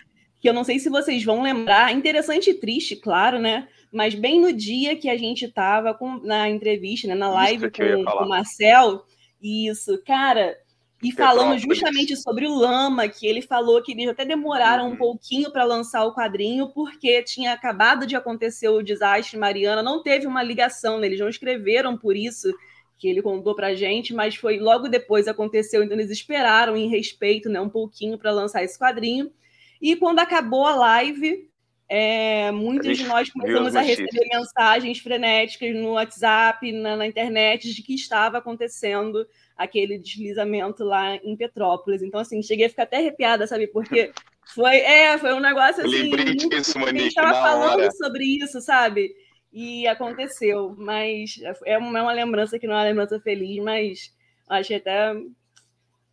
que 0.40 0.48
eu 0.48 0.55
não 0.55 0.64
sei 0.64 0.78
se 0.78 0.89
vocês 0.89 1.22
vão 1.22 1.43
lembrar, 1.43 1.93
interessante 1.93 2.51
e 2.51 2.55
triste, 2.55 2.97
claro, 2.97 3.39
né? 3.39 3.68
Mas 3.93 4.14
bem 4.14 4.40
no 4.40 4.51
dia 4.52 4.97
que 4.97 5.10
a 5.10 5.16
gente 5.16 5.44
estava 5.44 5.98
na 6.22 6.48
entrevista, 6.48 7.06
né, 7.06 7.14
na 7.14 7.28
live 7.30 7.70
com, 7.70 8.05
com 8.05 8.24
o 8.24 8.28
Marcel, 8.28 9.05
isso, 9.43 10.02
cara, 10.06 10.56
e 11.03 11.11
falando 11.11 11.59
justamente 11.59 12.16
sobre 12.16 12.47
o 12.47 12.55
Lama, 12.55 13.09
que 13.09 13.27
ele 13.27 13.43
falou 13.43 13.83
que 13.83 13.91
eles 13.91 14.09
até 14.09 14.24
demoraram 14.24 14.87
uhum. 14.87 14.93
um 14.93 14.97
pouquinho 14.97 15.51
para 15.51 15.65
lançar 15.65 16.05
o 16.05 16.15
quadrinho, 16.15 16.69
porque 16.69 17.23
tinha 17.24 17.53
acabado 17.53 18.07
de 18.07 18.15
acontecer 18.15 18.69
o 18.69 18.83
desastre 18.83 19.37
Mariana, 19.37 19.83
não 19.83 20.01
teve 20.01 20.29
uma 20.29 20.43
ligação, 20.43 20.99
né? 20.99 21.09
eles 21.09 21.19
não 21.19 21.29
escreveram 21.29 21.99
por 21.99 22.16
isso 22.16 22.55
que 22.97 23.09
ele 23.09 23.20
contou 23.20 23.57
pra 23.57 23.74
gente, 23.74 24.15
mas 24.15 24.37
foi 24.37 24.61
logo 24.61 24.89
depois 24.89 25.27
aconteceu, 25.27 25.83
então 25.83 25.99
eles 25.99 26.09
esperaram 26.09 26.77
em 26.77 26.89
respeito, 26.89 27.49
né, 27.49 27.61
um 27.61 27.69
pouquinho 27.69 28.16
para 28.16 28.31
lançar 28.31 28.62
esse 28.62 28.79
quadrinho. 28.79 29.33
E 29.81 29.97
quando 29.97 30.20
acabou 30.20 30.65
a 30.66 30.77
live, 30.77 31.51
é, 31.89 32.53
muitos 32.53 32.97
de 32.97 33.05
nós 33.05 33.29
começamos 33.29 33.74
a 33.74 33.81
receber 33.81 34.29
mensagens 34.33 35.01
frenéticas 35.01 35.74
no 35.74 35.95
WhatsApp, 35.95 36.70
na, 36.70 36.97
na 36.97 37.07
internet, 37.07 37.74
de 37.74 37.83
que 37.83 37.93
estava 37.93 38.39
acontecendo 38.39 39.27
aquele 39.62 39.98
deslizamento 39.98 40.84
lá 40.84 41.16
em 41.16 41.36
Petrópolis. 41.36 42.02
Então, 42.02 42.20
assim, 42.20 42.43
cheguei 42.43 42.66
a 42.66 42.70
ficar 42.70 42.84
até 42.84 42.98
arrepiada, 42.98 43.47
sabe? 43.47 43.66
Porque 43.66 44.12
foi, 44.55 44.76
é, 44.78 45.16
foi 45.18 45.32
um 45.32 45.40
negócio 45.40 45.84
assim. 45.84 46.10
Disso, 46.10 46.78
a 46.78 46.89
gente 46.90 47.06
estava 47.09 47.32
falando 47.32 47.80
hora. 47.80 47.90
sobre 47.93 48.24
isso, 48.24 48.60
sabe? 48.60 49.14
E 49.52 49.86
aconteceu. 49.86 50.74
Mas 50.76 51.36
é 51.64 51.78
uma, 51.78 51.98
é 51.98 52.02
uma 52.02 52.12
lembrança 52.12 52.59
que 52.59 52.66
não 52.66 52.74
é 52.74 52.78
uma 52.78 52.89
lembrança 52.89 53.20
feliz, 53.20 53.62
mas 53.62 54.14
achei 54.48 54.76
até. 54.76 55.14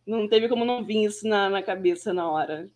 Não 0.06 0.28
teve 0.28 0.48
como 0.48 0.64
não 0.64 0.84
vir 0.84 1.04
isso 1.04 1.26
na, 1.28 1.48
na 1.50 1.62
cabeça 1.62 2.12
na 2.12 2.28
hora. 2.30 2.68